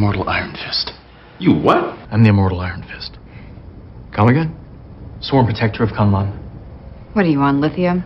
immortal 0.00 0.26
Iron 0.30 0.52
Fist. 0.52 0.94
You 1.38 1.52
what? 1.52 1.84
I'm 2.10 2.22
the 2.22 2.30
immortal 2.30 2.60
Iron 2.60 2.82
Fist. 2.84 3.18
Come 4.16 4.28
again? 4.28 4.56
Sworn 5.20 5.44
protector 5.44 5.82
of 5.84 5.90
Kunlun. 5.90 6.28
What 7.12 7.26
are 7.26 7.28
you 7.28 7.42
on, 7.42 7.60
lithium? 7.60 8.04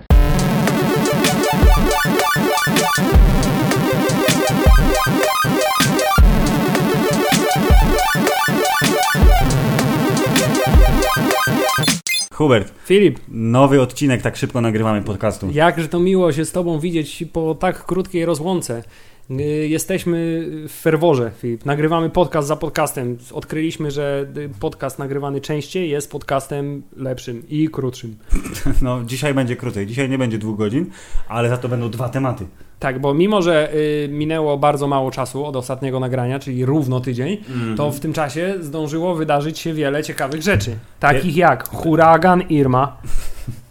Hubert, 12.33 12.73
Filip, 12.85 13.21
nowy 13.29 13.81
odcinek, 13.81 14.23
tak 14.23 14.37
szybko 14.37 14.61
nagrywamy 14.61 15.03
podcastu. 15.03 15.49
jakże 15.53 15.89
to 15.89 16.01
miło 16.01 16.33
się 16.33 16.45
z 16.45 16.53
Tobą 16.53 16.79
widzieć 16.79 17.25
po 17.33 17.55
tak 17.55 17.85
krótkiej 17.87 18.25
rozłące. 18.25 18.83
Y, 19.31 19.69
Jesteśmy 19.69 20.47
w 20.69 20.73
ferworze, 20.73 21.31
Filip. 21.39 21.65
Nagrywamy 21.65 22.11
podcast 22.11 22.49
za 22.49 22.57
podcastem. 22.57 23.19
Odkryliśmy, 23.33 23.91
że 23.91 24.27
y, 24.37 24.51
podcast 24.61 24.99
nagrywany 24.99 25.41
częściej 25.41 25.91
jest 25.91 26.11
podcastem 26.11 26.83
lepszym 26.97 27.43
i 27.49 27.69
krótszym. 27.69 28.17
No, 28.83 29.05
dzisiaj 29.05 29.35
będzie 29.35 29.57
krócej, 29.57 29.87
dzisiaj 29.87 30.11
nie 30.11 30.19
będzie 30.19 30.39
dwóch 30.39 30.59
godzin, 30.59 30.87
ale 31.29 31.49
za 31.49 31.57
to 31.57 31.69
będą 31.69 31.91
dwa 31.91 32.09
tematy. 32.09 32.47
Tak, 32.79 32.99
bo 33.01 33.15
mimo, 33.15 33.43
że 33.43 33.75
y, 33.75 34.09
minęło 34.09 34.59
bardzo 34.59 34.87
mało 34.87 35.11
czasu 35.11 35.45
od 35.45 35.57
ostatniego 35.57 36.01
nagrania, 36.01 36.39
czyli 36.39 36.65
równo 36.65 37.01
tydzień, 37.01 37.37
to 37.77 37.91
w 37.91 38.01
tym 38.01 38.13
czasie 38.13 38.55
zdążyło 38.61 39.15
wydarzyć 39.15 39.59
się 39.59 39.75
wiele 39.75 40.03
ciekawych 40.03 40.43
rzeczy. 40.43 40.77
Takich 41.01 41.37
jak 41.37 41.69
huragan 41.69 42.43
Irma. 42.43 42.97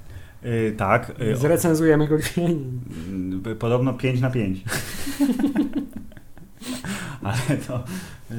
Yy, 0.44 0.72
tak, 0.78 1.12
yy, 1.20 1.36
Zrecenzujemy 1.38 2.08
go 2.08 2.18
dzisiaj. 2.18 2.58
y, 3.48 3.56
podobno 3.56 3.94
5 3.94 4.22
na 4.22 4.30
5. 4.30 4.64
ale 7.24 7.58
to 7.68 7.84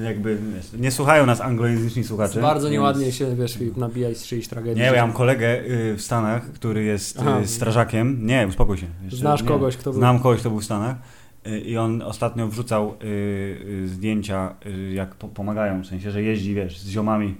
jakby, 0.04 0.38
wiesz, 0.54 0.72
nie 0.80 0.90
słuchają 0.90 1.26
nas 1.26 1.40
anglojęzyczni 1.40 2.04
słuchacze. 2.04 2.40
Bardzo 2.40 2.66
więc- 2.66 2.72
nieładnie 2.72 3.12
się, 3.12 3.36
wiesz, 3.36 3.54
Filip, 3.54 3.76
nabijać 3.76 4.18
z 4.18 4.26
czyjejś 4.26 4.48
tragedii. 4.48 4.82
Nie, 4.82 4.86
ja 4.88 5.06
mam 5.06 5.12
kolegę 5.16 5.60
y, 5.64 5.94
w 5.96 6.02
Stanach, 6.02 6.52
który 6.52 6.84
jest 6.84 7.18
Aha. 7.20 7.40
y, 7.40 7.46
strażakiem. 7.46 8.26
Nie, 8.26 8.46
uspokój 8.48 8.78
się. 8.78 8.86
Jeszcze 9.04 9.16
Znasz 9.18 9.42
nie. 9.42 9.48
kogoś, 9.48 9.76
kto 9.76 9.90
był- 9.90 10.00
Znam 10.00 10.18
kogoś, 10.18 10.40
kto 10.40 10.50
był 10.50 10.60
w 10.60 10.64
Stanach. 10.64 10.96
Y, 11.46 11.60
I 11.60 11.76
on 11.76 12.02
ostatnio 12.02 12.48
wrzucał 12.48 12.94
y, 13.02 13.04
y, 13.04 13.88
zdjęcia, 13.88 14.54
y, 14.66 14.92
jak 14.92 15.14
po, 15.14 15.28
pomagają, 15.28 15.82
w 15.82 15.86
sensie, 15.86 16.10
że 16.10 16.22
jeździ, 16.22 16.54
wiesz, 16.54 16.78
z 16.78 16.88
ziomami 16.88 17.34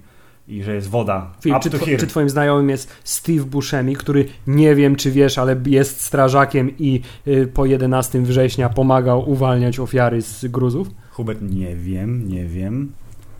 i 0.48 0.62
że 0.62 0.74
jest 0.74 0.88
woda. 0.88 1.32
Filip, 1.40 1.62
czy, 1.62 1.70
two, 1.70 1.86
czy 1.98 2.06
twoim 2.06 2.30
znajomym 2.30 2.70
jest 2.70 2.92
Steve 3.04 3.44
Buscemi, 3.44 3.96
który 3.96 4.24
nie 4.46 4.74
wiem 4.74 4.96
czy 4.96 5.10
wiesz, 5.10 5.38
ale 5.38 5.56
jest 5.66 6.00
strażakiem 6.00 6.78
i 6.78 7.00
y, 7.26 7.46
po 7.54 7.66
11 7.66 8.20
września 8.20 8.68
pomagał 8.68 9.30
uwalniać 9.30 9.78
ofiary 9.78 10.22
z 10.22 10.46
gruzów? 10.46 10.90
Hubert, 11.10 11.42
nie 11.42 11.76
wiem, 11.76 12.28
nie 12.28 12.44
wiem. 12.44 12.92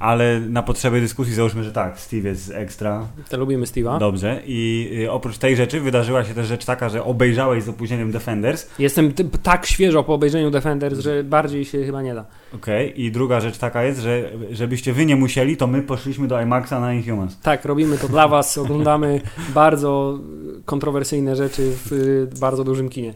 Ale 0.05 0.41
na 0.41 0.63
potrzeby 0.63 1.01
dyskusji 1.01 1.35
załóżmy, 1.35 1.65
że 1.65 1.73
tak, 1.73 2.01
Steve 2.01 2.29
jest 2.29 2.51
ekstra. 2.51 3.07
To 3.29 3.37
lubimy 3.37 3.67
Steve'a. 3.67 3.99
Dobrze. 3.99 4.43
I 4.47 4.91
y, 5.05 5.11
oprócz 5.11 5.39
tej 5.39 5.57
rzeczy 5.57 5.81
wydarzyła 5.81 6.25
się 6.25 6.35
też 6.35 6.47
rzecz 6.47 6.65
taka, 6.65 6.89
że 6.89 7.05
obejrzałeś 7.05 7.65
z 7.65 7.69
opóźnieniem 7.69 8.13
Defenders. 8.13 8.67
Jestem 8.79 9.13
tak 9.43 9.67
świeżo 9.67 10.05
po 10.05 10.15
obejrzeniu 10.15 10.51
Defenders, 10.51 10.99
że 10.99 11.25
bardziej 11.25 11.65
się 11.65 11.85
chyba 11.85 12.03
nie 12.03 12.15
da. 12.15 12.25
Okej. 12.55 13.03
I 13.03 13.13
druga 13.13 13.41
rzecz 13.41 13.59
taka 13.59 13.85
jest, 13.85 14.01
że 14.01 14.31
żebyście 14.51 14.93
wy 14.93 15.07
nie 15.07 15.17
musieli, 15.17 15.57
to 15.57 15.67
my 15.67 15.83
poszliśmy 15.83 16.29
do 16.29 16.41
IMAXa 16.41 16.81
na 16.81 16.95
Inhumans. 16.95 17.41
Tak, 17.41 17.65
robimy 17.65 17.99
to 17.99 18.09
dla 18.09 18.29
was, 18.29 18.59
oglądamy 18.59 19.21
bardzo 19.55 20.19
kontrowersyjne 20.65 21.37
rzeczy 21.37 21.73
w 21.85 21.93
y, 21.93 22.41
bardzo 22.41 22.65
dużym 22.65 22.89
kinie. 22.89 23.15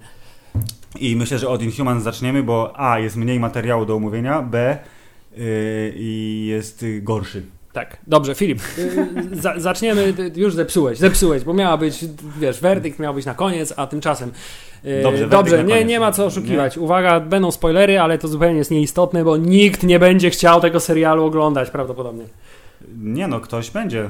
I 1.01 1.17
myślę, 1.17 1.39
że 1.39 1.49
od 1.49 1.63
Inhumans 1.63 2.03
zaczniemy, 2.03 2.43
bo 2.43 2.73
A 2.81 2.99
jest 2.99 3.17
mniej 3.17 3.41
materiału 3.41 3.87
do 3.87 3.95
omówienia, 3.95 4.43
B 4.43 4.79
i 5.95 6.47
jest 6.51 6.83
y, 6.83 7.01
gorszy. 7.03 7.43
Tak, 7.73 7.97
dobrze, 8.07 8.35
Filip, 8.35 8.61
y, 8.79 9.07
za, 9.33 9.55
zaczniemy, 9.61 10.03
y, 10.03 10.33
już 10.41 10.55
zepsułeś, 10.55 10.99
zepsułeś, 10.99 11.45
bo 11.45 11.55
miała 11.55 11.77
być, 11.77 12.05
wiesz, 12.41 12.61
werdykt 12.61 12.99
miał 12.99 13.15
być 13.15 13.27
na 13.27 13.35
koniec, 13.35 13.75
a 13.77 13.87
tymczasem... 13.87 14.33
y, 14.85 15.03
Dobrze, 15.03 15.29
dobrze 15.29 15.65
nie, 15.65 15.85
nie 15.85 16.01
ma 16.01 16.13
co 16.13 16.25
oszukiwać. 16.27 16.79
Uwaga, 16.79 17.21
będą 17.21 17.51
spoilery, 17.51 18.01
ale 18.01 18.19
to 18.19 18.29
zupełnie 18.29 18.59
jest 18.59 18.71
nieistotne, 18.71 19.25
bo 19.25 19.37
nikt 19.37 19.83
nie 19.83 19.99
będzie 19.99 20.31
chciał 20.31 20.61
tego 20.61 20.81
serialu 20.81 21.25
oglądać 21.25 21.71
prawdopodobnie. 21.71 22.25
Nie 22.99 23.29
no, 23.29 23.41
ktoś 23.41 23.71
będzie. 23.71 24.09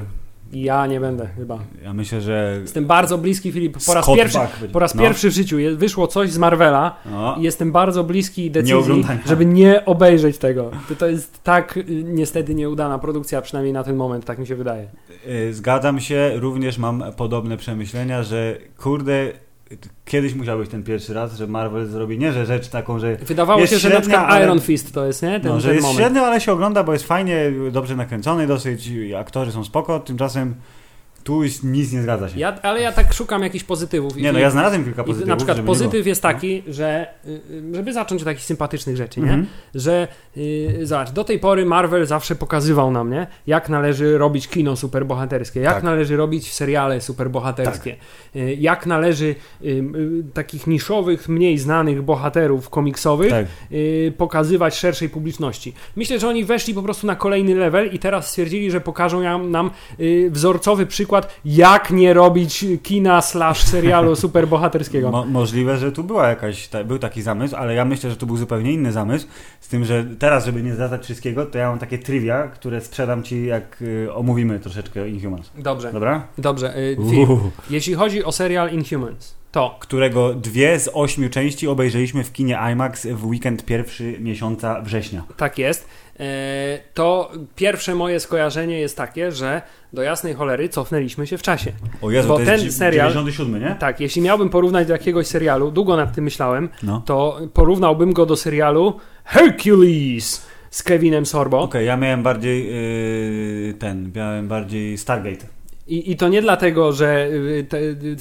Ja 0.53 0.87
nie 0.87 0.99
będę 0.99 1.27
chyba. 1.27 1.59
Ja 1.83 1.93
myślę, 1.93 2.21
że 2.21 2.57
Jestem 2.61 2.85
bardzo 2.85 3.17
bliski, 3.17 3.51
Filip, 3.51 3.77
po 3.85 3.93
raz 3.93 4.03
Scott 4.03 4.15
pierwszy, 4.17 4.37
Buck 4.39 4.71
po 4.71 4.79
raz 4.79 4.95
No. 4.95 5.01
pierwszy 5.01 5.29
w 5.29 5.33
życiu 5.33 5.59
je- 5.59 5.75
wyszło 5.75 6.07
coś 6.07 6.29
z 6.31 6.37
Marvela 6.37 6.95
no, 7.11 7.35
i 7.39 7.41
jestem 7.41 7.71
bardzo 7.71 8.03
bliski 8.03 8.51
decyzji, 8.51 8.73
oglądania. 8.75 9.19
żeby 9.25 9.45
nie 9.45 9.85
obejrzeć 9.85 10.37
tego. 10.37 10.71
To- 10.99 11.07
jest 11.07 11.43
tak 11.43 11.77
y, 11.77 11.85
niestety 12.03 12.55
nieudana 12.55 12.99
produkcja, 12.99 13.41
przynajmniej 13.41 13.73
na 13.73 13.83
ten 13.83 13.95
moment, 13.95 14.25
tak 14.25 14.39
mi 14.39 14.47
się 14.47 14.55
wydaje. 14.55 14.87
y, 15.27 15.53
zgadzam 15.53 15.99
się, 15.99 16.31
również 16.35 16.77
mam 16.77 17.03
podobne 17.17 17.57
przemyślenia, 17.57 18.23
że 18.23 18.57
kurde, 18.77 19.31
kiedyś 20.05 20.33
musiał 20.35 20.57
być 20.59 20.69
ten 20.69 20.83
pierwszy 20.83 21.13
raz, 21.13 21.37
że 21.37 21.47
Marvel 21.47 21.87
zrobi 21.87 22.19
nie, 22.19 22.33
że 22.33 22.45
rzecz 22.45 22.67
taką, 22.67 22.99
że 22.99 23.15
Wydawało 23.15 23.67
się, 23.67 23.77
że 23.77 23.89
na 23.89 23.95
średnia, 23.95 24.01
przykład 24.01 24.25
ale- 24.31 24.45
Iron 24.45 24.61
Fist 24.61 24.93
to 24.93 25.05
jest, 25.05 25.21
nie? 25.23 25.39
Ten, 25.39 25.51
no, 25.51 25.59
że 25.59 25.73
jest 25.73 25.81
moment. 25.81 25.99
średnio, 25.99 26.21
ale 26.25 26.41
się 26.41 26.51
ogląda, 26.51 26.83
bo 26.83 26.93
jest 26.93 27.05
fajnie, 27.07 27.51
dobrze 27.71 27.95
nakręcony 27.95 28.47
dosyć, 28.47 28.89
aktorzy 29.17 29.51
są 29.51 29.63
spoko, 29.63 29.99
tymczasem 29.99 30.55
tu 31.23 31.41
nic 31.63 31.93
nie 31.93 32.01
zgadza 32.01 32.29
się. 32.29 32.39
Ja, 32.39 32.61
ale 32.61 32.81
ja 32.81 32.91
tak 32.91 33.13
szukam 33.13 33.43
jakichś 33.43 33.63
pozytywów. 33.63 34.17
I- 34.17 34.21
Nie 34.21 34.31
no, 34.31 34.39
ja 34.39 34.49
znalazłem 34.49 34.83
kilka 34.83 35.01
i 35.01 35.05
pozytywów, 35.05 35.29
Na 35.29 35.35
przykład 35.35 35.59
pozytyw 35.61 36.07
jest 36.07 36.21
taki, 36.21 36.63
że 36.67 37.07
y, 37.25 37.29
y, 37.51 37.75
żeby 37.75 37.93
zacząć 37.93 38.21
od 38.21 38.25
takich 38.25 38.43
sympatycznych 38.43 38.97
rzeczy, 38.97 39.19
nie? 39.19 39.25
Mhm. 39.25 39.45
Że 39.75 40.07
y, 40.37 40.79
zobacz, 40.83 41.11
do 41.11 41.23
tej 41.23 41.39
pory 41.39 41.65
Marvel 41.65 42.05
zawsze 42.05 42.35
pokazywał 42.35 42.91
nam, 42.91 43.09
nie? 43.11 43.27
Jak 43.47 43.69
należy 43.69 44.17
robić 44.17 44.47
kino 44.47 44.75
superbohaterskie, 44.75 45.59
jak 45.59 45.73
Tak. 45.73 45.83
należy 45.83 46.17
robić 46.17 46.53
seriale 46.53 47.01
superbohaterskie, 47.01 47.95
y, 48.35 48.55
jak 48.59 48.85
należy 48.85 49.25
y, 49.25 49.35
y, 49.67 49.83
takich 50.33 50.67
niszowych, 50.67 51.29
mniej 51.29 51.57
znanych 51.57 52.01
bohaterów 52.01 52.69
komiksowych 52.69 53.29
Tak. 53.29 53.45
pokazywać 54.17 54.75
szerszej 54.77 55.09
publiczności. 55.09 55.73
Myślę, 55.95 56.19
że 56.19 56.27
oni 56.27 56.45
weszli 56.45 56.73
po 56.73 56.83
prostu 56.83 57.07
na 57.07 57.15
kolejny 57.15 57.55
level 57.55 57.93
i 57.93 57.99
teraz 57.99 58.29
stwierdzili, 58.29 58.71
że 58.71 58.81
pokażą 58.81 59.21
nam, 59.21 59.51
nam 59.51 59.71
wzorcowy 60.29 60.85
przykład, 60.85 61.08
jak 61.45 61.91
nie 61.91 62.13
robić 62.13 62.65
kina 62.83 63.21
slash 63.21 63.63
serialu 63.63 64.15
superbohaterskiego. 64.25 65.11
Mo 65.11 65.25
możliwe, 65.25 65.77
że 65.77 65.91
tu 65.91 66.03
była 66.03 66.27
jakaś, 66.27 66.67
ta, 66.67 66.83
był 66.83 66.99
taki 66.99 67.21
zamysł, 67.21 67.55
ale 67.55 67.73
ja 67.73 67.85
myślę, 67.85 68.09
że 68.09 68.15
to 68.15 68.25
był 68.25 68.37
zupełnie 68.37 68.71
inny 68.71 68.91
zamysł. 68.91 69.27
Z 69.59 69.67
tym, 69.67 69.85
że 69.85 70.05
teraz, 70.19 70.45
żeby 70.45 70.63
nie 70.63 70.73
zdradzać 70.73 71.03
wszystkiego, 71.03 71.45
to 71.45 71.57
ja 71.57 71.69
mam 71.69 71.79
takie 71.79 71.97
trivia, 71.97 72.47
które 72.47 72.81
sprzedam 72.81 73.23
ci, 73.23 73.45
jak 73.45 73.81
y, 73.81 74.13
omówimy 74.13 74.59
troszeczkę 74.59 75.09
Inhumans. 75.09 75.51
Dobrze, 75.57 75.93
Dobra? 75.93 76.27
dobrze. 76.37 76.77
Y, 76.77 76.97
film. 77.09 77.39
Jeśli 77.69 77.93
chodzi 77.93 78.23
o 78.23 78.31
serial 78.31 78.71
Inhumans, 78.71 79.39
to 79.51 79.75
Którego 79.79 80.33
dwie 80.33 80.79
z 80.79 80.89
ośmiu 80.93 81.29
części 81.29 81.67
obejrzeliśmy 81.67 82.23
w 82.23 82.31
kinie 82.31 82.59
IMAX 82.71 83.07
w 83.07 83.25
weekend 83.25 83.65
pierwszy 83.65 84.17
miesiąca 84.19 84.81
września. 84.81 85.23
tak 85.37 85.57
jest. 85.57 85.87
E, 86.19 86.79
to 86.93 87.31
pierwsze 87.55 87.95
moje 87.95 88.19
skojarzenie 88.19 88.79
jest 88.79 88.97
takie, 88.97 89.31
że 89.31 89.61
do 89.93 90.01
jasnej 90.01 90.33
cholery 90.33 90.69
cofnęliśmy 90.69 91.27
się 91.27 91.37
w 91.37 91.41
czasie. 91.41 91.71
O 92.01 92.11
Jezu, 92.11 92.27
Bo 92.27 92.39
to 92.39 92.45
ten 92.45 92.61
jest 92.65 92.79
serial- 92.81 93.07
97, 93.09 93.61
nie? 93.61 93.75
Tak, 93.79 93.99
jeśli 93.99 94.21
miałbym 94.21 94.49
porównać 94.49 94.87
do 94.87 94.93
jakiegoś 94.93 95.27
serialu, 95.27 95.71
długo 95.71 95.97
nad 95.97 96.15
tym 96.15 96.23
myślałem, 96.23 96.69
No. 96.83 97.03
to 97.05 97.39
porównałbym 97.53 98.13
go 98.13 98.25
do 98.25 98.35
serialu 98.35 98.97
Hercules 99.25 100.47
z 100.71 100.83
Kevinem 100.83 101.25
Sorbo. 101.25 101.59
Okej, 101.61 101.85
ja 101.85 101.97
miałem 101.97 102.23
bardziej 102.23 102.67
yy, 103.67 103.73
ten, 103.73 104.11
miałem 104.15 104.47
bardziej 104.47 104.97
Stargate. 104.97 105.45
I, 105.89 106.11
I 106.11 106.17
to 106.17 106.29
nie 106.29 106.41
dlatego, 106.41 106.93
że 106.93 107.27
y, 107.27 107.65
te, 107.69 107.79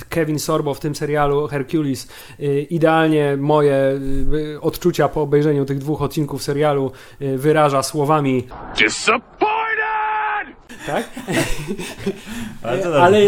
Kevin 0.09 0.39
Sorbo 0.39 0.75
w 0.75 0.81
tym 0.81 0.95
serialu 0.95 1.49
Hercules 1.49 2.09
y, 2.41 2.67
idealnie 2.71 3.37
moje 3.37 4.01
y, 4.33 4.61
odczucia 4.61 5.09
po 5.09 5.23
obejrzeniu 5.23 5.65
tych 5.65 5.79
dwóch 5.79 6.03
odcinków 6.03 6.43
serialu 6.43 6.93
wyraża 7.21 7.83
słowami 7.83 8.47
Disappointed! 8.79 9.58
Tak? 10.89 11.09
Ale, 13.03 13.21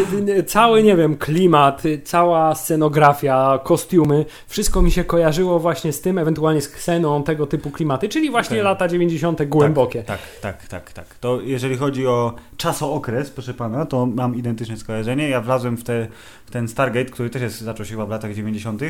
cały, 0.46 0.82
nie 0.82 0.96
wiem, 0.96 1.16
klimat, 1.16 1.82
cała 2.04 2.54
scenografia, 2.54 3.60
kostiumy, 3.64 4.24
wszystko 4.46 4.82
mi 4.82 4.90
się 4.90 5.04
kojarzyło 5.04 5.58
właśnie 5.58 5.92
z 5.92 6.00
tym, 6.00 6.18
ewentualnie 6.18 6.60
z 6.60 6.68
kseną, 6.68 7.22
tego 7.22 7.46
typu 7.46 7.70
klimaty, 7.70 8.08
czyli 8.08 8.30
właśnie 8.30 8.56
Okej. 8.56 8.64
lata 8.64 8.88
90. 8.88 9.44
głębokie. 9.44 10.02
Tak, 10.02 10.20
tak, 10.40 10.66
tak, 10.66 10.92
tak. 10.92 11.06
To 11.20 11.40
jeżeli 11.40 11.76
chodzi 11.76 12.06
o 12.06 12.34
czasookres, 12.56 13.30
proszę 13.30 13.54
pana, 13.54 13.86
to 13.86 14.06
mam 14.06 14.36
identyczne 14.36 14.76
skojarzenie. 14.76 15.28
Ja 15.28 15.40
wlazłem 15.40 15.76
w, 15.76 15.84
te, 15.84 16.06
w 16.46 16.50
ten 16.50 16.68
Stargate, 16.68 17.10
który 17.10 17.30
też 17.30 17.42
jest, 17.42 17.60
zaczął 17.60 17.86
się 17.86 17.90
chyba 17.90 18.06
w 18.06 18.10
latach 18.10 18.34
90., 18.34 18.82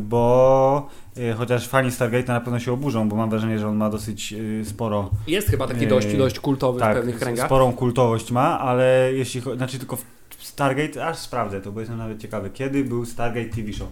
bo 0.00 0.88
e, 1.16 1.32
chociaż 1.32 1.68
fani 1.68 1.90
Stargate'a 1.90 2.28
na 2.28 2.40
pewno 2.40 2.60
się 2.60 2.72
oburzą, 2.72 3.08
bo 3.08 3.16
mam 3.16 3.30
wrażenie, 3.30 3.58
że 3.58 3.68
on 3.68 3.76
ma 3.76 3.90
dosyć 3.90 4.34
e, 4.60 4.64
sporo, 4.64 5.10
Jest 5.26 5.48
chyba 5.48 5.66
taki 5.66 5.80
Ej, 5.80 5.88
dość, 5.88 6.16
dość 6.16 6.40
kultowy 6.40 6.78
w 6.78 6.82
tak, 6.82 6.96
pewnych 6.96 7.18
kręgach. 7.18 7.46
sporą 7.46 7.72
kultowość 7.72 8.30
ma, 8.30 8.60
ale 8.60 9.10
jeśli 9.12 9.40
chodzi, 9.40 9.56
znaczy 9.56 9.78
tylko 9.78 9.96
w 9.96 10.04
Stargate, 10.38 11.06
aż 11.06 11.18
sprawdzę 11.18 11.60
to, 11.60 11.72
bo 11.72 11.80
jestem 11.80 11.98
nawet 11.98 12.20
ciekawy, 12.20 12.50
kiedy 12.50 12.84
był 12.84 13.06
Stargate 13.06 13.48
TV 13.48 13.72
Show. 13.72 13.88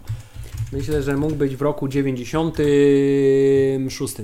Myślę, 0.72 1.02
że 1.02 1.16
mógł 1.16 1.34
być 1.34 1.56
w 1.56 1.62
roku 1.62 1.88
96. 1.88 4.14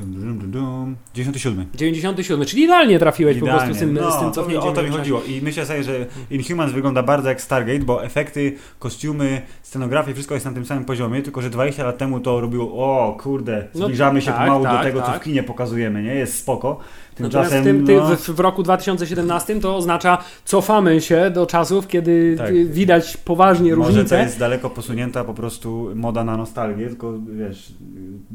Dum, 0.00 0.12
dum, 0.12 0.38
dum, 0.38 0.50
dum. 0.50 0.96
97. 1.14 1.66
97, 1.74 2.46
czyli 2.46 2.62
idealnie 2.62 2.98
trafiłeś 2.98 3.38
po 3.38 3.46
prostu 3.46 3.74
z 3.74 3.78
tym, 3.78 3.94
no, 3.94 4.12
z 4.12 4.20
tym 4.20 4.32
cofnięciem. 4.32 4.70
O 4.70 4.72
to 4.72 4.82
mi 4.82 4.88
chodziło. 4.90 5.22
I 5.22 5.40
myślę 5.42 5.66
sobie, 5.66 5.82
że 5.82 6.06
Inhumans 6.30 6.72
wygląda 6.72 7.02
bardzo 7.02 7.28
jak 7.28 7.40
Stargate, 7.40 7.78
bo 7.78 8.04
efekty, 8.04 8.56
kostiumy, 8.78 9.42
scenografia, 9.62 10.12
wszystko 10.12 10.34
jest 10.34 10.46
na 10.46 10.52
tym 10.52 10.64
samym 10.64 10.84
poziomie, 10.84 11.22
tylko 11.22 11.42
że 11.42 11.50
20 11.50 11.84
lat 11.84 11.98
temu 11.98 12.20
to 12.20 12.40
robiło, 12.40 12.64
o 12.64 13.16
kurde, 13.20 13.68
No, 13.74 13.84
zbliżamy 13.84 14.20
się 14.22 14.32
tak, 14.32 14.40
pomału 14.40 14.64
do 14.64 14.70
tak, 14.70 14.82
tego, 14.82 15.00
co 15.00 15.06
tak. 15.06 15.20
w 15.20 15.24
kinie 15.24 15.42
pokazujemy, 15.42 16.02
nie? 16.02 16.14
Jest 16.14 16.38
spoko. 16.38 16.78
Natomiast 17.20 17.50
Tymczasem, 17.50 17.62
w, 17.62 17.66
tym, 17.66 17.86
ty, 17.86 17.96
no, 17.96 18.16
w, 18.16 18.30
w 18.30 18.40
roku 18.40 18.62
2017 18.62 19.60
to 19.60 19.76
oznacza 19.76 20.18
cofamy 20.44 21.00
się 21.00 21.30
do 21.30 21.46
czasów, 21.46 21.86
kiedy 21.88 22.34
Tak. 22.38 22.54
widać 22.66 23.16
poważnie 23.16 23.76
może 23.76 23.90
to 23.90 23.94
różnice. 23.96 24.18
jest 24.22 24.38
daleko 24.38 24.70
posunięta 24.70 25.24
po 25.24 25.34
prostu 25.34 25.90
moda 25.94 26.24
na 26.24 26.36
nostalgię, 26.36 26.86
tylko 26.88 27.12
wiesz, 27.32 27.72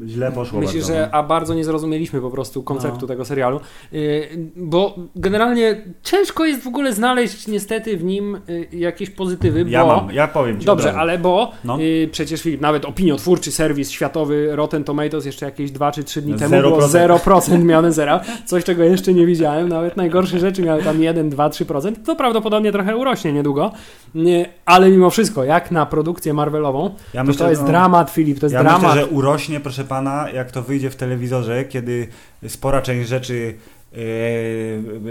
źle 0.06 0.32
poszło 0.32 0.60
Myślę, 0.60 0.74
bardzo. 0.80 0.94
że 0.94 1.08
no. 1.12 1.18
a 1.18 1.22
bardzo 1.22 1.54
nie 1.54 1.64
zrozumieliśmy 1.64 2.20
po 2.20 2.30
prostu 2.30 2.62
konceptu 2.62 2.98
No. 3.00 3.06
tego 3.06 3.24
serialu, 3.24 3.60
Y, 3.92 4.28
bo 4.56 4.96
generalnie 5.16 5.82
ciężko 6.02 6.44
jest 6.44 6.62
w 6.62 6.66
ogóle 6.66 6.92
znaleźć 6.92 7.46
niestety 7.46 7.96
w 7.96 8.04
nim 8.04 8.38
y, 8.48 8.68
jakieś 8.72 9.10
pozytywy, 9.10 9.64
Ja 9.68 9.84
bo... 9.84 9.96
mam, 9.96 10.12
ja 10.14 10.28
powiem 10.28 10.60
ci 10.60 10.66
Dobrze, 10.66 10.94
ale 10.94 11.18
bo 11.18 11.52
No. 11.64 11.80
y, 11.80 12.08
przecież 12.12 12.42
Filip, 12.42 12.60
nawet 12.60 12.84
opiniotwórczy 12.84 13.52
serwis 13.52 13.90
światowy 13.90 14.56
Rotten 14.56 14.84
Tomatoes 14.84 15.24
jeszcze 15.26 15.46
jakieś 15.46 15.70
2 15.70 15.92
czy 15.92 16.04
3 16.04 16.22
dni 16.22 16.34
temu 16.34 16.60
było 16.60 16.80
0%. 16.80 17.18
0% 17.18 17.64
miane 17.64 17.92
zera. 17.92 18.20
Coś, 18.46 18.64
czego 18.64 18.73
jeszcze 18.78 19.14
nie 19.14 19.26
widziałem. 19.26 19.68
Nawet 19.68 19.96
najgorsze 19.96 20.38
rzeczy 20.38 20.62
miały 20.62 20.82
tam 20.82 21.02
1, 21.02 21.30
2, 21.30 21.48
3%. 21.48 21.92
To 22.04 22.16
prawdopodobnie 22.16 22.72
trochę 22.72 22.96
urośnie 22.96 23.32
niedługo. 23.32 23.72
Nie, 24.14 24.48
ale 24.64 24.90
mimo 24.90 25.10
wszystko, 25.10 25.44
jak 25.44 25.70
na 25.70 25.86
produkcję 25.86 26.34
Marvelową, 26.34 26.94
Ja 27.14 27.20
to, 27.20 27.26
myślę, 27.26 27.44
to 27.44 27.50
jest 27.50 27.62
no, 27.62 27.68
dramat, 27.68 28.10
Filip, 28.10 28.40
to 28.40 28.46
jest 28.46 28.54
Ja 28.54 28.62
dramat. 28.62 28.82
myślę, 28.82 29.00
że 29.00 29.06
urośnie, 29.06 29.60
proszę 29.60 29.84
pana, 29.84 30.30
jak 30.30 30.50
to 30.50 30.62
wyjdzie 30.62 30.90
w 30.90 30.96
telewizorze, 30.96 31.64
kiedy 31.64 32.08
spora 32.48 32.82
część 32.82 33.08
rzeczy, 33.08 33.54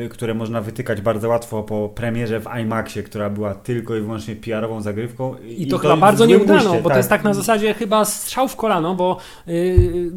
które 0.09 0.33
można 0.33 0.61
wytykać 0.61 1.01
bardzo 1.01 1.29
łatwo 1.29 1.63
po 1.63 1.89
premierze 1.89 2.39
w 2.39 2.45
IMAXie, 2.61 3.03
która 3.03 3.29
była 3.29 3.55
tylko 3.55 3.95
i 3.95 4.01
wyłącznie 4.01 4.35
PR-ową 4.35 4.81
zagrywką. 4.81 5.35
I 5.57 5.67
to, 5.67 5.77
chyba 5.77 5.97
bardzo 5.97 6.25
nieudaną, 6.25 6.81
bo 6.81 6.89
to 6.89 6.97
jest 6.97 7.09
tak 7.09 7.23
na 7.23 7.33
zasadzie 7.33 7.73
chyba 7.73 8.05
strzał 8.05 8.47
w 8.47 8.55
kolano, 8.55 8.95
bo 8.95 9.17
yy, 9.47 10.11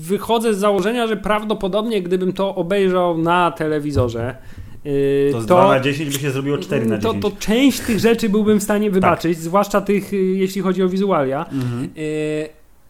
wychodzę 0.00 0.54
z 0.54 0.58
założenia, 0.58 1.06
że 1.06 1.16
prawdopodobnie 1.16 2.02
gdybym 2.02 2.32
to 2.32 2.54
obejrzał 2.54 3.18
na 3.18 3.50
telewizorze, 3.50 4.36
yy, 4.84 5.28
To 5.32 5.40
z 5.40 5.46
2 5.46 5.68
na 5.68 5.80
10 5.80 6.14
by 6.14 6.22
się 6.22 6.30
zrobiło 6.30 6.58
4 6.58 6.86
na 6.86 6.98
to, 6.98 7.14
10. 7.14 7.22
to 7.22 7.30
część 7.38 7.80
tych 7.80 7.98
rzeczy 7.98 8.28
byłbym 8.28 8.60
w 8.60 8.62
stanie 8.62 8.90
wybaczyć, 8.90 9.38
zwłaszcza 9.38 9.80
tych, 9.80 10.12
y, 10.12 10.16
jeśli 10.16 10.62
chodzi 10.62 10.82
o 10.82 10.88
wizualia. 10.88 11.46
Mhm. 11.52 11.88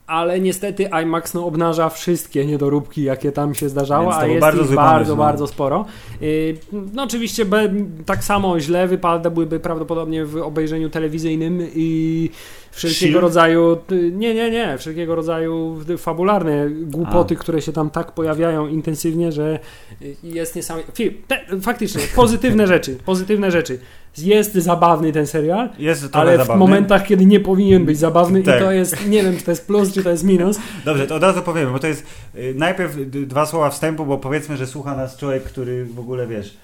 Ale 0.09 0.41
niestety 0.41 0.89
IMAX 1.03 1.35
no, 1.35 1.47
obnaża 1.47 1.89
wszystkie 1.89 2.47
niedoróbki, 2.47 3.03
jakie 3.03 3.33
tam 3.33 3.55
się 3.55 3.69
zdarzało, 3.69 4.17
a 4.17 4.27
jest 4.27 4.41
bardzo 4.41 4.63
ich 4.63 4.75
bardzo, 4.75 5.17
no. 5.17 5.23
bardzo 5.23 5.47
sporo. 5.47 5.85
Y, 6.23 6.57
no 6.93 7.03
oczywiście 7.03 7.45
be, 7.45 7.71
tak 8.07 8.25
samo 8.25 8.61
źle 8.61 8.87
wypadłyby 8.87 9.61
prawdopodobnie 9.61 10.25
w 10.25 10.37
obejrzeniu 10.37 10.91
telewizyjnym 10.91 11.67
i 11.75 12.31
wszelkiego 12.71 12.99
Shield? 12.99 13.23
rodzaju, 13.23 13.79
y, 13.93 14.13
nie, 14.15 14.35
nie, 14.35 14.51
nie, 14.51 14.79
wszelkiego 14.79 15.15
rodzaju 15.15 15.77
fabularne 15.99 16.71
głupoty, 16.71 17.37
które 17.37 17.63
się 17.63 17.73
tam 17.73 17.91
tak 17.91 18.13
pojawiają 18.13 18.67
intensywnie, 18.67 19.33
że 19.33 19.59
y, 20.03 20.17
jest 20.23 20.57
niesamowite. 20.57 21.03
Faktycznie, 21.63 22.03
pozytywne 22.17 22.67
rzeczy, 22.67 22.99
pozytywne 23.05 23.51
rzeczy. 23.51 23.79
Jest 24.19 24.55
zabawny 24.55 25.13
ten 25.13 25.27
serial, 25.27 25.69
Jest 25.79 26.09
ale 26.13 26.35
w 26.35 26.39
zabawny. 26.41 26.59
momentach, 26.61 27.07
kiedy 27.07 27.27
nie 27.27 27.41
powinien 27.41 27.85
być 27.85 27.99
zabawny 27.99 28.43
Tak. 28.43 28.61
i 28.61 28.65
to 28.65 28.73
jest, 28.73 29.09
nie 29.09 29.23
wiem, 29.23 29.37
czy 29.37 29.43
to 29.45 29.51
jest 29.51 29.67
plus, 29.67 29.93
czy 29.93 30.03
to 30.05 30.11
jest 30.11 30.25
minus. 30.25 30.59
Dobrze, 30.85 31.07
to 31.07 31.15
od 31.15 31.23
razu 31.23 31.43
powiemy, 31.43 31.71
bo 31.73 31.79
to 31.79 31.87
jest 31.87 32.07
y, 32.35 32.55
najpierw 32.57 32.97
dwa 33.11 33.47
słowa 33.47 33.71
wstępu, 33.71 34.07
bo 34.07 34.19
powiedzmy, 34.19 34.57
że 34.57 34.67
słucha 34.67 34.97
nas 34.97 35.17
człowiek, 35.17 35.43
który 35.45 35.85
w 35.85 36.01
ogóle 36.01 36.27
wiesz, 36.27 36.57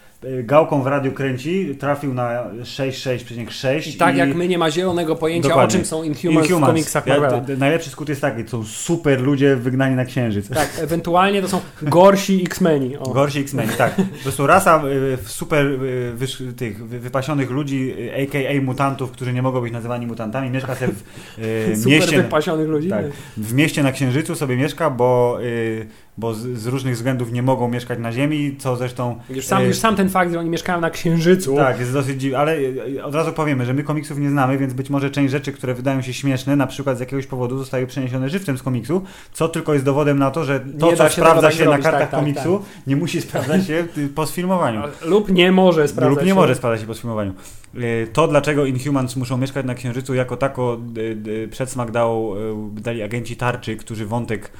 gałką 0.42 0.82
w 0.82 0.86
radiu 0.86 1.12
kręci, 1.12 1.76
trafił 1.78 2.14
na 2.14 2.44
6,6,6 2.62 3.88
I 3.88 3.92
tak 3.92 4.16
jak 4.16 4.34
my 4.34 4.48
nie 4.48 4.58
ma 4.58 4.70
zielonego 4.70 5.16
pojęcia, 5.16 5.48
Dokładnie. 5.48 5.74
o 5.74 5.78
czym 5.78 5.86
są 5.86 6.02
Inhumans, 6.02 6.48
w 6.48 6.60
komiksach 6.60 7.06
Ja, 7.06 7.20
Marvela. 7.20 7.42
najlepszy 7.58 7.90
skut 7.90 8.08
jest 8.08 8.20
taki, 8.20 8.44
to 8.44 8.50
są 8.50 8.64
super 8.64 9.20
ludzie 9.20 9.56
wygnani 9.56 9.96
na 9.96 10.04
księżyc. 10.04 10.48
Tak, 10.48 10.70
ewentualnie 10.80 11.42
to 11.42 11.48
są 11.48 11.60
gorsi 11.82 12.42
X-Meni. 12.46 12.96
Gorsi 13.14 13.38
X-Men, 13.38 13.68
tak. 13.78 13.94
Po 13.94 14.02
prostu 14.22 14.46
rasa 14.46 14.82
y, 14.86 15.18
super 15.26 15.66
y, 15.66 16.52
tych 16.56 16.86
wy- 16.88 16.98
wypasionych 17.00 17.50
ludzi, 17.50 17.94
y, 17.98 18.22
a.k.a. 18.22 18.62
mutantów, 18.62 19.10
którzy 19.10 19.32
nie 19.32 19.42
mogą 19.42 19.60
być 19.60 19.72
nazywani 19.72 20.06
mutantami, 20.06 20.50
mieszka 20.50 20.74
sobie 20.74 20.92
w 20.92 21.38
y, 21.38 21.76
Super 21.76 21.92
mieście... 21.92 22.16
wypasionych 22.22 22.68
ludzi. 22.68 22.88
Tak, 22.88 23.04
w 23.36 23.54
mieście 23.54 23.82
na 23.82 23.92
Księżycu 23.92 24.34
sobie 24.34 24.56
mieszka, 24.56 24.90
bo, 24.90 25.38
y, 25.42 25.86
bo 26.18 26.34
z, 26.34 26.38
z 26.38 26.66
różnych 26.66 26.94
względów 26.94 27.32
nie 27.32 27.42
mogą 27.42 27.68
mieszkać 27.68 27.98
na 27.98 28.12
Ziemi, 28.12 28.56
co 28.58 28.76
zresztą... 28.76 29.18
Już 29.30 29.46
sam, 29.46 29.62
y, 29.62 29.66
już 29.66 29.78
sam 29.78 29.96
ten 29.96 30.08
fakt, 30.08 30.32
że 30.32 30.40
oni 30.40 30.50
mieszkają 30.50 30.80
na 30.80 30.90
Księżycu. 30.90 31.56
Tak, 31.56 31.80
jest 31.80 31.92
dosyć 31.92 32.20
dziwne, 32.20 32.38
ale 32.38 32.56
y, 32.56 33.04
od 33.04 33.14
razu 33.14 33.32
powiemy, 33.32 33.66
że 33.66 33.74
my 33.74 33.82
komiksów 33.82 34.18
nie 34.18 34.30
znamy, 34.30 34.58
więc 34.58 34.72
być 34.72 34.90
może 34.90 35.10
część 35.10 35.30
rzeczy, 35.30 35.52
które 35.52 35.74
wydają 35.74 36.02
się 36.02 36.12
śmieszne, 36.12 36.56
na 36.56 36.66
przykład 36.66 36.96
z 36.96 37.00
jakiegoś 37.00 37.26
powodu 37.26 37.58
zostały 37.58 37.86
przeniesione 37.86 38.28
żywcem 38.28 38.58
z 38.58 38.62
komiksu, 38.62 39.02
co 39.32 39.48
tylko 39.48 39.72
jest 39.72 39.84
dowodem 39.84 40.18
na 40.18 40.30
to, 40.30 40.44
że 40.44 40.60
to, 40.60 40.90
Nie 40.90 40.96
co 40.96 41.08
się 41.08 41.14
sprawdza 41.14 41.42
tak 41.42 41.52
się 41.52 41.58
na 41.58 41.64
zrobić, 41.64 41.84
kartach 41.84 42.00
tak, 42.00 42.10
tak, 42.10 42.20
komiksu, 42.20 42.62
nie 42.86 42.96
musi 42.96 43.20
sprawdzać 43.26 43.66
się 43.66 43.86
y, 43.98 44.08
po 44.08 44.26
sfilmowaniu. 44.26 44.82
Lub 45.04 45.28
nie 45.28 45.52
może 45.52 45.88
sprawdzać 45.88 46.16
Lub 46.16 46.24
nie 46.24 46.30
się. 46.30 46.34
może 46.34 46.54
sprawdzać 46.54 46.80
się 46.80 46.86
po 46.86 46.94
sfilmowaniu. 46.94 47.34
Y, 47.76 48.08
To, 48.12 48.28
dlaczego 48.28 48.66
Inhumans 48.66 49.16
muszą 49.16 49.36
mieszkać 49.36 49.66
na 49.66 49.74
Księżycu, 49.74 50.14
jako 50.14 50.36
tako 50.36 50.80
y, 50.98 51.30
y, 51.30 51.48
przedsmak 51.48 51.90
dał, 51.90 52.34
dali 52.72 53.02
agenci 53.02 53.36
tarczy, 53.36 53.76
którzy 53.76 54.06
wątek 54.06 54.52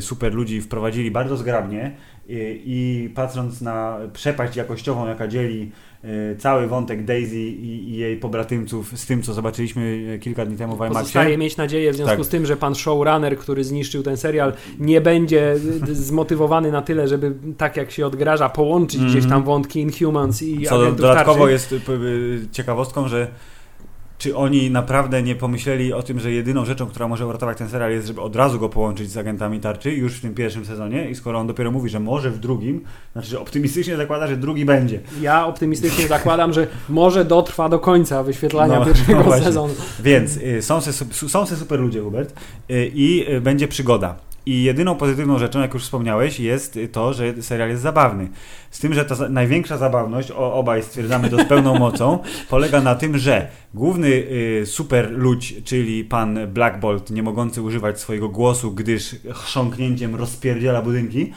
super 0.00 0.34
ludzi 0.34 0.60
wprowadzili 0.60 1.10
bardzo 1.10 1.36
zgrabnie 1.36 1.96
i 2.64 3.10
patrząc 3.14 3.60
na 3.60 3.98
przepaść 4.12 4.56
jakościową, 4.56 5.06
jaka 5.06 5.28
dzieli 5.28 5.72
cały 6.38 6.66
wątek 6.66 7.04
Daisy 7.04 7.36
i, 7.40 7.90
i 7.90 7.96
jej 7.96 8.16
pobratymców 8.16 8.98
z 8.98 9.06
tym, 9.06 9.22
co 9.22 9.34
zobaczyliśmy 9.34 9.82
y, 10.14 10.18
kilka 10.18 10.46
dni 10.46 10.56
temu 10.56 10.74
w 10.76 10.78
Pozostaje 10.78 11.24
IMAXie. 11.26 11.38
mieć 11.38 11.56
nadzieję 11.56 11.92
w 11.92 11.96
związku 11.96 12.16
Tak. 12.16 12.24
z 12.24 12.28
tym, 12.28 12.46
że 12.46 12.56
pan 12.56 12.74
showrunner, 12.74 13.38
który 13.38 13.64
zniszczył 13.64 14.02
ten 14.02 14.16
serial, 14.16 14.52
nie 14.78 15.00
będzie 15.00 15.56
d- 15.86 15.94
zmotywowany 15.94 16.72
na 16.72 16.82
tyle, 16.82 17.08
żeby 17.08 17.34
tak 17.58 17.76
jak 17.76 17.90
się 17.90 18.06
odgraża, 18.06 18.48
połączyć 18.48 19.00
Mhm. 19.00 19.12
gdzieś 19.18 19.30
tam 19.30 19.42
wątki 19.44 19.80
Inhumans 19.80 20.42
i 20.42 20.66
Co 20.66 20.78
dodatkowo 20.92 21.38
tarczy. 21.38 21.52
jest 21.52 21.72
y, 21.72 21.76
y, 21.92 22.48
ciekawostką, 22.52 23.08
że 23.08 23.28
czy 24.24 24.36
oni 24.36 24.70
naprawdę 24.70 25.22
nie 25.22 25.34
pomyśleli 25.34 25.92
o 25.92 26.02
tym, 26.02 26.20
że 26.20 26.32
jedyną 26.32 26.64
rzeczą, 26.64 26.86
która 26.86 27.08
może 27.08 27.26
uratować 27.26 27.58
ten 27.58 27.68
serial 27.68 27.90
jest, 27.90 28.06
żeby 28.06 28.20
od 28.20 28.36
razu 28.36 28.58
go 28.58 28.68
połączyć 28.68 29.10
z 29.10 29.16
agentami 29.16 29.60
tarczy 29.60 29.92
już 29.92 30.18
w 30.18 30.20
tym 30.20 30.34
pierwszym 30.34 30.64
sezonie 30.64 31.10
i 31.10 31.14
skoro 31.14 31.38
on 31.38 31.46
dopiero 31.46 31.70
mówi, 31.70 31.88
że 31.88 32.00
może 32.00 32.30
w 32.30 32.38
drugim, 32.38 32.80
znaczy, 33.12 33.28
że 33.28 33.40
optymistycznie 33.40 33.96
zakłada, 33.96 34.26
że 34.26 34.36
drugi 34.36 34.64
będzie. 34.64 35.00
Ja 35.20 35.46
optymistycznie 35.46 36.08
zakładam, 36.08 36.52
że 36.52 36.66
może 36.88 37.24
dotrwa 37.24 37.68
do 37.68 37.78
końca 37.78 38.22
wyświetlania 38.22 38.78
No, 38.78 38.86
pierwszego 38.94 39.24
no 39.24 39.38
sezonu. 39.38 39.74
Więc 40.00 40.36
y, 40.36 40.62
są 40.62 40.80
se, 40.80 40.92
są 41.28 41.46
se 41.46 41.56
super 41.56 41.80
ludzie, 41.80 42.00
Hubert, 42.00 42.34
y, 42.70 42.90
i 42.94 43.34
y, 43.34 43.40
będzie 43.40 43.68
przygoda. 43.68 44.16
I 44.46 44.62
jedyną 44.62 44.94
pozytywną 44.94 45.38
rzeczą, 45.38 45.60
jak 45.60 45.74
już 45.74 45.82
wspomniałeś, 45.82 46.40
jest 46.40 46.78
to, 46.92 47.12
że 47.12 47.42
serial 47.42 47.68
jest 47.68 47.82
zabawny. 47.82 48.28
Z 48.70 48.78
tym, 48.78 48.94
że 48.94 49.04
ta 49.04 49.14
za- 49.14 49.28
największa 49.28 49.78
zabawność, 49.78 50.30
o, 50.30 50.54
obaj 50.54 50.82
stwierdzamy 50.82 51.30
to 51.30 51.36
z 51.38 51.44
pełną 51.48 51.78
mocą, 51.88 52.18
polega 52.50 52.80
na 52.80 52.94
tym, 52.94 53.18
że 53.18 53.48
główny 53.74 54.08
y, 54.08 54.62
super 54.66 55.10
ludź, 55.10 55.54
czyli 55.64 56.04
pan 56.04 56.38
Black 56.48 56.78
Bolt, 56.80 57.10
nie 57.10 57.22
mogący 57.22 57.62
używać 57.62 58.00
swojego 58.00 58.28
głosu, 58.28 58.72
gdyż 58.72 59.16
chrząknięciem 59.34 60.14
rozpierdziela 60.14 60.82
budynki, 60.82 61.32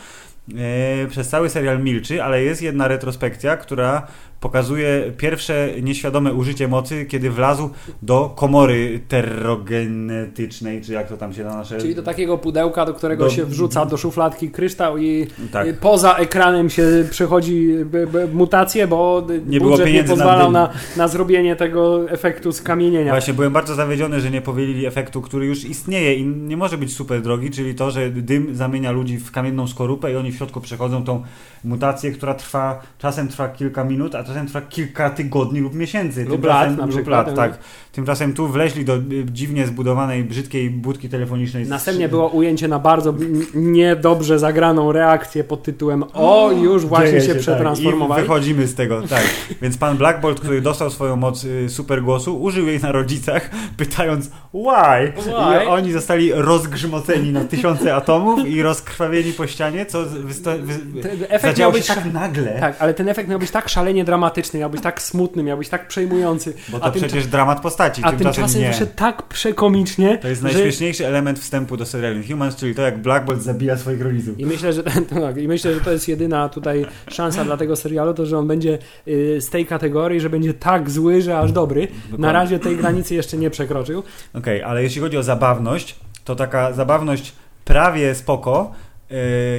y, 1.05 1.07
przez 1.09 1.29
cały 1.29 1.49
serial 1.49 1.83
milczy, 1.83 2.23
ale 2.23 2.43
jest 2.43 2.61
jedna 2.61 2.87
retrospekcja, 2.87 3.57
która 3.57 4.07
pokazuje 4.39 5.12
pierwsze 5.17 5.70
nieświadome 5.82 6.34
użycie 6.34 6.67
mocy, 6.67 7.06
kiedy 7.06 7.32
wlazł 7.32 7.70
do 8.01 8.34
komory 8.36 9.00
terrogenetycznej, 9.08 10.82
czy 10.82 10.94
jak 10.94 11.10
to 11.10 11.17
tam 11.17 11.34
się 11.34 11.44
na 11.44 11.56
nasze... 11.56 11.77
Czyli 11.77 11.96
do 11.96 12.03
takiego 12.03 12.38
pudełka, 12.38 12.86
do 12.86 12.94
którego 12.94 13.24
Do- 13.24 13.29
się 13.29 13.46
wrzuca 13.46 13.86
do 13.86 13.98
szufladki 13.98 14.50
kryształ 14.51 14.98
i 14.98 15.27
Tak. 15.51 15.67
i 15.67 15.74
poza 15.74 16.15
ekranem 16.15 16.70
się 16.70 16.84
przechodzi 17.10 17.67
b, 17.86 18.27
mutacje, 18.34 18.88
bo 18.88 19.27
Nie 19.48 19.60
było 19.60 19.72
budżet 19.72 19.86
nie 19.86 19.91
pieniędzy 19.91 20.15
na 20.15 20.15
pozwalał 20.17 20.51
na, 20.51 20.70
na 20.98 21.08
zrobienie 21.08 21.56
tego 21.56 22.10
efektu 22.10 22.51
skamienienia. 22.51 23.12
Właśnie, 23.12 23.34
byłem 23.34 23.53
bardzo 23.53 23.75
zawiedziony, 23.75 24.22
że 24.22 24.32
nie 24.32 24.41
powielili 24.41 24.86
efektu, 24.86 25.22
który 25.22 25.46
już 25.46 25.65
istnieje 25.65 26.15
i 26.15 26.25
nie 26.25 26.58
może 26.58 26.77
być 26.77 26.96
super 26.96 27.22
drogi, 27.22 27.51
czyli 27.51 27.75
to, 27.75 27.91
że 27.91 28.10
dym 28.10 28.56
zamienia 28.56 28.91
ludzi 28.91 29.17
w 29.17 29.32
kamienną 29.32 29.67
skorupę 29.67 30.12
i 30.13 30.15
oni 30.15 30.32
w 30.32 30.36
środku 30.36 30.62
przechodzą 30.62 31.03
tą 31.03 31.24
mutację, 31.63 32.12
która 32.12 32.34
trwa, 32.34 32.82
czasem 33.00 33.27
trwa 33.27 33.48
kilka 33.50 33.84
minut, 33.84 34.15
a 34.15 34.24
czasem 34.27 34.48
trwa 34.48 34.62
kilka 34.62 35.10
tygodni 35.10 35.60
lub 35.60 35.74
miesięcy. 35.74 36.25
Lub 36.25 36.43
lat 36.46 36.77
na 36.77 36.86
lub 36.86 37.07
lat, 37.07 37.25
tak. 37.25 37.36
tak. 37.36 37.60
Tymczasem 37.91 38.34
tu 38.34 38.48
wleźli 38.48 38.86
do 38.86 38.96
y, 38.96 39.01
dziwnie 39.31 39.67
zbudowanej, 39.67 40.24
brzydkiej 40.24 40.69
budki 40.69 41.10
telefonicznej. 41.10 41.65
Następnie 41.67 42.10
było 42.10 42.27
ujęcie 42.29 42.67
na 42.67 42.79
bardzo 42.79 43.13
niedobrze 43.55 44.39
zagraną 44.39 44.91
reakcję 44.91 45.43
pod 45.43 45.63
tytułem 45.63 46.03
O, 46.13 46.51
już 46.51 46.86
właśnie 46.86 47.07
Dzieje 47.10 47.22
się 47.22 47.34
tak. 47.34 47.38
przetransformowali. 47.41 48.22
I 48.22 48.27
wychodzimy 48.27 48.67
z 48.67 48.75
tego, 48.75 49.01
tak. 49.01 49.24
Więc 49.62 49.77
pan 49.77 49.98
Black 49.98 50.22
Bolt, 50.22 50.39
który 50.39 50.62
dostał 50.62 50.89
swoją 50.89 51.15
moc 51.15 51.43
y, 51.43 51.69
super 51.69 52.03
głosu, 52.03 52.41
użył 52.41 52.67
jej 52.67 52.79
na 52.79 52.91
rodzicach, 52.91 53.50
pytając 53.77 54.27
why? 54.53 55.12
Why? 55.22 55.63
I 55.65 55.67
oni 55.67 55.91
zostali 55.91 56.31
rozgrzmoceni 56.34 57.31
na 57.31 57.43
tysiące 57.46 57.96
atomów 57.96 58.48
i 58.48 58.62
rozkrwawieni 58.62 59.34
po 59.34 59.48
ścianie, 59.48 59.86
co 59.86 60.03
wysta- 60.03 60.57
wy- 60.62 61.29
efekt 61.29 61.43
miał 61.43 61.51
zadziało 61.51 61.74
się 61.74 61.77
być 61.77 61.88
tak 61.88 62.13
nagle, 62.13 62.57
Tak, 62.60 62.75
ale 62.79 62.93
ten 62.93 63.10
efekt 63.10 63.29
miał 63.29 63.39
być 63.39 63.51
tak 63.51 63.69
szalenie 63.69 64.03
dramatyczny, 64.05 64.16
miał 64.59 64.69
być 64.69 64.81
tak 64.81 65.01
smutny, 65.01 65.43
miał 65.43 65.57
być 65.57 65.69
tak 65.69 65.88
przejmujący. 65.88 66.53
bo 66.69 66.79
to 66.79 66.86
a, 66.86 66.91
przecież 66.91 67.27
dramat 67.27 67.62
postaci, 67.62 68.01
a 68.05 68.09
tymczasem, 68.09 68.33
tymczasem 68.33 68.62
nie. 68.62 68.67
wyszedł 68.67 68.91
tak 68.95 69.24
przekomicznie, 69.24 70.17
To 70.17 70.27
jest 70.27 70.41
że... 70.41 70.47
najśmieszniejszy 70.47 71.07
element 71.07 71.39
wstępu 71.39 71.77
do 71.77 71.86
serialu 71.86 72.19
Humans, 72.27 72.55
czyli 72.55 72.75
to 72.75 72.81
jak 72.81 73.01
Black 73.01 73.25
Bolt 73.25 73.41
zabija 73.41 73.77
swoich 73.77 74.01
rodziców. 74.01 74.39
I 74.39 74.45
myślę, 74.45 74.74
że, 74.74 74.83
tak, 75.24 75.38
I 75.38 75.47
myślę, 75.47 75.74
że 75.74 75.81
to 75.81 75.91
jest 75.91 76.07
jedyna 76.07 76.50
tutaj 76.50 76.86
szansa 77.12 77.45
dla 77.45 77.57
tego 77.57 77.75
serialu, 77.75 78.13
to 78.13 78.25
że 78.25 78.38
on 78.38 78.47
będzie 78.47 78.77
y, 79.07 79.41
z 79.41 79.50
tej 79.50 79.65
kategorii, 79.65 80.19
że 80.19 80.29
będzie 80.29 80.53
tak 80.53 80.89
zły, 80.89 81.21
że 81.21 81.39
aż 81.39 81.51
dobry. 81.51 81.88
Na 82.17 82.31
razie 82.31 82.59
tej 82.59 82.77
granicy 82.77 83.15
jeszcze 83.15 83.38
nie 83.38 83.50
przekroczył. 83.50 84.03
Okej, 84.33 84.63
ale 84.63 84.83
jeśli 84.83 85.01
chodzi 85.01 85.17
o 85.17 85.24
zabawność, 85.24 85.95
to 86.25 86.36
taka 86.36 86.74
zabawność 86.74 87.33
prawie 87.65 88.15
spoko 88.15 88.71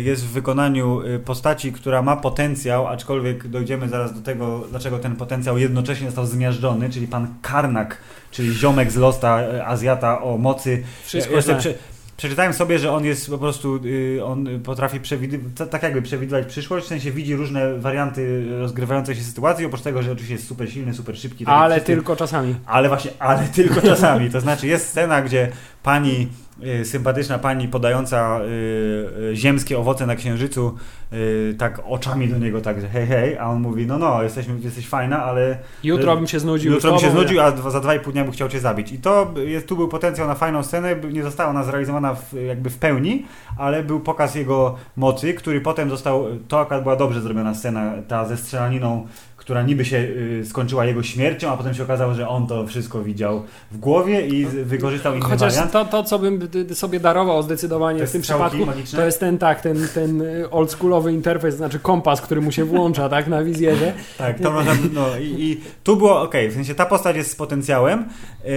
jest 0.04 0.24
w 0.26 0.28
wykonaniu 0.30 1.02
y, 1.02 1.18
postaci, 1.18 1.72
która 1.72 2.02
ma 2.02 2.16
potencjał, 2.16 2.86
aczkolwiek 2.86 3.48
dojdziemy 3.48 3.88
zaraz 3.88 4.14
do 4.14 4.20
tego, 4.20 4.64
dlaczego 4.70 4.98
ten 4.98 5.16
potencjał 5.16 5.58
jednocześnie 5.58 6.06
został 6.06 6.26
zmiażdżony, 6.26 6.90
czyli 6.90 7.06
pan 7.06 7.34
Karnak, 7.42 7.98
czyli 8.30 8.54
ziomek 8.54 8.92
z 8.92 8.96
Losta, 8.96 9.42
y, 9.42 9.64
Azjata 9.66 10.22
o 10.22 10.38
mocy. 10.38 10.82
Wszystko 11.04 11.34
Ja- 11.34 11.54
prze, 11.58 11.74
przeczytałem 12.16 12.52
sobie, 12.52 12.78
że 12.78 12.92
on 12.92 13.04
jest 13.04 13.30
po 13.30 13.38
prostu, 13.38 13.80
y, 13.84 14.20
on 14.24 14.60
potrafi 14.64 15.00
przewidywać, 15.00 15.70
tak 15.70 15.82
jakby 15.82 16.02
przewidywać 16.02 16.46
przyszłość, 16.46 16.86
w 16.86 16.88
sensie 16.88 17.10
widzi 17.10 17.36
różne 17.36 17.78
warianty 17.78 18.46
rozgrywającej 18.58 19.16
się 19.16 19.22
sytuacji, 19.22 19.66
oprócz 19.66 19.82
tego, 19.82 20.02
że 20.02 20.12
oczywiście 20.12 20.34
jest 20.34 20.46
super 20.48 20.72
silny, 20.72 20.94
super 20.94 21.18
szybki. 21.18 21.44
tak 21.44 21.54
Ale 21.54 21.80
tylko 21.80 22.16
czasami. 22.16 22.54
ale 22.66 22.88
właśnie, 22.88 23.10
ale 23.18 23.48
tylko 23.54 23.80
czasami. 23.82 24.30
To 24.30 24.40
znaczy 24.40 24.66
jest 24.66 24.88
scena, 24.88 25.22
gdzie 25.22 25.48
pani, 25.82 26.22
y, 26.22 26.47
sympatyczna 26.84 27.38
pani 27.38 27.68
podająca 27.68 28.40
y, 28.40 29.30
y, 29.32 29.36
ziemskie 29.36 29.78
owoce 29.78 30.06
na 30.06 30.16
księżycu 30.16 30.74
y, 31.12 31.54
tak 31.58 31.80
oczami 31.84 32.28
do 32.28 32.38
niego 32.38 32.60
tak, 32.60 32.80
że 32.80 32.88
hej, 32.88 33.06
hej, 33.06 33.38
a 33.38 33.46
on 33.46 33.60
mówi, 33.60 33.86
no 33.86 33.98
no, 33.98 34.22
jesteśmy, 34.22 34.60
jesteś 34.60 34.88
fajna, 34.88 35.24
ale 35.24 35.58
Jutro 35.84 36.16
bym 36.16 36.26
się 36.26 36.40
znudził. 36.40 36.72
jutro 36.72 36.92
mi 36.92 37.00
się 37.00 37.10
znudził, 37.10 37.40
a 37.40 37.50
za 37.50 37.80
dwa 37.80 37.94
i 37.94 38.00
pół 38.00 38.12
dnia 38.12 38.24
bym 38.24 38.32
chciał 38.32 38.48
cię 38.48 38.60
zabić. 38.60 38.92
I 38.92 38.98
to 38.98 39.34
jest, 39.46 39.66
tu 39.66 39.76
był 39.76 39.88
potencjał 39.88 40.28
na 40.28 40.34
fajną 40.34 40.62
scenę, 40.62 40.96
nie 41.12 41.22
została 41.22 41.50
ona 41.50 41.62
zrealizowana 41.62 42.14
w, 42.14 42.32
jakby 42.46 42.70
w 42.70 42.78
pełni, 42.78 43.26
ale 43.58 43.82
był 43.82 44.00
pokaz 44.00 44.34
jego 44.34 44.74
mocy, 44.96 45.34
który 45.34 45.60
potem 45.60 45.90
został, 45.90 46.26
to 46.48 46.60
akurat 46.60 46.82
była 46.82 46.96
dobrze 46.96 47.20
zrobiona 47.20 47.54
scena, 47.54 47.92
ta 48.08 48.24
ze 48.24 48.36
strzelaniną, 48.36 49.06
która 49.48 49.62
niby 49.62 49.84
się 49.84 49.96
y, 49.96 50.46
skończyła 50.46 50.84
jego 50.84 51.02
śmiercią, 51.02 51.50
a 51.50 51.56
potem 51.56 51.74
się 51.74 51.82
okazało, 51.82 52.14
że 52.14 52.28
on 52.28 52.46
to 52.46 52.66
wszystko 52.66 53.02
widział 53.02 53.42
w 53.70 53.78
głowie 53.78 54.26
i 54.26 54.46
wykorzystał 54.46 55.14
inny 55.14 55.24
Chociaż 55.24 55.54
wariant. 55.54 55.72
to, 55.72 55.84
to, 55.84 56.02
co 56.02 56.18
bym 56.18 56.48
sobie 56.72 57.00
darował 57.00 57.42
zdecydowanie 57.42 58.06
w 58.06 58.12
tym 58.12 58.22
przypadku, 58.22 58.66
magiczne? 58.66 58.98
to 58.98 59.04
jest 59.04 59.20
ten 59.20 59.38
tak, 59.38 59.60
ten, 59.60 59.88
ten 59.94 60.22
y, 60.22 60.50
oldschoolowy 60.50 61.12
interfejs, 61.12 61.54
znaczy 61.54 61.78
kompas, 61.78 62.20
który 62.20 62.40
mu 62.40 62.52
się 62.52 62.64
włącza 62.64 63.08
tak 63.08 63.26
na 63.26 63.42
wizjerze. 63.44 63.92
Tak, 64.18 64.40
to 64.40 64.50
można, 64.50 64.72
no 64.92 65.06
i, 65.20 65.24
i 65.24 65.60
tu 65.84 65.96
było 65.96 66.22
ok, 66.22 66.34
w 66.50 66.54
sensie 66.54 66.74
ta 66.74 66.86
postać 66.86 67.16
jest 67.16 67.30
z 67.30 67.36
potencjałem 67.36 68.04
yy, 68.44 68.50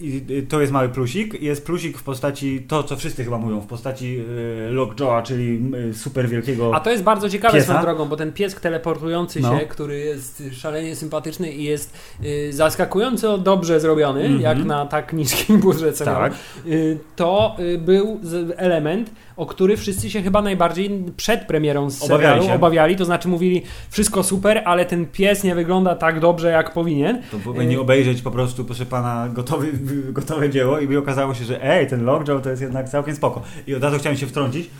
i 0.00 0.46
to 0.48 0.60
jest 0.60 0.72
mały 0.72 0.88
plusik. 0.88 1.42
Jest 1.42 1.66
plusik 1.66 1.98
w 1.98 2.02
postaci, 2.02 2.62
to 2.68 2.82
co 2.82 2.96
wszyscy 2.96 3.24
chyba 3.24 3.38
mówią, 3.38 3.60
w 3.60 3.66
postaci 3.66 4.14
yy, 4.14 4.70
Lockjawa, 4.70 5.22
czyli 5.22 5.70
super 5.92 6.28
wielkiego. 6.28 6.74
A 6.74 6.80
to 6.80 6.90
jest 6.90 7.02
bardzo 7.02 7.30
ciekawe 7.30 7.54
Piesa? 7.54 7.64
swoją 7.66 7.82
drogą, 7.82 8.08
bo 8.08 8.16
ten 8.16 8.32
piesk 8.32 8.60
teleportujący 8.60 9.40
No. 9.40 9.58
się, 9.58 9.66
który 9.66 9.98
jest 9.98 10.35
szalenie 10.52 10.96
sympatyczny 10.96 11.52
i 11.52 11.64
jest 11.64 11.94
y, 12.24 12.52
zaskakująco 12.52 13.38
dobrze 13.38 13.80
zrobiony, 13.80 14.20
Mhm. 14.20 14.40
jak 14.40 14.58
na 14.64 14.86
tak 14.86 15.12
niskim 15.12 15.60
serialu, 15.94 16.18
Tak. 16.18 16.32
y, 16.66 16.98
to 17.16 17.56
y, 17.58 17.78
był 17.78 18.20
element, 18.56 19.10
o 19.36 19.46
który 19.46 19.76
wszyscy 19.76 20.10
się 20.10 20.22
chyba 20.22 20.42
najbardziej 20.42 21.04
przed 21.16 21.46
premierą 21.46 21.80
Obawiali 21.82 22.08
serialu 22.08 22.42
się. 22.46 22.54
obawiali, 22.54 22.96
to 22.96 23.04
znaczy 23.04 23.28
mówili 23.28 23.62
wszystko 23.90 24.22
super, 24.22 24.62
ale 24.64 24.84
ten 24.84 25.06
pies 25.06 25.44
nie 25.44 25.54
wygląda 25.54 25.94
tak 25.94 26.20
dobrze 26.20 26.50
jak 26.50 26.72
powinien. 26.72 27.22
To 27.30 27.38
powinni 27.38 27.76
obejrzeć 27.76 28.22
po 28.22 28.30
prostu, 28.30 28.64
proszę 28.64 28.86
pana, 28.86 29.28
gotowy, 29.32 29.68
gotowe 30.12 30.50
dzieło 30.50 30.78
i 30.78 30.86
by 30.88 30.98
okazało 30.98 31.34
się, 31.34 31.44
że 31.44 31.64
ej, 31.64 31.86
ten 31.86 32.04
Lockjaw 32.04 32.42
to 32.42 32.50
jest 32.50 32.62
jednak 32.62 32.88
całkiem 32.88 33.16
spoko. 33.16 33.42
I 33.66 33.74
od 33.74 33.82
razu 33.82 33.98
chciałem 33.98 34.18
się 34.18 34.26
wtrącić. 34.26 34.70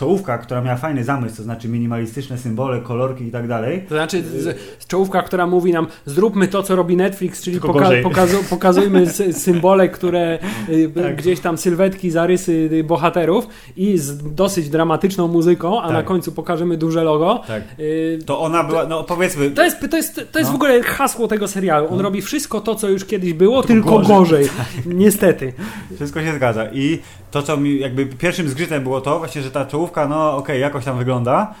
Czołówka, 0.00 0.38
która 0.38 0.60
miała 0.60 0.76
fajny 0.76 1.04
zamysł, 1.04 1.36
to 1.36 1.42
znaczy 1.42 1.68
minimalistyczne 1.68 2.38
symbole, 2.38 2.80
kolorki 2.80 3.24
i 3.24 3.30
tak 3.30 3.48
dalej. 3.48 3.82
To 3.88 3.94
znaczy 3.94 4.22
czołówka, 4.88 5.22
która 5.22 5.46
mówi 5.46 5.72
nam 5.72 5.86
zróbmy 6.06 6.48
to, 6.48 6.62
co 6.62 6.76
robi 6.76 6.96
Netflix, 6.96 7.42
czyli 7.42 7.60
poka- 7.60 8.02
pokazu- 8.02 8.44
pokazujmy 8.50 9.06
sy- 9.06 9.32
symbole, 9.32 9.88
które 9.88 10.38
y, 10.68 10.90
Tak. 11.02 11.16
gdzieś 11.16 11.40
tam 11.40 11.58
sylwetki, 11.58 12.10
zarysy 12.10 12.68
y, 12.72 12.84
bohaterów 12.84 13.46
i 13.76 13.98
z 13.98 14.34
dosyć 14.34 14.68
dramatyczną 14.68 15.28
muzyką, 15.28 15.80
a 15.80 15.84
Tak. 15.84 15.92
na 15.92 16.02
końcu 16.02 16.32
pokażemy 16.32 16.76
duże 16.76 17.04
logo. 17.04 17.42
Tak. 17.46 17.62
Y, 17.78 18.18
To 18.26 18.40
ona 18.40 18.64
była, 18.64 18.86
no 18.86 19.04
powiedzmy, 19.04 19.50
to 19.50 19.64
jest, 19.64 19.76
to 19.90 19.96
jest, 19.96 20.14
to 20.32 20.38
jest 20.38 20.50
No. 20.50 20.52
w 20.52 20.54
ogóle 20.54 20.82
hasło 20.82 21.28
tego 21.28 21.48
serialu. 21.48 21.86
On 21.92 22.00
robi 22.00 22.22
wszystko 22.22 22.60
to, 22.60 22.74
co 22.74 22.88
już 22.88 23.04
kiedyś 23.04 23.32
było, 23.32 23.62
Tylko 23.62 23.90
tylko, 23.90 23.98
gorzej. 24.08 24.16
gorzej. 24.18 24.48
Niestety. 25.04 25.52
Wszystko 25.96 26.20
się 26.22 26.34
zgadza. 26.34 26.66
I 26.72 26.98
to, 27.30 27.42
co 27.42 27.56
mi 27.56 27.78
jakby 27.78 28.06
pierwszym 28.06 28.48
zgrzytem 28.48 28.82
było 28.82 29.00
to, 29.00 29.18
właśnie, 29.18 29.42
że 29.42 29.50
ta 29.50 29.66
czołówka, 29.66 30.08
no 30.08 30.36
okej, 30.36 30.60
jakoś 30.60 30.84
tam 30.84 30.98
wygląda, 30.98 31.54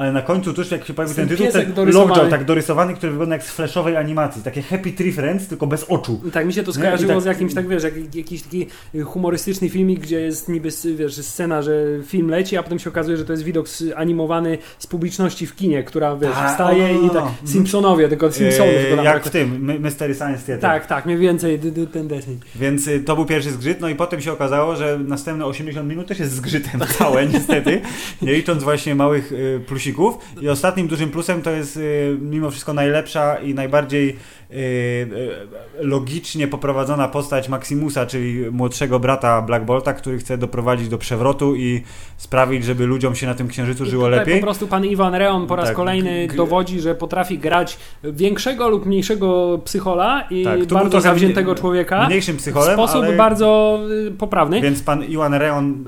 ale 0.00 0.12
na 0.12 0.22
końcu 0.22 0.54
tuż 0.54 0.70
jak 0.70 0.84
się 0.84 0.94
pojawił 0.94 1.16
ten 1.16 1.28
Ten 1.28 1.36
tytuł, 1.36 1.74
ten. 1.74 1.94
Lockjaw 1.94 2.30
tak 2.30 2.44
dorysowany, 2.44 2.94
który 2.94 3.12
wygląda 3.12 3.34
jak 3.34 3.44
z 3.44 3.50
flashowej 3.50 3.96
animacji. 3.96 4.42
Takie 4.42 4.62
Happy 4.62 4.92
Tree 4.92 5.12
Friends, 5.12 5.46
tylko 5.48 5.66
bez 5.66 5.84
oczu. 5.84 6.20
Tak 6.32 6.46
mi 6.46 6.52
się 6.52 6.62
to 6.62 6.72
skojarzyło 6.72 7.12
tak- 7.12 7.22
z 7.22 7.24
jakimś, 7.24 7.54
tak 7.54 7.68
wiesz, 7.68 7.82
jak, 7.82 8.14
jakiś 8.14 8.42
taki 8.42 8.66
humorystyczny 9.04 9.68
filmik, 9.68 10.00
gdzie 10.00 10.20
jest 10.20 10.48
niby, 10.48 10.68
wiesz, 10.96 11.14
scena, 11.16 11.62
że 11.62 11.72
film 12.06 12.28
leci, 12.28 12.56
a 12.56 12.62
potem 12.62 12.78
się 12.78 12.90
okazuje, 12.90 13.16
że 13.16 13.24
to 13.24 13.32
jest 13.32 13.42
widok 13.42 13.66
animowany 13.96 14.58
z 14.78 14.86
publiczności 14.86 15.46
w 15.46 15.56
kinie, 15.56 15.82
która, 15.84 16.16
wiesz, 16.16 16.32
Tak, 16.32 16.50
wstaje 16.50 16.84
o, 16.84 17.06
i 17.06 17.10
tak, 17.10 17.24
Simpsonowie, 17.44 18.08
tylko 18.08 18.32
Simpsonów. 18.32 18.74
Tylko 18.74 18.96
tam 18.96 19.04
jak 19.04 19.14
tak- 19.14 19.24
w 19.26 19.30
tym, 19.30 19.64
My- 19.64 19.78
Mystery 19.78 20.14
Science 20.14 20.46
Theater. 20.46 20.60
Tak, 20.60 20.86
tak, 20.86 21.06
mniej 21.06 21.18
więcej 21.18 21.60
ten 21.92 22.08
deseń. 22.08 22.40
Więc 22.56 22.86
y, 22.88 23.00
to 23.00 23.16
był 23.16 23.24
pierwszy 23.26 23.50
zgrzyt, 23.50 23.80
no 23.80 23.88
i 23.88 23.94
potem 23.94 24.20
się 24.20 24.32
okazało, 24.32 24.76
że 24.76 24.98
następne 25.06 25.46
80 25.46 25.88
minut 25.88 26.06
też 26.06 26.18
jest 26.18 26.32
zgrzytem 26.32 26.80
całe 26.98 27.26
niestety, 27.26 27.80
nie 28.22 28.32
licząc 28.32 28.62
właśnie 28.62 28.94
małych 28.94 29.32
y, 29.32 29.60
I 30.40 30.48
ostatnim 30.48 30.88
dużym 30.88 31.10
plusem 31.10 31.42
to 31.42 31.50
jest 31.50 31.76
y, 31.76 32.18
mimo 32.20 32.50
wszystko 32.50 32.72
najlepsza 32.72 33.36
i 33.36 33.54
najbardziej 33.54 34.08
y, 34.08 34.54
y, 34.54 35.08
logicznie 35.80 36.48
poprowadzona 36.48 37.08
postać 37.08 37.48
Maximusa, 37.48 38.06
czyli 38.06 38.50
młodszego 38.50 39.00
brata 39.00 39.42
Black 39.42 39.64
Bolta, 39.64 39.92
który 39.92 40.18
chce 40.18 40.38
doprowadzić 40.38 40.88
do 40.88 40.98
przewrotu 40.98 41.56
i 41.56 41.82
sprawić, 42.16 42.64
żeby 42.64 42.86
ludziom 42.86 43.14
się 43.14 43.26
na 43.26 43.34
tym 43.34 43.48
księżycu 43.48 43.86
żyło 43.86 44.08
lepiej. 44.08 44.34
po 44.34 44.46
prostu 44.46 44.66
pan 44.68 44.84
Iwan 44.86 45.14
Reon 45.14 45.46
po 45.46 45.56
raz 45.56 45.66
Tak, 45.66 45.76
kolejny 45.76 46.28
dowodzi, 46.36 46.80
że 46.80 46.94
potrafi 46.94 47.38
grać 47.38 47.78
większego 48.04 48.68
lub 48.68 48.86
mniejszego 48.86 49.60
psychola 49.64 50.26
i 50.30 50.44
Tak, 50.44 50.66
bardzo 50.66 51.00
zawziętego 51.00 51.54
człowieka 51.54 52.06
Mniejszym 52.06 52.36
w 52.36 52.38
psycholem, 52.38 52.74
sposób 52.74 53.04
ale... 53.04 53.16
bardzo 53.16 53.80
poprawny. 54.18 54.60
Więc 54.60 54.82
pan 54.82 55.04
Iwan 55.04 55.34
Reon 55.34 55.84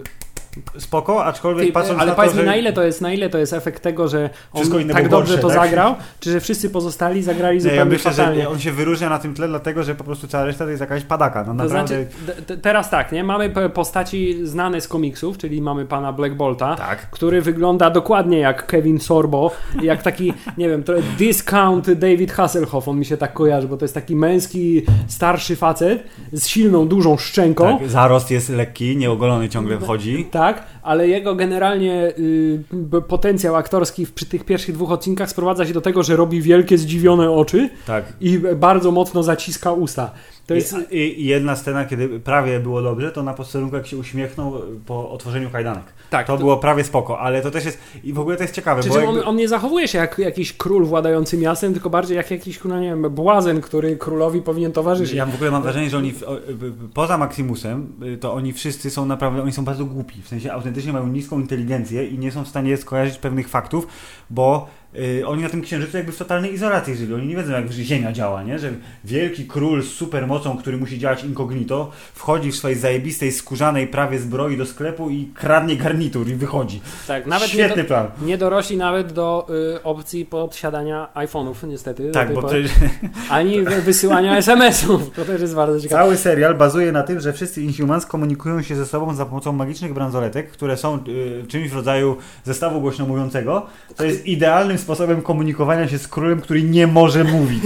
spoko, 0.78 1.25
aczkolwiek 1.25 1.66
Ty, 1.66 1.73
patrząc 1.73 2.00
ale 2.00 2.11
na 2.11 2.16
to, 2.16 2.23
powiedz 2.23 2.37
że... 2.37 2.42
na 2.42 2.56
ile, 2.56 2.73
to 2.73 2.82
jest, 2.82 3.00
na 3.00 3.12
ile 3.12 3.30
to 3.30 3.38
jest 3.38 3.52
efekt 3.52 3.82
tego, 3.82 4.09
że 4.09 4.30
on 4.52 4.62
tak 4.88 5.09
dobrze 5.09 5.09
gorsze, 5.09 5.38
to 5.38 5.49
tak? 5.49 5.56
zagrał, 5.56 5.94
czy 6.21 6.30
że 6.32 6.40
wszyscy 6.40 6.71
pozostali 6.71 7.23
zagrali 7.23 7.56
Nie, 7.56 7.61
zupełnie 7.61 7.78
ja 7.78 7.85
myślę, 7.85 8.11
fatalnie? 8.11 8.42
że 8.42 8.49
on 8.49 8.59
się 8.61 8.73
wyróżnia 8.73 9.09
na 9.11 9.18
tym 9.18 9.35
tle, 9.35 9.49
dlatego 9.49 9.82
że 9.82 9.94
po 9.94 10.04
prostu 10.04 10.26
cała 10.28 10.44
reszta 10.44 10.64
to 10.64 10.71
jest 10.71 10.80
jakaś 10.80 11.04
padaka. 11.04 11.40
No 11.40 11.47
To 11.47 11.54
naprawdę. 11.54 11.87
znaczy, 11.87 12.06
d- 12.26 12.35
d- 12.47 12.56
teraz 12.62 12.90
tak, 12.90 13.12
nie? 13.12 13.25
Mamy 13.25 13.50
postaci 13.75 14.47
znane 14.47 14.80
z 14.80 14.88
komiksów, 14.88 15.38
czyli 15.38 15.62
mamy 15.62 15.87
pana 15.87 16.12
Black 16.12 16.35
Bolta, 16.35 16.76
Tak. 16.76 17.11
który 17.11 17.42
wygląda 17.42 17.90
dokładnie 17.90 18.38
jak 18.38 18.66
Kevin 18.66 19.00
Sorbo, 19.00 19.50
jak 19.82 20.02
taki, 20.02 20.32
nie 20.59 20.68
wiem, 20.68 20.82
trochę 20.82 21.02
discount 21.18 21.92
David 21.92 22.32
Hasselhoff, 22.32 22.88
on 22.88 22.99
mi 22.99 23.04
się 23.04 23.16
tak 23.16 23.32
kojarzy, 23.32 23.68
bo 23.68 23.76
to 23.76 23.85
jest 23.85 23.94
taki 23.94 24.16
męski, 24.16 24.82
starszy 25.09 25.56
facet 25.56 26.04
z 26.32 26.47
silną, 26.47 26.88
dużą 26.88 27.16
szczęką. 27.16 27.78
Tak, 27.78 27.88
zarost 27.88 28.30
jest 28.30 28.49
lekki, 28.49 28.97
nieogolony 28.97 29.49
ciągle 29.49 29.78
wchodzi. 29.80 30.25
Tak, 30.30 30.41
ale 30.82 31.08
jego 31.08 31.34
generalnie 31.34 32.12
y, 32.18 33.02
potencjał 33.08 33.56
aktorski 33.56 34.06
w, 34.06 34.12
przy 34.12 34.26
tych 34.26 34.44
pierwszych 34.44 34.75
dwóch 34.75 34.92
odcinkach 34.92 35.30
sprowadza 35.30 35.66
się 35.66 35.72
do 35.72 35.80
tego, 35.80 36.02
że 36.02 36.16
robi 36.16 36.42
wielkie, 36.42 36.78
zdziwione 36.78 37.30
oczy 37.30 37.70
Tak. 37.87 38.04
i 38.20 38.38
bardzo 38.56 38.90
mocno 38.90 39.22
zaciska 39.22 39.72
usta. 39.72 40.11
To 40.46 40.54
jest... 40.54 40.76
I, 40.90 41.25
jedna 41.26 41.56
scena, 41.56 41.84
kiedy 41.84 42.20
prawie 42.20 42.61
było 42.61 42.82
dobrze, 42.82 43.12
to 43.12 43.22
na 43.22 43.34
posterunku 43.34 43.76
jak 43.76 43.87
się 43.87 43.96
uśmiechnął 43.96 44.52
po 44.87 45.11
otworzeniu 45.11 45.50
kajdanek. 45.50 45.84
Tak, 46.11 46.26
to, 46.26 46.32
to- 46.32 46.38
było 46.38 46.56
prawie 46.56 46.84
spoko, 46.84 47.18
ale 47.18 47.42
to 47.42 47.50
też 47.50 47.64
jest, 47.64 47.78
i 48.04 48.12
w 48.12 48.18
ogóle 48.20 48.37
to 48.37 48.42
jest 48.42 48.54
ciekawe, 48.54 48.80
Przy 48.80 48.90
bo 48.90 48.99
jakby, 49.00 49.20
on, 49.22 49.28
on 49.28 49.37
nie 49.37 49.49
zachowuje 49.49 49.88
się 49.88 49.99
jak 49.99 50.18
jakiś 50.18 50.52
król 50.52 50.84
władający 50.84 51.37
miastem, 51.38 51.72
tylko 51.72 51.90
bardziej 51.90 52.16
jak 52.16 52.30
jakiś, 52.30 52.64
no 52.64 52.80
nie 52.80 52.88
wiem, 52.88 53.02
błazen, 53.02 53.61
który 53.61 53.96
królowi 53.96 54.42
powinien 54.42 54.72
towarzyszyć. 54.72 55.14
ja 55.16 55.26
w 55.26 55.34
ogóle 55.34 55.50
mam 55.50 55.62
wrażenie, 55.62 55.90
że 55.90 55.99
oni, 55.99 56.12
w- 56.12 56.22
y- 56.22 56.72
poza 56.94 57.18
Maximusem, 57.18 57.92
y, 58.14 58.16
to 58.18 58.32
oni 58.34 58.52
wszyscy 58.52 58.90
są 58.90 59.06
naprawdę, 59.06 59.42
oni 59.42 59.52
są 59.52 59.64
bardzo 59.64 59.84
głupi, 59.84 60.22
w 60.22 60.28
sensie 60.28 60.52
autentycznie 60.52 60.92
mają 60.92 61.06
niską 61.06 61.40
inteligencję 61.40 62.06
i 62.06 62.18
nie 62.18 62.32
są 62.32 62.44
w 62.44 62.49
stanie 62.49 62.76
skojarzyć 62.76 63.18
pewnych 63.18 63.49
faktów, 63.49 63.87
bo 64.30 64.66
y, 64.99 65.26
oni 65.26 65.42
na 65.42 65.49
tym 65.49 65.62
księżycu 65.62 65.96
jakby 65.96 66.12
w 66.12 66.16
totalnej 66.18 66.54
izolacji 66.54 66.96
żyli, 66.96 67.14
oni 67.14 67.26
nie 67.26 67.37
wiedzą 67.37 67.52
jak 67.52 67.72
Ziemia 67.72 68.12
działa, 68.12 68.42
nie? 68.42 68.58
że 68.58 68.70
wielki 69.04 69.46
król 69.46 69.82
z 69.82 69.88
supermocą, 69.88 70.56
który 70.58 70.76
musi 70.76 70.99
działać 70.99 71.25
incognito, 71.25 71.90
wchodzi 72.14 72.52
w 72.52 72.56
swojej 72.56 72.78
zajebistej, 72.78 73.32
skórzanej 73.32 73.87
prawie 73.87 74.18
zbroi 74.18 74.56
do 74.56 74.66
sklepu 74.66 75.11
i 75.11 75.28
kradnie 75.34 75.76
garnitur 75.76 76.28
i 76.28 76.34
wychodzi. 76.34 76.80
Tak, 77.06 77.26
nawet 77.26 77.49
nie, 77.49 77.54
Świetny 77.54 77.82
do, 77.82 77.88
plan. 77.88 78.06
nie 78.22 78.38
dorośli 78.38 78.76
nawet 78.76 79.12
do 79.12 79.46
y, 79.76 79.82
opcji 79.82 80.25
podsiadania 80.26 81.08
iPhone'ów, 81.14 81.54
niestety. 81.68 82.11
Tak, 82.11 82.34
bo 82.34 82.42
pory. 82.42 82.64
przecież 82.64 82.90
Ani 83.30 83.62
wy- 83.62 83.82
wysyłania 83.82 84.37
SMS-ów. 84.46 85.11
To 85.16 85.25
też 85.25 85.40
jest 85.40 85.54
bardzo 85.54 85.80
ciekawe. 85.80 86.02
Cały 86.02 86.16
serial 86.16 86.54
bazuje 86.54 86.92
na 86.92 87.02
tym, 87.02 87.20
że 87.20 87.32
wszyscy 87.32 87.62
Inhumans 87.62 88.06
komunikują 88.06 88.62
się 88.62 88.76
ze 88.76 88.87
sobą 88.87 89.14
za 89.14 89.26
pomocą 89.26 89.52
magicznych 89.52 89.94
bransoletek, 89.94 90.50
które 90.50 90.76
są 90.76 90.99
y, 91.08 91.44
czymś 91.49 91.68
w 91.70 91.75
rodzaju 91.76 92.16
zestawu 92.44 92.80
głośno 92.80 93.06
mówiącego. 93.06 93.66
To 93.96 94.04
jest 94.04 94.26
idealnym 94.26 94.78
sposobem 94.82 95.22
komunikowania 95.22 95.88
się 95.88 95.98
z 95.98 96.08
królem, 96.08 96.40
który 96.40 96.62
nie 96.62 96.86
może 96.86 97.24
mówić. 97.24 97.62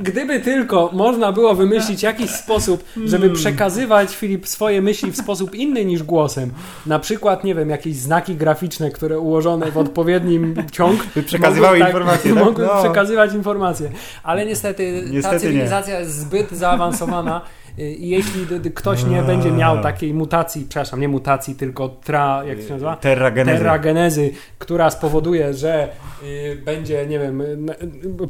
Gdyby 0.00 0.40
tylko 0.40 0.90
można 0.92 1.32
było 1.32 1.54
wymyślić 1.54 2.02
jakiś 2.02 2.30
sposób, 2.30 2.84
Hmm. 2.94 3.10
żeby 3.10 3.30
przekazywać 3.30 4.14
Filip 4.16 4.48
swoje 4.48 4.82
myśli 4.82 5.10
w 5.12 5.16
sposób 5.16 5.54
inny 5.54 5.84
niż 5.84 6.02
głosem. 6.02 6.50
Na 6.86 6.98
przykład, 6.98 7.44
nie 7.44 7.54
wiem, 7.54 7.70
jakieś 7.70 7.96
znaki 7.96 8.34
graficzne, 8.36 8.90
które 8.90 9.18
ułożone 9.18 9.70
w 9.70 9.78
odpowiednim 9.78 10.54
ciąg. 10.72 11.06
By 11.14 11.22
przekazywały 11.22 11.78
mogły 11.78 11.86
informacje, 11.92 12.34
tak? 12.34 12.44
Mogły 12.44 12.64
No. 12.66 12.82
przekazywać 12.82 13.34
informacje. 13.34 13.90
Ale 14.22 14.46
niestety, 14.46 15.02
ta 15.06 15.12
Niestety 15.12 15.34
nie. 15.36 15.40
cywilizacja 15.40 16.00
jest 16.00 16.20
zbyt 16.20 16.50
zaawansowana. 16.50 17.40
Y, 17.78 17.90
I 17.90 18.08
jeśli 18.08 18.46
ktoś 18.74 19.04
nie 19.04 19.22
będzie 19.22 19.50
miał 19.50 19.82
takiej 19.82 20.14
mutacji, 20.14 20.66
przepraszam, 20.68 21.00
nie 21.00 21.08
mutacji, 21.08 21.54
tylko 21.54 21.88
tra, 21.88 22.42
jak 22.44 22.60
się 22.62 22.70
nazywa? 22.70 22.96
Terra 22.96 23.30
Genezy. 23.30 23.58
terragenezy, 23.58 24.30
która 24.58 24.90
spowoduje, 24.90 25.54
że 25.54 25.88
y, 26.22 26.62
będzie, 26.64 27.06
nie 27.06 27.18
wiem, 27.18 27.42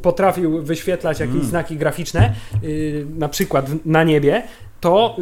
potrafił 0.03 0.63
wyświetlać 0.63 1.21
jakieś 1.21 1.35
Mm. 1.35 1.47
znaki 1.47 1.77
graficzne, 1.77 2.35
y, 2.65 3.07
na 3.19 3.29
przykład 3.29 3.67
na 3.85 4.05
niebie, 4.05 4.43
to 4.81 5.17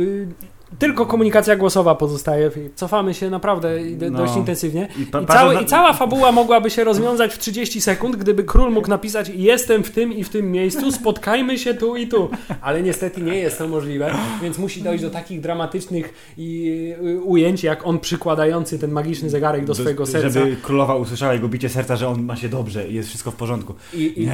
tylko 0.78 1.06
komunikacja 1.06 1.56
głosowa 1.56 1.94
pozostaje. 1.94 2.50
Cofamy 2.74 3.14
się 3.14 3.30
naprawdę 3.30 3.68
No. 4.10 4.18
dość 4.18 4.36
intensywnie. 4.36 4.88
I 5.02 5.06
pa- 5.06 5.20
I, 5.20 5.26
cały, 5.26 5.54
na- 5.54 5.60
I 5.60 5.66
cała 5.66 5.92
fabuła 5.92 6.32
mogłaby 6.32 6.70
się 6.70 6.84
rozwiązać 6.84 7.34
w 7.34 7.38
30 7.38 7.80
sekund, 7.80 8.16
gdyby 8.16 8.44
król 8.44 8.72
mógł 8.72 8.88
napisać 8.88 9.28
jestem 9.28 9.84
w 9.84 9.90
tym 9.90 10.12
i 10.12 10.24
w 10.24 10.28
tym 10.28 10.52
miejscu, 10.52 10.92
spotkajmy 10.92 11.58
się 11.58 11.74
tu 11.74 11.96
i 11.96 12.08
tu. 12.08 12.28
Ale 12.60 12.82
niestety 12.82 13.22
nie 13.22 13.34
jest 13.36 13.58
to 13.58 13.68
możliwe, 13.68 14.14
więc 14.42 14.58
musi 14.58 14.82
dojść 14.82 15.02
do 15.04 15.10
takich 15.10 15.40
dramatycznych 15.40 16.14
i, 16.38 16.72
y, 17.04 17.20
ujęć, 17.20 17.62
jak 17.64 17.86
on 17.86 17.98
przykładający 17.98 18.78
ten 18.78 18.90
magiczny 18.90 19.30
zegarek 19.30 19.64
do 19.64 19.74
swojego 19.74 20.06
serca. 20.06 20.28
Żeby 20.28 20.56
królowa 20.62 20.94
usłyszała 20.96 21.32
jego 21.34 21.48
bicie 21.48 21.68
serca, 21.68 21.96
że 21.96 22.08
on 22.08 22.22
ma 22.22 22.36
się 22.36 22.48
dobrze 22.48 22.88
i 22.88 22.94
jest 22.94 23.08
wszystko 23.08 23.30
w 23.30 23.34
porządku. 23.36 23.74
I, 23.94 24.28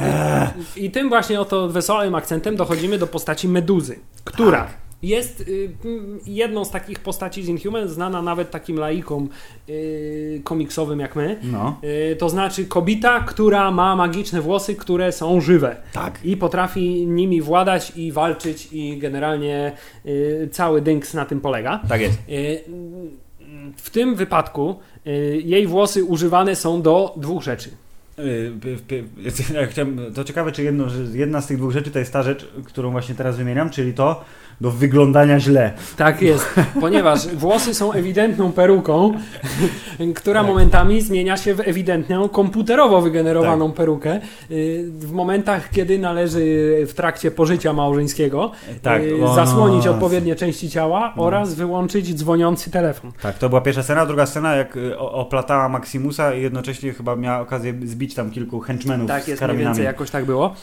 I 0.75 0.91
tym 0.91 1.09
właśnie 1.09 1.41
oto 1.41 1.69
wesołym 1.69 2.15
akcentem 2.15 2.55
dochodzimy 2.55 2.97
do 2.97 3.07
postaci 3.07 3.47
Meduzy, 3.47 3.99
która 4.23 4.57
Tak. 4.61 4.82
Jest 5.03 5.41
y, 5.41 5.69
jedną 6.25 6.65
z 6.65 6.71
takich 6.71 6.99
postaci 6.99 7.43
z 7.43 7.47
Inhuman, 7.47 7.87
znana 7.87 8.21
nawet 8.21 8.51
takim 8.51 8.77
laikom 8.77 9.29
y, 9.69 10.41
komiksowym 10.43 10.99
jak 10.99 11.15
my. 11.15 11.39
No. 11.43 11.79
Y, 12.11 12.15
to 12.15 12.29
znaczy 12.29 12.65
kobieta, 12.65 13.19
która 13.19 13.71
ma 13.71 13.95
magiczne 13.95 14.41
włosy, 14.41 14.75
które 14.75 15.11
są 15.11 15.41
żywe. 15.41 15.75
Tak. 15.93 16.19
I 16.23 16.37
potrafi 16.37 17.07
nimi 17.07 17.41
władać 17.41 17.91
i 17.95 18.11
walczyć 18.11 18.69
i 18.71 18.97
generalnie 18.97 19.71
cały 20.51 20.81
dynks 20.81 21.13
na 21.13 21.25
tym 21.25 21.41
polega. 21.41 21.81
Tak 21.89 22.01
jest. 22.01 22.19
W 23.77 23.89
tym 23.89 24.15
wypadku 24.15 24.75
jej 25.43 25.67
włosy 25.67 26.03
używane 26.03 26.55
są 26.55 26.81
do 26.81 27.13
dwóch 27.17 27.43
rzeczy. 27.43 27.69
Ja 29.53 29.67
chciałem, 29.67 30.13
to 30.13 30.23
ciekawe, 30.23 30.51
czy 30.51 30.63
jedno, 30.63 30.85
jedna 31.13 31.41
z 31.41 31.47
tych 31.47 31.57
dwóch 31.57 31.71
rzeczy 31.71 31.91
to 31.91 31.99
jest 31.99 32.13
ta 32.13 32.23
rzecz, 32.23 32.47
którą 32.65 32.91
właśnie 32.91 33.15
teraz 33.15 33.37
wymieniam, 33.37 33.69
czyli 33.69 33.93
to 33.93 34.23
do 34.61 34.71
wyglądania 34.71 35.39
źle. 35.39 35.71
Tak 35.97 36.21
jest, 36.21 36.45
ponieważ 36.81 37.27
włosy 37.27 37.73
są 37.73 37.91
ewidentną 37.93 38.51
peruką, 38.51 39.13
która 40.15 40.39
Tak. 40.39 40.47
momentami 40.49 41.01
zmienia 41.01 41.37
się 41.37 41.55
w 41.55 41.59
ewidentną 41.59 42.29
komputerowo 42.29 43.01
wygenerowaną 43.01 43.71
perukę. 43.71 44.19
y, 44.51 44.85
W 44.99 45.11
momentach, 45.11 45.69
kiedy 45.69 45.99
należy 45.99 46.39
w 46.87 46.93
trakcie 46.93 47.31
pożycia 47.31 47.73
małżeńskiego 47.73 48.51
Tak, 48.81 49.01
y, 49.01 49.17
zasłonić 49.35 49.85
no. 49.85 49.91
odpowiednie 49.91 50.35
części 50.35 50.69
ciała 50.69 51.13
oraz 51.17 51.53
wyłączyć 51.53 52.15
dzwoniący 52.15 52.71
telefon. 52.71 53.11
Tak, 53.21 53.37
to 53.37 53.49
była 53.49 53.61
pierwsza 53.61 53.83
scena. 53.83 54.05
Druga 54.05 54.25
scena, 54.25 54.55
jak 54.55 54.77
y, 54.77 54.99
oplatała 54.99 55.69
Maximusa 55.69 56.33
i 56.33 56.41
jednocześnie 56.41 56.93
chyba 56.93 57.15
miała 57.15 57.39
okazję 57.39 57.73
zbić 57.85 58.15
tam 58.15 58.31
kilku 58.31 58.59
henchmenów 58.59 59.07
Tak 59.07 59.23
z 59.23 59.27
jest, 59.27 59.27
mniej 59.27 59.39
karabinami. 59.39 59.65
więcej 59.75 59.85
jakoś 59.85 60.09
tak 60.11 60.25
było. 60.25 60.55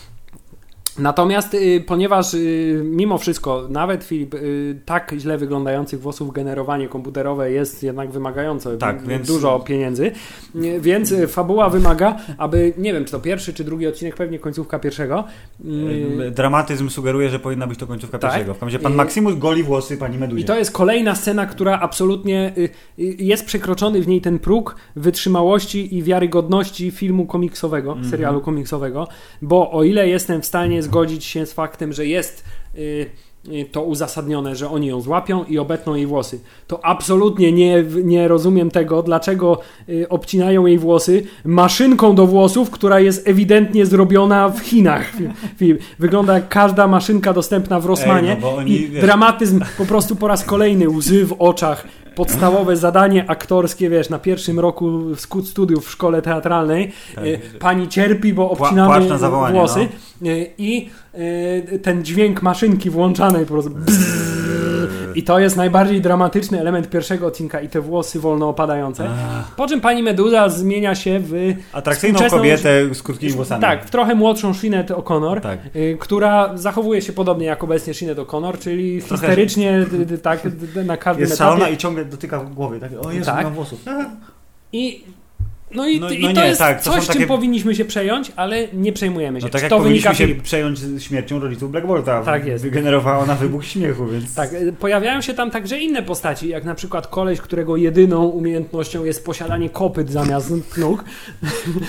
Natomiast 0.99 1.55
y, 1.55 1.85
ponieważ 1.87 2.35
y, 2.35 2.81
mimo 2.85 3.19
wszystko 3.19 3.67
nawet 3.69 4.05
Filip 4.05 4.35
y, 4.35 4.81
tak 4.85 5.15
źle 5.19 5.39
wyglądających 5.39 6.01
włosów 6.01 6.33
generowanie 6.33 6.89
komputerowe 6.89 7.51
jest 7.53 7.83
jednak 7.83 8.11
wymagające 8.11 8.77
Tak, 8.79 9.07
więc- 9.07 9.27
dużo 9.27 9.61
pieniędzy, 9.61 10.11
więc 10.81 11.15
fabuła 11.29 11.69
wymaga, 11.71 12.17
aby 12.39 12.73
nie 12.79 12.93
wiem 12.93 13.05
czy 13.05 13.13
to 13.13 13.21
pierwszy 13.21 13.55
czy 13.55 13.65
drugi 13.65 13.87
odcinek, 13.87 14.17
pewnie 14.17 14.39
końcówka 14.39 14.79
pierwszego. 14.79 15.25
Dramatyzm 16.31 16.89
sugeruje, 16.89 17.31
że 17.31 17.39
powinna 17.39 17.67
być 17.67 17.79
to 17.79 17.87
końcówka 17.87 18.19
Tak. 18.19 18.31
pierwszego. 18.31 18.55
W 18.55 18.59
każdym 18.59 18.67
razie 18.69 18.79
pan 18.79 18.95
Maximus 18.95 19.35
goli 19.39 19.63
włosy 19.63 19.97
pani 19.97 20.19
Meduzie. 20.19 20.43
I 20.43 20.45
to 20.47 20.57
jest 20.59 20.73
kolejna 20.73 21.15
scena, 21.15 21.47
która 21.47 21.81
absolutnie 21.81 22.53
jest 23.19 23.45
przekroczony 23.47 24.01
w 24.03 24.09
niej 24.09 24.21
ten 24.21 24.39
próg 24.39 24.77
wytrzymałości 24.97 25.97
i 25.97 26.03
wiarygodności 26.03 26.91
filmu 26.91 27.27
komiksowego, 27.27 27.91
Mhm. 27.93 28.11
serialu 28.11 28.41
komiksowego, 28.41 29.09
bo 29.43 29.71
o 29.73 29.85
ile 29.85 30.09
jestem 30.09 30.43
w 30.43 30.47
stanie 30.47 30.80
zgodzić 30.83 31.25
się 31.25 31.47
z 31.47 31.53
faktem, 31.53 31.93
że 31.93 32.07
jest 32.07 32.45
y, 32.75 33.11
to 33.73 33.83
uzasadnione, 33.83 34.57
że 34.57 34.71
oni 34.71 34.87
ją 34.87 35.01
złapią 35.01 35.45
i 35.45 35.59
obetną 35.59 35.95
jej 35.95 36.07
włosy, 36.07 36.41
to 36.67 36.85
absolutnie 36.85 37.53
nie, 37.53 37.85
nie 38.05 38.29
rozumiem 38.29 38.71
tego, 38.71 39.03
dlaczego 39.03 39.59
y, 39.89 40.09
obcinają 40.09 40.67
jej 40.67 40.79
włosy 40.79 41.23
maszynką 41.45 42.15
do 42.15 42.27
włosów, 42.27 42.71
która 42.71 43.01
jest 43.01 43.29
ewidentnie 43.29 43.87
zrobiona 43.87 44.49
w 44.49 44.61
Chinach. 44.61 45.13
Wygląda 45.99 46.35
jak 46.35 46.49
każda 46.49 46.87
maszynka 46.87 47.33
dostępna 47.33 47.81
w 47.81 47.87
Rossmanie 47.87 48.33
Ej, 48.33 48.39
no 48.41 48.57
oni, 48.57 48.73
i 48.73 48.89
dramatyzm 48.89 49.61
po 49.79 49.87
prostu 49.87 50.17
po 50.17 50.29
raz 50.29 50.45
kolejny, 50.45 50.89
łzy 50.89 51.27
w 51.27 51.33
oczach, 51.39 51.87
podstawowe 52.15 52.77
zadanie 52.77 53.31
aktorskie, 53.31 53.91
wiesz, 53.91 54.11
na 54.11 54.19
pierwszym 54.19 54.61
roku 54.61 55.03
studiów 55.45 55.87
w 55.87 55.91
szkole 55.91 56.23
teatralnej. 56.23 56.93
Tak. 57.15 57.25
E, 57.25 57.39
Pani 57.59 57.89
cierpi, 57.89 58.35
bo 58.35 58.51
obcinamy 58.51 59.09
włosy 59.53 59.89
no. 60.21 60.31
E, 60.31 60.47
i 60.59 60.91
ten 61.83 62.05
dźwięk 62.05 62.43
maszynki 62.43 62.91
włączanej 62.91 63.47
po 63.47 63.53
prostu 63.53 63.71
i 65.15 65.23
to 65.23 65.39
jest 65.39 65.57
najbardziej 65.57 66.01
dramatyczny 66.01 66.61
element 66.61 66.91
pierwszego 66.91 67.27
odcinka 67.27 67.61
i 67.61 67.69
te 67.69 67.81
włosy 67.81 68.21
wolno 68.21 68.49
opadające. 68.49 69.11
Po 69.57 69.67
czym 69.69 69.81
pani 69.81 70.03
Meduza 70.03 70.49
zmienia 70.49 70.95
się 70.95 71.21
w 71.23 71.33
Atrakcyjną 71.73 72.21
kobietę 72.31 72.95
z 72.95 73.03
krótkimi 73.03 73.33
włosami. 73.33 73.61
tak, 73.63 73.85
w 73.87 73.91
trochę 73.91 74.15
młodszą 74.15 74.55
Sinead 74.55 74.89
O'Connor, 74.91 75.41
Tak. 75.41 75.59
y, 75.77 75.97
która 76.01 76.57
zachowuje 76.57 77.03
się 77.03 77.13
podobnie 77.13 77.47
jak 77.47 77.65
obecnie 77.65 77.95
Sinead 77.95 78.19
O'Connor, 78.19 78.59
czyli 78.59 79.03
Trochę- 79.03 79.15
histerycznie 79.27 79.87
tak, 80.23 80.41
na 80.85 80.97
każdym 80.97 81.21
Jest 81.21 81.33
etapie. 81.33 81.51
szalona 81.51 81.69
i 81.69 81.77
ciągle 81.77 82.05
dotyka 82.05 82.39
głowy. 82.39 82.81
Tak? 82.81 82.91
O 83.03 83.13
Jezu, 83.13 83.27
Tak. 83.27 83.37
nie 83.39 83.45
mam 83.45 83.55
włosów. 83.55 83.85
I, 84.73 85.05
no 85.75 85.89
i, 85.89 86.01
No- 86.01 86.11
i 86.11 86.21
no 86.23 86.33
to 86.33 86.41
nie, 86.41 86.47
jest 86.47 86.59
tak, 86.59 86.83
to 86.83 86.91
coś, 86.93 87.07
takie- 87.07 87.19
czym 87.19 87.29
powinniśmy 87.29 87.75
się 87.75 87.85
przejąć, 87.85 88.33
ale 88.37 88.69
nie 88.73 88.93
przejmujemy 88.93 89.41
się. 89.41 89.47
No 89.47 89.53
tak 89.53 89.63
jak 89.63 89.71
to 89.71 89.79
powinniśmy 89.79 90.15
się 90.15 90.27
Filip? 90.27 90.43
przejąć 90.43 90.81
śmiercią 90.99 91.41
rodziców 91.41 91.71
Black 91.71 91.87
Bolta. 91.87 92.23
Tak 92.23 92.47
jest. 92.47 92.65
Wygenerowała 92.65 93.19
ona 93.19 93.35
wybuch 93.35 93.65
śmiechu, 93.65 94.07
więc... 94.07 94.35
Tak, 94.41 94.53
y, 94.53 94.73
pojawiają 94.73 95.21
się 95.21 95.35
tam 95.35 95.51
także 95.51 95.79
inne 95.79 96.03
postaci, 96.03 96.49
jak 96.49 96.65
na 96.65 96.75
przykład 96.75 97.07
koleś, 97.07 97.41
którego 97.41 97.77
jedyną 97.77 98.25
umiejętnością 98.27 99.05
jest 99.05 99.25
posiadanie 99.25 99.71
kopyt 99.71 100.11
zamiast 100.11 100.53
nóg. 100.79 101.05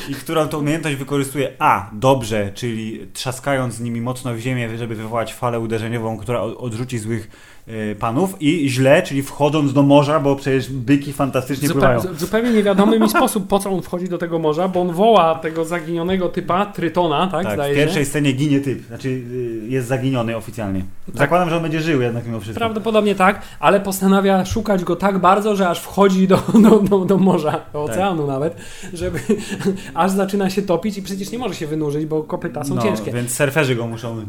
I 0.10 0.13
którą 0.15 0.48
to 0.48 0.60
umiejętność 0.60 0.96
wykorzystuje 0.98 1.52
A. 1.60 1.89
Dobrze, 1.94 2.52
czyli 2.54 3.08
trzaskając 3.13 3.74
z 3.74 3.80
nimi 3.80 4.02
mocno 4.02 4.34
w 4.34 4.39
ziemię, 4.39 4.78
żeby 4.78 4.96
wywołać 4.96 5.34
falę 5.34 5.60
uderzeniową, 5.60 6.17
która 6.17 6.41
odrzuci 6.41 6.98
złych 7.00 7.51
panów 7.99 8.36
i 8.39 8.69
źle, 8.69 9.03
czyli 9.03 9.23
wchodząc 9.23 9.73
do 9.73 9.84
morza, 9.84 10.19
bo 10.19 10.36
przecież 10.36 10.69
byki 10.69 11.13
fantastycznie 11.13 11.69
pływają. 11.69 11.99
Zupe- 11.99 12.15
zupełnie 12.15 12.51
niewiadomy 12.51 12.99
mi 12.99 13.10
sposób, 13.10 13.47
po 13.47 13.60
co 13.60 13.69
on 13.69 13.81
wchodzi 13.81 14.10
do 14.10 14.17
tego 14.17 14.39
morza, 14.39 14.67
bo 14.67 14.81
on 14.81 14.91
woła 14.93 15.36
tego 15.36 15.65
zaginionego 15.65 16.29
typa, 16.29 16.65
Trytona, 16.65 17.27
tak? 17.27 17.43
Tak, 17.43 17.71
w 17.71 17.75
pierwszej 17.75 18.03
się. 18.03 18.10
scenie 18.10 18.31
ginie 18.31 18.60
typ, 18.60 18.88
znaczy 18.88 19.10
y, 19.10 19.62
jest 19.67 19.88
zaginiony 19.88 20.38
oficjalnie. 20.38 20.86
Zakładam, 21.13 21.49
że 21.49 21.55
on 21.55 21.62
będzie 21.62 21.81
żył 21.81 22.01
jednak 22.01 22.25
mimo 22.25 22.39
wszystko. 22.39 22.60
Prawdopodobnie 22.60 23.15
tak, 23.15 23.41
ale 23.60 23.79
postanawia 23.79 24.45
szukać 24.45 24.84
go 24.84 24.95
tak 24.95 25.19
bardzo, 25.19 25.55
że 25.55 25.69
aż 25.69 25.79
wchodzi 25.79 26.27
do, 26.27 26.38
do, 26.69 26.79
do, 26.79 27.05
do 27.05 27.17
morza, 27.17 27.51
do 27.51 27.86
Tak. 27.86 27.95
oceanu 27.95 28.27
nawet, 28.27 28.55
żeby 28.93 29.19
aż 29.93 30.12
zaczyna 30.12 30.49
się 30.49 30.62
topić 30.62 30.97
i 30.97 31.01
przecież 31.01 31.31
nie 31.31 31.38
może 31.38 31.55
się 31.55 31.67
wynurzyć, 31.67 32.05
bo 32.05 32.23
kopyta 32.23 32.63
są 32.63 32.75
no, 32.75 32.81
ciężkie. 32.81 33.12
Więc 33.12 33.36
surferzy 33.36 33.75
go 33.75 33.88
muszą... 33.88 34.25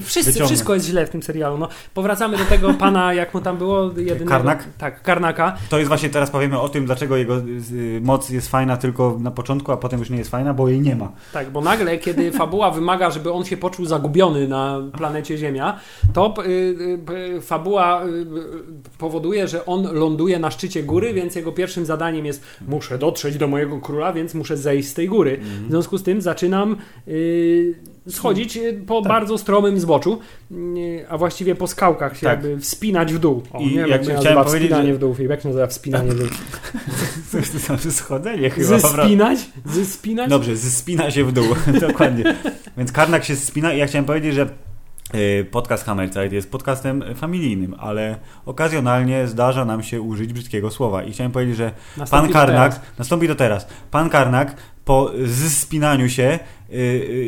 Wszyscy, 0.00 0.30
wyciągnąć. 0.32 0.50
wszystko 0.50 0.74
jest 0.74 0.86
źle 0.86 1.06
w 1.06 1.10
tym 1.10 1.22
serialu. 1.22 1.58
No, 1.58 1.68
powracamy 1.94 2.36
do 2.40 2.46
tego 2.46 2.74
pana, 2.74 3.14
jak 3.14 3.34
mu 3.34 3.40
tam 3.40 3.58
było, 3.58 3.90
jedynego... 3.96 4.30
Karnak? 4.30 4.64
Tak, 4.78 5.02
Karnaka. 5.02 5.56
To 5.68 5.78
jest 5.78 5.88
właśnie 5.88 6.08
teraz 6.08 6.30
powiemy 6.30 6.60
o 6.60 6.68
tym, 6.68 6.86
dlaczego 6.86 7.16
jego 7.16 7.38
y, 7.38 8.00
moc 8.02 8.30
jest 8.30 8.48
fajna 8.48 8.76
tylko 8.76 9.16
na 9.20 9.30
początku, 9.30 9.72
a 9.72 9.76
potem 9.76 10.00
już 10.00 10.10
nie 10.10 10.18
jest 10.18 10.30
fajna, 10.30 10.54
bo 10.54 10.68
jej 10.68 10.80
nie 10.80 10.96
ma. 10.96 11.12
Tak, 11.32 11.50
bo 11.50 11.60
nagle, 11.60 11.98
kiedy 11.98 12.32
fabuła 12.32 12.70
wymaga, 12.70 13.10
żeby 13.10 13.32
on 13.32 13.44
się 13.44 13.56
poczuł 13.56 13.86
zagubiony 13.86 14.48
na 14.48 14.78
planecie 14.98 15.38
Ziemia, 15.38 15.78
to 16.12 16.34
y, 16.38 16.48
y, 16.48 17.36
y, 17.36 17.40
fabuła 17.40 18.04
y, 18.04 18.08
y, 18.08 18.26
powoduje, 18.98 19.48
że 19.48 19.66
on 19.66 19.88
ląduje 19.92 20.38
na 20.38 20.50
szczycie 20.50 20.82
góry, 20.82 21.14
więc 21.14 21.34
jego 21.34 21.52
pierwszym 21.52 21.86
zadaniem 21.86 22.26
jest 22.26 22.42
muszę 22.68 22.98
dotrzeć 22.98 23.38
do 23.38 23.48
mojego 23.48 23.80
króla, 23.80 24.12
więc 24.12 24.34
muszę 24.34 24.56
zejść 24.56 24.88
z 24.88 24.94
tej 24.94 25.08
góry. 25.08 25.40
W 25.66 25.70
związku 25.70 25.98
z 25.98 26.02
tym 26.02 26.22
zaczynam 26.22 26.76
y, 27.08 27.74
schodzić 28.08 28.56
y, 28.56 28.82
po 28.86 29.02
bardzo 29.02 29.38
stromym 29.38 29.80
zboczu, 29.80 30.18
a 31.08 31.18
właściwie 31.18 31.54
po 31.54 31.66
skałkach 31.66 32.16
się 32.16 32.26
Tak. 32.26 32.42
jakby 32.44 32.60
wspinać 32.60 33.12
w 33.14 33.18
dół. 33.18 33.42
O, 33.52 33.58
I 33.60 33.66
nie 33.66 33.74
jak 33.74 34.04
się 34.04 34.12
nazywa 34.12 34.44
wspinanie 34.44 34.88
że- 34.88 34.94
w 34.94 34.98
dół, 34.98 35.14
Filip, 35.14 35.30
jak 35.30 35.40
się 35.42 35.48
nazywa 35.48 35.66
wspinanie 35.66 36.10
w 36.10 36.18
dół? 36.18 36.28
Schodzenie 37.90 38.50
chyba. 38.50 38.66
po 38.66 38.80
prostu. 38.80 38.96
Zespinać? 38.96 39.38
Zespinać? 39.66 40.30
Dobrze, 40.30 40.56
spina 40.56 41.10
się 41.10 41.24
w 41.24 41.32
dół, 41.32 41.44
dokładnie. 41.88 42.36
Więc 42.76 42.92
Karnak 42.92 43.24
się 43.24 43.36
spina 43.36 43.72
i 43.72 43.78
ja 43.78 43.86
chciałem 43.86 44.04
powiedzieć, 44.04 44.34
że 44.34 44.48
y, 45.14 45.44
podcast 45.50 45.84
Hammerzeit 45.84 46.32
jest 46.32 46.50
podcastem 46.50 47.04
familijnym, 47.16 47.74
ale 47.78 48.16
okazjonalnie 48.46 49.26
zdarza 49.26 49.64
nam 49.64 49.82
się 49.82 50.00
użyć 50.00 50.32
brzydkiego 50.32 50.70
słowa. 50.70 51.02
I 51.04 51.12
chciałem 51.12 51.32
powiedzieć, 51.32 51.56
że 51.56 51.72
Nastąpi 51.96 52.10
pan 52.22 52.26
to 52.28 52.32
Karnak, 52.32 52.80
nastąpi 52.98 53.28
to 53.28 53.34
teraz, 53.34 53.66
pan 53.90 54.10
Karnak 54.10 54.56
po 54.84 55.10
zspinaniu 55.26 56.08
się 56.08 56.38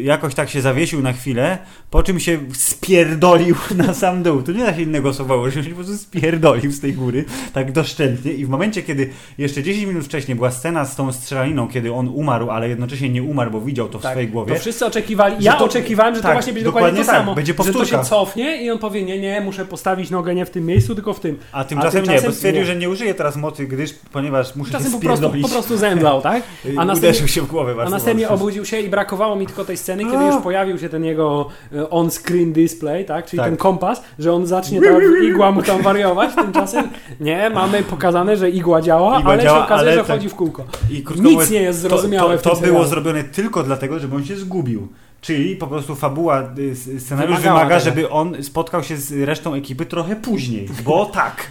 jakoś 0.02 0.34
tak 0.34 0.50
się 0.50 0.60
zawiesił 0.60 1.02
na 1.02 1.12
chwilę, 1.12 1.58
po 1.90 2.02
czym 2.02 2.20
się 2.20 2.38
spierdolił 2.54 3.56
na 3.86 3.94
sam 3.94 4.22
dół. 4.22 4.42
Tu 4.42 4.52
nie 4.52 4.64
da 4.64 4.74
się 4.74 4.82
innego 4.82 5.14
słowa 5.14 5.36
użyć, 5.36 5.56
on 5.56 5.62
się 5.64 5.70
po 5.70 5.76
prostu 5.76 5.96
spierdolił 5.96 6.72
z 6.72 6.80
tej 6.80 6.92
góry, 6.92 7.24
tak 7.52 7.72
doszczętnie 7.72 8.32
i 8.32 8.46
w 8.46 8.48
momencie, 8.48 8.82
kiedy 8.82 9.10
jeszcze 9.38 9.62
10 9.62 9.86
minut 9.86 10.04
wcześniej 10.04 10.34
była 10.36 10.50
scena 10.50 10.84
z 10.84 10.96
tą 10.96 11.12
strzelaniną, 11.12 11.68
kiedy 11.68 11.92
on 11.92 12.08
umarł, 12.08 12.50
ale 12.50 12.68
jednocześnie 12.68 13.08
nie 13.08 13.22
umarł, 13.22 13.50
bo 13.50 13.60
widział 13.60 13.88
to 13.88 13.98
w 13.98 14.02
swojej 14.02 14.28
głowie. 14.28 14.54
To 14.54 14.60
wszyscy 14.60 14.86
oczekiwali. 14.86 15.36
Ja 15.40 15.52
to- 15.52 15.64
oczekiwałem, 15.64 16.14
że 16.14 16.20
to 16.20 16.26
tak, 16.28 16.36
właśnie 16.36 16.52
będzie 16.52 16.64
dokładnie, 16.64 16.88
dokładnie 16.88 17.04
to 17.06 17.12
tak, 17.12 17.20
samo. 17.20 17.34
będzie 17.34 17.52
że 17.52 17.56
to 17.56 17.64
powtórka. 17.64 18.02
się 18.02 18.04
cofnie 18.04 18.62
i 18.62 18.70
on 18.70 18.78
powie, 18.78 19.02
nie, 19.02 19.18
nie, 19.20 19.40
muszę 19.40 19.64
postawić 19.64 20.10
nogę 20.10 20.34
nie 20.34 20.46
w 20.46 20.50
tym 20.50 20.66
miejscu, 20.66 20.94
tylko 20.94 21.14
w 21.14 21.20
tym. 21.20 21.38
A 21.52 21.64
tymczasem, 21.64 22.00
nie, 22.00 22.06
bo 22.06 22.12
tymczasem 22.12 22.32
stwierdził, 22.32 22.60
nie. 22.60 22.66
że 22.66 22.76
nie 22.76 22.90
użyje 22.90 23.14
teraz 23.14 23.36
mocy, 23.36 23.66
gdyż, 23.66 23.94
ponieważ 24.12 24.56
muszę 24.56 24.72
Czasem 24.72 24.92
się 24.92 24.92
po 24.98 25.00
prostu, 25.00 25.16
spierdolić. 25.18 25.46
po 25.46 25.52
prostu 25.52 25.76
zemdlał, 25.76 26.22
tak? 26.22 26.42
Y, 26.66 26.74
A 26.78 26.84
następnie, 26.84 27.08
Uderzył 27.08 27.28
się 27.28 27.42
w 27.42 27.46
głowę 27.46 27.74
a 27.86 27.90
następnie 27.90 28.28
obudził 28.28 28.64
się 28.64 28.80
i 28.80 28.88
brakowało 28.88 29.31
mi 29.36 29.46
tylko 29.46 29.64
tej 29.64 29.76
sceny, 29.76 30.04
kiedy 30.04 30.24
już 30.24 30.42
pojawił 30.42 30.78
się 30.78 30.88
ten 30.88 31.04
jego 31.04 31.48
e, 31.74 31.90
on-screen 31.90 32.52
display, 32.52 33.04
tak? 33.04 33.26
Czyli 33.26 33.38
Tak. 33.38 33.46
ten 33.48 33.56
kompas, 33.56 34.02
że 34.18 34.32
on 34.32 34.46
zacznie 34.46 34.80
ta 34.82 34.88
igła 35.24 35.52
mu 35.52 35.62
tam 35.62 35.82
wariować. 35.82 36.34
Tymczasem 36.34 36.88
nie, 37.20 37.50
mamy 37.50 37.82
pokazane, 37.82 38.36
że 38.36 38.50
igła 38.50 38.80
działa, 38.82 39.18
Igła 39.20 39.32
ale 39.32 39.42
działa, 39.42 39.58
się 39.58 39.64
okazuje, 39.64 39.90
ale 39.90 40.00
że 40.00 40.06
tak. 40.06 40.16
chodzi 40.16 40.28
w 40.28 40.34
kółko. 40.34 40.64
I 40.90 40.94
Nic 40.94 41.10
mówiąc, 41.20 41.50
nie 41.50 41.62
jest 41.62 41.82
to- 41.82 41.88
zrozumiałe 41.88 42.34
To, 42.34 42.40
w 42.40 42.42
to, 42.42 42.50
tym 42.50 42.58
było 42.60 42.84
serialu. 42.84 42.88
zrobione 42.90 43.24
tylko 43.24 43.62
dlatego, 43.62 43.98
żeby 43.98 44.16
on 44.16 44.24
się 44.24 44.36
zgubił. 44.36 44.88
Czyli 45.20 45.56
po 45.56 45.66
prostu 45.66 45.94
fabuła, 45.94 46.42
y, 46.58 47.00
scenariusz 47.00 47.36
Wymagała 47.36 47.58
wymaga, 47.58 47.78
tego. 47.80 47.84
żeby 47.90 48.10
on 48.10 48.42
spotkał 48.42 48.82
się 48.82 48.96
z 48.96 49.12
resztą 49.28 49.54
ekipy 49.54 49.86
trochę 49.86 50.16
później, 50.16 50.68
bo 50.84 51.06
tak. 51.06 51.46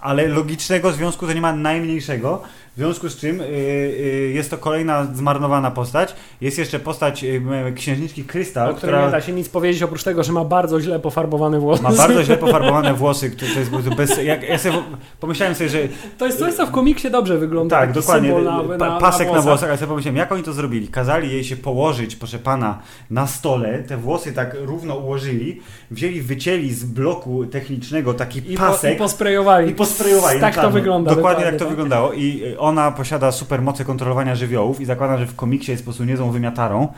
Ale 0.00 0.28
logicznego 0.28 0.92
związku 0.92 1.26
to 1.26 1.32
nie 1.32 1.40
ma 1.40 1.52
najmniejszego. 1.52 2.42
W 2.72 2.78
związku 2.78 3.08
z 3.08 3.16
czym 3.16 3.40
y, 3.40 3.44
y, 3.44 4.32
jest 4.34 4.50
to 4.50 4.58
kolejna 4.58 5.04
zmarnowana 5.14 5.70
postać. 5.70 6.14
Jest 6.40 6.58
jeszcze 6.58 6.78
postać 6.78 7.24
y, 7.24 7.42
księżniczki 7.76 8.24
Krystal, 8.24 8.70
O 8.70 8.74
której 8.74 8.94
nie 8.94 9.00
która 9.00 9.10
da 9.10 9.26
się 9.26 9.32
nic 9.32 9.48
powiedzieć, 9.48 9.82
oprócz 9.82 10.02
tego, 10.02 10.22
że 10.22 10.32
ma 10.32 10.44
bardzo 10.44 10.80
źle 10.80 11.00
pofarbowane 11.00 11.60
włosy. 11.60 11.82
ma 11.82 11.92
bardzo 11.92 12.24
źle 12.24 12.36
pofarbowane 12.46 12.94
włosy. 12.94 13.30
które 13.30 13.52
To 13.52 13.58
jest 13.58 13.70
po 13.70 13.96
bez, 13.96 14.24
jak, 14.24 14.48
ja 14.48 14.58
sobie 14.58 14.74
pomyślałem 15.20 15.54
sobie, 15.54 15.70
że 15.70 15.78
To 16.18 16.26
jest 16.26 16.38
coś, 16.38 16.54
co 16.54 16.66
w 16.66 16.70
komiksie 16.70 17.10
dobrze 17.10 17.38
wygląda. 17.38 17.80
Tak, 17.80 17.92
dokładnie. 17.92 18.32
Na, 18.32 18.62
na, 18.62 19.00
pasek 19.00 19.26
na 19.26 19.32
włosach. 19.32 19.44
włosach, 19.44 19.68
ale 19.68 19.78
sobie 19.78 19.88
pomyślałem, 19.88 20.16
jak 20.16 20.32
oni 20.32 20.42
to 20.42 20.52
zrobili? 20.52 20.88
Kazali 20.88 21.32
jej 21.32 21.44
się 21.44 21.56
położyć, 21.56 22.16
proszę 22.16 22.38
pana, 22.38 22.78
na 23.10 23.26
stole, 23.26 23.78
te 23.82 23.96
włosy 23.96 24.32
tak 24.32 24.56
równo 24.60 24.96
ułożyli, 24.96 25.60
wzięli, 25.90 26.20
wycięli 26.20 26.70
z 26.70 26.84
bloku 26.84 27.46
technicznego 27.46 28.14
taki 28.14 28.38
I, 28.52 28.56
po, 28.56 28.62
pasek 28.62 28.94
I 28.94 28.98
posprejowali. 28.98 29.70
i 29.70 29.74
posprejowali. 29.74 30.40
Tak 30.40 30.56
na 30.56 30.62
to 30.62 30.70
wygląda. 30.70 31.14
Dokładnie 31.14 31.44
jak 31.44 31.54
to 31.54 31.58
tak. 31.58 31.68
wyglądało. 31.68 32.12
I 32.12 32.56
ona 32.62 32.90
posiada 32.90 33.32
super 33.32 33.62
moce 33.62 33.84
kontrolowania 33.84 34.34
żywiołów 34.34 34.80
i 34.80 34.84
zakładam, 34.84 35.18
że 35.18 35.26
w 35.26 35.36
komiksie 35.36 35.70
jest 35.70 35.82
po 35.82 35.84
prostu 35.84 36.04
niezłą 36.04 36.30
wymiatarą. 36.30 36.88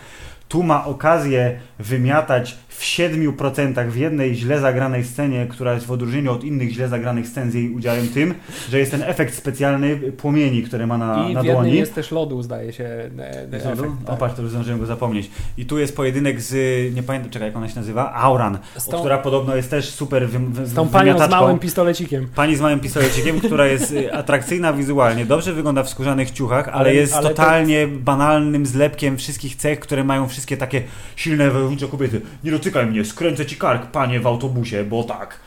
Tu 0.48 0.62
ma 0.62 0.84
okazję 0.84 1.60
wymiatać 1.78 2.56
w 2.78 2.82
7% 2.82 3.88
w 3.90 3.96
jednej 3.96 4.34
źle 4.34 4.60
zagranej 4.60 5.04
scenie, 5.04 5.46
która 5.50 5.74
jest 5.74 5.86
w 5.86 5.90
odróżnieniu 5.90 6.32
od 6.32 6.44
innych 6.44 6.70
źle 6.70 6.88
zagranych 6.88 7.28
scen 7.28 7.50
z 7.50 7.54
jej 7.54 7.70
udziałem 7.70 8.08
tym, 8.08 8.34
że 8.70 8.78
jest 8.78 8.90
ten 8.90 9.02
efekt 9.02 9.34
specjalny 9.34 9.96
płomieni, 9.96 10.62
które 10.62 10.86
ma 10.86 10.98
na, 10.98 11.28
I 11.28 11.34
na 11.34 11.42
w 11.42 11.46
dłoni. 11.46 11.74
jest 11.74 11.94
też 11.94 12.10
lodu, 12.10 12.42
zdaje 12.42 12.72
się. 12.72 12.84
e, 12.84 13.10
e, 13.18 13.42
efekt, 13.52 13.64
lodu? 13.64 13.96
tak. 14.06 14.14
O 14.14 14.16
patrz, 14.16 14.34
to 14.36 14.42
już 14.42 14.50
zdążyłem 14.50 14.80
go 14.80 14.86
zapomnieć. 14.86 15.30
I 15.58 15.66
tu 15.66 15.78
jest 15.78 15.96
pojedynek 15.96 16.40
z, 16.40 16.54
nie 16.94 17.02
pamiętam, 17.02 17.30
czekaj, 17.30 17.48
jak 17.48 17.56
ona 17.56 17.68
się 17.68 17.76
nazywa, 17.76 18.12
Auran, 18.14 18.58
tą- 18.90 18.98
która 18.98 19.18
podobno 19.18 19.56
jest 19.56 19.70
też 19.70 19.90
super 19.90 20.28
wy, 20.28 20.38
wy, 20.38 20.66
Z 20.66 20.74
tą 20.74 20.88
panią 20.88 21.18
z 21.18 21.30
małym 21.30 21.58
pistolecikiem. 21.58 22.28
Pani 22.34 22.56
z 22.56 22.60
małym 22.60 22.80
pistolecikiem, 22.80 23.40
która 23.40 23.66
jest 23.66 23.92
y, 23.92 24.12
atrakcyjna 24.14 24.72
wizualnie, 24.72 25.26
dobrze 25.26 25.52
wygląda 25.52 25.82
w 25.82 25.88
skórzanych 25.88 26.30
ciuchach, 26.30 26.68
ale, 26.68 26.76
Ale- 26.76 26.94
jest 26.94 27.14
ale 27.14 27.22
to- 27.22 27.28
totalnie 27.28 27.86
banalnym 27.88 28.66
zlepkiem 28.66 29.16
wszystkich 29.16 29.56
cech, 29.56 29.80
które 29.80 30.04
mają 30.04 30.28
wszystkie 30.28 30.56
takie 30.56 30.82
silne, 31.16 31.50
wojownicze 31.50 31.88
kobiety. 31.88 32.20
Nie 32.44 32.50
dotykaj 32.64 32.86
mnie, 32.86 33.04
skręcę 33.04 33.46
ci 33.46 33.56
kark, 33.56 33.86
panie 33.86 34.20
w 34.20 34.26
autobusie, 34.26 34.84
bo 34.84 35.02
tak. 35.02 35.40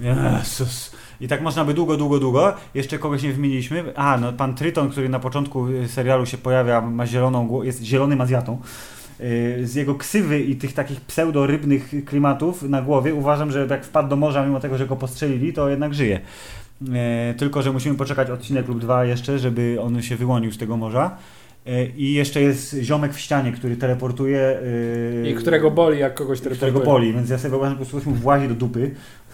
Jezus. 0.00 0.92
I 1.20 1.28
tak 1.28 1.42
można 1.42 1.64
by 1.64 1.74
długo, 1.74 1.96
długo, 1.96 2.18
długo. 2.18 2.54
Jeszcze 2.74 2.98
kogoś 2.98 3.22
nie 3.22 3.32
wymieniliśmy. 3.32 3.96
A, 3.96 4.18
no 4.18 4.32
pan 4.32 4.54
Tryton, 4.54 4.90
który 4.90 5.08
na 5.08 5.20
początku 5.20 5.68
y, 5.68 5.88
serialu 5.88 6.26
się 6.26 6.38
pojawia, 6.38 6.80
ma 6.80 7.06
zieloną, 7.06 7.62
jest 7.62 7.82
zielonym 7.82 8.20
Azjatą. 8.20 8.60
Y, 9.20 9.60
Z 9.66 9.74
jego 9.74 9.94
ksywy 9.94 10.40
i 10.40 10.56
tych 10.56 10.72
takich 10.72 11.00
pseudo-rybnych 11.00 12.04
klimatów 12.04 12.62
na 12.62 12.82
głowie 12.82 13.14
uważam, 13.14 13.50
że 13.50 13.66
jak 13.70 13.84
wpadł 13.84 14.08
do 14.08 14.16
morza, 14.16 14.46
mimo 14.46 14.60
tego, 14.60 14.78
że 14.78 14.86
go 14.86 14.96
postrzelili, 14.96 15.52
to 15.52 15.68
jednak 15.68 15.94
żyje. 15.94 16.20
E, 16.94 17.34
tylko, 17.34 17.62
że 17.62 17.72
musimy 17.72 17.96
poczekać 17.96 18.30
odcinek 18.30 18.68
lub 18.68 18.80
dwa 18.80 19.04
jeszcze, 19.04 19.38
żeby 19.38 19.78
on 19.80 20.02
się 20.02 20.16
wyłonił 20.16 20.52
z 20.52 20.58
tego 20.58 20.76
morza. 20.76 21.16
E, 21.68 21.86
I 21.86 22.12
jeszcze 22.14 22.42
jest 22.42 22.76
ziomek 22.82 23.14
w 23.14 23.18
ścianie, 23.20 23.52
który 23.52 23.76
teleportuje. 23.76 24.58
e, 25.24 25.28
I 25.30 25.34
którego 25.34 25.70
boli, 25.70 25.98
jak 25.98 26.14
kogoś 26.14 26.38
którego 26.40 26.60
teleportuje. 26.60 26.92
boli, 26.94 27.12
więc 27.12 27.30
ja 27.30 27.38
sobie 27.38 27.50
wyobrażam, 27.50 27.78
że 27.78 27.84
po 27.84 27.90
prostu 27.90 28.10
mu 28.10 28.16
włazi 28.16 28.48
do 28.48 28.54
dupy 28.54 28.90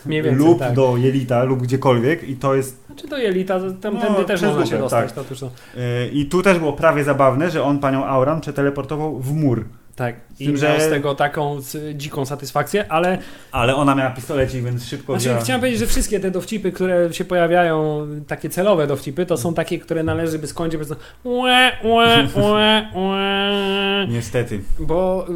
więcej, 0.07 0.35
lub 0.35 0.59
tak. 0.59 0.75
do 0.75 0.97
jelita, 0.97 1.45
lub 1.45 1.63
gdziekolwiek 1.63 2.29
i 2.29 2.37
to 2.37 2.55
jest... 2.55 2.85
Czy 2.97 3.09
to 3.09 3.19
jelita, 3.19 3.61
tam 3.81 3.95
No, 3.95 4.01
tędy 4.01 4.25
też 4.25 4.43
można 4.43 4.67
się 4.67 4.79
dostać. 4.79 5.13
tak. 5.13 5.25
To, 5.25 5.51
e, 5.77 6.09
I 6.09 6.27
tu 6.27 6.43
też 6.43 6.59
było 6.59 6.73
prawie 6.73 7.05
zabawne, 7.05 7.51
że 7.51 7.63
on 7.63 7.79
panią 7.79 8.05
Auran 8.05 8.41
przeteleportował 8.41 9.19
w 9.21 9.35
mur, 9.35 9.65
tak. 9.97 10.17
I 10.41 10.47
tym, 10.47 10.55
miał 10.55 10.57
że- 10.79 10.87
z 10.87 10.91
tego 10.91 11.15
taką 11.15 11.61
z, 11.61 11.97
dziką 11.97 12.25
satysfakcję, 12.27 12.93
ale 12.93 13.19
ale 13.53 13.77
ona 13.77 13.95
miała 13.95 14.11
pistolecik, 14.11 14.65
więc 14.65 14.85
szybko 14.85 15.13
znaczy, 15.13 15.25
wzięła... 15.25 15.41
chciałem 15.41 15.61
powiedzieć, 15.61 15.81
że 15.81 15.87
wszystkie 15.87 16.21
te 16.21 16.31
dowcipy, 16.31 16.73
które 16.73 17.13
się 17.15 17.25
pojawiają, 17.25 18.07
takie 18.27 18.51
celowe 18.51 18.87
dowcipy, 18.87 19.27
to 19.27 19.37
są 19.37 19.55
takie, 19.55 19.79
które 19.79 20.03
należy 20.03 20.39
by 20.39 20.47
skończyć 20.47 20.81
po 20.81 20.87
prostu 20.87 21.05
łe, 21.25 21.73
łe, 21.85 22.29
łe, 22.53 22.87
łe. 22.95 24.07
Niestety. 24.09 24.61
Bo 24.79 25.27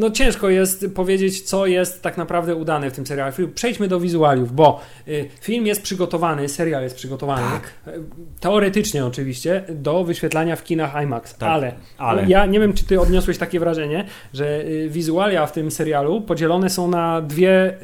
no 0.00 0.10
ciężko 0.10 0.48
jest 0.48 0.86
powiedzieć, 0.94 1.42
co 1.42 1.66
jest 1.66 2.02
tak 2.02 2.16
naprawdę 2.16 2.56
udane 2.56 2.90
w 2.90 2.92
tym 2.92 3.06
serialu. 3.06 3.32
Przejdźmy 3.54 3.88
do 3.88 4.00
wizualiów, 4.00 4.52
bo 4.52 4.80
y, 5.08 5.28
film 5.40 5.66
jest 5.66 5.82
przygotowany, 5.82 6.48
serial 6.48 6.82
jest 6.82 6.96
przygotowany, 6.96 7.42
Tak. 7.42 7.94
y, 7.94 8.00
teoretycznie 8.40 9.06
oczywiście, 9.06 9.64
do 9.68 10.04
wyświetlania 10.04 10.56
w 10.56 10.64
kinach 10.64 11.02
IMAX, 11.02 11.34
Tak, 11.34 11.48
ale, 11.50 11.72
ale. 11.98 12.26
ja 12.28 12.46
nie 12.46 12.60
wiem, 12.60 12.72
czy 12.72 12.84
ty 12.84 13.00
odniosłeś 13.00 13.38
takie 13.38 13.60
wrażenie, 13.60 14.04
że 14.34 14.64
y, 14.64 14.88
wizualia 14.90 15.46
w 15.46 15.52
tym 15.52 15.70
serialu 15.70 16.20
podzielone 16.20 16.70
są 16.70 16.88
na 16.88 17.22
dwie 17.22 17.74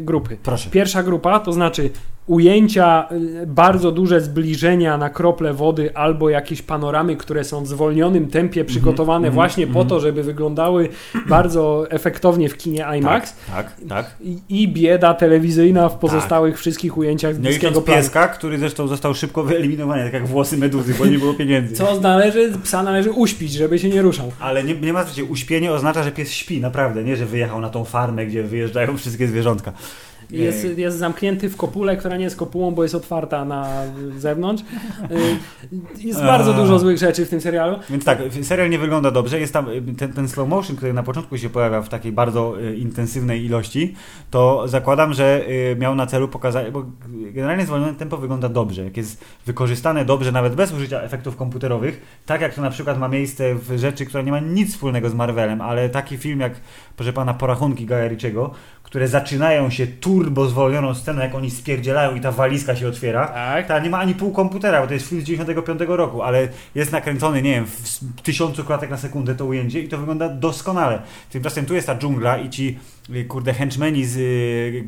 grupy. 0.00 0.36
Proszę. 0.42 0.70
Pierwsza 0.70 1.02
grupa 1.02 1.40
to 1.40 1.52
znaczy 1.52 1.90
ujęcia, 2.30 3.08
y, 3.42 3.46
bardzo 3.46 3.92
duże 3.92 4.20
zbliżenia 4.20 4.98
na 4.98 5.10
krople 5.10 5.54
wody 5.54 5.96
albo 5.96 6.30
jakieś 6.30 6.62
panoramy, 6.62 7.16
które 7.16 7.44
są 7.44 7.64
w 7.64 7.68
zwolnionym 7.68 8.28
tempie 8.28 8.64
przygotowane 8.64 9.28
mhm, 9.28 9.34
właśnie 9.34 9.66
po 9.66 9.70
mhm. 9.70 9.88
to, 9.88 10.00
żeby 10.00 10.22
wyglądały 10.22 10.88
bardzo 11.28 11.90
efektownie 11.90 12.48
w 12.48 12.56
kinie 12.56 12.86
IMAX. 12.98 13.34
Tak, 13.54 13.72
tak. 13.88 14.16
I, 14.20 14.38
I 14.48 14.68
bieda 14.68 15.14
telewizyjna 15.14 15.88
w 15.88 15.98
pozostałych 15.98 16.58
wszystkich 16.58 16.96
ujęciach 16.96 17.34
z 17.34 17.38
Nie 17.38 17.42
bliskiego 17.42 17.82
planu. 17.82 18.00
pieska, 18.00 18.28
który 18.28 18.58
zresztą 18.58 18.88
został 18.88 19.14
szybko 19.14 19.44
wyeliminowany, 19.44 20.04
tak 20.04 20.12
jak 20.12 20.26
włosy 20.26 20.56
meduzy, 20.56 20.94
bo 20.98 21.06
nie 21.06 21.18
było 21.18 21.34
pieniędzy. 21.34 21.74
Co 21.74 22.00
należy, 22.00 22.52
psa 22.62 22.82
należy 22.82 23.10
uśpić, 23.10 23.52
żeby 23.52 23.78
się 23.78 23.88
nie 23.88 24.02
ruszał. 24.02 24.32
Ale 24.40 24.64
nie, 24.64 24.74
nie 24.74 24.92
ma 24.92 25.04
uśpienie 25.28 25.72
oznacza, 25.72 26.02
że 26.02 26.12
pies 26.12 26.32
śpi, 26.32 26.60
naprawdę, 26.60 27.04
nie, 27.04 27.16
że 27.16 27.26
wyjechał 27.26 27.60
na 27.60 27.70
tą 27.70 27.84
farmę, 27.84 28.26
gdzie 28.26 28.42
wyjeżdżają 28.42 28.96
wszystkie 28.96 29.28
zwierzątka. 29.28 29.72
Jest, 30.32 30.78
jest 30.78 30.98
zamknięty 30.98 31.48
w 31.48 31.56
kopule, 31.56 31.96
która 31.96 32.16
nie 32.16 32.24
jest 32.24 32.36
kopułą, 32.36 32.70
bo 32.70 32.82
jest 32.82 32.94
otwarta 32.94 33.44
na 33.44 33.68
zewnątrz. 34.18 34.62
Y, 36.02 36.06
Jest 36.06 36.20
bardzo 36.20 36.52
dużo 36.52 36.78
złych 36.78 36.98
rzeczy 36.98 37.26
w 37.26 37.28
tym 37.28 37.40
serialu. 37.40 37.78
Więc 37.90 38.04
tak, 38.04 38.18
serial 38.42 38.70
nie 38.70 38.78
wygląda 38.78 39.10
dobrze. 39.10 39.40
Jest 39.40 39.52
tam 39.52 39.68
y, 39.68 39.94
ten, 39.98 40.12
ten 40.12 40.28
slow 40.28 40.48
motion, 40.48 40.76
który 40.76 40.92
na 40.92 41.02
początku 41.02 41.38
się 41.38 41.50
pojawia 41.50 41.82
w 41.82 41.88
takiej 41.88 42.12
bardzo 42.12 42.60
y, 42.60 42.76
intensywnej 42.76 43.44
ilości, 43.44 43.94
to 44.30 44.68
zakładam, 44.68 45.14
że 45.14 45.44
miał 45.78 45.94
na 45.94 46.06
celu 46.06 46.28
pokazać, 46.28 46.70
bo 46.70 46.84
generalnie 47.08 47.66
zwolnione 47.66 47.94
tempo 47.94 48.16
wygląda 48.16 48.48
dobrze. 48.48 48.84
Jak 48.84 48.96
jest 48.96 49.24
wykorzystane 49.46 50.04
dobrze, 50.04 50.32
nawet 50.32 50.54
bez 50.54 50.72
użycia 50.72 51.00
efektów 51.00 51.36
komputerowych, 51.36 52.20
tak 52.26 52.40
jak 52.40 52.54
to 52.54 52.62
na 52.62 52.70
przykład 52.70 52.98
ma 52.98 53.08
miejsce 53.08 53.54
w 53.54 53.78
rzeczy, 53.78 54.06
która 54.06 54.22
nie 54.22 54.30
ma 54.30 54.40
nic 54.40 54.70
wspólnego 54.72 55.10
z 55.10 55.14
Marvelem, 55.14 55.60
ale 55.60 55.88
taki 55.88 56.16
film 56.16 56.40
jak, 56.40 56.52
proszę 56.96 57.12
pana, 57.12 57.34
Porachunki 57.34 57.86
Gaja 57.86 58.08
Ritchiego, 58.08 58.50
które 58.82 59.08
zaczynają 59.08 59.70
się 59.70 59.86
turbo 60.20 60.46
zwolnioną 60.46 60.94
sceną, 60.94 61.20
jak 61.20 61.34
oni 61.34 61.50
spierdzielają 61.50 62.14
i 62.14 62.20
ta 62.20 62.32
walizka 62.32 62.76
się 62.76 62.88
otwiera. 62.88 63.26
Tak. 63.26 63.66
Ta 63.66 63.78
nie 63.78 63.90
ma 63.90 63.98
ani 63.98 64.14
pół 64.14 64.32
komputera, 64.32 64.80
bo 64.80 64.86
to 64.86 64.94
jest 64.94 65.08
film 65.08 65.20
z 65.20 65.24
95 65.24 65.80
roku, 65.86 66.22
ale 66.22 66.48
jest 66.74 66.92
nakręcony, 66.92 67.42
nie 67.42 67.50
wiem, 67.50 67.66
w 68.16 68.22
tysiącu 68.22 68.64
klatek 68.64 68.90
na 68.90 68.96
sekundę 68.96 69.34
to 69.34 69.44
ujęcie 69.44 69.80
i 69.80 69.88
to 69.88 69.98
wygląda 69.98 70.28
doskonale. 70.28 71.02
Tymczasem 71.30 71.66
tu 71.66 71.74
jest 71.74 71.86
ta 71.86 71.98
dżungla 71.98 72.38
i 72.38 72.50
ci 72.50 72.78
kurde 73.28 73.52
henchmeni 73.54 74.04
z 74.04 74.16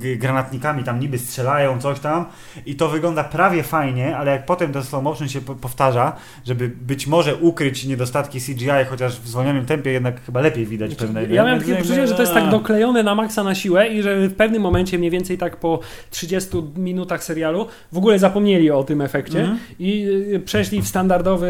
y, 0.05 0.17
granatnikami 0.17 0.85
tam 0.85 1.01
niby 1.01 1.19
strzelają, 1.19 1.79
coś 1.81 2.01
tam 2.01 2.25
i 2.67 2.75
to 2.75 2.89
wygląda 2.89 3.25
prawie 3.25 3.63
fajnie, 3.63 4.17
ale 4.17 4.31
jak 4.31 4.47
potem 4.47 4.73
ten 4.73 4.83
slow 4.83 5.03
motion 5.03 5.29
się 5.29 5.41
po- 5.41 5.55
powtarza, 5.55 6.17
żeby 6.47 6.69
być 6.69 7.07
może 7.07 7.37
ukryć 7.37 7.85
niedostatki 7.85 8.41
CGI, 8.41 8.69
chociaż 8.91 9.21
w 9.21 9.29
zwolnionym 9.29 9.67
tempie 9.67 9.91
jednak 9.93 10.25
chyba 10.25 10.41
lepiej 10.41 10.67
widać 10.67 10.95
pewne... 10.95 11.23
Ja 11.25 11.45
miałem 11.45 11.61
takie 11.61 11.75
poczucie, 11.77 12.07
że 12.07 12.15
to 12.15 12.21
jest 12.23 12.35
tak 12.35 12.51
doklejone 12.51 13.03
na 13.03 13.15
maksa 13.15 13.45
na 13.45 13.55
siłę 13.55 13.89
i 13.89 14.03
że 14.03 14.29
w 14.29 14.35
pewnym 14.35 14.63
momencie, 14.63 14.99
mniej 14.99 15.11
więcej 15.11 15.39
tak 15.39 15.57
po 15.57 15.81
30 16.11 16.51
minutach 16.77 17.25
serialu, 17.25 17.67
w 17.93 17.99
ogóle 17.99 18.19
zapomnieli 18.19 18.71
o 18.71 18.85
tym 18.85 19.01
efekcie 19.01 19.41
Mhm. 19.41 19.59
i 19.79 20.07
y, 20.35 20.41
przeszli 20.41 20.83
w 20.83 20.89
standardowy 20.89 21.47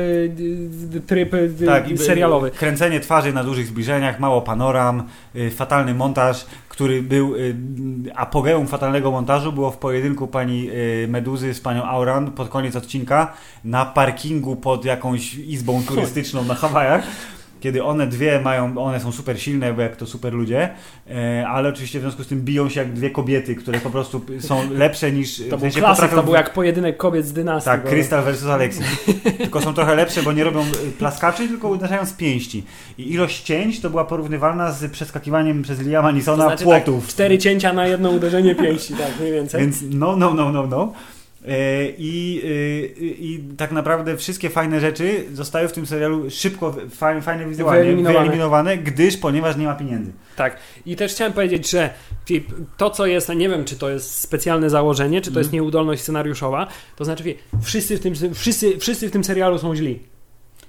y, 0.96 1.00
tryb 1.00 1.34
y, 1.34 1.50
Tak, 1.66 1.84
serialowy. 1.96 2.50
Kręcenie 2.50 3.00
twarzy 3.00 3.32
na 3.32 3.44
dużych 3.44 3.66
zbliżeniach, 3.66 4.20
mało 4.20 4.42
panoram, 4.42 5.02
y, 5.36 5.50
fatalny 5.50 5.94
montaż, 5.94 6.46
który 6.68 7.02
był 7.02 7.36
y, 7.36 7.54
apogeum 8.14 8.66
fatalnego 8.66 9.10
montażu, 9.10 9.52
było 9.52 9.70
w 9.70 9.76
pojedynku 9.76 10.26
pani 10.26 10.70
y, 10.70 11.06
Meduzy 11.08 11.54
z 11.54 11.60
panią 11.60 11.84
Auran 11.84 12.30
pod 12.30 12.48
koniec 12.48 12.76
odcinka 12.76 13.32
na 13.64 13.84
parkingu 13.86 14.56
pod 14.56 14.84
jakąś 14.84 15.34
izbą 15.34 15.82
turystyczną 15.88 16.44
na 16.44 16.54
Hawajach. 16.54 17.04
Kiedy 17.62 17.84
one 17.84 18.06
dwie 18.06 18.40
mają, 18.40 18.78
one 18.78 19.00
są 19.00 19.12
super 19.12 19.40
silne, 19.40 19.72
bo 19.72 19.82
jak 19.82 19.96
to 19.96 20.06
super 20.06 20.32
ludzie, 20.32 20.68
e, 21.10 21.46
ale 21.48 21.68
oczywiście 21.68 21.98
w 21.98 22.02
związku 22.02 22.24
z 22.24 22.26
tym 22.26 22.40
biją 22.42 22.68
się 22.68 22.80
jak 22.80 22.92
dwie 22.92 23.10
kobiety, 23.10 23.54
które 23.54 23.80
po 23.80 23.90
prostu 23.90 24.20
są 24.40 24.70
lepsze 24.70 25.12
niż. 25.12 25.36
To 25.38 25.42
w 25.44 25.48
był 25.48 25.58
sensie 25.60 25.80
klasyk, 25.80 26.04
potrafią- 26.04 26.16
to 26.16 26.22
był 26.22 26.34
jak 26.34 26.52
pojedynek 26.52 26.96
kobiet 26.96 27.26
z 27.26 27.32
dynastii. 27.32 27.70
tak, 27.70 27.82
bo- 27.82 27.88
Krystal 27.90 28.24
versus 28.24 28.48
Alexis. 28.48 28.86
tylko 29.38 29.60
są 29.60 29.74
trochę 29.74 29.94
lepsze, 29.94 30.22
bo 30.22 30.32
nie 30.32 30.44
robią 30.44 30.60
y, 30.62 30.92
plaskaczy, 30.98 31.48
tylko 31.48 31.68
uderzają 31.68 32.06
z 32.06 32.12
pięści. 32.12 32.64
I 32.98 33.12
ilość 33.12 33.42
cięć 33.42 33.80
to 33.80 33.90
była 33.90 34.04
porównywalna 34.04 34.72
z 34.72 34.92
przeskakiwaniem 34.92 35.62
przez 35.62 35.80
Liama 35.80 36.08
to 36.08 36.14
Nisona 36.16 36.44
znaczy 36.44 36.64
płotów. 36.64 37.04
tak, 37.04 37.10
cztery 37.10 37.38
cięcia 37.38 37.72
na 37.72 37.86
jedno 37.86 38.10
uderzenie 38.10 38.54
pięści, 38.54 38.94
tak 38.94 39.20
mniej 39.20 39.32
więcej. 39.32 39.60
Więc 39.60 39.78
no, 39.90 40.16
no, 40.16 40.34
no, 40.34 40.52
no, 40.52 40.66
no. 40.66 40.92
E, 41.48 41.86
I, 41.98 42.40
y, 42.44 42.94
I 43.00 43.44
tak 43.56 43.72
naprawdę 43.72 44.16
wszystkie 44.16 44.50
fajne 44.50 44.80
rzeczy 44.80 45.24
zostają 45.32 45.68
w 45.68 45.72
tym 45.72 45.86
serialu 45.86 46.30
szybko, 46.30 46.76
fajnie, 46.90 47.22
fajnie 47.22 47.46
wizualnie 47.46 47.82
Wyeliminowane. 47.82 48.18
wyeliminowane, 48.18 48.78
gdyż 48.78 49.16
ponieważ 49.16 49.56
nie 49.56 49.66
ma 49.66 49.74
pieniędzy. 49.74 50.12
Tak. 50.36 50.56
I 50.86 50.96
też 50.96 51.12
chciałem 51.12 51.32
powiedzieć, 51.32 51.70
że 51.70 51.90
to, 52.76 52.90
co 52.90 53.06
jest, 53.06 53.28
nie 53.28 53.48
wiem, 53.48 53.64
czy 53.64 53.76
to 53.76 53.90
jest 53.90 54.14
specjalne 54.14 54.70
założenie, 54.70 55.20
czy 55.20 55.32
to 55.32 55.38
jest 55.38 55.52
nieudolność 55.52 56.02
scenariuszowa, 56.02 56.68
to 56.96 57.04
znaczy, 57.04 57.34
wszyscy 57.62 57.96
w 57.96 58.00
tym, 58.00 58.14
wszyscy, 58.34 58.78
wszyscy 58.78 59.08
w 59.08 59.10
tym 59.10 59.24
serialu 59.24 59.58
są 59.58 59.76
źli. 59.76 60.11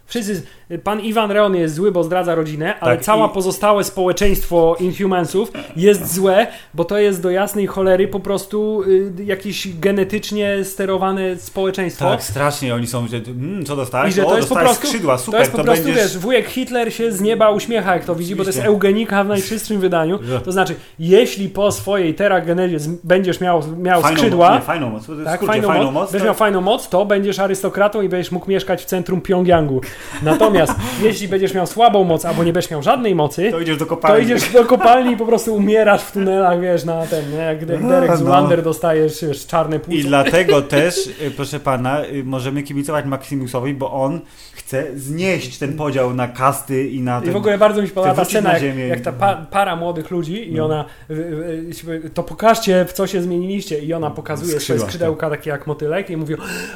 Wszyscy, 0.05 0.41
pan 0.83 1.01
Iwan 1.01 1.31
Reon 1.31 1.55
jest 1.55 1.75
zły, 1.75 1.91
bo 1.91 2.03
zdradza 2.03 2.35
rodzinę, 2.35 2.79
ale 2.79 2.95
Tak, 2.95 3.05
całe 3.05 3.27
i- 3.27 3.29
pozostałe 3.29 3.83
społeczeństwo 3.83 4.75
Inhumansów 4.79 5.51
jest 5.75 6.13
złe, 6.15 6.47
bo 6.73 6.85
to 6.85 6.97
jest 6.97 7.21
do 7.21 7.29
jasnej 7.31 7.67
cholery 7.67 8.07
po 8.07 8.19
prostu 8.19 8.83
y, 8.87 9.11
jakieś 9.23 9.67
genetycznie 9.79 10.63
sterowane 10.63 11.37
społeczeństwo. 11.37 12.05
Tak, 12.05 12.23
strasznie 12.23 12.75
oni 12.75 12.87
są, 12.87 13.07
że 13.07 13.17
mm, 13.17 13.65
co 13.65 13.75
dostałeś? 13.75 14.11
I 14.11 14.15
że 14.15 14.25
o, 14.25 14.29
to 14.29 14.37
jest 14.37 14.49
po 14.49 14.55
prostu, 14.55 14.87
skrzydła, 14.87 15.17
super, 15.17 15.37
to 15.37 15.43
jest 15.43 15.51
po 15.51 15.63
prostu, 15.63 15.85
będziesz... 15.85 16.03
wiesz, 16.03 16.17
wujek 16.17 16.47
Hitler 16.47 16.93
się 16.93 17.11
z 17.11 17.21
nieba 17.21 17.49
uśmiecha, 17.51 17.93
jak 17.93 18.05
to 18.05 18.15
widzi, 18.15 18.35
bo 18.35 18.43
to 18.43 18.49
jest 18.49 18.59
eugenika 18.59 19.23
w 19.23 19.27
najczystszym 19.27 19.79
wydaniu. 19.79 20.19
To 20.45 20.51
znaczy, 20.51 20.75
jeśli 20.99 21.49
po 21.49 21.71
swojej 21.71 22.13
teragenezie 22.13 22.77
będziesz 23.03 23.41
miał, 23.41 23.63
miał 23.77 24.01
Fajną 24.01 24.17
skrzydła, 24.17 24.49
moc, 24.49 24.59
nie, 24.59 24.65
fajną 24.65 24.89
moc, 24.89 25.05
to 25.05 25.13
tak, 25.25 25.35
skrócie, 25.35 25.47
fajną, 25.53 25.67
fajną 25.67 25.83
moc, 25.85 25.93
moc, 25.93 26.03
będziesz 26.11 26.21
to- 26.21 26.25
miał 26.25 26.35
fajną 26.35 26.61
moc, 26.61 26.89
to 26.89 27.05
będziesz 27.05 27.39
arystokratą 27.39 28.01
i 28.01 28.09
będziesz 28.09 28.31
mógł 28.31 28.49
mieszkać 28.49 28.81
w 28.81 28.85
centrum 28.85 29.21
Pjongjangu. 29.21 29.81
Natomiast 30.21 30.73
jeśli 31.01 31.27
będziesz 31.27 31.53
miał 31.53 31.67
słabą 31.67 32.03
moc, 32.03 32.25
albo 32.25 32.43
nie 32.43 32.53
będziesz 32.53 32.71
miał 32.71 32.83
żadnej 32.83 33.15
mocy, 33.15 33.51
to 33.51 33.59
idziesz 33.59 33.77
do 33.77 33.85
to 33.85 33.89
kopalni. 33.89 34.25
idziesz 34.25 34.53
do 34.53 34.65
kopalni 34.65 35.13
i 35.13 35.17
po 35.17 35.25
prostu 35.25 35.55
umierasz 35.55 36.01
w 36.01 36.11
tunelach, 36.11 36.61
wiesz, 36.61 36.83
na 36.83 37.05
ten, 37.05 37.31
nie? 37.31 37.37
jak 37.37 37.69
jak 37.69 37.87
Derek 37.87 38.09
no. 38.09 38.17
Zulander 38.17 38.63
dostajesz 38.63 39.21
wiesz, 39.21 39.47
czarne 39.47 39.79
płuco. 39.79 39.99
I 39.99 40.03
dlatego 40.03 40.61
też, 40.61 41.07
y, 41.07 41.31
proszę 41.31 41.59
pana, 41.59 42.05
y, 42.05 42.23
możemy 42.23 42.63
kibicować 42.63 43.05
Maximusowi, 43.05 43.73
bo 43.73 43.91
on 43.91 44.21
chce 44.53 44.85
znieść 44.95 45.57
ten 45.57 45.73
podział 45.77 46.13
na 46.13 46.27
kasty 46.27 46.87
i 46.87 47.01
na 47.01 47.19
I 47.19 47.23
ten... 47.23 47.33
w 47.33 47.35
ogóle 47.35 47.57
bardzo 47.57 47.81
mi 47.81 47.87
się 47.87 47.93
podoba 47.93 48.13
ta 48.13 48.25
scena, 48.25 48.51
na 48.51 48.57
jak, 48.57 48.77
jak 48.77 49.01
ta 49.01 49.11
pa, 49.11 49.35
para 49.35 49.75
młodych 49.75 50.11
ludzi 50.11 50.49
i 50.51 50.55
No. 50.55 50.65
ona 50.65 50.85
y, 51.09 52.09
to 52.13 52.23
pokażcie 52.23 52.85
w 52.85 52.93
co 52.93 53.07
się 53.07 53.21
zmieniliście 53.21 53.79
i 53.79 53.93
ona 53.93 54.09
pokazuje 54.09 54.59
swoje 54.59 54.79
skrzydełka 54.79 55.29
takie 55.29 55.49
jak 55.49 55.67
motylek 55.67 56.09
i 56.09 56.17
mówi 56.17 56.35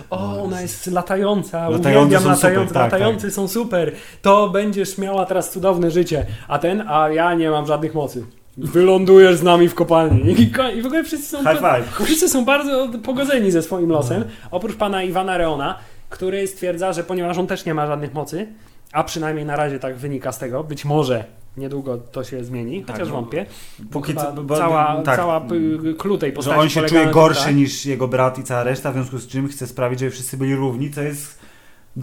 o 0.09 0.43
ona 0.43 0.61
jest 0.61 0.87
latająca, 0.87 1.69
Latające 1.69 1.89
uwielbiam 1.89 2.31
latające, 2.31 2.67
super, 2.67 2.81
tak, 2.81 2.91
latający 3.07 3.31
są 3.31 3.47
super, 3.47 3.91
to 4.21 4.49
będziesz 4.49 4.97
miała 4.97 5.25
teraz 5.25 5.51
cudowne 5.51 5.91
życie, 5.91 6.25
a 6.47 6.59
ten, 6.59 6.83
a 6.87 7.09
ja 7.09 7.33
nie 7.33 7.49
mam 7.49 7.65
żadnych 7.65 7.93
mocy. 7.93 8.25
Wylądujesz 8.57 9.35
z 9.37 9.43
nami 9.43 9.69
w 9.69 9.75
kopalni. 9.75 10.41
I, 10.41 10.81
w 10.81 10.85
ogóle 10.85 11.03
wszyscy 11.03 11.27
są, 11.27 11.37
High 11.37 11.59
five. 11.59 12.05
wszyscy 12.05 12.29
są 12.29 12.45
bardzo 12.45 12.89
pogodzeni 13.03 13.51
ze 13.51 13.61
swoim 13.61 13.89
losem, 13.89 14.23
oprócz 14.51 14.75
pana 14.75 15.03
Iwana 15.03 15.37
Reona, 15.37 15.75
który 16.09 16.47
stwierdza, 16.47 16.93
że 16.93 17.03
ponieważ 17.03 17.37
on 17.37 17.47
też 17.47 17.65
nie 17.65 17.73
ma 17.73 17.87
żadnych 17.87 18.13
mocy, 18.13 18.47
a 18.91 19.03
przynajmniej 19.03 19.45
na 19.45 19.55
razie 19.55 19.79
tak 19.79 19.95
wynika 19.95 20.31
z 20.31 20.39
tego, 20.39 20.63
być 20.63 20.85
może 20.85 21.23
niedługo 21.57 21.97
to 21.97 22.23
się 22.23 22.43
zmieni, 22.43 22.83
Tak, 22.83 22.95
chociaż 22.95 23.07
no. 23.07 23.13
wątpię. 23.15 23.45
Póki 23.91 24.15
co, 24.15 24.33
bo- 24.43 24.57
cała, 24.57 25.01
tak. 25.01 25.15
cała 25.15 25.45
y, 25.85 25.93
clue 25.93 26.17
tej 26.17 26.29
że 26.29 26.35
postaci 26.35 26.59
on 26.59 26.69
się 26.69 26.81
czuje 26.83 27.05
gorszy 27.05 27.43
tak? 27.45 27.55
niż 27.55 27.85
jego 27.85 28.07
brat 28.07 28.39
i 28.39 28.43
cała 28.43 28.63
reszta, 28.63 28.91
w 28.91 28.93
związku 28.93 29.17
z 29.17 29.27
czym 29.27 29.47
chce 29.47 29.67
sprawić, 29.67 29.99
żeby 29.99 30.11
wszyscy 30.11 30.37
byli 30.37 30.55
równi, 30.55 30.91
co 30.91 31.01
jest 31.01 31.39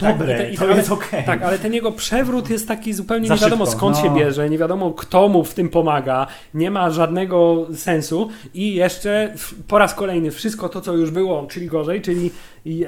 Tak, 0.00 0.18
dobre, 0.18 0.34
i 0.34 0.38
te- 0.38 0.50
i 0.50 0.56
to 0.58 0.66
te- 0.66 0.74
jest 0.76 0.90
okej. 0.90 1.24
Tak, 1.24 1.42
ale 1.42 1.58
ten 1.58 1.74
jego 1.74 1.92
przewrót 1.92 2.50
jest 2.50 2.68
taki 2.68 2.92
zupełnie 2.92 3.28
Za 3.28 3.34
nie 3.34 3.40
wiadomo 3.40 3.64
szybko, 3.66 3.78
skąd 3.78 3.96
no. 3.96 4.02
się 4.02 4.14
bierze, 4.14 4.50
nie 4.50 4.58
wiadomo 4.58 4.90
kto 4.92 5.28
mu 5.28 5.44
w 5.44 5.54
tym 5.54 5.68
pomaga, 5.68 6.26
nie 6.54 6.70
ma 6.70 6.90
żadnego 6.90 7.66
sensu 7.74 8.28
i 8.54 8.74
jeszcze 8.74 9.34
po 9.68 9.78
raz 9.78 9.94
kolejny 9.94 10.30
wszystko 10.30 10.68
to, 10.68 10.80
co 10.80 10.92
już 10.92 11.10
było, 11.10 11.46
czyli 11.50 11.66
gorzej, 11.66 12.02
czyli 12.02 12.30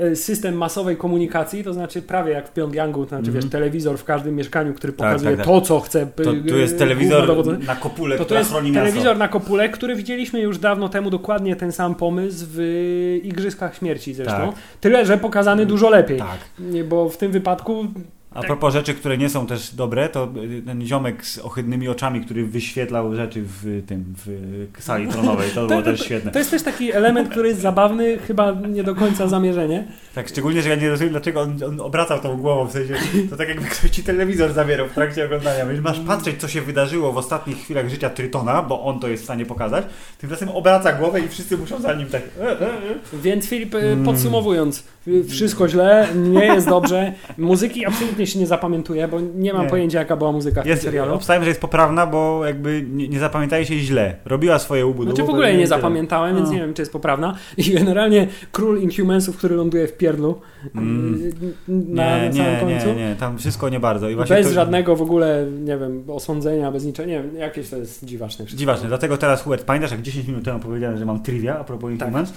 e, 0.00 0.16
system 0.16 0.54
masowej 0.56 0.96
komunikacji, 0.96 1.64
to 1.64 1.72
znaczy 1.72 2.02
prawie 2.02 2.32
jak 2.32 2.48
w 2.48 2.50
Pyongyangu, 2.50 3.02
to 3.04 3.08
znaczy 3.08 3.26
Mhm. 3.26 3.42
wiesz, 3.42 3.50
telewizor 3.52 3.98
w 3.98 4.04
każdym 4.04 4.34
mieszkaniu, 4.36 4.74
który 4.74 4.92
pokazuje 4.92 5.30
tak, 5.36 5.36
tak. 5.36 5.46
to, 5.46 5.60
co 5.60 5.80
chce. 5.80 6.06
To, 6.06 6.32
y, 6.32 6.42
tu 6.48 6.56
jest 6.58 6.74
y, 6.74 6.78
telewizor 6.78 7.46
na 7.66 7.76
kopule, 7.76 8.18
To 8.18 8.24
to 8.24 8.34
jest 8.34 8.50
chroni 8.50 8.70
miasto. 8.70 8.84
telewizor 8.86 9.16
na 9.16 9.28
kopule, 9.28 9.68
który 9.68 9.96
widzieliśmy 9.96 10.40
już 10.40 10.58
dawno 10.58 10.88
temu 10.88 11.10
dokładnie 11.10 11.56
ten 11.56 11.72
sam 11.72 11.94
pomysł 11.94 12.46
w 12.50 13.20
Igrzyskach 13.24 13.76
Śmierci 13.76 14.14
zresztą. 14.14 14.36
Tak. 14.52 14.54
Tyle, 14.80 15.06
że 15.06 15.18
pokazany 15.18 15.66
dużo 15.66 15.90
lepiej. 15.90 16.18
Tak. 16.18 16.38
Nie, 16.58 16.84
Bo 16.96 17.08
w 17.08 17.16
tym 17.16 17.32
wypadku 17.32 17.86
A 18.36 18.42
propos 18.42 18.72
rzeczy, 18.72 18.94
które 18.94 19.18
nie 19.18 19.28
są 19.28 19.46
też 19.46 19.74
dobre, 19.74 20.08
to 20.08 20.28
ten 20.66 20.86
ziomek 20.86 21.26
z 21.26 21.38
ohydnymi 21.38 21.88
oczami, 21.88 22.20
który 22.20 22.46
wyświetlał 22.46 23.14
rzeczy 23.14 23.42
w 23.62 23.82
tym, 23.86 24.04
w 24.26 24.82
sali 24.82 25.08
tronowej, 25.08 25.50
to 25.50 25.66
było 25.68 25.82
też 25.82 26.00
świetne. 26.00 26.30
To 26.32 26.38
jest 26.38 26.50
też 26.50 26.62
taki 26.62 26.92
element, 26.92 27.28
który 27.28 27.48
jest 27.48 27.60
zabawny, 27.60 28.18
chyba 28.18 28.52
nie 28.52 28.84
do 28.84 28.94
końca 28.94 29.28
zamierzenie. 29.28 29.84
Tak, 30.14 30.28
szczególnie, 30.28 30.62
że 30.62 30.68
ja 30.68 30.74
nie 30.74 30.90
rozumiem, 30.90 31.12
dlaczego 31.12 31.40
on, 31.40 31.58
on 31.66 31.80
obracał 31.80 32.20
tą 32.20 32.36
głową, 32.36 32.66
w 32.66 32.72
sensie, 32.72 32.94
to 33.30 33.36
tak 33.36 33.48
jakby 33.48 33.64
ktoś 33.66 33.90
ci 33.90 34.02
telewizor 34.02 34.52
zabierał 34.52 34.88
w 34.88 34.92
trakcie 34.92 35.24
oglądania, 35.24 35.66
więc 35.66 35.80
masz 35.80 36.00
patrzeć, 36.00 36.40
co 36.40 36.48
się 36.48 36.62
wydarzyło 36.62 37.12
w 37.12 37.16
ostatnich 37.16 37.58
chwilach 37.58 37.88
życia 37.88 38.10
Trytona, 38.10 38.62
bo 38.62 38.84
on 38.84 39.00
to 39.00 39.08
jest 39.08 39.22
w 39.22 39.26
stanie 39.26 39.46
pokazać, 39.46 39.84
tymczasem 40.18 40.48
obraca 40.48 40.92
głowę 40.92 41.20
i 41.20 41.28
wszyscy 41.28 41.58
muszą 41.58 41.80
za 41.80 41.94
nim 41.94 42.08
tak... 42.08 42.22
E, 42.40 42.60
e, 42.60 42.66
e. 42.66 42.72
Więc 43.12 43.48
Filip, 43.48 43.76
Mm. 43.76 44.04
podsumowując, 44.04 44.84
wszystko 45.28 45.68
źle, 45.68 46.08
nie 46.14 46.44
jest 46.44 46.68
dobrze. 46.68 47.12
Muzyki 47.38 47.86
absolutnie 47.86 48.25
się 48.26 48.38
nie 48.38 48.46
zapamiętuje, 48.46 49.08
bo 49.08 49.20
nie 49.20 49.52
mam 49.52 49.62
Nie. 49.62 49.70
pojęcia, 49.70 49.98
jaka 49.98 50.16
była 50.16 50.32
muzyka 50.32 50.62
w 50.62 50.66
Jest, 50.66 50.82
tym 50.82 50.90
serialu. 50.90 51.14
obstawiam, 51.14 51.42
że 51.42 51.48
jest 51.48 51.60
poprawna, 51.60 52.06
bo 52.06 52.46
jakby 52.46 52.84
nie, 52.92 53.08
nie 53.08 53.18
zapamiętaje 53.18 53.66
się 53.66 53.78
źle. 53.78 54.16
Robiła 54.24 54.58
swoje 54.58 54.86
ubudu. 54.86 55.10
Znaczy 55.10 55.26
w 55.26 55.30
ogóle 55.30 55.48
nie 55.48 55.54
tyle. 55.54 55.66
zapamiętałem, 55.66 56.36
więc 56.36 56.48
No. 56.48 56.54
nie 56.54 56.60
wiem, 56.60 56.74
czy 56.74 56.82
jest 56.82 56.92
poprawna. 56.92 57.36
I 57.56 57.70
generalnie 57.74 58.26
król 58.52 58.80
Inhumansów, 58.80 59.36
który 59.36 59.54
ląduje 59.56 59.86
w 59.88 59.96
pierdlu 59.96 60.40
Mm. 60.74 61.14
y, 61.24 61.52
na, 61.68 62.18
Nie, 62.28 62.32
samym 62.32 62.52
nie, 62.54 62.60
końcu. 62.60 62.86
nie, 62.86 62.94
nie, 62.94 63.16
tam 63.20 63.38
wszystko 63.38 63.68
nie 63.68 63.80
bardzo. 63.80 64.08
I 64.08 64.16
Bez 64.16 64.28
to, 64.46 64.52
żadnego 64.52 64.96
w 64.96 65.02
ogóle, 65.02 65.46
nie 65.64 65.78
wiem, 65.78 66.04
osądzenia, 66.08 66.72
bez 66.72 66.84
niczego. 66.84 67.08
Nie 67.08 67.22
wiem, 67.22 67.36
jakieś 67.36 67.70
to 67.70 67.76
jest 67.76 68.04
dziwaczne 68.04 68.44
wszystko. 68.44 68.58
Dziwaczne, 68.60 68.88
dlatego 68.88 69.16
teraz 69.16 69.42
Hubert, 69.42 69.64
pamiętasz 69.64 69.90
jak 69.90 70.02
10 70.02 70.28
minut 70.28 70.44
temu 70.44 70.60
powiedziałem, 70.60 70.98
że 70.98 71.04
mam 71.04 71.22
trivia 71.22 71.58
a 71.58 71.64
propos 71.64 71.90
Tak. 71.98 72.08
Inhumans? 72.08 72.32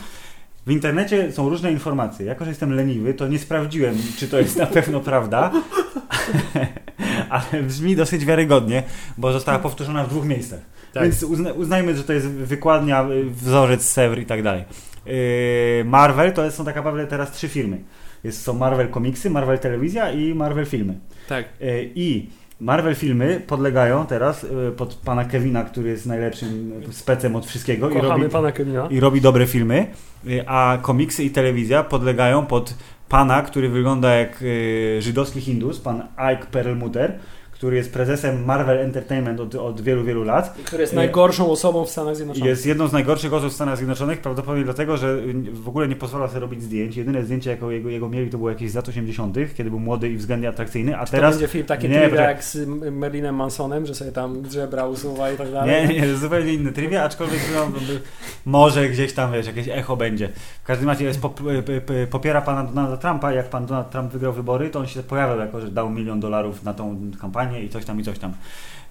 W 0.69 0.71
internecie 0.71 1.31
są 1.31 1.49
różne 1.49 1.71
informacje. 1.71 2.25
Jako, 2.25 2.45
że 2.45 2.51
jestem 2.51 2.73
leniwy, 2.73 3.13
to 3.13 3.27
nie 3.27 3.39
sprawdziłem, 3.39 3.95
czy 4.17 4.27
to 4.27 4.39
jest 4.39 4.57
na 4.57 4.65
pewno 4.65 4.99
prawda, 4.99 5.51
ale 7.29 7.63
brzmi 7.63 7.95
dosyć 7.95 8.25
wiarygodnie, 8.25 8.83
bo 9.17 9.31
została 9.31 9.59
powtórzona 9.59 10.03
w 10.03 10.09
dwóch 10.09 10.25
miejscach. 10.25 10.59
Tak. 10.93 11.03
Więc 11.03 11.23
uzna, 11.23 11.53
uznajmy, 11.53 11.95
że 11.95 12.03
to 12.03 12.13
jest 12.13 12.27
wykładnia, 12.27 13.09
y, 13.09 13.29
wzorzec, 13.29 13.83
Sewr 13.83 14.19
i 14.19 14.25
tak 14.25 14.43
dalej. 14.43 14.63
Yy, 15.05 15.13
Marvel 15.85 16.33
to 16.33 16.51
są 16.51 16.65
tak 16.65 16.75
naprawdę 16.75 17.07
teraz 17.07 17.31
trzy 17.31 17.47
firmy. 17.47 17.77
Jest, 18.23 18.41
są 18.41 18.53
Marvel 18.53 18.89
Komiksy, 18.89 19.29
Marvel 19.29 19.59
Telewizja 19.59 20.11
i 20.11 20.33
Marvel 20.33 20.65
Filmy. 20.65 20.99
Tak. 21.29 21.45
E, 21.61 21.83
I 21.83 22.29
Marvel 22.59 22.95
filmy 22.95 23.41
podlegają 23.47 24.05
teraz 24.05 24.43
e, 24.43 24.71
pod 24.71 24.95
pana 24.95 25.25
Kevina, 25.25 25.63
który 25.63 25.89
jest 25.89 26.05
najlepszym 26.05 26.71
specem 26.91 27.35
od 27.35 27.45
wszystkiego 27.45 27.89
i 27.89 27.93
robi, 27.93 28.29
pana 28.29 28.51
Kevina. 28.51 28.87
i 28.89 28.99
robi 28.99 29.21
dobre 29.21 29.47
filmy, 29.47 29.87
e, 30.27 30.49
a 30.49 30.77
komiksy 30.81 31.23
i 31.23 31.29
telewizja 31.29 31.83
podlegają 31.83 32.45
pod 32.45 32.73
pana, 33.09 33.41
który 33.41 33.69
wygląda 33.69 34.15
jak 34.15 34.43
e, 34.97 35.01
żydowski 35.01 35.41
Hindus, 35.41 35.79
pan 35.79 36.07
Ike 36.33 36.45
Perlmutter, 36.51 37.19
który 37.59 37.77
jest 37.77 37.93
prezesem 37.93 38.45
Marvel 38.45 38.77
Entertainment 38.77 39.39
od, 39.39 39.55
od 39.55 39.81
wielu, 39.81 40.03
wielu 40.03 40.23
lat. 40.23 40.57
Który 40.65 40.81
jest 40.81 40.93
najgorszą 40.93 41.51
osobą 41.51 41.85
w 41.85 41.89
Stanach 41.89 42.15
Zjednoczonych. 42.15 42.49
Jest 42.49 42.65
jedną 42.65 42.87
z 42.87 42.93
najgorszych 42.93 43.33
osób 43.33 43.49
w 43.49 43.53
Stanach 43.53 43.77
Zjednoczonych, 43.77 44.21
prawdopodobnie 44.21 44.63
dlatego, 44.63 44.97
że 44.97 45.17
w 45.53 45.67
ogóle 45.69 45.87
nie 45.87 45.95
pozwala 45.95 46.27
sobie 46.27 46.39
robić 46.39 46.63
zdjęć. 46.63 46.97
Jedyne 46.97 47.23
zdjęcie, 47.23 47.49
jakie 47.49 47.65
jego, 47.65 47.89
jego 47.89 48.09
mieli, 48.09 48.29
to 48.29 48.37
było 48.37 48.49
jakieś 48.49 48.71
z 48.71 48.75
lat 48.75 48.89
80., 48.89 49.35
kiedy 49.55 49.69
był 49.69 49.79
młody 49.79 50.09
i 50.09 50.15
względnie 50.17 50.49
atrakcyjny, 50.49 50.97
a 50.97 51.05
Czy 51.05 51.11
teraz... 51.11 51.33
to 51.35 51.39
będzie 51.39 51.53
film 51.53 51.65
takie 51.65 51.87
Nie, 51.89 51.93
trivia 51.95 52.09
poczekaj. 52.09 52.27
jak 52.33 52.43
z 52.43 52.67
Merlinem 52.91 53.35
Mansonem, 53.35 53.85
że 53.85 53.95
sobie 53.95 54.11
tam 54.11 54.43
żebra 54.51 54.85
usuwa 54.87 55.31
i 55.31 55.37
tak 55.37 55.51
dalej? 55.51 55.87
Nie, 55.87 56.01
nie, 56.01 56.15
zupełnie 56.15 56.53
inny 56.53 56.71
trivia, 56.71 57.03
aczkolwiek 57.03 57.39
no, 57.55 57.67
może 58.45 58.89
gdzieś 58.89 59.13
tam, 59.13 59.31
wiesz, 59.31 59.47
jakieś 59.47 59.67
echo 59.67 59.97
będzie. 59.97 60.29
W 60.63 60.65
każdym 60.65 60.87
razie 60.89 61.05
jest 61.05 61.21
pop, 61.21 61.41
p- 61.85 62.07
popiera 62.07 62.41
pana 62.41 62.63
Donalda 62.63 62.97
Trumpa, 62.97 63.31
jak 63.33 63.49
pan 63.49 63.65
Donald 63.65 63.89
Trump 63.89 64.11
wygrał 64.11 64.33
wybory, 64.33 64.69
to 64.69 64.79
on 64.79 64.87
się 64.87 65.03
pojawiał 65.03 65.39
jako, 65.39 65.61
że 65.61 65.71
dał 65.71 65.89
milion 65.89 66.19
dolarów 66.19 66.63
na 66.63 66.73
tą 66.73 66.97
kampanię 67.21 67.48
i 67.57 67.69
coś 67.69 67.85
tam 67.85 67.99
i 67.99 68.03
coś 68.03 68.19
tam. 68.19 68.33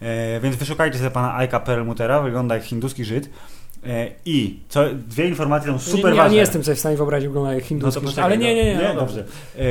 E, 0.00 0.40
więc 0.40 0.56
wyszukajcie 0.56 0.98
sobie 0.98 1.10
pana 1.10 1.34
Aika 1.34 1.60
Perlmuttera, 1.60 2.22
wygląda 2.22 2.54
jak 2.54 2.64
hinduski 2.64 3.04
Żyd. 3.04 3.30
E, 3.86 4.08
I 4.24 4.60
co, 4.68 4.84
dwie 4.94 5.28
informacje 5.28 5.72
są 5.72 5.78
super 5.78 6.10
nie, 6.10 6.16
ja 6.16 6.22
ważne. 6.22 6.34
nie 6.34 6.40
jestem 6.40 6.64
sobie 6.64 6.74
w 6.74 6.78
stanie 6.78 6.96
wyobrazić 6.96 7.28
wygląda 7.28 7.52
jak 7.54 7.62
No 7.62 7.68
hinduski, 7.68 8.00
poczekaj, 8.00 8.24
ale 8.24 8.38
nie, 8.38 8.54
nie, 8.54 8.64
nie. 8.64 8.74
nie 8.74 8.88
no 8.88 8.94
dobrze. 9.00 9.24
E, 9.58 9.62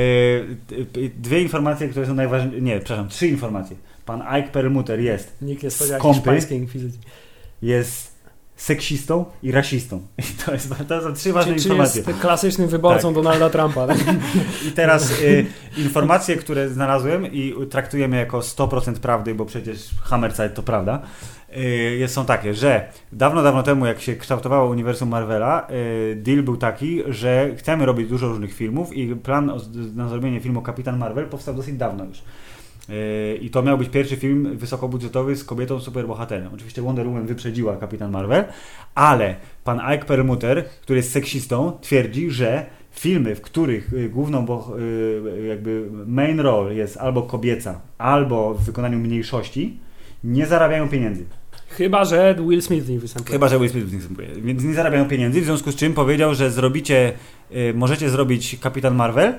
dwie 1.18 1.42
informacje, 1.42 1.88
które 1.88 2.06
są 2.06 2.14
najważniejsze. 2.14 2.60
Nie, 2.60 2.78
przepraszam, 2.78 3.08
trzy 3.08 3.28
informacje. 3.28 3.76
Pan 4.04 4.22
Ike 4.22 4.48
Perlmutter 4.48 5.00
jest 5.00 5.36
Nikt 5.42 5.62
nie 5.62 5.70
spodziewał 5.70 6.00
Skąpy. 6.00 6.18
hiszpańskiej 6.18 6.58
inkwizycji. 6.58 7.00
jest 7.62 8.07
seksistą 8.58 9.24
i 9.42 9.52
rasistą. 9.52 10.02
I 10.18 10.44
to, 10.44 10.52
jest, 10.52 10.74
to 10.88 11.02
są 11.02 11.14
trzy 11.14 11.32
ważne 11.32 11.54
Czy, 11.54 11.60
czy 11.60 11.68
informacje. 11.68 12.02
jest 12.06 12.20
klasycznym 12.20 12.68
wyborcą 12.68 13.14
Donalda 13.14 13.50
Trumpa. 13.50 13.86
Tak? 13.86 13.98
I 14.68 14.72
teraz 14.72 15.20
y, 15.20 15.46
informacje, 15.76 16.36
które 16.36 16.68
znalazłem 16.68 17.26
i 17.26 17.54
traktujemy 17.70 18.16
jako 18.16 18.38
100% 18.38 18.94
prawdy, 18.94 19.34
bo 19.34 19.44
przecież 19.44 19.90
Hammerside 20.02 20.50
to 20.50 20.62
prawda, 20.62 21.02
y, 22.02 22.08
są 22.08 22.24
takie, 22.24 22.54
że 22.54 22.88
dawno, 23.12 23.42
dawno 23.42 23.62
temu, 23.62 23.86
jak 23.86 24.00
się 24.00 24.16
kształtowało 24.16 24.70
uniwersum 24.70 25.08
Marvela, 25.08 25.66
y, 25.70 26.16
deal 26.16 26.42
był 26.42 26.56
taki, 26.56 27.02
że 27.08 27.50
chcemy 27.56 27.86
robić 27.86 28.08
dużo 28.08 28.28
różnych 28.28 28.54
filmów 28.54 28.92
i 28.92 29.16
plan 29.16 29.50
o, 29.50 29.58
na 29.94 30.08
zrobienie 30.08 30.40
filmu 30.40 30.62
Kapitan 30.62 30.98
Marvel 30.98 31.26
powstał 31.26 31.54
dosyć 31.54 31.76
dawno 31.76 32.04
już. 32.04 32.22
Y, 32.90 33.38
I 33.42 33.50
to 33.50 33.62
miał 33.62 33.78
być 33.78 33.88
pierwszy 33.88 34.16
film 34.16 34.56
wysokobudżetowy 34.56 35.36
z 35.36 35.44
kobietą 35.44 35.80
superbohaterem. 35.80 36.50
Oczywiście 36.54 36.82
Wonder 36.82 37.06
Woman 37.06 37.26
wyprzedziła 37.26 37.76
Kapitan 37.76 38.10
Marvel, 38.10 38.44
ale 38.94 39.36
pan 39.64 39.80
Ike 39.94 40.04
Perlmutter, 40.04 40.64
który 40.68 40.96
jest 40.96 41.12
seksistą, 41.12 41.72
twierdzi, 41.80 42.30
że 42.30 42.66
filmy, 42.90 43.34
w 43.34 43.40
których 43.40 43.92
y, 43.92 44.08
główną 44.08 44.46
bo, 44.46 44.74
y, 44.78 45.46
jakby 45.46 45.88
main 46.06 46.40
role 46.40 46.74
jest 46.74 46.96
albo 46.96 47.22
kobieca, 47.22 47.80
albo 47.98 48.54
w 48.54 48.64
wykonaniu 48.64 48.98
mniejszości, 48.98 49.78
nie 50.24 50.46
zarabiają 50.46 50.88
pieniędzy. 50.88 51.24
Chyba, 51.68 52.04
że 52.04 52.36
Will 52.48 52.62
Smith 52.62 52.86
w 52.86 52.90
nich 52.90 53.00
występuje. 53.00 53.32
Chyba, 53.32 53.48
że 53.48 53.58
Will 53.58 53.70
Smith 53.70 53.86
w 53.86 53.92
nich 53.92 54.00
występuje. 54.00 54.28
Więc 54.28 54.64
nie 54.64 54.74
zarabiają 54.74 55.08
pieniędzy, 55.08 55.40
w 55.40 55.44
związku 55.44 55.72
z 55.72 55.76
czym 55.76 55.94
powiedział, 55.94 56.34
że 56.34 56.50
zrobicie, 56.50 57.12
y, 57.52 57.74
możecie 57.74 58.10
zrobić 58.10 58.58
Kapitan 58.60 58.94
Marvel, 58.94 59.34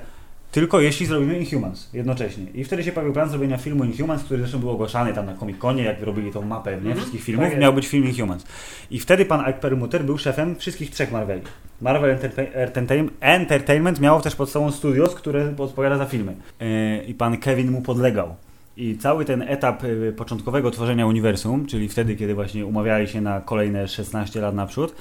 tylko 0.51 0.79
jeśli 0.79 1.05
zrobimy 1.05 1.39
Inhumans 1.39 1.89
jednocześnie. 1.93 2.45
I 2.53 2.63
wtedy 2.63 2.83
się 2.83 2.91
pojawił 2.91 3.13
plan 3.13 3.29
zrobienia 3.29 3.57
filmu 3.57 3.83
Inhumans, 3.83 4.23
który 4.23 4.39
zresztą 4.39 4.59
był 4.59 4.69
ogłaszany 4.69 5.13
tam 5.13 5.25
na 5.25 5.33
Comic-Conie, 5.35 5.83
jak 5.83 6.01
robili 6.01 6.31
tą 6.31 6.41
mapę 6.41 6.81
nie, 6.81 6.95
wszystkich 6.95 7.23
filmów, 7.23 7.49
Tak 7.49 7.59
miał 7.59 7.73
być 7.73 7.87
film 7.87 8.05
Inhumans. 8.05 8.45
I 8.91 8.99
wtedy 8.99 9.25
pan 9.25 9.41
Ike 9.41 9.59
Perlmutter 9.59 10.03
był 10.03 10.17
szefem 10.17 10.55
wszystkich 10.55 10.89
trzech 10.91 11.11
Marveli. 11.11 11.41
Marvel 11.81 12.17
Entertain- 12.17 12.53
Entertain- 12.55 13.09
Entertainment 13.21 13.99
miało 13.99 14.21
też 14.21 14.35
pod 14.35 14.49
sobą 14.49 14.71
studios, 14.71 15.15
które 15.15 15.53
odpowiada 15.57 15.97
za 15.97 16.05
filmy. 16.05 16.35
Yy, 16.59 17.03
I 17.07 17.13
pan 17.13 17.37
Kevin 17.37 17.71
mu 17.71 17.81
podlegał. 17.81 18.35
I 18.77 18.97
cały 18.97 19.25
ten 19.25 19.41
etap 19.41 19.83
y, 19.83 20.13
początkowego 20.17 20.71
tworzenia 20.71 21.07
uniwersum, 21.07 21.65
czyli 21.65 21.89
wtedy, 21.89 22.15
kiedy 22.15 22.35
właśnie 22.35 22.65
umawiali 22.65 23.07
się 23.07 23.21
na 23.21 23.41
kolejne 23.41 23.87
16 23.87 24.41
lat 24.41 24.55
naprzód, 24.55 24.95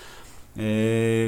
yy, 0.57 0.63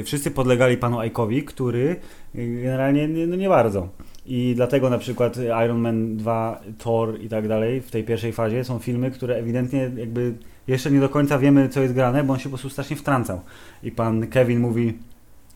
wszyscy 0.05 0.31
podlegali 0.31 0.77
panu 0.77 0.97
Ike'owi, 0.97 1.43
który 1.43 1.95
yy, 2.35 2.61
generalnie 2.61 3.07
nie, 3.07 3.27
no 3.27 3.35
nie 3.35 3.49
bardzo. 3.49 3.87
I 4.25 4.53
dlatego 4.55 4.89
na 4.89 4.97
przykład 4.97 5.37
Iron 5.65 5.79
Man 5.79 6.17
2, 6.17 6.61
Thor 6.77 7.21
i 7.21 7.29
tak 7.29 7.47
dalej 7.47 7.81
w 7.81 7.91
tej 7.91 8.03
pierwszej 8.03 8.33
fazie 8.33 8.63
są 8.63 8.79
filmy, 8.79 9.11
które 9.11 9.35
ewidentnie 9.35 9.91
jakby 9.97 10.33
jeszcze 10.67 10.91
nie 10.91 10.99
do 10.99 11.09
końca 11.09 11.39
wiemy, 11.39 11.69
co 11.69 11.81
jest 11.81 11.93
grane, 11.93 12.23
bo 12.23 12.33
on 12.33 12.39
się 12.39 12.43
po 12.43 12.49
prostu 12.49 12.69
strasznie 12.69 12.95
wtrącał. 12.95 13.41
I 13.83 13.91
pan 13.91 14.27
Kevin 14.27 14.59
mówi 14.59 14.93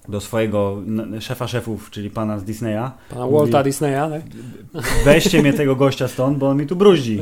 do 0.10 0.22
swojego 0.22 0.82
szefa 1.20 1.48
szefów, 1.48 1.90
czyli 1.90 2.10
pana 2.10 2.40
z 2.40 2.44
Disneya, 2.44 2.92
Pana 3.10 3.26
mówi, 3.26 3.38
Walta 3.38 3.64
Disneya, 3.64 4.10
tak? 4.10 4.22
weźcie 5.06 5.42
mnie 5.42 5.54
tego 5.54 5.76
gościa 5.76 6.08
stąd, 6.08 6.38
bo 6.38 6.50
on 6.50 6.58
mi 6.58 6.68
tu 6.68 6.76
bruździ. 6.76 7.22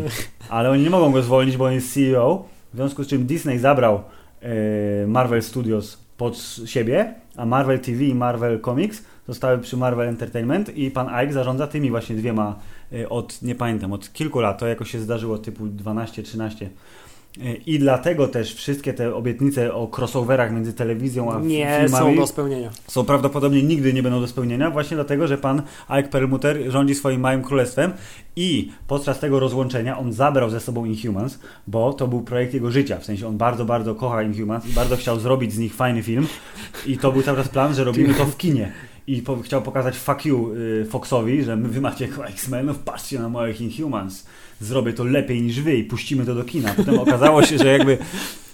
Ale 0.50 0.70
oni 0.70 0.84
nie 0.84 0.90
mogą 0.90 1.12
go 1.12 1.22
zwolnić, 1.22 1.58
bo 1.58 1.66
on 1.66 1.74
jest 1.74 1.94
CEO, 1.94 2.46
w 2.74 2.76
związku 2.76 3.04
z 3.04 3.08
czym 3.08 3.26
Disney 3.26 3.60
zabrał 3.60 4.02
e, 4.42 5.08
Marvel 5.08 5.42
Studios 5.42 5.98
pod 6.18 6.38
siebie, 6.66 7.14
a 7.36 7.46
Marvel 7.46 7.80
TV 7.80 8.04
i 8.04 8.16
Marvel 8.16 8.62
Comics 8.62 9.04
zostały 9.28 9.58
przy 9.58 9.78
Marvel 9.78 10.08
Entertainment 10.08 10.78
i 10.78 10.92
pan 10.92 11.10
Ike 11.24 11.34
zarządza 11.34 11.68
tymi 11.68 11.90
właśnie 11.90 12.16
dwiema 12.16 12.60
e, 12.94 13.10
od, 13.10 13.42
nie 13.42 13.56
pamiętam, 13.56 13.94
od 13.94 14.14
kilku 14.14 14.40
lat, 14.40 14.60
to 14.60 14.68
jakoś 14.68 14.92
się 14.92 15.00
zdarzyło 15.00 15.38
typu 15.38 15.66
12-13. 15.66 16.68
E, 17.42 17.54
I 17.54 17.80
dlatego 17.80 18.28
też 18.28 18.54
wszystkie 18.56 18.94
te 18.94 19.16
obietnice 19.16 19.74
o 19.74 19.88
crossoverach 19.98 20.54
między 20.54 20.74
telewizją 20.74 21.32
a 21.34 21.40
Nie 21.40 21.80
filmami 21.82 22.16
są 22.16 22.22
do 22.22 22.28
spełnienia. 22.28 22.70
są 22.88 23.06
prawdopodobnie 23.06 23.64
nigdy 23.64 23.94
nie 23.94 24.04
będą 24.04 24.22
do 24.22 24.28
spełnienia, 24.28 24.72
właśnie 24.72 24.96
dlatego, 24.98 25.28
że 25.28 25.38
pan 25.38 25.62
Ike 25.90 26.10
Perlmutter 26.10 26.72
rządzi 26.72 26.96
swoim 26.96 27.22
małym 27.22 27.44
królestwem 27.44 27.92
i 28.36 28.72
podczas 28.88 29.20
tego 29.20 29.40
rozłączenia 29.40 29.98
on 30.00 30.14
zabrał 30.14 30.50
ze 30.50 30.60
sobą 30.60 30.86
Inhumans, 30.86 31.40
bo 31.68 31.94
to 31.94 32.08
był 32.08 32.22
projekt 32.22 32.54
jego 32.54 32.72
życia, 32.72 32.98
w 32.98 33.06
sensie 33.06 33.28
on 33.28 33.38
bardzo, 33.38 33.66
bardzo 33.66 33.96
kocha 33.96 34.24
Inhumans 34.24 34.66
i 34.66 34.74
bardzo 34.74 34.98
chciał 34.98 35.20
zrobić 35.20 35.54
z 35.54 35.58
nich 35.58 35.76
fajny 35.76 36.04
film 36.04 36.28
i 36.86 36.98
to 36.98 37.12
był 37.12 37.22
cały 37.22 37.38
czas 37.38 37.48
plan, 37.48 37.76
że 37.76 37.84
robimy 37.84 38.14
to 38.14 38.26
w 38.26 38.38
kinie. 38.38 38.72
I 39.08 39.22
po, 39.22 39.42
chciał 39.42 39.62
pokazać 39.62 39.96
fuck 39.98 40.26
you 40.26 40.54
y, 40.54 40.86
Foxowi, 40.90 41.44
że 41.44 41.58
wy 41.58 41.82
macie 41.82 42.08
X-Menów, 42.28 42.80
patrzcie 42.80 43.20
na 43.20 43.30
moich 43.30 43.62
Inhumans, 43.62 44.26
zrobię 44.62 44.94
to 44.94 45.04
lepiej 45.04 45.42
niż 45.42 45.62
wy 45.62 45.76
i 45.76 45.84
puścimy 45.84 46.26
to 46.26 46.36
do 46.36 46.44
kina. 46.44 46.74
Potem 46.78 47.00
okazało 47.00 47.44
się, 47.44 47.58
że 47.58 47.68
jakby 47.68 47.98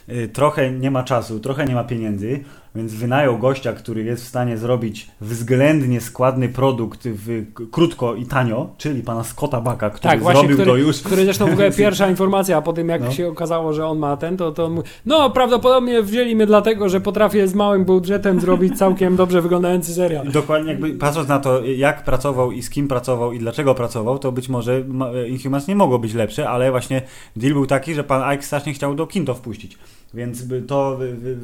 y, 0.10 0.30
trochę 0.34 0.72
nie 0.72 0.92
ma 0.92 1.04
czasu, 1.04 1.40
trochę 1.40 1.66
nie 1.66 1.76
ma 1.76 1.84
pieniędzy, 1.84 2.44
więc 2.76 2.94
wynajął 2.94 3.38
gościa, 3.38 3.74
który 3.74 4.04
jest 4.04 4.24
w 4.24 4.28
stanie 4.28 4.58
zrobić 4.58 5.08
względnie 5.22 6.02
składny 6.02 6.50
produkt 6.50 7.08
w, 7.08 7.46
krótko 7.72 8.16
i 8.16 8.26
tanio, 8.26 8.70
czyli 8.78 9.04
pana 9.04 9.24
Scotta 9.24 9.62
Backa, 9.62 9.90
który 9.90 10.10
Tak, 10.12 10.22
właśnie, 10.22 10.40
zrobił 10.40 10.58
który, 10.58 10.72
to 10.72 10.78
już. 10.78 11.00
który 11.02 11.24
zresztą 11.26 11.48
w 11.48 11.54
ogóle 11.54 11.72
pierwsza 11.84 12.08
informacja, 12.10 12.58
a 12.58 12.62
po 12.62 12.74
tym 12.74 12.90
jak 12.90 13.02
No. 13.02 13.12
się 13.12 13.28
okazało, 13.28 13.74
że 13.74 13.88
on 13.88 14.00
ma 14.00 14.18
ten, 14.18 14.38
to, 14.38 14.52
to 14.52 14.66
on 14.66 14.72
mówi, 14.74 14.90
no 15.06 15.30
prawdopodobnie 15.30 16.04
wzięli 16.04 16.36
mnie 16.36 16.46
dlatego, 16.46 16.90
że 16.90 17.02
potrafię 17.02 17.48
z 17.48 17.56
małym 17.56 17.86
budżetem 17.86 18.40
zrobić 18.40 18.78
całkiem 18.78 19.16
dobrze 19.16 19.42
wyglądający 19.42 19.94
serial. 19.94 20.32
Dokładnie, 20.32 20.72
jakby 20.72 20.90
patrząc 20.94 21.28
na 21.28 21.40
to, 21.40 21.64
jak 21.66 22.04
pracował 22.04 22.52
i 22.52 22.62
z 22.62 22.70
kim 22.70 22.88
pracował 22.88 23.34
i 23.34 23.40
dlaczego 23.40 23.76
pracował, 23.76 24.20
to 24.20 24.32
być 24.32 24.50
może 24.50 24.84
ma- 24.88 25.10
Inhumans 25.28 25.68
nie 25.68 25.76
mogło 25.76 26.00
być 26.00 26.14
lepsze, 26.14 26.50
ale 26.50 26.72
właśnie 26.72 27.02
deal 27.36 27.54
był 27.54 27.66
taki, 27.66 27.94
że 27.94 28.04
pan 28.04 28.34
Ike 28.34 28.44
strasznie 28.44 28.74
chciał 28.74 28.96
do 28.96 29.08
kin 29.08 29.26
to 29.26 29.34
wpuścić. 29.34 29.78
Więc 30.13 30.43
to 30.67 31.00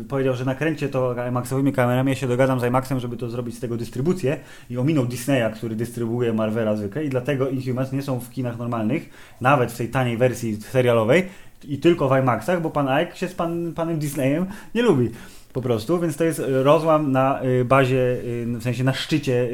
powiedział, 0.10 0.36
że 0.36 0.46
nakręcie 0.46 0.90
to 0.90 1.16
IMAXowymi 1.30 1.74
kamerami. 1.74 2.10
Ja 2.10 2.16
się 2.16 2.28
dogadam 2.28 2.60
z 2.60 2.64
IMAXem, 2.64 3.00
żeby 3.00 3.18
to 3.18 3.30
zrobić 3.30 3.56
z 3.56 3.60
tego 3.60 3.78
dystrybucję 3.78 4.40
i 4.70 4.78
ominął 4.78 5.06
Disneya, 5.06 5.54
który 5.56 5.76
dystrybuuje 5.76 6.34
Marvela 6.34 6.76
zwykle 6.76 7.06
i 7.06 7.10
dlatego 7.10 7.50
Inhumans 7.50 7.92
nie 7.92 8.02
są 8.02 8.20
w 8.20 8.30
kinach 8.30 8.58
normalnych, 8.58 9.10
nawet 9.42 9.72
w 9.72 9.78
tej 9.78 9.90
taniej 9.90 10.18
wersji 10.18 10.62
serialowej 10.62 11.30
i 11.64 11.78
tylko 11.78 12.10
w 12.10 12.18
IMAXach, 12.20 12.62
bo 12.62 12.70
pan 12.70 12.88
Ike 12.88 13.16
się 13.16 13.28
z 13.28 13.34
pan, 13.34 13.74
panem 13.74 14.00
Disneyem 14.00 14.46
nie 14.76 14.82
lubi. 14.82 15.10
Po 15.56 15.62
prostu, 15.62 16.00
więc 16.00 16.18
to 16.18 16.24
jest 16.24 16.40
y, 16.40 16.64
rozłam 16.64 17.12
na 17.12 17.44
y, 17.44 17.66
bazie, 17.66 17.98
y, 17.98 18.46
w 18.60 18.64
sensie 18.64 18.84
na 18.84 18.94
szczycie 18.94 19.50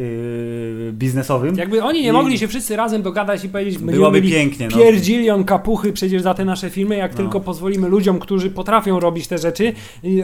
biznesowym. 0.92 1.56
Jakby 1.56 1.84
oni 1.84 2.02
nie 2.02 2.10
I- 2.10 2.12
mogli 2.12 2.38
się 2.38 2.48
wszyscy 2.48 2.76
razem 2.76 3.02
dogadać 3.02 3.44
i 3.44 3.50
powiedzieć, 3.50 3.78
Byłoby 3.78 4.22
pięknie, 4.22 4.68
no. 4.72 4.78
pierdzilion 4.78 5.44
kapuchy 5.44 5.94
przecież 5.94 6.22
za 6.22 6.34
te 6.34 6.46
nasze 6.46 6.70
filmy, 6.70 6.96
jak 6.98 7.12
No. 7.12 7.18
tylko 7.18 7.40
pozwolimy 7.40 7.90
ludziom, 7.90 8.20
którzy 8.20 8.50
potrafią 8.50 9.00
robić 9.00 9.28
te 9.28 9.38
rzeczy, 9.38 9.74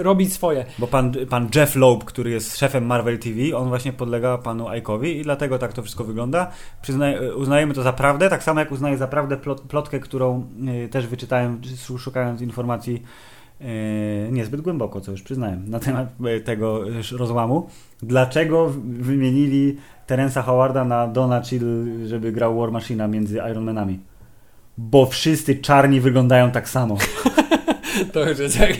robić 0.01 0.34
swoje. 0.34 0.66
Bo 0.80 0.88
pan, 0.88 1.12
pan 1.30 1.49
Jeff 1.56 1.76
Loeb, 1.76 2.04
który 2.04 2.32
jest 2.32 2.58
szefem 2.58 2.86
Marvel 2.86 3.20
TV, 3.20 3.58
on 3.58 3.68
właśnie 3.68 3.93
podlega 3.93 4.38
panu 4.38 4.66
Ike'owi 4.66 5.08
i 5.08 5.22
dlatego 5.22 5.60
tak 5.60 5.74
to 5.74 5.82
wszystko 5.82 6.04
wygląda. 6.04 6.51
Przyznaje, 6.82 7.36
uznajemy 7.36 7.74
to 7.74 7.84
za 7.84 7.93
prawdę, 7.93 8.30
tak 8.30 8.43
samo 8.43 8.60
jak 8.60 8.72
uznaję 8.72 8.97
za 8.97 9.08
prawdę 9.08 9.38
plot, 9.38 9.62
plotkę, 9.62 9.99
którą 9.99 10.47
też 10.91 11.08
wyczytałem, 11.08 11.62
sz- 11.66 11.99
szukając 12.01 12.41
informacji 12.41 13.04
niezbyt 14.32 14.62
głęboko, 14.62 15.01
co 15.01 15.12
już 15.12 15.22
przyznałem, 15.22 15.70
na 15.70 15.80
temat 15.80 16.08
y, 16.38 16.41
tego 16.41 16.89
y, 16.89 17.18
rozłamu. 17.18 17.68
Dlaczego 18.03 18.74
wymienili 18.86 19.78
Terensa 20.08 20.41
Howarda 20.41 20.86
na 20.86 21.08
Dona 21.08 21.43
Chill, 21.43 21.86
żeby 22.08 22.32
grał 22.32 22.60
War 22.60 22.72
Machina 22.72 23.08
między 23.08 23.38
Iron 23.51 23.64
Manami? 23.64 23.99
Bo 24.78 25.05
wszyscy 25.05 25.55
czarni 25.55 26.01
wyglądają 26.01 26.51
tak 26.51 26.70
samo. 26.70 26.97
To 28.14 28.30
już 28.30 28.39
jest, 28.39 28.60
jak, 28.60 28.72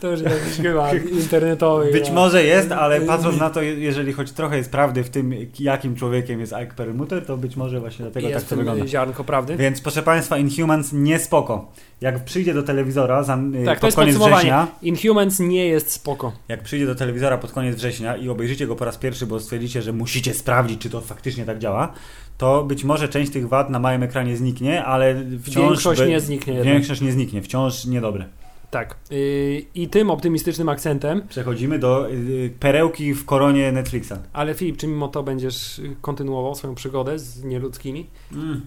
to 0.00 0.10
już 0.10 0.20
jakiś 0.20 0.56
chyba 0.62 0.92
internetowy. 0.94 1.92
Być 1.92 2.08
ja. 2.08 2.14
może 2.14 2.44
jest, 2.44 2.72
ale 2.72 3.00
patrząc 3.00 3.38
na 3.38 3.50
to, 3.50 3.62
je- 3.62 3.74
jeżeli 3.74 4.12
choć 4.12 4.32
trochę 4.32 4.56
jest 4.56 4.70
prawdy 4.70 5.04
w 5.04 5.10
tym, 5.10 5.34
jakim 5.58 5.96
człowiekiem 5.96 6.40
jest 6.40 6.52
Ike 6.52 6.74
Perlmutter, 6.74 7.26
to 7.26 7.36
być 7.36 7.56
może 7.56 7.80
właśnie 7.80 8.02
dlatego 8.04 8.28
jest 8.28 8.40
tak 8.40 8.48
to 8.50 8.56
wygląda. 8.56 8.86
ziarnko 8.86 9.24
prawdy. 9.24 9.56
Więc 9.56 9.80
proszę 9.80 10.02
Państwa, 10.02 10.38
Inhumans 10.38 10.92
nie 10.92 11.18
spoko. 11.18 11.72
Jak 12.00 12.24
przyjdzie 12.24 12.54
do 12.54 12.62
telewizora 12.62 13.22
za, 13.22 13.38
y, 13.62 13.64
Tak, 13.64 13.80
pod 13.80 13.94
koniec 13.94 14.16
września, 14.16 14.66
Inhumans 14.82 15.38
nie 15.40 15.66
jest 15.66 15.92
spoko. 15.92 16.32
jak 16.48 16.62
przyjdzie 16.62 16.86
do 16.86 16.94
telewizora 16.94 17.38
pod 17.38 17.52
koniec 17.52 17.76
września 17.76 18.16
i 18.16 18.28
obejrzycie 18.28 18.66
go 18.66 18.76
po 18.76 18.84
raz 18.84 18.96
pierwszy, 18.98 19.26
bo 19.26 19.40
stwierdzicie, 19.40 19.82
że 19.82 19.92
musicie 19.92 20.34
sprawdzić, 20.34 20.80
czy 20.80 20.90
to 20.90 21.00
faktycznie 21.00 21.44
tak 21.44 21.58
działa, 21.58 21.92
to 22.38 22.64
być 22.64 22.84
może 22.84 23.08
część 23.08 23.32
tych 23.32 23.48
wad 23.48 23.70
na 23.70 23.78
małym 23.78 24.02
ekranie 24.02 24.36
zniknie, 24.36 24.84
ale 24.84 25.24
wciąż... 25.42 25.68
Większość 25.68 26.00
be- 26.00 26.08
nie 26.08 26.20
zniknie 26.20 26.54
jednak. 26.54 26.74
Większość 26.74 27.00
nie 27.00 27.12
zniknie, 27.12 27.42
wciąż 27.42 27.84
niedobre. 27.84 28.24
Tak. 28.70 28.96
Yy, 29.10 29.64
I 29.74 29.88
tym 29.88 30.10
optymistycznym 30.10 30.68
akcentem, 30.68 31.22
Przechodzimy 31.28 31.78
do 31.78 32.10
y, 32.10 32.52
perełki 32.60 33.14
w 33.14 33.24
koronie 33.24 33.72
Netflixa. 33.72 34.12
ale 34.32 34.54
Filip, 34.54 34.76
czy 34.76 34.86
mimo 34.86 35.08
to 35.08 35.22
będziesz 35.22 35.78
y, 35.78 35.96
kontynuował 36.00 36.54
swoją 36.54 36.74
przygodę 36.74 37.18
z 37.18 37.44
nieludzkimi? 37.44 38.06
Mm. 38.32 38.60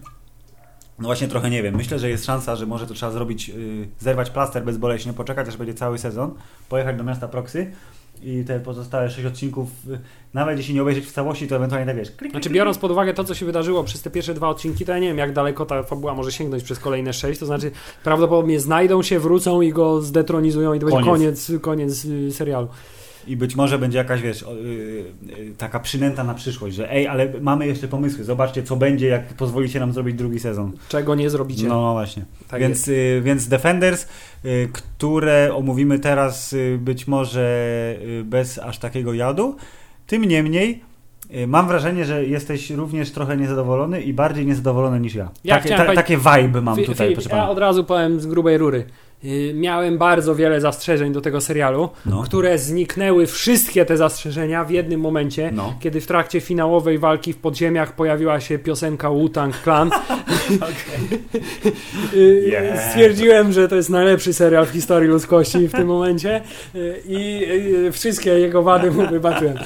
No 0.98 1.06
właśnie 1.08 1.28
trochę 1.28 1.50
nie 1.50 1.62
wiem. 1.62 1.76
Myślę, 1.76 1.98
że 1.98 2.10
jest 2.10 2.24
szansa, 2.24 2.56
że 2.56 2.66
może 2.66 2.86
to 2.86 2.94
trzeba 2.94 3.12
zrobić, 3.12 3.48
yy, 3.48 3.54
zerwać 4.00 4.30
plaster 4.30 4.64
bezboleśnie, 4.64 5.12
poczekać 5.12 5.48
aż 5.48 5.56
będzie 5.56 5.74
cały 5.74 5.98
sezon, 5.98 6.34
pojechać 6.68 6.96
do 6.96 7.04
miasta 7.04 7.28
Proxy 7.28 7.72
i 8.24 8.44
te 8.44 8.60
pozostałe 8.60 9.10
sześć 9.10 9.26
odcinków, 9.26 9.68
y, 9.90 9.98
nawet 10.34 10.58
jeśli 10.58 10.74
nie 10.74 10.82
obejrzeć 10.82 11.06
w 11.06 11.12
całości, 11.12 11.48
to 11.48 11.56
ewentualnie 11.56 11.86
tak 11.86 11.96
wiesz. 11.96 12.08
Klik, 12.08 12.18
klik, 12.18 12.32
Znaczy, 12.32 12.50
biorąc 12.50 12.78
pod 12.78 12.90
uwagę 12.90 13.14
to, 13.14 13.24
co 13.24 13.34
się 13.34 13.46
wydarzyło 13.46 13.84
przez 13.84 14.02
te 14.02 14.10
pierwsze 14.10 14.34
dwa 14.34 14.48
odcinki, 14.48 14.84
to 14.84 14.92
ja 14.92 14.98
nie 14.98 15.08
wiem, 15.08 15.18
jak 15.18 15.32
daleko 15.32 15.66
ta 15.66 15.82
fabuła 15.82 16.14
może 16.14 16.32
sięgnąć 16.32 16.62
przez 16.62 16.78
kolejne 16.78 17.12
sześć. 17.12 17.40
To 17.40 17.46
znaczy, 17.46 17.70
prawdopodobnie 18.04 18.60
znajdą 18.60 19.02
się, 19.02 19.18
wrócą 19.18 19.60
i 19.60 19.72
go 19.72 20.02
zdetronizują 20.02 20.74
i 20.74 20.80
to 20.80 20.86
będzie 20.86 21.02
Koniec. 21.10 21.46
koniec, 21.46 21.62
koniec 21.62 22.04
y, 22.04 22.32
serialu. 22.32 22.68
I 23.26 23.36
być 23.36 23.56
może 23.56 23.78
będzie 23.78 23.98
jakaś, 23.98 24.22
wiesz, 24.22 24.44
yy, 24.62 25.04
yy, 25.38 25.54
taka 25.58 25.80
przynęta 25.80 26.24
na 26.24 26.34
przyszłość, 26.34 26.76
że 26.76 26.92
ej, 26.92 27.06
ale 27.06 27.32
mamy 27.40 27.66
jeszcze 27.66 27.88
pomysły, 27.88 28.24
zobaczcie 28.24 28.62
co 28.62 28.76
będzie, 28.76 29.06
jak 29.06 29.34
pozwolicie 29.34 29.80
nam 29.80 29.92
zrobić 29.92 30.16
drugi 30.16 30.40
sezon. 30.40 30.72
Czego 30.88 31.14
nie 31.14 31.30
zrobicie. 31.30 31.68
No, 31.68 31.92
właśnie. 31.92 32.24
tak 32.48 32.60
więc, 32.60 32.76
jest. 32.76 32.88
y, 32.88 33.20
więc 33.24 33.48
Defenders, 33.48 34.06
y, 34.44 34.68
które 34.72 35.54
omówimy 35.54 35.98
teraz 35.98 36.52
y, 36.52 36.78
być 36.80 37.06
może 37.06 37.96
y, 38.20 38.24
bez 38.24 38.58
aż 38.58 38.78
takiego 38.78 39.14
jadu. 39.14 39.56
Tym 40.06 40.24
niemniej 40.24 40.70
y, 40.70 40.91
mam 41.46 41.68
wrażenie, 41.68 42.04
że 42.04 42.24
jesteś 42.26 42.70
również 42.70 43.10
trochę 43.10 43.36
niezadowolony 43.36 44.00
i 44.00 44.12
bardziej 44.12 44.46
niezadowolony 44.46 45.00
niż 45.00 45.14
ja. 45.14 45.28
Ja 45.44 45.56
takie, 45.56 45.74
chciałem 45.74 45.94
takie 45.96 46.16
vibe 46.16 46.60
mam 46.60 46.76
Fi- 46.76 46.84
tutaj, 46.86 47.06
Filip, 47.08 47.14
proszę 47.22 47.36
ja 47.36 47.48
od 47.48 47.58
razu 47.58 47.84
powiem 47.84 48.20
z 48.20 48.26
grubej 48.26 48.58
rury. 48.58 48.84
Yy, 49.22 49.54
Miałem 49.54 49.98
bardzo 49.98 50.34
wiele 50.34 50.60
zastrzeżeń 50.60 51.12
do 51.12 51.20
tego 51.20 51.40
serialu, 51.40 51.88
No. 52.06 52.22
które 52.22 52.58
zniknęły 52.58 53.26
wszystkie 53.26 53.84
te 53.84 53.96
zastrzeżenia 53.96 54.64
w 54.64 54.70
jednym 54.70 55.00
momencie, 55.00 55.50
No. 55.54 55.74
kiedy 55.80 56.00
w 56.00 56.06
trakcie 56.06 56.40
finałowej 56.40 56.98
walki 56.98 57.32
w 57.32 57.36
podziemiach 57.36 57.94
pojawiła 57.94 58.40
się 58.40 58.58
piosenka 58.58 59.10
Wu-Tang 59.10 59.54
Clan. 59.62 59.90
Yy, 62.14 62.42
Yeah. 62.48 62.88
Stwierdziłem, 62.90 63.52
że 63.52 63.68
to 63.68 63.76
jest 63.76 63.90
najlepszy 63.90 64.32
serial 64.32 64.66
w 64.66 64.70
historii 64.70 65.08
ludzkości 65.08 65.68
w 65.68 65.72
tym 65.72 65.86
momencie 65.86 66.40
i 67.08 67.46
wszystkie 67.92 68.30
jego 68.30 68.62
wady 68.62 68.90
mu 68.90 69.06
wybaczyłem. 69.08 69.56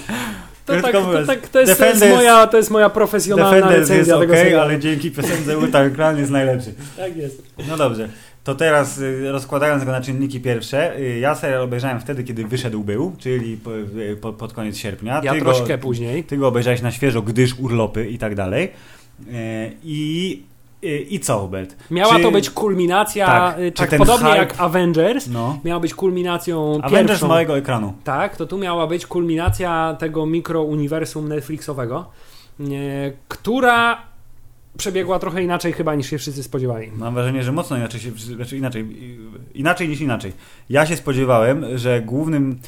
To, 0.66 0.82
tak, 0.82 0.92
to, 0.92 1.26
tak, 1.26 1.48
to, 1.48 1.60
jest, 1.60 1.78
to, 1.78 1.86
jest 1.86 2.08
moja, 2.08 2.46
to 2.46 2.56
jest 2.56 2.70
moja 2.70 2.90
profesjonalna 2.90 3.50
Defenders 3.50 3.78
jest 3.78 3.90
recenzja 3.90 4.14
ok, 4.14 4.20
tego 4.20 4.34
serialu. 4.34 4.62
ale 4.62 4.78
dzięki 4.78 5.10
piosence 5.10 5.56
Wu-Tang 5.56 5.94
Clan 5.96 6.18
jest 6.18 6.30
najlepszy. 6.30 6.74
Tak 6.96 7.16
jest. 7.16 7.42
No 7.68 7.76
dobrze. 7.76 8.08
To 8.44 8.54
teraz 8.54 8.98
y, 8.98 9.32
rozkładając 9.32 9.84
go 9.84 9.92
na 9.92 10.00
czynniki 10.00 10.40
pierwsze, 10.40 10.98
y, 10.98 11.18
ja 11.18 11.34
serial 11.34 11.62
obejrzałem 11.62 12.00
wtedy, 12.00 12.24
kiedy 12.24 12.44
wyszedł 12.44 12.84
był, 12.84 13.16
czyli 13.18 13.56
po, 13.56 13.78
y, 13.78 14.18
po, 14.20 14.32
pod 14.32 14.52
koniec 14.52 14.76
sierpnia. 14.76 15.20
Ja 15.24 15.32
Ty 15.32 15.40
troszkę 15.40 15.76
go, 15.76 15.82
później. 15.82 16.24
Ty 16.24 16.36
go 16.36 16.48
obejrzałeś 16.48 16.82
na 16.82 16.90
świeżo, 16.90 17.22
gdyż 17.22 17.58
urlopy 17.58 18.06
i 18.10 18.18
tak 18.18 18.34
dalej. 18.34 18.72
I, 19.84 20.42
i, 20.82 21.14
i 21.14 21.20
co, 21.20 21.38
Hubert? 21.38 21.76
Miała 21.90 22.16
Czy- 22.16 22.22
to 22.22 22.30
być 22.30 22.50
kulminacja, 22.50 23.26
Tak, 23.26 23.58
y, 23.58 23.72
tak 23.72 23.96
podobnie 23.98 24.28
hype- 24.30 24.36
jak 24.36 24.54
Avengers, 24.60 25.26
No. 25.28 25.58
miała 25.64 25.80
być 25.80 25.94
kulminacją 25.94 26.78
Avengers 26.82 27.08
pierwszą. 27.08 27.28
małego 27.28 27.58
ekranu. 27.58 27.92
Tak, 28.04 28.36
to 28.36 28.46
tu 28.46 28.58
miała 28.58 28.86
być 28.86 29.06
kulminacja 29.06 29.96
tego 29.98 30.26
mikrouniwersum 30.26 31.28
Netflixowego, 31.28 32.06
nie, 32.58 33.12
która 33.28 34.02
przebiegła 34.78 35.18
trochę 35.18 35.42
inaczej 35.42 35.72
chyba 35.72 35.94
niż 35.94 36.10
się 36.10 36.18
wszyscy 36.18 36.42
spodziewali. 36.42 36.90
Mam 36.96 37.14
wrażenie, 37.14 37.42
że 37.42 37.52
mocno 37.52 37.76
inaczej 37.76 38.00
się, 38.00 38.10
znaczy 38.10 38.56
inaczej, 38.56 38.82
y, 38.82 39.58
inaczej 39.58 39.88
niż 39.88 40.00
inaczej. 40.00 40.32
Ja 40.70 40.86
się 40.86 40.96
spodziewałem, 40.96 41.78
że 41.78 42.00
głównym 42.02 42.58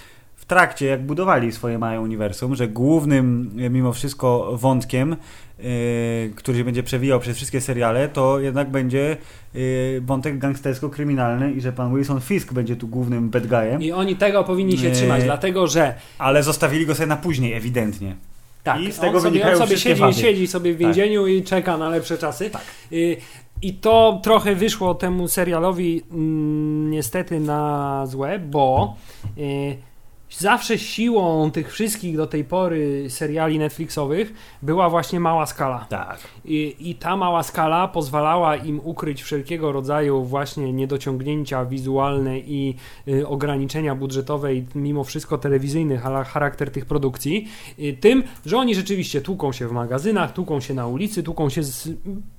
trakcie, 0.48 0.86
jak 0.86 1.06
budowali 1.06 1.52
swoje 1.52 1.78
małe 1.78 2.00
uniwersum, 2.00 2.54
że 2.54 2.68
głównym 2.68 3.50
y, 3.60 3.70
mimo 3.70 3.92
wszystko 3.92 4.50
wątkiem, 4.56 5.16
y, 5.60 6.32
który 6.36 6.58
się 6.58 6.64
będzie 6.64 6.82
przewijał 6.82 7.20
przez 7.20 7.36
wszystkie 7.36 7.60
seriale, 7.60 8.08
to 8.08 8.40
jednak 8.40 8.70
będzie 8.70 9.16
y, 9.54 10.02
wątek 10.06 10.38
gangstersko-kryminalny 10.38 11.52
i 11.52 11.60
że 11.60 11.72
pan 11.72 11.94
Wilson 11.94 12.20
Fisk 12.20 12.52
będzie 12.52 12.76
tu 12.76 12.88
głównym 12.88 13.30
bad 13.30 13.46
guyem, 13.46 13.82
I 13.82 13.92
oni 13.92 14.16
tego 14.16 14.44
powinni 14.44 14.78
się 14.78 14.90
trzymać, 14.90 15.24
dlatego 15.24 15.66
że 15.66 15.94
ale 16.18 16.42
zostawili 16.42 16.86
go 16.86 16.94
sobie 16.94 17.06
na 17.06 17.16
później 17.16 17.52
ewidentnie. 17.52 18.16
tak, 18.62 18.80
I 18.80 18.92
z 18.92 18.98
tego 18.98 19.16
on 19.16 19.22
sobie, 19.24 19.52
on 19.52 19.58
sobie 19.58 19.76
siedzi, 19.78 20.00
wady. 20.00 20.14
siedzi 20.14 20.46
sobie 20.46 20.74
w 20.74 20.76
więzieniu 20.76 21.26
i 21.26 21.42
czeka 21.42 21.76
na 21.76 21.88
lepsze 21.88 22.18
czasy. 22.18 22.50
Y, 22.92 23.16
I 23.62 23.74
to 23.74 24.20
trochę 24.22 24.54
wyszło 24.54 24.94
temu 24.94 25.28
serialowi 25.28 26.02
mm, 26.10 26.90
niestety 26.90 27.40
na 27.40 28.04
złe, 28.06 28.38
bo 28.38 28.96
y, 29.38 29.87
zawsze 30.30 30.78
siłą 30.78 31.50
tych 31.50 31.72
wszystkich 31.72 32.16
do 32.16 32.26
tej 32.26 32.44
pory 32.44 33.06
seriali 33.08 33.58
Netflixowych 33.58 34.32
była 34.62 34.90
właśnie 34.90 35.20
mała 35.20 35.46
skala. 35.46 35.86
Tak. 35.88 36.18
I, 36.44 36.76
I 36.78 36.94
ta 36.94 37.16
mała 37.16 37.42
skala 37.42 37.88
pozwalała 37.88 38.56
im 38.56 38.80
ukryć 38.84 39.22
wszelkiego 39.22 39.72
rodzaju 39.72 40.24
właśnie 40.24 40.72
niedociągnięcia 40.72 41.64
wizualne 41.64 42.38
i 42.38 42.74
y, 43.08 43.28
ograniczenia 43.28 43.94
budżetowe 43.94 44.54
i 44.54 44.66
mimo 44.74 45.04
wszystko 45.04 45.38
telewizyjnych 45.38 46.06
ale 46.06 46.24
charakter 46.24 46.70
tych 46.70 46.86
produkcji, 46.86 47.48
y, 47.78 47.96
tym, 48.00 48.22
że 48.46 48.58
oni 48.58 48.74
rzeczywiście 48.74 49.20
tłuką 49.20 49.52
się 49.52 49.68
w 49.68 49.72
magazynach, 49.72 50.32
tłuką 50.32 50.60
się 50.60 50.74
na 50.74 50.86
ulicy, 50.86 51.22
tłuką 51.22 51.48
się 51.48 51.62
z 51.62 51.88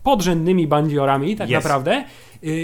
podrzędnymi 0.03 0.67
bandziorami 0.67 1.35
tak 1.35 1.49
Jest. 1.49 1.63
naprawdę 1.63 2.03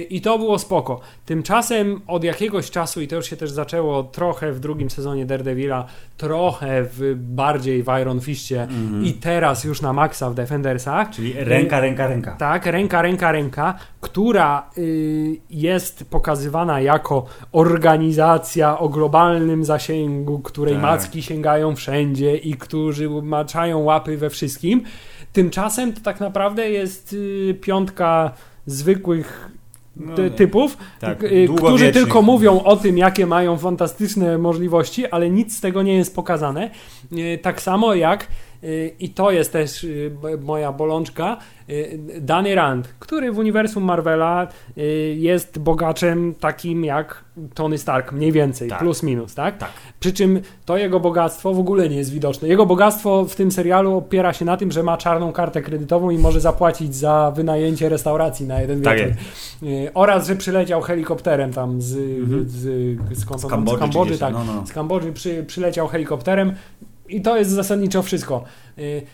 I 0.09 0.21
to 0.21 0.37
było 0.37 0.59
spoko. 0.59 0.99
Tymczasem 1.25 2.01
od 2.07 2.23
jakiegoś 2.23 2.71
czasu, 2.71 3.01
i 3.01 3.07
to 3.07 3.15
już 3.15 3.29
się 3.29 3.37
też 3.37 3.51
zaczęło 3.51 4.03
trochę 4.03 4.51
w 4.51 4.59
drugim 4.59 4.89
sezonie 4.89 5.25
Daredevila, 5.25 5.85
trochę 6.17 6.83
w, 6.83 7.15
bardziej 7.17 7.83
w 7.83 7.87
Iron 8.01 8.21
Fistie 8.21 8.67
i 9.03 9.13
teraz 9.13 9.63
już 9.63 9.81
na 9.81 9.93
maksa 9.93 10.29
w 10.29 10.35
Defendersach. 10.35 11.09
Czyli 11.09 11.33
ręka, 11.37 11.79
ręka, 11.79 12.07
ręka. 12.07 12.35
Tak, 12.39 12.65
ręka, 12.65 13.01
ręka, 13.01 13.31
ręka, 13.31 13.73
która 14.01 14.69
y, 14.77 15.37
jest 15.49 16.09
pokazywana 16.09 16.81
jako 16.81 17.25
organizacja 17.51 18.79
o 18.79 18.89
globalnym 18.89 19.65
zasięgu, 19.65 20.39
której 20.39 20.73
Tak. 20.73 20.83
macki 20.83 21.21
sięgają 21.21 21.75
wszędzie 21.75 22.37
i 22.37 22.53
którzy 22.53 23.09
maczają 23.09 23.79
łapy 23.79 24.17
we 24.17 24.29
wszystkim. 24.29 24.83
Tymczasem 25.33 25.93
to 25.93 26.01
tak 26.01 26.19
naprawdę 26.19 26.69
jest 26.69 27.13
y, 27.13 27.57
piątka 27.61 28.31
zwykłych 28.65 29.49
No, 29.95 30.15
ty- 30.15 30.31
typów, 30.31 30.77
tak, 30.99 31.23
y, 31.23 31.47
którzy 31.57 31.91
tylko 31.91 32.21
mówią 32.21 32.59
o 32.63 32.75
tym, 32.75 32.97
jakie 32.97 33.25
mają 33.25 33.57
fantastyczne 33.57 34.37
możliwości, 34.37 35.07
ale 35.07 35.29
nic 35.29 35.57
z 35.57 35.61
tego 35.61 35.83
nie 35.83 35.93
jest 35.95 36.15
pokazane. 36.15 36.69
Y, 37.13 37.39
Tak 37.41 37.61
samo 37.61 37.93
jak, 37.93 38.27
i 38.99 39.09
to 39.09 39.31
jest 39.31 39.51
też 39.53 39.83
y, 39.83 40.11
moja 40.41 40.71
bolączka, 40.71 41.37
y, 41.69 41.99
Danny 42.21 42.55
Rand, 42.55 42.87
który 42.99 43.31
w 43.31 43.37
uniwersum 43.37 43.83
Marvela 43.83 44.47
y, 44.77 44.81
jest 45.19 45.59
bogaczem 45.59 46.33
takim 46.39 46.85
jak 46.85 47.25
Tony 47.53 47.77
Stark, 47.77 48.11
mniej 48.11 48.31
więcej, 48.31 48.69
Tak. 48.69 48.79
plus 48.79 49.03
minus, 49.03 49.35
tak? 49.35 49.57
Tak. 49.57 49.69
Przy 49.99 50.13
czym 50.13 50.39
to 50.65 50.77
jego 50.77 50.99
bogactwo 50.99 51.53
w 51.53 51.59
ogóle 51.59 51.89
nie 51.89 51.97
jest 51.97 52.11
widoczne. 52.13 52.47
Jego 52.47 52.65
bogactwo 52.65 53.25
w 53.25 53.35
tym 53.35 53.51
serialu 53.51 53.97
opiera 53.97 54.33
się 54.33 54.45
na 54.45 54.57
tym, 54.57 54.71
że 54.71 54.83
ma 54.83 54.97
czarną 54.97 55.31
kartę 55.31 55.61
kredytową 55.61 56.09
i 56.09 56.17
może 56.17 56.39
zapłacić 56.41 56.95
za 56.95 57.31
wynajęcie 57.35 57.89
restauracji 57.89 58.47
na 58.47 58.61
jeden 58.61 58.81
Tak 58.81 58.97
wieczór. 58.97 59.13
Y, 59.63 59.91
Oraz, 59.93 60.27
że 60.27 60.35
przyleciał 60.35 60.81
helikopterem 60.81 61.53
tam 61.53 61.81
z, 61.81 61.97
Mhm. 61.97 62.45
z, 62.49 63.19
skąd 63.19 63.41
Z 63.41 63.45
on- 63.45 63.49
Kambodży 63.51 63.77
z 63.77 63.79
Kambodży 63.79 64.17
tak. 64.17 64.33
no, 64.33 64.43
no. 64.43 64.65
Z 64.67 64.71
Kambodży 64.73 65.13
przy, 65.13 65.43
przyleciał 65.43 65.87
helikopterem 65.87 66.53
i 67.09 67.21
to 67.21 67.37
jest 67.37 67.51
zasadniczo 67.51 68.03
wszystko. 68.03 68.43
Y, 68.77 69.05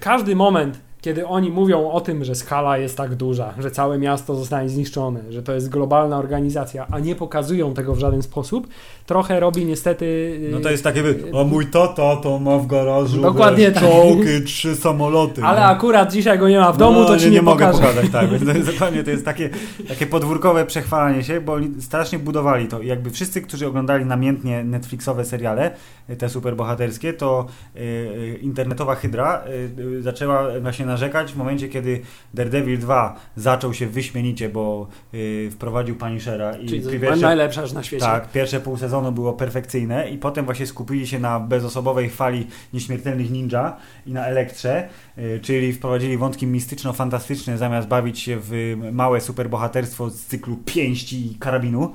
każdy 0.00 0.36
moment, 0.36 0.80
kiedy 1.00 1.26
oni 1.26 1.50
mówią 1.50 1.90
o 1.90 2.00
tym, 2.00 2.24
że 2.24 2.34
skala 2.34 2.78
jest 2.78 2.96
tak 2.96 3.14
duża, 3.14 3.54
że 3.58 3.70
całe 3.70 3.98
miasto 3.98 4.34
zostanie 4.34 4.68
zniszczone, 4.68 5.20
że 5.30 5.42
to 5.42 5.54
jest 5.54 5.68
globalna 5.68 6.18
organizacja, 6.18 6.86
a 6.90 6.98
nie 6.98 7.14
pokazują 7.14 7.74
tego 7.74 7.94
w 7.94 7.98
żaden 7.98 8.22
sposób, 8.22 8.66
trochę 9.06 9.40
robi 9.40 9.64
niestety. 9.64 10.04
y, 10.04 10.50
No 10.52 10.60
to 10.60 10.70
jest 10.70 10.84
takie, 10.84 11.02
a 11.40 11.44
mój 11.44 11.66
tata 11.66 12.16
to 12.16 12.38
ma 12.38 12.58
w 12.58 12.66
garażu 12.66 13.22
Dokładnie 13.22 13.64
wiesz, 13.64 13.74
tak. 13.74 13.82
czołgi, 13.82 14.44
trzy 14.46 14.76
samoloty. 14.76 15.42
Ale 15.44 15.60
no. 15.60 15.66
akurat 15.66 16.12
dzisiaj 16.12 16.38
go 16.38 16.48
nie 16.48 16.58
ma 16.58 16.72
w 16.72 16.76
domu, 16.76 17.00
no, 17.00 17.06
to 17.06 17.16
ci 17.16 17.24
nie, 17.24 17.30
nie, 17.30 17.36
nie 17.36 17.42
mogę 17.42 17.72
pokazać, 17.72 18.10
tak. 18.12 18.30
Więc 18.30 18.44
to 18.44 18.52
jest 18.52 18.70
dokładnie 18.72 19.04
to 19.04 19.10
jest 19.10 19.24
takie, 19.24 19.50
takie 19.88 20.06
podwórkowe 20.06 20.66
przechwalanie 20.66 21.24
się, 21.24 21.40
bo 21.40 21.52
oni 21.52 21.82
strasznie 21.82 22.18
budowali 22.18 22.68
to. 22.68 22.80
I 22.80 22.86
jakby 22.86 23.10
wszyscy, 23.10 23.42
którzy 23.42 23.66
oglądali 23.66 24.04
namiętnie 24.04 24.64
Netflixowe 24.64 25.24
seriale, 25.24 25.70
y, 26.10 26.16
te 26.16 26.28
superbohaterskie, 26.28 27.12
to 27.12 27.46
y, 27.76 28.38
internetowa 28.42 28.94
hydra 28.94 29.44
y, 29.78 30.02
zaczęła 30.02 30.44
właśnie 30.60 30.87
narzekać 30.88 31.32
w 31.32 31.36
momencie, 31.36 31.68
kiedy 31.68 32.00
Daredevil 32.34 32.78
2 32.78 33.16
zaczął 33.36 33.74
się 33.74 33.86
wyśmienicie, 33.86 34.48
bo 34.48 34.86
y, 35.14 35.48
wprowadził 35.52 35.96
Punishera 35.96 36.56
i 36.56 36.66
Czyli 36.68 37.00
pierwsze- 37.00 37.20
najlepsza 37.20 37.62
rzecz 37.66 37.72
na 37.74 37.82
świecie. 37.82 38.04
tak, 38.04 38.32
pierwsze 38.32 38.60
pół 38.60 38.76
sezonu 38.76 39.12
było 39.12 39.32
perfekcyjne 39.32 40.10
i 40.10 40.18
potem 40.18 40.44
właśnie 40.44 40.66
skupili 40.66 41.06
się 41.06 41.18
na 41.18 41.40
bezosobowej 41.40 42.10
fali 42.10 42.46
nieśmiertelnych 42.72 43.30
ninja 43.30 43.76
i 44.06 44.12
na 44.12 44.26
Elektrze, 44.26 44.88
y, 45.18 45.40
czyli 45.42 45.72
wprowadzili 45.72 46.16
wątki 46.18 46.46
mistyczno-fantastyczne 46.46 47.56
zamiast 47.56 47.88
bawić 47.88 48.20
się 48.20 48.36
w 48.40 48.76
małe 48.92 49.20
superbohaterstwo 49.20 50.10
z 50.10 50.20
cyklu 50.20 50.56
pięści 50.64 51.32
i 51.32 51.34
karabinu. 51.34 51.92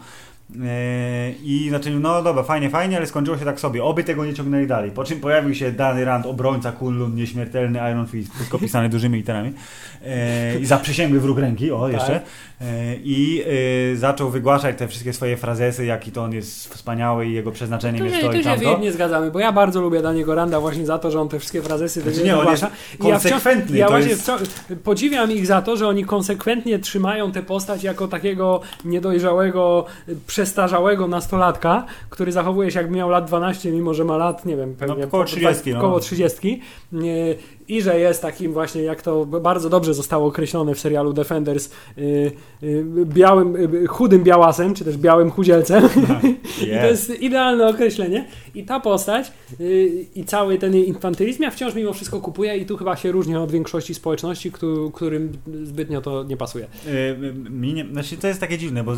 Y, 0.52 1.36
I 1.44 1.70
znaczy, 1.70 1.92
no 1.92 2.24
dobra, 2.24 2.44
fajnie, 2.44 2.70
fajnie, 2.70 2.98
ale 2.98 3.08
skończyło 3.08 3.38
się 3.38 3.46
tak 3.46 3.60
sobie. 3.60 3.84
Oby 3.84 4.04
tego 4.04 4.26
nie 4.26 4.34
ciągnęli 4.34 4.68
dalej. 4.68 4.92
Po 4.92 5.04
czym 5.04 5.20
pojawił 5.20 5.56
się 5.56 5.72
Danny 5.72 6.06
Rand, 6.06 6.26
obrońca 6.26 6.72
Kunlun, 6.72 7.16
nieśmiertelny 7.16 7.80
Iron 7.92 8.08
Fist, 8.08 8.36
wszystko 8.36 8.60
pisane 8.60 8.90
dużymi 8.90 9.18
literami. 9.18 9.54
Y, 10.56 10.60
I 10.60 10.66
zaprzysięgły 10.66 11.20
wróg 11.20 11.40
ręki, 11.40 11.72
o 11.72 11.90
jeszcze. 11.90 12.22
Y, 12.64 13.00
I 13.04 13.44
y, 13.94 13.98
zaczął 13.98 14.30
wygłaszać 14.30 14.78
te 14.78 14.88
wszystkie 14.88 15.14
swoje 15.14 15.38
frazesy, 15.38 15.86
jaki 15.86 16.12
to 16.12 16.24
on 16.24 16.34
jest 16.34 16.74
wspaniały 16.74 17.26
i 17.28 17.34
jego 17.34 17.52
przeznaczeniem 17.52 17.98
Tu 18.00 18.06
jest 18.06 18.16
się, 18.18 18.22
to 18.24 18.34
i 18.34 18.38
tu 18.38 18.44
się 18.44 18.50
tamto. 18.50 18.80
nie 18.80 18.92
zgadzamy, 18.92 19.32
bo 19.32 19.40
ja 19.40 19.52
bardzo 19.52 19.82
lubię 19.82 20.02
Daniego 20.02 20.36
Randa 20.36 20.60
właśnie 20.60 20.86
za 20.86 21.00
to, 21.00 21.12
że 21.12 21.22
on 21.22 21.30
te 21.30 21.40
wszystkie 21.40 21.62
frazesy 21.62 22.02
Znaczy 22.02 22.24
nie, 22.24 22.38
on 22.38 22.48
jest 22.48 22.64
wygłasza. 22.64 22.76
I 23.04 23.08
ja 23.08 23.20
wciąż- 23.20 23.32
konsekwentny, 23.32 23.78
Ja 23.78 23.88
właśnie 23.90 24.16
wciąż 24.16 24.42
podziwiam 24.84 25.32
ich 25.32 25.46
za 25.48 25.62
to, 25.62 25.78
że 25.78 25.88
oni 25.88 26.06
konsekwentnie 26.06 26.80
trzymają 26.80 27.32
tę 27.32 27.44
postać 27.44 27.84
jako 27.84 28.08
takiego 28.08 28.62
niedojrzałego, 28.86 29.86
przestarzałego 30.28 31.08
nastolatka, 31.08 31.86
który 32.10 32.32
zachowuje 32.32 32.72
się 32.72 32.80
jakby 32.80 32.96
miał 32.98 33.10
lat 33.10 33.26
12, 33.28 33.72
mimo 33.72 33.94
że 33.94 34.04
ma 34.04 34.18
lat, 34.18 34.46
nie 34.46 34.58
wiem, 34.58 34.76
pewnie 34.76 35.04
No, 35.04 35.08
koło 35.08 35.24
30, 35.24 35.74
no. 35.74 35.82
koło 35.82 36.00
30. 36.00 36.62
I 37.74 37.82
że 37.82 38.00
jest 38.00 38.22
takim 38.22 38.54
właśnie, 38.54 38.82
jak 38.82 39.02
to 39.02 39.26
bardzo 39.26 39.70
dobrze 39.70 39.94
zostało 39.94 40.28
określone 40.28 40.76
w 40.76 40.80
serialu 40.80 41.14
Defenders, 41.14 41.70
y, 41.98 42.02
y, 42.64 42.86
białym, 43.06 43.56
y, 43.56 43.88
chudym 43.88 44.24
białasem, 44.24 44.74
czy 44.74 44.86
też 44.86 44.98
białym 44.98 45.32
chudzielcem. 45.32 45.84
I 46.64 46.66
to 46.66 46.86
jest 46.88 47.22
idealne 47.22 47.68
określenie. 47.68 48.28
I 48.56 48.64
ta 48.64 48.80
postać 48.80 49.32
i 50.16 50.24
cały 50.26 50.58
ten 50.58 50.76
infantylizm 50.76 51.44
ja 51.44 51.52
wciąż 51.52 51.76
mimo 51.76 51.94
wszystko 51.94 52.20
kupuję 52.22 52.58
i 52.58 52.66
tu 52.66 52.78
chyba 52.78 52.96
się 52.96 53.12
różni 53.12 53.36
od 53.36 53.52
większości 53.52 53.94
społeczności, 53.94 54.52
któ- 54.52 54.92
którym 54.94 55.32
zbytnio 55.64 56.02
to 56.02 56.24
nie 56.24 56.38
pasuje. 56.38 56.66
Y, 56.88 57.34
Mi 57.50 57.74
nie, 57.74 57.86
znaczy 57.92 58.18
to 58.18 58.28
jest 58.28 58.40
takie 58.40 58.58
dziwne, 58.58 58.84
bo 58.84 58.92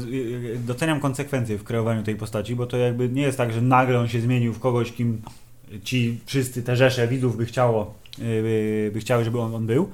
doceniam 0.68 1.00
konsekwencje 1.00 1.58
w 1.58 1.64
kreowaniu 1.64 2.04
tej 2.04 2.16
postaci, 2.16 2.56
bo 2.56 2.66
to 2.66 2.78
jakby 2.78 3.10
nie 3.10 3.22
jest 3.22 3.38
tak, 3.38 3.54
że 3.54 3.62
nagle 3.62 4.00
on 4.00 4.08
się 4.08 4.22
zmienił 4.22 4.54
w 4.54 4.60
kogoś, 4.60 4.92
kim 4.92 5.22
ci 5.84 6.18
wszyscy, 6.26 6.64
te 6.64 6.76
rzesze 6.76 7.08
widzów 7.08 7.38
by 7.38 7.46
chciało, 7.46 7.94
y, 8.20 8.92
by 8.94 9.00
chciały, 9.00 9.24
żeby 9.24 9.40
on, 9.40 9.56
on 9.56 9.66
był. 9.66 9.90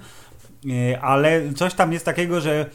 Y, 0.65 1.01
Ale 1.01 1.53
coś 1.53 1.73
tam 1.73 1.93
jest 1.93 2.05
takiego, 2.05 2.41
że 2.41 2.69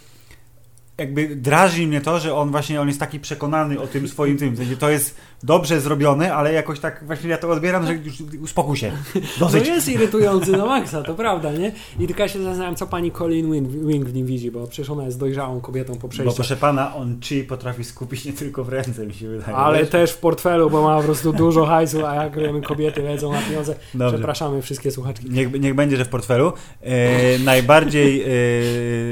jakby 0.99 1.36
drażni 1.36 1.86
mnie 1.86 2.01
to, 2.01 2.20
że 2.20 2.34
on 2.34 2.51
właśnie 2.51 2.80
on 2.80 2.88
jest 2.88 3.01
taki 3.01 3.20
przekonany 3.20 3.80
o 3.80 3.86
tym 3.86 4.09
swoim 4.09 4.38
tym. 4.38 4.55
W 4.55 4.59
sensie 4.59 4.76
To 4.76 4.90
jest 4.90 5.16
dobrze 5.43 5.80
zrobione, 5.80 6.34
ale 6.34 6.53
jakoś 6.53 6.80
tak 6.80 7.05
właśnie 7.07 7.30
ja 7.30 7.39
to 7.39 7.51
odbieram, 7.51 7.87
że 7.87 7.95
już 7.95 8.14
uspokój 8.43 8.76
się. 8.76 8.93
To 9.39 9.45
Dosyć. 9.45 9.68
jest 9.68 9.89
irytujący 9.89 10.53
na 10.53 10.66
maksa, 10.66 11.03
to 11.03 11.14
prawda, 11.14 11.53
nie? 11.53 11.72
I 12.01 12.07
tylko 12.07 12.22
ja 12.22 12.28
się 12.28 12.43
zastanawiam, 12.43 12.76
co 12.76 12.87
pani 12.87 13.12
Colin 13.12 13.53
Wing, 13.53 13.68
Wing 13.68 14.05
w 14.05 14.14
nim 14.14 14.26
widzi, 14.26 14.51
bo 14.51 14.66
przecież 14.66 14.91
ona 14.91 15.05
jest 15.05 15.18
dojrzałą 15.18 15.61
kobietą 15.61 15.95
po 15.95 16.01
Bo 16.01 16.09
przejściu. 16.09 16.34
proszę 16.34 16.57
pana, 16.57 16.95
on 16.95 17.20
chi 17.20 17.45
potrafi 17.45 17.84
skupić 17.84 18.24
nie 18.24 18.32
tylko 18.32 18.64
w 18.64 18.68
ręce, 18.68 19.07
mi 19.07 19.14
się 19.14 19.28
wydaje. 19.28 19.57
Ale 19.57 19.78
wiesz? 19.78 19.91
też 19.91 20.11
w 20.12 20.18
portfelu, 20.18 20.70
bo 20.70 20.82
ma 20.82 20.97
po 20.99 21.03
prostu 21.05 21.32
dużo 21.32 21.66
hajsu, 21.66 22.07
a 22.07 22.14
jak 22.14 22.39
wiemy, 22.39 22.62
kobiety 22.62 23.03
ledzą 23.03 23.32
na 23.32 23.39
pieniądze. 23.43 23.74
Dobrze. 23.95 24.16
Przepraszamy 24.16 24.62
wszystkie 24.62 24.91
słuchaczki. 24.91 25.30
Niech, 25.30 25.61
niech 25.61 25.74
będzie, 25.74 25.97
że 25.97 26.05
w 26.05 26.09
portfelu. 26.09 26.53
E, 26.82 27.39
najbardziej, 27.39 28.22
e, 28.22 28.26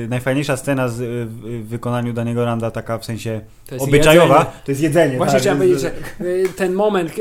najfajniejsza 0.09 0.57
scena 0.57 0.89
z, 0.89 0.95
w 1.31 1.69
wykonaniu 1.69 2.13
Daniego 2.13 2.45
Randa, 2.45 2.71
taka 2.71 2.99
w 2.99 3.05
sensie 3.05 3.41
To 3.67 3.77
obyczajowa, 3.77 4.35
jedzenie. 4.39 4.57
to 4.65 4.73
jest 4.73 4.81
jedzenie. 4.83 5.17
Właśnie 5.17 5.33
tak, 5.33 5.41
chciałem 5.41 5.59
powiedzieć, 5.59 5.81
że 5.81 5.93
ten 6.57 6.73
moment, 6.75 7.13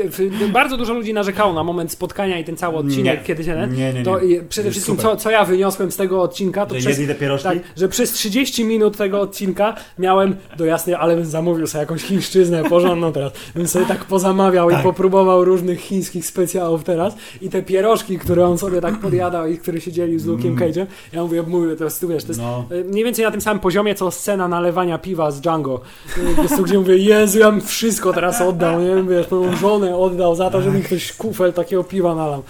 bardzo 0.52 0.76
dużo 0.76 0.94
ludzi 0.94 1.14
narzekało 1.14 1.52
na 1.52 1.64
moment 1.64 1.92
spotkania 1.92 2.38
i 2.38 2.44
ten 2.44 2.56
cały 2.56 2.76
odcinek, 2.76 3.18
Nie. 3.20 3.24
kiedy 3.26 3.44
się... 3.44 3.68
Nie, 3.70 3.76
nie, 3.76 3.92
nie. 3.92 4.02
To 4.02 4.18
i 4.20 4.40
przede 4.48 4.70
wszystkim, 4.70 4.96
co, 4.96 5.16
co 5.16 5.30
ja 5.30 5.44
wyniosłem 5.44 5.92
z 5.92 5.96
tego 5.96 6.22
odcinka, 6.22 6.66
to 6.66 6.74
Że 6.74 6.80
przez, 6.90 7.06
te 7.06 7.14
pierożki? 7.14 7.48
tak, 7.48 7.58
że 7.76 7.88
przez 7.88 8.12
30 8.12 8.64
minut 8.64 8.96
tego 8.96 9.20
odcinka 9.20 9.74
miałem 9.98 10.36
do 10.56 10.64
jasnej, 10.64 10.94
ale 10.94 11.16
bym 11.16 11.24
zamówił 11.24 11.66
sobie 11.66 11.80
jakąś 11.80 12.02
chińszczyznę 12.02 12.64
porządną 12.64 13.12
teraz. 13.12 13.32
Bym 13.54 13.68
sobie 13.68 13.86
tak 13.86 14.04
pozamawiał 14.04 14.70
i 14.70 14.72
Tak. 14.72 14.82
popróbował 14.82 15.44
różnych 15.44 15.80
chińskich 15.80 16.26
specjałów 16.26 16.84
teraz 16.84 17.14
i 17.42 17.48
te 17.50 17.62
pierożki, 17.62 18.18
które 18.18 18.46
on 18.46 18.58
sobie 18.58 18.80
tak 18.80 19.00
podjadał 19.00 19.46
i 19.46 19.58
które 19.58 19.80
się 19.80 19.92
dzielił 19.92 20.18
z 20.18 20.26
Luke'em 20.26 20.54
Cage'em, 20.56 20.86
ja 21.12 21.22
mówię, 21.22 21.42
mówię, 21.42 21.76
to 21.76 21.84
jest, 21.84 22.00
tu 22.00 22.08
wiesz, 22.08 22.24
to 22.24 22.28
jest 22.28 22.40
Mm. 22.40 22.52
No. 22.70 22.76
y, 22.76 22.84
mniej 22.84 23.04
więcej 23.04 23.24
na 23.24 23.30
tym 23.30 23.40
samym 23.40 23.60
poziomie, 23.60 23.94
co 23.94 24.10
scena 24.10 24.48
nalewania 24.48 24.98
piwa 24.98 25.30
z 25.30 25.40
Django. 25.40 25.80
Y, 26.38 26.42
Jest 26.42 26.56
to, 26.56 26.62
gdzie 26.62 26.78
mówię, 26.78 26.96
Jezu, 26.96 27.38
ja 27.38 27.50
bym 27.50 27.60
wszystko 27.60 28.12
teraz 28.12 28.40
oddał, 28.40 28.80
nie 28.84 28.94
wiem, 28.94 29.08
wiesz, 29.08 29.30
moją 29.30 29.56
żonę 29.56 29.96
oddał 29.96 30.34
za 30.34 30.50
to, 30.50 30.62
żeby 30.62 30.76
mi 30.78 30.82
ktoś 30.84 31.12
kufel 31.12 31.52
takiego 31.52 31.84
piwa 31.84 32.14
nalał. 32.14 32.42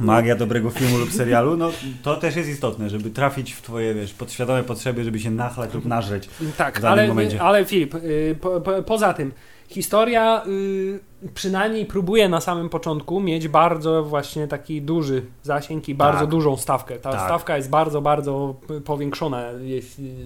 Magia 0.00 0.36
dobrego 0.36 0.70
filmu 0.70 0.98
lub 0.98 1.12
serialu, 1.12 1.56
no 1.56 1.70
to 2.02 2.16
też 2.16 2.36
jest 2.36 2.48
istotne, 2.48 2.90
żeby 2.90 3.10
trafić 3.10 3.52
w 3.52 3.62
twoje, 3.62 3.94
wiesz, 3.94 4.12
podświadome 4.12 4.62
potrzeby, 4.62 5.04
żeby 5.04 5.20
się 5.20 5.30
nachlać 5.30 5.74
lub 5.74 5.84
nażreć. 5.84 6.26
w 6.26 6.56
Tak, 6.56 6.80
danym 6.80 6.98
ale, 6.98 7.08
momencie. 7.08 7.42
ale 7.42 7.64
Filip, 7.64 7.94
y, 7.94 8.36
po, 8.40 8.60
po, 8.60 8.82
poza 8.82 9.14
tym, 9.14 9.32
historia 9.72 10.42
y, 10.46 11.00
przynajmniej 11.34 11.86
próbuje 11.86 12.28
na 12.28 12.40
samym 12.40 12.68
początku 12.68 13.20
mieć 13.20 13.48
bardzo 13.48 14.04
właśnie 14.04 14.48
taki 14.48 14.82
duży 14.82 15.22
zasięg 15.42 15.88
i 15.88 15.94
bardzo 15.94 16.20
Tak. 16.20 16.28
dużą 16.28 16.56
stawkę. 16.56 16.98
Ta 16.98 17.10
Tak. 17.12 17.20
stawka 17.20 17.56
jest 17.56 17.70
bardzo, 17.70 18.00
bardzo 18.02 18.54
powiększona 18.84 19.42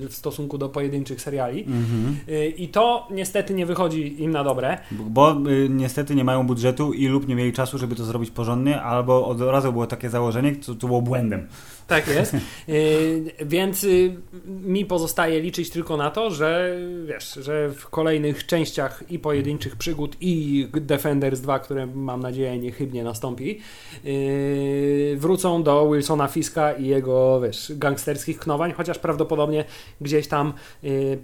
w 0.09 0.15
stosunku 0.15 0.59
do 0.59 0.69
pojedynczych 0.69 1.21
seriali. 1.21 1.61
Mhm. 1.65 2.17
Y, 2.29 2.47
I 2.49 2.69
to 2.69 3.09
niestety 3.11 3.55
nie 3.55 3.67
wychodzi 3.67 4.23
im 4.23 4.31
na 4.31 4.45
dobre. 4.45 4.79
Bo 4.91 5.33
y, 5.51 5.69
niestety 5.71 6.15
nie 6.15 6.25
mają 6.25 6.47
budżetu 6.47 6.93
i 6.93 7.07
lub 7.07 7.29
nie 7.29 7.35
mieli 7.35 7.53
czasu, 7.53 7.79
żeby 7.79 7.95
to 7.95 8.05
zrobić 8.05 8.31
porządnie, 8.31 8.83
albo 8.83 9.27
od 9.27 9.41
razu 9.41 9.73
było 9.73 9.87
takie 9.87 10.11
założenie, 10.11 10.57
co, 10.57 10.75
co 10.75 10.87
było 10.87 11.03
błędem. 11.03 11.47
Tak 11.87 12.09
jest. 12.17 12.37
Y, 12.69 13.35
Więc 13.47 13.85
y, 13.85 14.17
mi 14.47 14.85
pozostaje 14.85 15.41
liczyć 15.41 15.71
tylko 15.71 15.97
na 15.97 16.11
to, 16.11 16.31
że 16.31 16.77
wiesz, 17.07 17.35
że 17.35 17.69
w 17.69 17.89
kolejnych 17.89 18.47
częściach 18.47 19.05
i 19.09 19.19
pojedynczych 19.19 19.77
przygód 19.77 20.17
i 20.21 20.69
Defenders 20.73 21.41
2, 21.41 21.59
które 21.59 21.87
mam 21.87 22.21
nadzieję 22.21 22.59
niechybnie 22.59 23.05
nastąpi, 23.05 23.61
y, 24.05 25.17
wrócą 25.19 25.63
do 25.63 25.91
Wilsona 25.91 26.29
Fiska 26.29 26.73
i 26.73 26.87
jego, 26.87 27.41
wiesz, 27.41 27.73
gangsterskich 27.77 28.39
knowań, 28.39 28.73
chociaż 28.73 28.99
prawdopodobnie 28.99 29.65
gdzieś 30.01 30.29
tam 30.29 30.53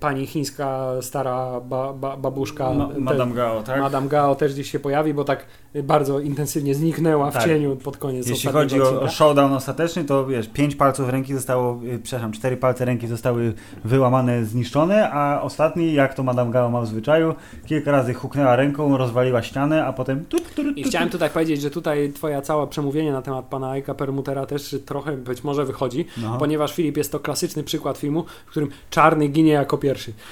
pani 0.00 0.26
chińska 0.26 0.92
stara 1.00 1.60
ba, 1.60 1.92
ba, 1.92 2.16
babuszka 2.16 2.72
Ma, 2.72 2.88
Madame 2.98 3.34
Gao, 3.34 3.62
tak? 3.62 3.80
Madame 3.80 4.08
Gao 4.08 4.34
też 4.34 4.52
gdzieś 4.52 4.70
się 4.70 4.80
pojawi, 4.80 5.14
bo 5.14 5.24
tak 5.24 5.46
bardzo 5.74 6.20
intensywnie 6.20 6.74
zniknęła 6.74 7.30
w 7.30 7.34
Tak. 7.34 7.44
cieniu 7.44 7.76
pod 7.76 7.96
koniec 7.96 8.26
Jeśli 8.28 8.50
chodzi 8.50 8.82
o, 8.82 9.00
o 9.00 9.08
showdown 9.08 9.52
ostateczny, 9.52 10.04
to 10.04 10.26
wiesz, 10.26 10.48
pięć 10.48 10.76
palców 10.76 11.08
ręki 11.08 11.34
zostało, 11.34 11.80
y, 11.84 11.98
przepraszam, 12.02 12.32
cztery 12.32 12.56
palce 12.56 12.84
ręki 12.84 13.06
zostały 13.06 13.52
wyłamane, 13.84 14.44
zniszczone, 14.44 15.10
a 15.10 15.42
ostatni, 15.42 15.94
jak 15.94 16.14
to 16.14 16.22
Madame 16.22 16.50
Gao 16.50 16.70
ma 16.70 16.80
w 16.80 16.86
zwyczaju, 16.86 17.34
kilka 17.66 17.92
razy 17.92 18.14
huknęła 18.14 18.56
ręką, 18.56 18.96
rozwaliła 18.96 19.42
ścianę, 19.42 19.86
a 19.86 19.92
potem... 19.92 20.24
Tut, 20.24 20.54
tut, 20.54 20.66
tut, 20.66 20.78
I 20.78 20.84
chciałem 20.84 21.10
tutaj 21.10 21.30
powiedzieć, 21.30 21.60
że 21.60 21.70
tutaj 21.70 22.12
twoja 22.12 22.42
cała 22.42 22.66
przemówienie 22.66 23.12
na 23.12 23.22
temat 23.22 23.44
pana 23.44 23.76
Ejka 23.76 23.94
Permutera 23.94 24.46
też 24.46 24.76
trochę 24.86 25.16
być 25.16 25.44
może 25.44 25.64
wychodzi, 25.64 26.04
No. 26.22 26.38
ponieważ 26.38 26.74
Filip 26.74 26.96
jest 26.96 27.12
to 27.12 27.20
klasyczny 27.20 27.62
przykład 27.62 27.98
filmu, 27.98 28.24
w 28.46 28.50
którym 28.50 28.68
czarny 28.90 29.28
ginie 29.28 29.52
jako 29.52 29.78
pierwszy. 29.78 30.12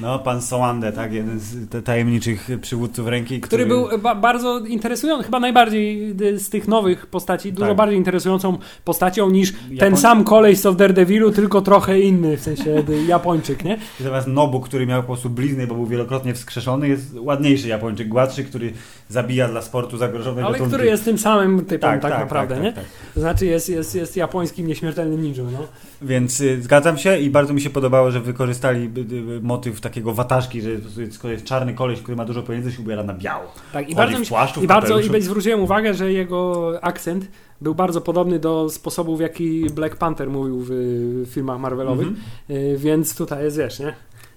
No, 0.00 0.18
pan 0.18 0.42
Sołande, 0.42 0.92
tak, 0.92 1.12
jeden 1.12 1.40
z 1.40 1.84
tajemniczych 1.84 2.48
przywódców 2.60 3.06
ręki, 3.14 3.40
Który 3.40 3.66
był 3.66 3.88
ba 3.98 4.14
bardzo 4.14 4.58
interesujący, 4.58 5.24
chyba 5.24 5.40
najbardziej 5.40 6.14
y, 6.22 6.38
z 6.38 6.48
tych 6.48 6.68
nowych 6.68 7.06
postaci, 7.06 7.52
dużo 7.52 7.66
Tak. 7.68 7.76
bardziej 7.76 7.98
interesującą 7.98 8.58
postacią 8.84 9.30
niż 9.30 9.52
ten 9.52 9.92
Japoń- 9.92 9.96
sam 9.96 10.24
kolej 10.24 10.56
z 10.56 10.76
Daredevilu, 10.76 11.30
tylko 11.30 11.60
trochę 11.62 12.00
inny, 12.00 12.36
w 12.36 12.40
sensie 12.40 12.70
y, 12.88 13.04
Japończyk, 13.08 13.64
nie? 13.64 13.78
Zamiast 14.00 14.26
Nobu, 14.26 14.60
który 14.60 14.86
miał 14.86 15.00
po 15.02 15.06
prostu 15.06 15.30
blizny, 15.30 15.66
bo 15.66 15.74
był 15.74 15.86
wielokrotnie 15.86 16.34
wskrzeszony, 16.34 16.88
jest 16.88 17.14
ładniejszy 17.18 17.68
Japończyk, 17.68 18.08
gładszy, 18.08 18.44
który 18.44 18.72
zabija 19.14 19.48
dla 19.48 19.62
sportu 19.62 19.96
zagrożone 19.96 20.42
Ale 20.44 20.52
gatunki. 20.52 20.74
który 20.74 20.86
jest 20.86 21.04
tym 21.04 21.18
samym 21.18 21.64
typem 21.64 21.80
tak, 21.80 22.02
tak, 22.02 22.10
tak, 22.10 22.20
naprawdę, 22.20 22.54
tak, 22.54 22.64
nie? 22.64 22.72
tak, 22.72 22.84
znaczy 23.16 23.46
jest, 23.46 23.68
jest, 23.68 23.94
jest 23.94 24.16
japońskim 24.16 24.66
nieśmiertelnym 24.66 25.22
ninją, 25.22 25.44
no. 25.52 25.58
Więc 26.02 26.40
y, 26.40 26.62
zgadzam 26.62 26.98
się 26.98 27.18
i 27.18 27.30
bardzo 27.30 27.54
mi 27.54 27.60
się 27.60 27.70
podobało, 27.70 28.10
że 28.10 28.20
wykorzystali 28.20 28.90
y, 28.96 29.14
y, 29.36 29.40
motyw 29.42 29.80
takiego 29.80 30.14
wataszki, 30.14 30.60
że 30.62 30.70
skoro 31.10 31.32
jest 31.32 31.44
czarny 31.44 31.74
koleś, 31.74 32.00
który 32.00 32.16
ma 32.16 32.24
dużo 32.24 32.42
pieniędzy, 32.42 32.72
się 32.72 32.82
ubiera 32.82 33.02
na 33.02 33.14
biało. 33.14 33.52
Tak, 33.72 33.82
i 33.82 33.94
Chodzi 33.94 33.96
bardzo, 33.96 34.16
w 34.16 34.20
mi 34.20 34.26
płaszczu, 34.26 34.60
w 34.60 34.64
i 34.64 34.66
bardzo 34.66 34.98
i 34.98 35.22
zwróciłem 35.22 35.60
uwagę, 35.60 35.94
że 35.94 36.12
jego 36.12 36.72
akcent 36.82 37.28
był 37.60 37.74
bardzo 37.74 38.00
podobny 38.00 38.38
do 38.38 38.70
sposobu, 38.70 39.16
w 39.16 39.20
jaki 39.20 39.66
Black 39.70 39.96
Panther 39.96 40.30
mówił 40.30 40.60
w 40.60 40.70
y, 40.70 41.26
filmach 41.26 41.58
Marvelowych, 41.58 42.08
Mhm. 42.08 42.24
y, 42.50 42.78
więc 42.78 43.16
tutaj 43.16 43.44
jest, 43.44 43.58
wiesz, 43.58 43.80
nie? 43.80 43.94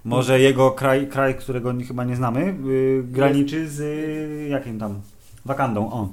Może 0.08 0.40
jego 0.40 0.72
kraj, 0.72 1.08
kraj 1.08 1.36
którego 1.36 1.74
chyba 1.88 2.04
nie 2.04 2.16
znamy, 2.16 2.56
y, 2.68 3.04
graniczy 3.04 3.70
z 3.70 3.80
y, 3.80 4.48
jakim 4.50 4.80
tam? 4.80 5.02
Wakandą, 5.46 5.92
o. 5.92 6.10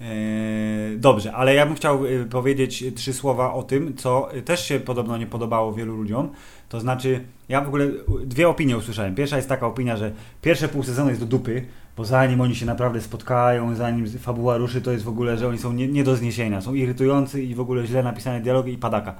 E, 0.00 0.04
Dobrze, 0.96 1.32
ale 1.32 1.54
ja 1.54 1.66
bym 1.66 1.74
chciał 1.74 2.06
y, 2.06 2.26
powiedzieć 2.30 2.84
trzy 2.94 3.12
słowa 3.12 3.52
o 3.52 3.62
tym, 3.62 3.96
co 3.96 4.28
też 4.44 4.66
się 4.66 4.80
podobno 4.80 5.18
nie 5.18 5.26
podobało 5.26 5.72
wielu 5.72 5.96
ludziom. 5.96 6.28
To 6.68 6.80
znaczy, 6.80 7.24
ja 7.48 7.60
w 7.60 7.68
ogóle 7.68 7.86
dwie 8.24 8.48
opinie 8.48 8.76
usłyszałem. 8.76 9.14
Pierwsza 9.14 9.36
jest 9.36 9.48
taka 9.48 9.66
opinia, 9.66 9.96
że 9.96 10.12
pierwsze 10.42 10.68
pół 10.68 10.82
sezonu 10.82 11.08
jest 11.08 11.20
do 11.20 11.26
dupy, 11.26 11.64
bo 11.96 12.04
zanim 12.04 12.40
oni 12.40 12.54
się 12.54 12.66
naprawdę 12.66 13.00
spotkają, 13.00 13.74
zanim 13.74 14.06
fabuła 14.18 14.56
ruszy, 14.56 14.82
to 14.82 14.92
jest 14.92 15.04
w 15.04 15.08
ogóle, 15.08 15.38
że 15.38 15.48
oni 15.48 15.58
są 15.58 15.72
nie, 15.72 15.88
nie 15.88 16.04
do 16.04 16.16
zniesienia, 16.16 16.60
są 16.60 16.74
irytujący 16.74 17.42
i 17.42 17.54
w 17.54 17.60
ogóle 17.60 17.86
źle 17.86 18.02
napisane 18.02 18.40
dialogi 18.40 18.72
i 18.72 18.78
padaka. 18.78 19.14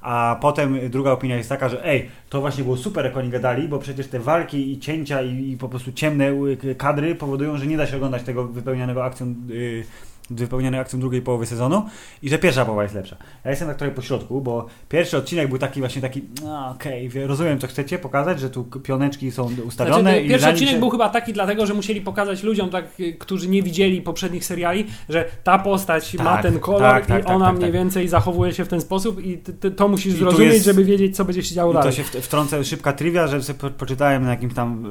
A 0.00 0.38
potem 0.40 0.90
druga 0.90 1.12
opinia 1.12 1.36
jest 1.36 1.48
taka, 1.48 1.68
że 1.68 1.84
ej, 1.84 2.08
to 2.28 2.40
właśnie 2.40 2.64
było 2.64 2.76
super, 2.76 3.04
jak 3.04 3.16
oni 3.16 3.30
gadali, 3.30 3.68
bo 3.68 3.78
przecież 3.78 4.06
te 4.06 4.20
walki 4.20 4.72
i 4.72 4.78
cięcia 4.78 5.22
i, 5.22 5.50
i 5.50 5.56
po 5.56 5.68
prostu 5.68 5.92
ciemne 5.92 6.30
y, 6.64 6.74
kadry 6.74 7.14
powodują, 7.14 7.56
że 7.58 7.66
nie 7.66 7.76
da 7.76 7.86
się 7.86 7.96
oglądać 7.96 8.22
tego 8.22 8.44
wypełnionego 8.44 9.04
akcją, 9.04 9.34
y, 9.50 9.84
wypełnionej 10.30 10.80
akcją 10.80 11.00
drugiej 11.00 11.22
połowy 11.22 11.46
sezonu 11.46 11.86
i 12.22 12.28
że 12.28 12.38
pierwsza 12.38 12.64
połowa 12.64 12.82
jest 12.82 12.94
lepsza. 12.94 13.16
Ja 13.44 13.50
jestem 13.50 13.68
tak 13.68 13.76
trochę 13.76 13.94
po 13.94 14.02
środku, 14.02 14.40
bo 14.40 14.66
pierwszy 14.88 15.16
odcinek 15.16 15.48
był 15.48 15.58
taki 15.58 15.80
właśnie 15.80 16.02
taki, 16.02 16.22
no 16.44 16.68
okej, 16.70 17.08
wie- 17.08 17.26
rozumiem 17.26 17.58
co 17.58 17.66
chcecie 17.66 17.98
pokazać, 17.98 18.40
że 18.40 18.50
tu 18.50 18.64
pioneczki 18.64 19.30
są 19.30 19.48
ustawione 19.66 20.00
Znaczy, 20.00 20.20
i 20.22 20.28
pierwszy 20.28 20.48
odcinek 20.48 20.74
się... 20.74 20.80
był 20.80 20.90
chyba 20.90 21.08
taki 21.08 21.32
dlatego, 21.32 21.66
że 21.66 21.74
musieli 21.74 22.00
pokazać 22.00 22.42
ludziom, 22.42 22.70
tak, 22.70 22.84
y, 23.00 23.12
którzy 23.12 23.48
nie 23.48 23.62
widzieli 23.62 24.02
poprzednich 24.02 24.44
seriali, 24.44 24.86
że 25.08 25.24
ta 25.44 25.58
postać 25.58 26.14
ma 26.14 26.24
Tak, 26.24 26.42
ten 26.42 26.58
kolor 26.58 26.80
tak, 26.82 27.06
tak, 27.06 27.20
i 27.22 27.24
tak, 27.24 27.36
ona 27.36 27.46
tak, 27.46 27.56
mniej 27.56 27.68
tak. 27.70 27.80
więcej 27.80 28.08
zachowuje 28.08 28.52
się 28.52 28.64
w 28.64 28.68
ten 28.68 28.80
sposób 28.80 29.24
i 29.24 29.38
ty, 29.38 29.52
ty, 29.52 29.70
to 29.70 29.88
musisz 29.88 30.14
I 30.14 30.16
zrozumieć, 30.16 30.52
jest- 30.52 30.64
żeby 30.64 30.84
wiedzieć, 30.84 31.16
co 31.16 31.24
będzie 31.24 31.42
się 31.42 31.54
działo 31.54 31.72
I 31.72 31.74
to 31.74 31.78
dalej. 31.80 31.94
się 31.94 32.02
w- 32.02 32.08
wtrącę 32.08 32.64
szybka 32.64 32.92
trivia, 32.92 33.26
że 33.26 33.42
sobie 33.42 33.58
po, 33.58 33.70
poczytałem 33.70 34.22
na 34.24 34.30
jakimś 34.30 34.54
tam 34.54 34.86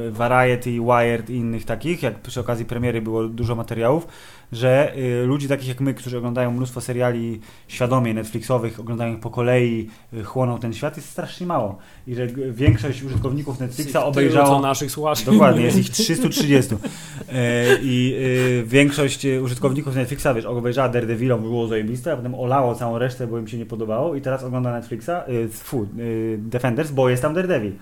y, 0.00 0.10
Variety, 0.10 0.70
Wired 0.70 1.30
i 1.30 1.34
innych 1.34 1.64
takich, 1.64 2.02
jak 2.02 2.18
przy 2.20 2.40
okazji 2.40 2.64
premiery 2.64 3.02
było 3.02 3.24
dużo 3.28 3.54
materiałów, 3.54 4.06
że 4.52 4.69
y, 4.96 5.26
ludzi 5.26 5.48
takich 5.48 5.68
jak 5.68 5.80
my, 5.80 5.94
którzy 5.94 6.18
oglądają 6.18 6.50
mnóstwo 6.50 6.80
seriali 6.80 7.40
świadomie 7.68 8.14
Netflixowych, 8.14 8.80
oglądają 8.80 9.14
ich 9.14 9.20
po 9.20 9.30
kolei, 9.30 9.88
y, 10.14 10.24
chłoną 10.24 10.58
ten 10.58 10.72
świat, 10.72 10.96
jest 10.96 11.08
strasznie 11.08 11.46
mało. 11.46 11.78
I 12.06 12.14
że 12.14 12.26
większość 12.50 13.02
użytkowników 13.02 13.60
Netflixa 13.60 13.96
obejrzało... 13.96 14.60
naszych 14.60 14.90
słuchaczy. 14.90 15.24
Dokładnie, 15.24 15.62
jest 15.62 15.78
ich 15.78 15.90
330. 15.90 16.74
E, 17.28 17.66
I 17.82 18.14
y, 18.60 18.64
większość 18.66 19.26
użytkowników 19.42 19.94
Netflixa, 19.94 20.26
wiesz, 20.34 20.44
obejrzała 20.44 20.88
Daredevila, 20.88 21.38
było 21.38 21.66
zajebiste, 21.66 22.12
a 22.12 22.16
potem 22.16 22.34
olało 22.34 22.74
całą 22.74 22.98
resztę, 22.98 23.26
bo 23.26 23.38
im 23.38 23.48
się 23.48 23.58
nie 23.58 23.66
podobało 23.66 24.14
i 24.14 24.20
teraz 24.20 24.44
ogląda 24.44 24.72
Netflixa, 24.72 25.10
fu, 25.52 25.86
Defenders, 26.38 26.90
bo 26.90 27.10
jest 27.10 27.22
tam 27.22 27.34
Daredevil. 27.34 27.72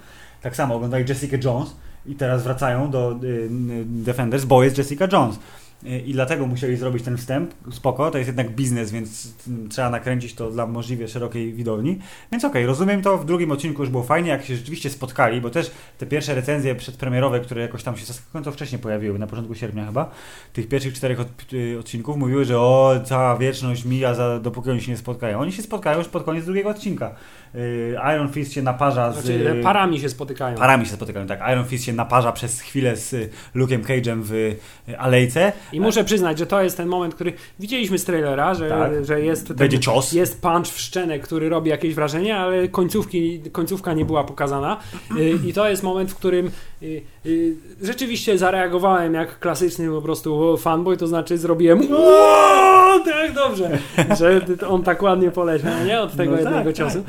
Tak 0.43 0.57
samo 0.57 0.75
oglądali 0.75 1.05
Jessica 1.09 1.37
Jones 1.45 1.77
i 2.07 2.15
teraz 2.15 2.43
wracają 2.43 2.91
do 2.91 3.21
y, 3.23 3.49
Defenders, 3.87 4.45
bo 4.45 4.65
jest 4.65 4.79
Jessica 4.79 5.09
Jones. 5.13 5.39
Y, 5.85 5.99
I 5.99 6.13
dlatego 6.13 6.47
musieli 6.47 6.77
zrobić 6.77 7.03
ten 7.03 7.17
wstęp. 7.17 7.55
Spoko, 7.73 8.11
to 8.11 8.19
jest 8.19 8.29
jednak 8.29 8.51
biznes, 8.51 8.91
więc 8.93 9.35
trzeba 9.71 9.91
nakręcić 9.91 10.35
to 10.35 10.51
dla 10.51 10.67
możliwie 10.67 11.09
szerokiej 11.09 11.53
widowni. 11.53 11.99
Więc 12.33 12.45
okej, 12.45 12.67
rozumiem 12.67 13.03
to. 13.03 13.19
W 13.19 13.25
drugim 13.25 13.53
odcinku 13.53 13.83
już 13.83 13.91
było 13.91 14.03
fajnie, 14.03 14.31
jak 14.31 14.45
się 14.45 14.57
rzeczywiście 14.57 14.91
spotkali, 14.91 15.41
bo 15.41 15.51
też 15.51 15.71
te 15.99 16.07
pierwsze 16.07 16.35
recenzje 16.35 16.75
przedpremierowe, 16.75 17.41
które 17.41 17.63
jakoś 17.63 17.83
tam 17.83 17.97
się 17.97 18.07
zaskakująco 18.07 18.53
wcześnie 18.53 18.79
pojawiły, 18.79 19.19
na 19.19 19.27
początku 19.27 19.55
sierpnia 19.55 19.87
chyba, 19.87 20.11
tych 20.53 20.69
pierwszych 20.69 20.95
czterech 20.95 21.21
od, 21.21 21.29
y, 21.53 21.79
odcinków 21.79 22.17
mówiły, 22.17 22.45
że 22.45 22.59
o, 22.59 22.95
cała 23.05 23.37
wieczność 23.37 23.85
mija, 23.85 24.15
za, 24.15 24.41
dopóki 24.41 24.71
oni 24.71 24.81
się 24.81 24.91
nie 24.91 24.99
spotkają. 24.99 25.41
Oni 25.41 25.53
się 25.53 25.63
spotkają 25.63 25.99
już 25.99 26.09
pod 26.09 26.25
koniec 26.25 26.45
drugiego 26.45 26.71
odcinka. 26.71 27.15
Y, 27.55 27.97
Iron 28.15 28.29
Fist 28.29 28.53
się 28.53 28.63
naparza 28.63 29.13
z... 29.13 29.15
Znaczy, 29.25 29.61
parami 29.63 30.01
się 30.01 30.09
spotykają. 30.09 30.57
Parami 30.57 30.87
się 30.87 30.93
spotykają, 30.93 31.27
tak. 31.27 31.41
Iron 31.53 31.65
Fist 31.65 31.85
się 31.85 31.93
naparza 31.93 32.33
przez 32.33 32.61
chwilę 32.61 32.97
z 32.97 33.13
y, 33.13 33.29
Luke'em 33.57 33.83
Cage'em 33.83 34.21
w 34.23 34.33
y, 34.33 34.57
alejce. 34.99 35.53
I 35.73 35.81
muszę 35.81 36.05
przyznać, 36.05 36.39
że 36.39 36.47
to 36.47 36.63
jest 36.63 36.77
ten 36.77 36.89
moment, 36.89 37.15
który 37.15 37.33
widzieliśmy 37.61 37.99
z 37.99 38.05
trailera, 38.05 38.55
że, 38.55 38.69
Tak. 38.69 39.05
że 39.05 39.21
jest 39.21 39.47
ten, 39.49 39.57
Będzie 39.57 39.79
cios. 39.79 40.13
jest 40.13 40.43
punch 40.43 40.67
w 40.69 40.81
szczenę, 40.81 41.19
który 41.19 41.49
robi 41.49 41.71
jakieś 41.71 41.95
wrażenie, 41.95 42.37
ale 42.37 42.69
końcówki, 42.69 43.41
końcówka 43.53 43.93
nie 43.93 44.05
była 44.05 44.25
pokazana. 44.25 44.77
Y, 45.17 45.39
I 45.47 45.53
to 45.53 45.69
jest 45.69 45.83
moment, 45.83 46.11
w 46.11 46.15
którym 46.15 46.51
y, 46.83 47.03
y, 47.27 47.55
rzeczywiście 47.83 48.39
zareagowałem 48.39 49.15
jak 49.15 49.39
klasyczny 49.39 49.89
po 49.91 50.03
prostu 50.03 50.57
fanboy, 50.57 50.97
to 50.97 51.07
znaczy 51.07 51.39
zrobiłem 51.39 51.81
"Ło, 51.93 53.01
tak 53.05 53.33
dobrze, 53.35 53.79
że 54.19 54.41
on 54.69 54.83
tak 54.83 55.03
ładnie 55.03 55.31
poleciał, 55.31 55.71
nie? 55.87 56.01
Od 56.01 56.17
tego 56.17 56.31
No 56.31 56.37
tak, 56.37 56.47
jednego 56.47 56.73
ciosu. 56.73 57.05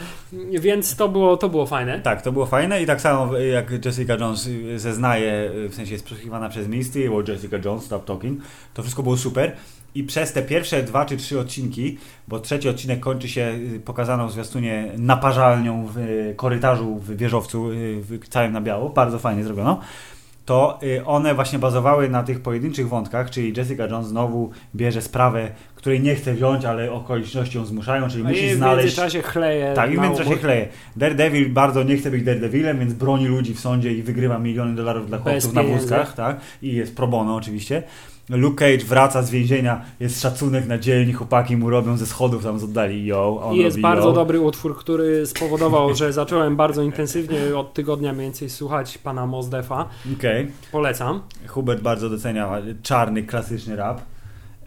Więc 0.59 0.95
to 0.95 1.09
było, 1.09 1.37
to 1.37 1.49
było 1.49 1.65
fajne. 1.65 1.99
Tak, 1.99 2.21
to 2.21 2.31
było 2.31 2.45
fajne 2.45 2.81
i 2.81 2.85
tak 2.85 3.01
samo 3.01 3.37
jak 3.37 3.85
Jessica 3.85 4.15
Jones 4.15 4.49
zeznaje, 4.75 5.51
w 5.69 5.75
sensie 5.75 5.93
jest 5.93 6.05
przesłuchiwana 6.05 6.49
przez 6.49 6.67
Misty, 6.67 7.11
o 7.11 7.21
Jessica 7.27 7.57
Jones, 7.65 7.83
stop 7.83 8.05
talking, 8.05 8.41
to 8.73 8.81
wszystko 8.81 9.03
było 9.03 9.17
super. 9.17 9.55
I 9.95 10.03
przez 10.03 10.33
te 10.33 10.41
pierwsze 10.41 10.83
dwa 10.83 11.05
czy 11.05 11.17
trzy 11.17 11.39
odcinki, 11.39 11.97
bo 12.27 12.39
trzeci 12.39 12.69
odcinek 12.69 12.99
kończy 12.99 13.27
się 13.27 13.59
y, 13.75 13.79
pokazaną 13.79 14.27
w 14.27 14.31
zwiastunie 14.31 14.91
naparzalnią 14.97 15.87
w 15.87 15.97
y, 15.97 16.33
korytarzu 16.37 16.95
w 16.95 17.17
wieżowcu, 17.17 17.71
y, 17.71 18.01
w 18.01 18.29
całym 18.29 18.53
na 18.53 18.61
biało, 18.61 18.89
bardzo 18.89 19.19
fajnie 19.19 19.43
zrobiono, 19.43 19.81
to 20.49 20.79
y, 20.83 21.05
one 21.05 21.35
właśnie 21.35 21.59
bazowały 21.59 22.09
na 22.09 22.23
tych 22.23 22.39
pojedynczych 22.41 22.89
wątkach, 22.89 23.29
czyli 23.29 23.53
Jessica 23.57 23.87
Jones 23.87 24.07
znowu 24.07 24.49
bierze 24.75 25.01
sprawę, 25.01 25.51
której 25.75 25.99
nie 26.01 26.15
chce 26.15 26.33
wziąć, 26.33 26.65
ale 26.65 26.91
okoliczności 26.91 27.57
ją 27.57 27.65
zmuszają, 27.65 28.09
czyli 28.09 28.23
No 28.23 28.29
musi 28.29 28.43
i 28.43 28.49
w 28.49 28.55
znaleźć... 28.57 28.85
międzyczasie 28.85 29.21
chleje. 29.21 29.73
Tak, 29.73 29.91
i 29.91 29.97
w 29.97 29.99
międzyczasie 30.01 30.29
obok. 30.29 30.41
chleje. 30.41 30.67
Daredevil 30.95 31.49
bardzo 31.49 31.83
nie 31.83 31.97
chce 31.97 32.11
być 32.11 32.23
Daredevilem, 32.23 32.79
więc 32.79 32.93
broni 32.93 33.27
ludzi 33.27 33.53
w 33.53 33.59
sądzie 33.59 33.93
i 33.93 34.03
wygrywa 34.03 34.39
miliony 34.39 34.75
dolarów 34.75 35.07
dla 35.07 35.17
chłopców 35.17 35.53
na 35.53 35.63
wózkach, 35.63 36.13
tak? 36.15 36.39
I 36.61 36.73
jest 36.73 36.95
pro 36.95 37.07
bono 37.07 37.35
oczywiście. 37.35 37.83
Luke 38.29 38.55
Cage 38.55 38.85
wraca 38.85 39.23
z 39.23 39.29
więzienia, 39.29 39.81
jest 39.99 40.21
szacunek 40.21 40.67
na 40.67 40.77
dzielni, 40.77 41.13
chłopaki 41.13 41.57
mu 41.57 41.69
robią 41.69 41.97
ze 41.97 42.05
schodów 42.05 42.43
tam 42.43 42.59
z 42.59 42.63
oddali 42.63 43.05
yo, 43.05 43.51
I 43.53 43.57
jest 43.57 43.79
bardzo 43.79 44.07
yo. 44.07 44.13
dobry 44.13 44.39
utwór, 44.39 44.77
który 44.77 45.27
spowodował, 45.27 45.95
że 45.95 46.13
zacząłem 46.13 46.55
bardzo 46.55 46.81
intensywnie 46.81 47.57
od 47.57 47.73
tygodnia 47.73 48.13
mniej 48.13 48.25
więcej 48.25 48.49
słuchać 48.49 48.97
pana 48.97 49.25
Mozdefa. 49.25 49.85
Okej. 50.17 50.51
Polecam. 50.71 51.21
Hubert 51.47 51.81
bardzo 51.81 52.09
docenia 52.09 52.49
czarny, 52.83 53.23
klasyczny 53.23 53.75
rap. 53.75 54.01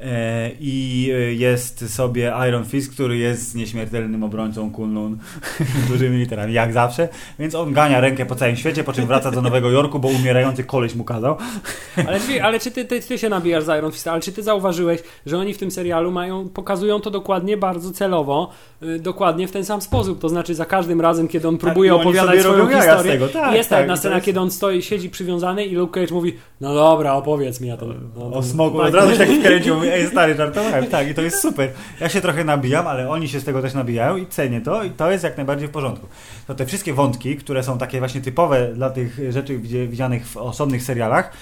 E, 0.04 0.50
I 0.60 1.10
e, 1.14 1.34
jest 1.34 1.94
sobie 1.94 2.32
Iron 2.48 2.64
Fist, 2.64 2.92
który 2.92 3.16
jest 3.16 3.54
nieśmiertelnym 3.54 4.22
obrońcą 4.24 4.72
Kunlun 4.72 5.18
dużymi 5.88 6.18
literami, 6.18 6.52
jak 6.52 6.72
zawsze. 6.72 7.08
Więc 7.38 7.54
on 7.54 7.72
gania 7.72 8.00
rękę 8.00 8.26
po 8.26 8.34
całym 8.34 8.56
świecie, 8.56 8.84
po 8.84 8.92
czym 8.92 9.06
wraca 9.06 9.30
do 9.30 9.42
Nowego 9.42 9.70
Jorku, 9.70 9.98
bo 9.98 10.08
umierający 10.08 10.64
koleś 10.64 10.94
mu 10.94 11.04
kazał. 11.04 11.36
Ale, 12.06 12.20
czy, 12.20 12.42
ale 12.42 12.60
czy 12.60 12.70
ty, 12.70 12.84
ty, 12.84 13.00
ty 13.00 13.18
się 13.18 13.28
nabijasz 13.28 13.64
za 13.64 13.78
Iron 13.78 13.92
Fista, 13.92 14.12
ale 14.12 14.20
czy 14.20 14.32
ty 14.32 14.42
zauważyłeś, 14.42 15.00
że 15.26 15.38
oni 15.38 15.54
w 15.54 15.58
tym 15.58 15.70
serialu 15.70 16.10
mają, 16.10 16.48
pokazują 16.48 17.00
to 17.00 17.10
dokładnie, 17.10 17.56
bardzo 17.56 17.90
celowo, 17.90 18.50
y, 18.82 18.98
dokładnie 18.98 19.48
w 19.48 19.52
ten 19.52 19.64
sam 19.64 19.80
sposób, 19.82 20.20
to 20.20 20.28
znaczy 20.28 20.54
za 20.54 20.64
każdym 20.64 21.00
razem, 21.00 21.28
kiedy 21.28 21.48
on 21.48 21.58
próbuje 21.58 21.88
i 21.88 21.92
oni 21.92 22.00
opowiadać 22.00 22.40
swoją 22.40 22.66
z 22.66 22.74
historię, 22.74 23.12
tego, 23.12 23.28
tak, 23.28 23.54
jest 23.54 23.70
ta 23.70 23.76
tak, 23.76 23.82
jedna 23.82 23.96
scena, 23.96 24.14
jest- 24.14 24.26
kiedy 24.26 24.40
on 24.40 24.50
stoi, 24.50 24.82
siedzi 24.82 25.10
przywiązany 25.10 25.64
i 25.66 25.74
Luke 25.74 26.00
Cage 26.00 26.14
mówi, 26.14 26.34
no 26.60 26.74
dobra, 26.74 27.14
opowiedz 27.14 27.60
mi, 27.60 27.68
ja 27.68 27.76
to... 27.76 27.86
No, 28.16 28.32
O 28.32 28.42
smoku, 28.42 28.80
od 28.80 28.94
razu 28.94 29.12
się 29.12 29.18
tak 29.18 29.28
wkręcił, 29.28 29.74
ej 29.92 30.08
stary, 30.08 30.34
żartowałem, 30.34 30.86
tak, 30.86 31.08
i 31.08 31.14
to 31.14 31.22
jest 31.22 31.40
super. 31.40 31.70
Ja 32.00 32.08
się 32.08 32.20
trochę 32.20 32.44
nabijam, 32.44 32.86
ale 32.86 33.08
oni 33.08 33.28
się 33.28 33.40
z 33.40 33.44
tego 33.44 33.62
też 33.62 33.74
nabijają 33.74 34.16
i 34.16 34.26
cenię 34.26 34.60
to 34.60 34.84
i 34.84 34.90
to 34.90 35.10
jest 35.10 35.24
jak 35.24 35.36
najbardziej 35.36 35.68
w 35.68 35.70
porządku. 35.70 36.06
To 36.46 36.54
te 36.54 36.66
wszystkie 36.66 36.94
wątki, 36.94 37.36
które 37.36 37.62
są 37.62 37.78
takie 37.78 37.98
właśnie 37.98 38.20
typowe 38.20 38.68
dla 38.74 38.90
tych 38.90 39.32
rzeczy 39.32 39.58
widzianych 39.58 40.26
w 40.26 40.36
osobnych 40.36 40.82
serialach, 40.82 41.32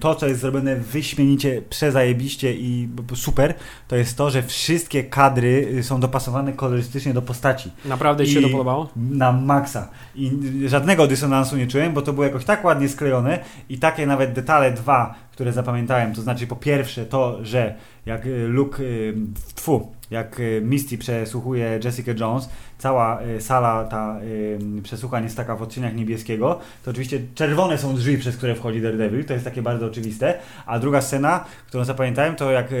to, 0.00 0.14
co 0.14 0.26
jest 0.26 0.40
zrobione 0.40 0.76
wyśmienicie, 0.76 1.62
przezajebiście 1.70 2.54
i 2.54 2.88
super, 3.14 3.54
to 3.88 3.96
jest 3.96 4.16
to, 4.16 4.30
że 4.30 4.42
wszystkie 4.42 5.04
kadry 5.04 5.68
y, 5.78 5.82
są 5.82 6.00
dopasowane 6.00 6.52
kolorystycznie 6.52 7.14
do 7.14 7.22
postaci. 7.22 7.70
Naprawdę 7.84 8.26
ci 8.26 8.32
się 8.32 8.40
I 8.40 8.42
to 8.42 8.48
podobało? 8.48 8.88
Na 8.96 9.32
maksa. 9.32 9.88
I 10.14 10.32
żadnego 10.66 11.06
dysonansu 11.06 11.56
nie 11.56 11.66
czułem, 11.66 11.92
bo 11.92 12.02
to 12.02 12.12
było 12.12 12.26
jakoś 12.26 12.44
tak 12.44 12.64
ładnie 12.64 12.88
sklejone 12.88 13.38
i 13.68 13.78
takie 13.78 14.06
nawet 14.06 14.32
detale 14.32 14.72
dwa, 14.72 15.14
które 15.32 15.52
zapamiętałem, 15.52 16.14
to 16.14 16.22
znaczy 16.22 16.46
po 16.46 16.56
pierwsze 16.56 17.06
to, 17.06 17.44
że 17.44 17.74
jak 18.06 18.26
y, 18.26 18.48
Luke, 18.48 18.82
y, 18.82 19.14
tfu, 19.54 19.92
jak 20.10 20.40
y, 20.40 20.62
Misty 20.64 20.98
przesłuchuje 20.98 21.80
Jessica 21.84 22.12
Jones, 22.20 22.48
cała 22.78 23.18
sala 23.38 23.84
ta 23.84 24.20
przesłuchań 24.82 25.24
jest 25.24 25.36
taka 25.36 25.56
w 25.56 25.62
odcieniach 25.62 25.94
niebieskiego, 25.94 26.60
to 26.84 26.90
oczywiście 26.90 27.20
czerwone 27.34 27.78
są 27.78 27.94
drzwi, 27.94 28.18
przez 28.18 28.36
które 28.36 28.54
wchodzi 28.54 28.82
Daredevil, 28.82 29.24
to 29.24 29.32
jest 29.32 29.44
takie 29.44 29.62
bardzo 29.62 29.86
oczywiste, 29.86 30.38
a 30.66 30.78
druga 30.78 31.00
scena, 31.00 31.44
którą 31.66 31.84
zapamiętałem, 31.84 32.36
to 32.36 32.50
jak 32.50 32.74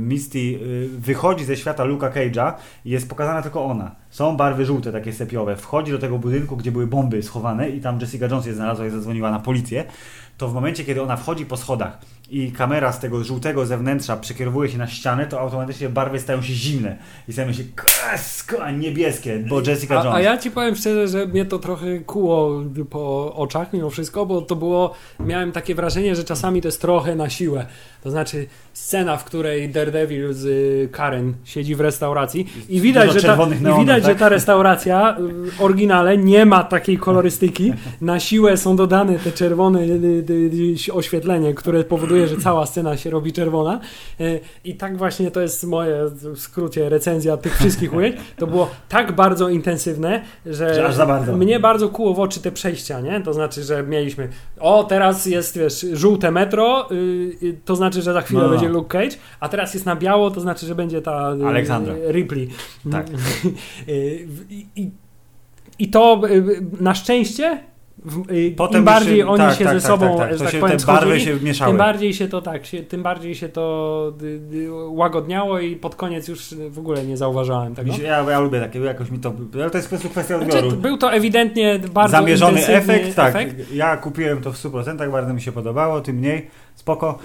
Misty 0.00 0.58
wychodzi 0.98 1.44
ze 1.44 1.56
świata 1.56 1.84
Luka 1.84 2.10
Cage'a 2.10 2.52
i 2.84 2.90
jest 2.90 3.08
pokazana 3.08 3.42
tylko 3.42 3.64
ona. 3.64 3.94
Są 4.10 4.36
barwy 4.36 4.64
żółte, 4.64 4.92
takie 4.92 5.12
sepiowe. 5.12 5.56
Wchodzi 5.56 5.92
do 5.92 5.98
tego 5.98 6.18
budynku, 6.18 6.56
gdzie 6.56 6.72
były 6.72 6.86
bomby 6.86 7.22
schowane 7.22 7.70
i 7.70 7.80
tam 7.80 8.00
Jessica 8.00 8.26
Jones 8.26 8.46
je 8.46 8.54
znalazła 8.54 8.86
i 8.86 8.90
zadzwoniła 8.90 9.30
na 9.30 9.40
policję. 9.40 9.84
To 10.38 10.48
w 10.48 10.54
momencie, 10.54 10.84
kiedy 10.84 11.02
ona 11.02 11.16
wchodzi 11.16 11.46
po 11.46 11.56
schodach 11.56 11.98
i 12.30 12.52
kamera 12.52 12.92
z 12.92 13.00
tego 13.00 13.24
żółtego 13.24 13.66
zewnętrza 13.66 14.16
przekierowuje 14.16 14.70
się 14.70 14.78
na 14.78 14.86
ścianę, 14.86 15.26
to 15.26 15.40
automatycznie 15.40 15.88
barwy 15.88 16.20
stają 16.20 16.42
się 16.42 16.52
zimne. 16.52 16.96
I 17.28 17.32
stają 17.32 17.52
się 17.52 17.62
niebieskie, 18.78 19.38
bo 19.48 19.60
Jessica 19.60 19.94
Jones. 19.94 20.12
A, 20.12 20.14
a 20.14 20.20
ja 20.20 20.38
ci 20.38 20.50
powiem 20.50 20.76
szczerze, 20.76 21.08
że 21.08 21.26
mnie 21.26 21.44
to 21.44 21.58
trochę 21.58 21.98
kuło 21.98 22.62
po 22.90 23.34
oczach 23.34 23.72
mimo 23.72 23.90
wszystko, 23.90 24.26
bo 24.26 24.42
to 24.42 24.56
było, 24.56 24.94
miałem 25.20 25.52
takie 25.52 25.74
wrażenie, 25.74 26.16
że 26.16 26.24
czasami 26.24 26.62
to 26.62 26.68
jest 26.68 26.80
trochę 26.80 27.16
na 27.16 27.30
siłę. 27.30 27.66
To 28.02 28.10
znaczy 28.10 28.46
scena, 28.72 29.16
w 29.16 29.24
której 29.24 29.68
Daredevil 29.68 30.32
z 30.32 30.44
y, 30.44 30.88
Karen 30.92 31.34
siedzi 31.44 31.74
w 31.74 31.80
restauracji 31.80 32.46
i 32.68 32.80
widać, 32.80 33.12
że 33.12 33.20
ta, 33.20 33.28
czerwonych 33.28 33.60
i 33.60 33.62
neonów, 33.62 33.80
widać 33.80 34.02
tak? 34.02 34.12
że 34.12 34.18
ta 34.18 34.28
restauracja 34.28 35.16
y, 35.46 35.50
w 35.50 35.62
oryginale 35.62 36.18
nie 36.18 36.46
ma 36.46 36.64
takiej 36.64 36.98
kolorystyki. 36.98 37.72
Na 38.00 38.20
siłę 38.20 38.56
są 38.56 38.76
dodane 38.76 39.18
te 39.18 39.32
czerwone 39.32 39.80
y, 39.80 40.92
oświetlenie, 40.92 41.54
które 41.54 41.84
powoduje, 41.84 42.15
że 42.24 42.36
cała 42.36 42.66
scena 42.66 42.96
się 42.96 43.10
robi 43.10 43.32
czerwona. 43.32 43.80
Y, 44.20 44.40
I 44.64 44.74
tak 44.74 44.96
właśnie 44.96 45.30
to 45.30 45.40
jest 45.40 45.64
moje, 45.64 46.04
w 46.04 46.38
skrócie, 46.38 46.88
recenzja 46.88 47.36
tych 47.36 47.56
wszystkich 47.58 47.94
ujęć. 47.94 48.16
To 48.36 48.46
było 48.46 48.70
tak 48.88 49.12
bardzo 49.12 49.48
intensywne, 49.48 50.22
że, 50.46 50.74
Że 50.74 50.86
aż 50.86 50.94
za 50.94 51.06
bardzo. 51.06 51.36
mnie 51.36 51.60
bardzo 51.60 51.88
kuło 51.88 52.14
w 52.14 52.20
oczy 52.20 52.40
te 52.40 52.52
przejścia, 52.52 53.00
nie? 53.00 53.20
To 53.20 53.32
znaczy, 53.32 53.62
że 53.62 53.82
mieliśmy 53.82 54.28
o, 54.60 54.84
teraz 54.84 55.26
jest, 55.26 55.58
wiesz, 55.58 55.86
żółte 55.92 56.30
metro, 56.30 56.88
y, 56.90 56.94
y, 57.42 57.58
to 57.64 57.76
znaczy, 57.76 58.02
że 58.02 58.12
za 58.12 58.20
chwilę 58.20 58.40
No, 58.40 58.46
no. 58.46 58.52
będzie 58.52 58.68
Luke 58.68 58.88
Cage, 58.88 59.16
a 59.40 59.48
teraz 59.48 59.74
jest 59.74 59.86
na 59.86 59.96
biało, 59.96 60.30
to 60.30 60.40
znaczy, 60.40 60.66
że 60.66 60.74
będzie 60.74 61.02
ta 61.02 61.34
y, 61.40 61.46
Aleksandra. 61.46 61.94
Ripley. 62.10 62.48
Tak. 62.92 63.06
I, 64.50 64.66
i, 64.76 64.90
I 65.78 65.88
to 65.88 66.20
na 66.80 66.94
szczęście 66.94 67.58
Potem 68.56 68.78
im 68.78 68.84
bardziej 68.84 69.18
już 69.18 69.28
oni 69.28 69.38
tak, 69.38 69.58
się 69.58 69.64
tak, 69.64 69.80
ze 69.80 69.88
tak, 69.88 69.98
sobą, 69.98 70.18
tak, 70.18 70.30
tak. 70.30 70.38
tak 70.38 70.50
się, 70.50 70.58
powiem, 70.58 70.78
barwy 70.86 71.20
się 71.20 71.36
mieszały. 71.42 71.70
tym 71.70 71.78
bardziej 71.78 72.14
się 72.14 72.28
to 72.28 72.42
tak, 72.42 72.66
się, 72.66 72.82
tym 72.82 73.02
bardziej 73.02 73.34
się 73.34 73.48
to 73.48 74.12
y, 74.22 74.40
y, 74.56 74.68
łagodniało 74.88 75.58
i 75.58 75.76
pod 75.76 75.94
koniec 75.94 76.28
już 76.28 76.54
w 76.70 76.78
ogóle 76.78 77.04
nie 77.04 77.16
zauważałem 77.16 77.74
tego. 77.74 77.92
Się- 77.92 78.02
Ja, 78.02 78.30
ja 78.30 78.40
lubię 78.40 78.60
takie, 78.60 78.78
jakoś 78.78 79.10
mi 79.10 79.18
to... 79.18 79.32
Ale 79.54 79.70
to 79.70 79.78
jest 79.78 79.88
po 79.88 79.90
prostu 79.90 80.08
kwestia 80.08 80.38
Znaczy, 80.38 80.58
odbioru. 80.58 80.76
był 80.76 80.98
to 80.98 81.12
ewidentnie 81.12 81.80
bardzo 81.92 82.16
Zamierzony 82.16 82.66
efekt, 82.66 83.14
tak. 83.16 83.36
efekt. 83.36 83.72
Ja 83.72 83.96
kupiłem 83.96 84.40
to 84.40 84.52
w 84.52 84.56
100%, 84.56 85.10
bardzo 85.10 85.34
mi 85.34 85.40
się 85.42 85.52
podobało, 85.52 86.00
tym 86.00 86.16
mniej, 86.16 86.50
spoko. 86.74 87.18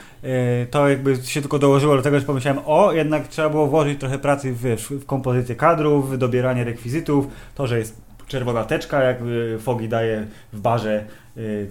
To 0.71 0.89
jakby 0.89 1.15
się 1.15 1.41
tylko 1.41 1.59
dołożyło 1.59 1.95
do 1.95 2.01
tego, 2.01 2.19
że 2.19 2.25
pomyślałem, 2.25 2.61
o, 2.65 2.91
jednak 2.91 3.27
trzeba 3.27 3.49
było 3.49 3.67
włożyć 3.67 3.99
trochę 3.99 4.19
pracy 4.19 4.53
w, 4.53 4.63
w 4.89 5.05
kompozycję 5.05 5.55
kadrów, 5.55 6.11
w 6.11 6.17
dobieranie 6.17 6.63
rekwizytów, 6.63 7.27
to, 7.55 7.67
że 7.67 7.79
jest 7.79 8.01
czerwona 8.31 8.63
teczka, 8.63 9.03
jak 9.03 9.17
Fogi 9.59 9.89
daje 9.89 10.27
w 10.53 10.59
barze 10.59 11.05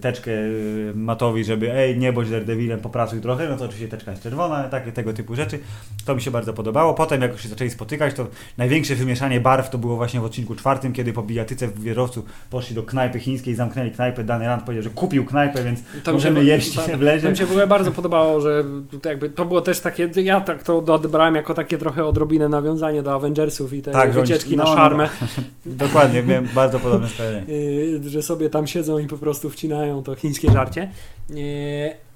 teczkę 0.01 0.31
y, 0.31 0.93
Matowi, 0.95 1.45
żeby 1.45 1.73
ej, 1.73 1.99
nie 1.99 2.13
bądź 2.13 2.31
Daredevilem, 2.31 2.81
popracuj 2.81 3.21
trochę, 3.21 3.49
no 3.49 3.57
to 3.57 3.65
oczywiście 3.65 3.89
teczka 3.89 4.11
jest 4.11 4.23
czerwona, 4.23 4.69
takie 4.69 4.93
tego 4.93 5.13
typu 5.13 5.35
rzeczy. 5.35 5.59
To 6.05 6.15
mi 6.15 6.23
się 6.23 6.31
bardzo 6.31 6.53
podobało. 6.53 6.95
Potem 6.95 7.23
jak 7.23 7.33
już 7.33 7.43
się 7.43 7.49
zaczęli 7.49 7.71
spotykać, 7.71 8.15
to 8.15 8.27
największe 8.59 8.95
wymieszanie 8.95 9.41
barw 9.41 9.71
to 9.71 9.79
było 9.79 9.97
właśnie 9.97 10.21
w 10.21 10.25
odcinku 10.25 10.55
czwartym, 10.55 10.93
kiedy 10.93 11.13
po 11.13 11.23
bijatyce 11.23 11.69
w 11.69 11.83
wieżowcu 11.83 12.25
poszli 12.51 12.75
do 12.75 12.83
knajpy 12.83 13.21
chińskiej, 13.21 13.55
zamknęli 13.55 13.91
knajpę, 13.91 14.25
Dany 14.25 14.47
Rand 14.47 14.63
powiedział, 14.63 14.83
że 14.83 14.91
kupił 14.91 15.25
knajpę, 15.25 15.65
więc 15.65 15.81
mi 15.81 16.05
się- 16.05 16.13
możemy 16.13 16.45
jeść 16.45 16.79
w 16.79 17.01
lezie. 17.01 17.23
To 17.23 17.31
mi 17.31 17.37
się 17.37 17.47
w 17.47 17.51
ogóle 17.51 17.67
bardzo 17.67 17.93
podobało, 17.93 18.41
że 18.41 18.65
to 19.03 19.09
jakby 19.09 19.31
to 19.31 19.45
było 19.45 19.61
też 19.61 19.81
takie, 19.81 20.11
ja 20.17 20.41
tak 20.41 20.63
to 20.63 20.79
odebrałem 20.79 21.35
jako 21.35 21.55
takie 21.55 21.79
trochę 21.79 22.05
odrobinę 22.05 22.49
nawiązanie 22.49 23.03
do 23.03 23.15
Avengersów 23.15 23.73
i 23.73 23.83
te 23.83 23.91
Tak, 23.91 24.13
wycieczki 24.13 24.57
no, 24.57 24.65
na 24.65 24.71
no, 24.71 24.77
szarmę, 24.77 25.09
Dokładnie, 25.67 26.23
miałem 26.23 26.49
bardzo 26.55 26.81
podobne 26.81 27.09
yy, 27.49 28.09
że 28.11 28.23
sobie 28.23 28.51
tam 28.51 28.67
siedzą 28.67 28.99
i 28.99 29.07
po 29.07 29.19
prostu 29.19 29.50
wcinają 29.51 30.03
to 30.03 30.15
chińskie 30.15 30.53
żarcie. 30.53 30.91
Yy, 31.31 31.37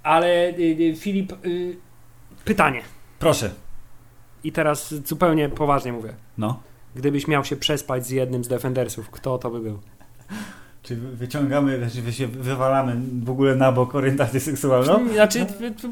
ale 0.02 0.50
yy, 0.50 0.96
Filip, 0.96 1.32
yy, 1.44 1.76
pytanie. 2.44 2.82
Proszę. 3.18 3.50
I 4.44 4.52
teraz 4.52 4.94
zupełnie 4.94 5.48
poważnie 5.48 5.92
mówię. 5.92 6.14
No. 6.38 6.60
Gdybyś 6.96 7.28
miał 7.28 7.44
się 7.44 7.56
przespać 7.56 8.06
z 8.06 8.10
jednym 8.10 8.44
z 8.44 8.48
Defendersów, 8.48 9.10
kto 9.10 9.38
to 9.38 9.50
by 9.50 9.60
był? 9.60 9.78
Czy 10.82 10.96
wyciągamy, 10.96 11.78
znaczy 11.78 12.02
wy 12.02 12.12
się 12.12 12.26
wywalamy 12.26 12.96
w 13.24 13.30
ogóle 13.30 13.56
na 13.56 13.72
bok 13.72 13.94
orientację 13.94 14.40
seksualną? 14.40 15.08
Znaczy, 15.12 15.46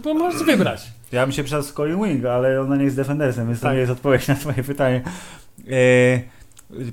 bo 0.05 0.14
możesz 0.14 0.43
wybrać. 0.43 0.93
Ja 1.12 1.26
bym 1.26 1.32
się 1.32 1.45
przydał 1.45 1.62
z 1.62 1.72
Colin 1.72 2.05
Wing, 2.05 2.24
ale 2.24 2.61
ona 2.61 2.76
nie 2.76 2.84
jest 2.84 2.97
defendersem, 2.97 3.47
więc 3.47 3.61
to 3.61 3.66
Tak. 3.66 3.74
nie 3.74 3.80
jest 3.80 3.93
odpowiedź 3.93 4.28
na 4.28 4.34
twoje 4.34 4.62
pytanie. 4.62 5.03
E, 5.70 6.20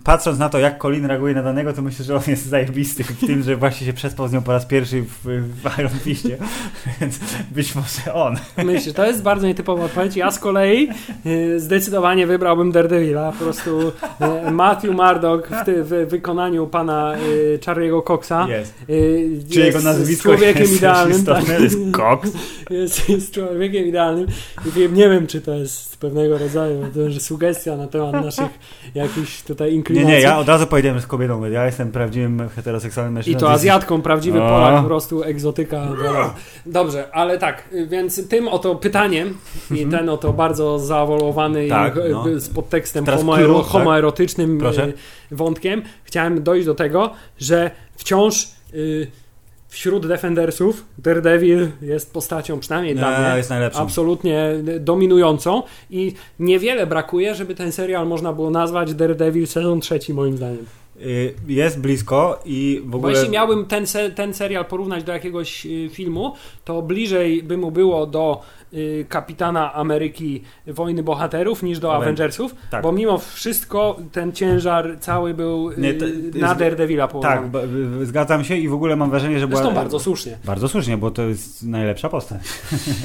patrząc 0.04 0.40
na 0.40 0.50
to, 0.50 0.60
jak 0.60 0.82
Colin 0.82 1.06
reaguje 1.06 1.34
na 1.34 1.44
danego, 1.44 1.74
to 1.74 1.82
myślę, 1.82 2.06
że 2.06 2.16
on 2.16 2.22
jest 2.28 2.46
zajebisty 2.46 3.04
w 3.04 3.26
tym, 3.28 3.44
że 3.44 3.56
właśnie 3.56 3.88
się 3.88 3.94
przespał 3.94 4.28
z 4.28 4.34
nią 4.34 4.42
po 4.42 4.52
raz 4.52 4.66
pierwszy 4.66 5.02
w, 5.02 5.24
w 5.64 5.80
Iron 5.80 5.92
Fistie, 6.04 6.38
więc 7.02 7.20
być 7.52 7.76
może 7.76 8.14
on. 8.14 8.36
Myślę, 8.66 8.94
to 8.94 9.06
jest 9.06 9.22
bardzo 9.22 9.48
nietypowa 9.48 9.86
odpowiedź. 9.86 10.16
Ja 10.16 10.32
z 10.32 10.40
kolei 10.40 10.90
y, 11.26 11.60
zdecydowanie 11.60 12.28
wybrałbym 12.28 12.72
Daredevila. 12.72 13.32
Po 13.32 13.38
prostu 13.44 13.88
y, 14.48 14.52
Matthew 14.52 14.92
Murdock 14.96 15.48
w, 15.48 15.66
ty, 15.66 15.84
w 15.84 15.88
wykonaniu 16.10 16.68
pana 16.68 17.16
y, 17.18 17.60
Charlie'ego 17.66 18.04
Coxa 18.04 18.48
Jest. 18.50 18.74
y, 18.90 19.30
Czy 19.52 19.60
jest 19.60 19.76
jego 19.76 19.82
nazwisko 19.82 20.24
człowiekiem 20.30 20.62
jest 20.62 20.78
idealnym. 20.78 21.18
istotne? 21.18 21.54
tak. 21.54 21.64
Jest 21.64 21.78
Cox. 21.96 22.30
Jest, 22.70 23.10
jest 23.10 23.34
człowiekiem 23.34 23.86
idealnym. 23.86 24.28
Wiem, 24.66 24.94
nie 24.94 25.10
wiem, 25.10 25.28
czy 25.28 25.42
to 25.42 25.54
jest 25.54 25.98
pewnego 25.98 26.38
rodzaju 26.38 26.86
to, 27.14 27.20
sugestia 27.20 27.78
na 27.78 27.88
temat 27.88 28.14
naszych 28.14 28.50
jakichś 28.96 29.42
tutaj 29.42 29.69
Nie, 29.70 29.76
inklinacji. 29.76 30.08
nie, 30.14 30.22
ja 30.22 30.38
od 30.38 30.48
razu 30.48 30.68
powiedziałem, 30.68 31.02
z 31.02 31.08
kobietą. 31.08 31.46
Ja 31.46 31.66
jestem 31.66 31.92
prawdziwym 31.92 32.50
heteroseksualnym 32.56 33.14
I 33.14 33.16
mężczyzną. 33.16 33.40
to 33.40 33.46
ty 33.48 33.52
Azjatką, 33.52 34.02
prawdziwy 34.02 34.44
A. 34.44 34.50
Polak, 34.50 34.82
po 34.82 34.88
prostu 34.88 35.24
egzotyka. 35.24 35.88
Dobrze, 36.66 37.08
ale 37.12 37.38
tak, 37.38 37.64
więc 37.88 38.28
tym 38.30 38.48
oto 38.48 38.76
pytaniem 38.76 39.38
i 39.72 39.86
ten 39.86 40.10
oto 40.10 40.34
bardzo 40.34 40.80
zaawolowany 40.80 41.60
Mhm. 41.60 41.92
Tak, 41.94 42.06
i, 42.06 42.12
no. 42.12 42.26
z 42.40 42.50
podtekstem 42.50 43.06
Teraz 43.06 43.20
homoero, 43.22 43.60
tak? 43.60 43.68
homoerotycznym 43.68 44.66
y, 44.66 44.94
wątkiem, 45.32 45.82
chciałem 46.04 46.44
dojść 46.44 46.66
do 46.66 46.76
tego, 46.76 47.12
że 47.40 47.72
wciąż 47.98 48.48
y, 48.74 49.08
wśród 49.70 50.08
Defendersów 50.08 50.86
Daredevil 50.98 51.68
jest 51.82 52.14
postacią, 52.14 52.60
przynajmniej 52.60 52.96
dla 52.96 53.20
Nie, 53.22 53.28
mnie, 53.28 53.38
jest 53.38 53.50
najlepszą. 53.50 53.80
absolutnie 53.80 54.50
dominującą 54.80 55.64
i 55.90 56.14
niewiele 56.40 56.88
brakuje, 56.88 57.36
żeby 57.36 57.56
ten 57.56 57.72
serial 57.72 58.08
można 58.08 58.34
było 58.34 58.50
nazwać 58.50 58.94
Daredevil 58.94 59.48
sezon 59.48 59.80
trzeci 59.82 60.14
moim 60.14 60.38
zdaniem. 60.38 60.66
Y, 61.02 61.34
jest 61.48 61.80
blisko 61.80 62.40
i 62.46 62.82
w 62.86 62.90
Bo 62.90 62.98
ogóle... 62.98 63.14
jeśli 63.14 63.30
miałbym 63.30 63.66
ten, 63.66 63.88
se, 63.88 64.10
ten 64.12 64.34
serial 64.34 64.66
porównać 64.66 65.04
do 65.04 65.12
jakiegoś 65.14 65.66
y, 65.66 65.90
filmu, 65.92 66.34
to 66.66 66.82
bliżej 66.82 67.44
by 67.44 67.58
mu 67.58 67.72
było 67.72 68.06
do 68.08 68.42
y, 68.74 69.06
Kapitana 69.10 69.74
Ameryki 69.74 70.44
Wojny 70.68 71.04
Bohaterów 71.04 71.64
niż 71.64 71.80
do 71.80 71.90
Aven- 71.90 72.02
Avengersów, 72.02 72.56
tak. 72.72 72.84
bo 72.84 72.92
mimo 72.92 73.18
wszystko 73.18 73.98
ten 74.12 74.32
ciężar 74.32 74.98
cały 75.00 75.34
był 75.34 75.72
y, 75.72 75.76
Nie, 75.78 75.94
to- 75.94 76.06
na 76.36 76.56
Daredevila 76.56 77.08
położony. 77.08 77.36
Tak, 77.52 77.62
zgadzam 78.04 78.44
się 78.44 78.56
i 78.56 78.68
w 78.68 78.74
ogóle 78.74 78.96
mam 78.96 79.10
wrażenie, 79.10 79.40
że 79.40 79.48
była... 79.48 79.62
Zresztą 79.62 79.76
bardzo 79.76 80.00
słusznie. 80.00 80.38
Bardzo 80.46 80.68
słusznie, 80.68 80.98
bo 80.98 81.12
to 81.12 81.22
jest 81.22 81.64
najlepsza 81.64 82.10
postać. 82.10 82.42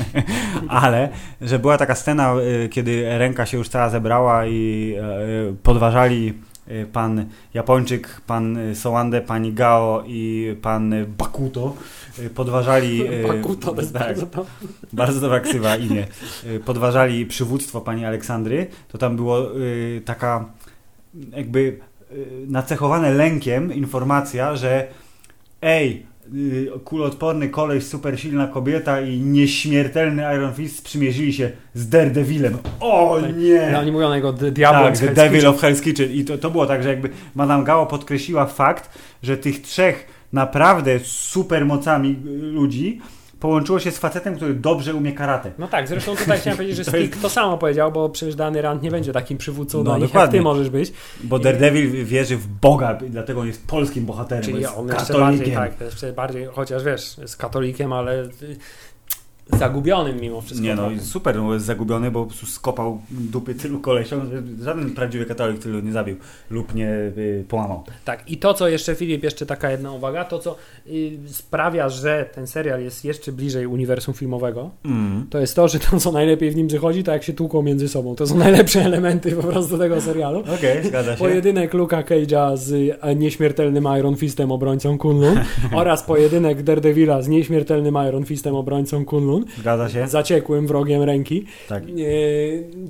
Ale, 0.68 1.08
że 1.40 1.58
była 1.58 1.78
taka 1.78 1.94
scena, 1.94 2.34
kiedy 2.70 3.18
ręka 3.18 3.46
się 3.46 3.58
już 3.58 3.68
cała 3.68 3.88
zebrała 3.90 4.46
i 4.46 4.94
y, 5.50 5.56
podważali 5.62 6.34
pan 6.92 7.26
Japończyk, 7.54 8.20
pan 8.26 8.56
y, 8.56 8.74
Sołande, 8.74 9.20
pani 9.20 9.52
Gao 9.52 10.04
i 10.06 10.56
pan 10.62 10.92
y, 10.92 11.06
Bakuto. 11.18 11.74
y, 12.18 12.30
Podważali. 12.30 13.02
y, 13.06 13.26
Bakuto, 13.28 13.74
tak, 13.74 13.92
bardzo 13.92 14.26
to. 14.26 14.46
bardzo 14.92 15.20
dobra 15.20 15.40
ksywa 15.40 15.76
imię. 15.76 16.06
Y, 16.46 16.60
Podważali 16.60 17.26
przywództwo 17.26 17.80
pani 17.80 18.04
Aleksandry. 18.04 18.66
To 18.88 18.98
tam 18.98 19.16
było 19.16 19.60
y, 19.60 20.02
taka 20.04 20.44
jakby 21.36 21.58
y, 22.12 22.26
nacechowane 22.48 23.10
lękiem 23.14 23.72
informacja, 23.74 24.56
że 24.56 24.86
ej, 25.62 25.90
y, 25.92 26.13
kuloodporny 26.84 27.48
koleś, 27.48 27.84
super 27.84 28.20
silna 28.20 28.46
kobieta 28.46 29.00
i 29.00 29.20
nieśmiertelny 29.20 30.22
Iron 30.34 30.54
Fist 30.54 30.78
sprzymierzyli 30.78 31.32
się 31.32 31.50
z 31.74 31.88
Daredevilem. 31.88 32.56
O 32.80 33.18
nie! 33.36 33.68
No, 33.72 33.78
oni 33.78 33.92
mówią 33.92 34.08
na 34.08 34.16
niego 34.16 34.32
D- 34.32 34.50
Diablo 34.50 34.84
tak, 34.84 34.98
The 34.98 35.08
Devil 35.14 35.46
of 35.46 35.62
Hell's 35.62 35.82
Kitchen. 35.82 36.10
I 36.12 36.24
to, 36.24 36.38
to 36.38 36.50
było 36.50 36.66
tak, 36.66 36.82
że 36.82 36.88
jakby 36.88 37.10
Madame 37.34 37.64
Gao 37.64 37.86
podkreśliła 37.86 38.46
fakt, 38.46 38.98
że 39.22 39.36
tych 39.36 39.62
trzech 39.62 40.06
naprawdę 40.32 40.98
super 41.02 41.66
mocami 41.66 42.16
y, 42.26 42.30
ludzi 42.30 43.00
połączyło 43.44 43.80
się 43.80 43.90
z 43.90 43.98
facetem, 43.98 44.36
który 44.36 44.54
dobrze 44.54 44.94
umie 44.94 45.12
karate. 45.12 45.52
No 45.58 45.68
tak, 45.68 45.88
zresztą 45.88 46.16
tutaj 46.16 46.38
chciałem 46.38 46.56
powiedzieć, 46.56 46.76
że 46.76 46.84
Stick 46.90 47.22
to 47.22 47.30
samo 47.30 47.58
powiedział, 47.58 47.92
bo 47.92 48.08
przecież 48.08 48.34
dany 48.34 48.62
Rand 48.62 48.82
nie 48.82 48.90
będzie 48.90 49.12
takim 49.12 49.38
przywódcą 49.38 49.84
No, 49.84 49.98
nich, 49.98 50.14
jak 50.14 50.30
ty 50.30 50.40
możesz 50.42 50.70
być. 50.70 50.92
Bo 51.24 51.38
Daredevil 51.38 52.04
wierzy 52.04 52.36
w 52.36 52.46
Boga, 52.46 52.98
dlatego 53.08 53.40
on 53.40 53.46
jest 53.46 53.66
polskim 53.66 54.06
bohaterem, 54.06 54.42
bo 54.42 54.50
Czyli 54.50 54.62
jest 54.62 54.74
on 54.76 54.88
jeszcze 54.88 55.12
bardziej, 55.12 55.52
katolikiem. 55.52 55.54
tak, 55.54 55.80
jeszcze 55.80 56.12
bardziej, 56.12 56.46
chociaż 56.46 56.84
wiesz, 56.84 57.18
jest 57.18 57.36
katolikiem, 57.36 57.92
ale 57.92 58.28
zagubionym 59.52 60.20
mimo 60.20 60.40
wszystko. 60.40 60.64
Nie 60.66 60.74
no, 60.74 60.90
i 60.90 61.00
super, 61.00 61.36
no 61.36 61.42
bo 61.42 61.54
jest 61.54 61.66
zagubiony, 61.66 62.10
bo 62.10 62.20
po 62.20 62.26
prostu 62.26 62.46
skopał 62.46 63.00
dupy 63.10 63.54
tylu 63.54 63.80
kolesiom, 63.80 64.30
że 64.30 64.64
żaden 64.64 64.90
prawdziwy 64.90 65.24
katolik 65.26 65.58
tylu 65.62 65.80
nie 65.80 65.92
zabił 65.92 66.16
lub 66.50 66.74
nie 66.74 66.88
y, 66.88 67.44
połamał. 67.48 67.84
Tak, 68.04 68.30
i 68.30 68.36
to 68.36 68.54
co 68.54 68.68
jeszcze 68.68 68.94
Filip, 68.94 69.22
jeszcze 69.22 69.46
taka 69.46 69.70
jedna 69.70 69.92
uwaga, 69.92 70.24
to 70.24 70.38
co 70.38 70.56
y, 70.86 71.18
sprawia, 71.26 71.88
że 71.88 72.28
ten 72.34 72.46
serial 72.46 72.82
jest 72.82 73.04
jeszcze 73.04 73.32
bliżej 73.32 73.66
uniwersum 73.66 74.14
filmowego, 74.14 74.70
Mm. 74.84 75.26
to 75.30 75.38
jest 75.38 75.56
to, 75.56 75.68
że 75.68 75.78
to 75.78 76.00
co 76.00 76.12
najlepiej 76.12 76.50
w 76.50 76.56
nim 76.56 76.68
wychodzi, 76.68 77.04
to 77.04 77.12
jak 77.12 77.22
się 77.22 77.32
tłuką 77.32 77.62
między 77.62 77.88
sobą. 77.88 78.14
To 78.14 78.26
są 78.26 78.38
najlepsze 78.38 78.80
elementy 78.84 79.32
po 79.32 79.42
prostu 79.42 79.78
tego 79.78 80.00
serialu. 80.00 80.40
Okej, 80.58 80.84
zgadza 80.84 81.12
się. 81.12 81.18
Pojedynek 81.18 81.74
Luka 81.74 82.02
Cage'a 82.02 82.56
z 82.56 82.96
e, 83.00 83.14
nieśmiertelnym 83.16 83.88
Iron 83.98 84.16
Fistem 84.16 84.52
obrońcą 84.52 84.98
Kunlun 84.98 85.40
oraz 85.72 86.02
pojedynek 86.02 86.62
Daredevila 86.62 87.22
z 87.22 87.28
nieśmiertelnym 87.28 87.94
Iron 88.08 88.24
Fistem 88.24 88.54
obrońcą 88.54 89.04
Kunlun, 89.04 89.33
Zgadza 89.58 89.88
się. 89.88 90.08
zaciekłym 90.08 90.66
wrogiem 90.66 91.02
ręki. 91.02 91.44
Tak. 91.68 91.82
E, 91.82 91.86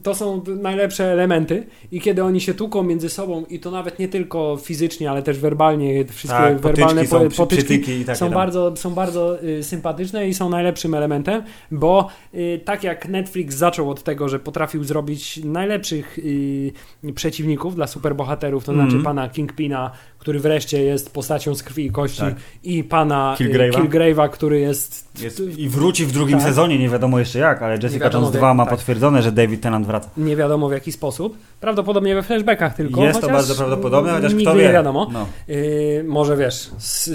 To 0.02 0.14
są 0.14 0.42
najlepsze 0.62 1.04
elementy 1.12 1.66
i 1.92 2.00
kiedy 2.00 2.24
oni 2.24 2.40
się 2.40 2.54
tłuką 2.54 2.82
między 2.82 3.08
sobą 3.08 3.44
i 3.50 3.60
to 3.60 3.70
nawet 3.70 3.98
nie 3.98 4.08
tylko 4.08 4.58
fizycznie, 4.62 5.10
ale 5.10 5.22
też 5.22 5.38
werbalnie, 5.38 6.04
wszystkie 6.04 6.38
Tak, 6.38 6.58
potyczki 6.60 6.80
werbalne 6.80 7.06
są, 7.06 7.20
po- 7.20 7.28
przy- 7.28 7.36
potyczki 7.36 8.04
są 8.14 8.30
bardzo, 8.30 8.76
są 8.76 8.90
bardzo 8.90 9.42
y, 9.42 9.62
sympatyczne 9.62 10.28
i 10.28 10.34
są 10.34 10.48
najlepszym 10.50 10.94
elementem, 10.94 11.42
bo 11.70 12.08
y, 12.34 12.60
tak 12.64 12.84
jak 12.84 13.08
Netflix 13.08 13.54
zaczął 13.56 13.90
od 13.90 14.02
tego, 14.02 14.28
że 14.28 14.38
potrafił 14.38 14.84
zrobić 14.84 15.40
najlepszych 15.44 16.18
y, 16.18 16.72
przeciwników 17.14 17.74
dla 17.74 17.86
superbohaterów, 17.86 18.64
to 18.64 18.72
Mhm. 18.72 18.90
znaczy 18.90 19.04
pana 19.04 19.28
Kingpina, 19.28 19.90
który 20.18 20.38
wreszcie 20.40 20.82
jest 20.82 21.10
postacią 21.14 21.54
z 21.54 21.62
krwi 21.62 21.86
i 21.86 21.90
kości 21.90 22.18
Tak. 22.20 22.34
i 22.64 22.84
pana 22.84 23.36
Killgrave'a. 23.38 23.70
Killgrave'a, 23.72 24.30
który 24.30 24.60
jest, 24.60 25.04
Jest, 25.22 25.42
I 25.58 25.68
wróci 25.68 26.06
w 26.06 26.12
drugim 26.12 26.33
Tak. 26.38 26.48
sezonie, 26.48 26.78
nie 26.78 26.88
wiadomo 26.88 27.18
jeszcze 27.18 27.38
jak, 27.38 27.62
ale 27.62 27.78
Jessica 27.82 28.10
Jones 28.12 28.28
w 28.28 28.32
2 28.32 28.48
jak- 28.48 28.56
ma 28.56 28.64
tak. 28.64 28.74
potwierdzone, 28.74 29.22
że 29.22 29.32
David 29.32 29.60
Tennant 29.60 29.86
wraca. 29.86 30.08
nie 30.16 30.36
wiadomo 30.36 30.68
w 30.68 30.72
jaki 30.72 30.92
sposób, 30.92 31.38
prawdopodobnie 31.60 32.14
we 32.14 32.22
flashbackach 32.22 32.74
tylko. 32.74 33.04
jest 33.04 33.20
to 33.20 33.28
bardzo 33.28 33.54
prawdopodobne, 33.54 34.12
chociaż 34.12 34.32
nigdy 34.32 34.44
kto 34.44 34.54
wie. 34.54 34.66
nie 34.66 34.72
wiadomo. 34.72 35.10
No. 35.12 35.26
Yy, 35.48 36.04
może 36.06 36.36
wiesz, 36.36 36.70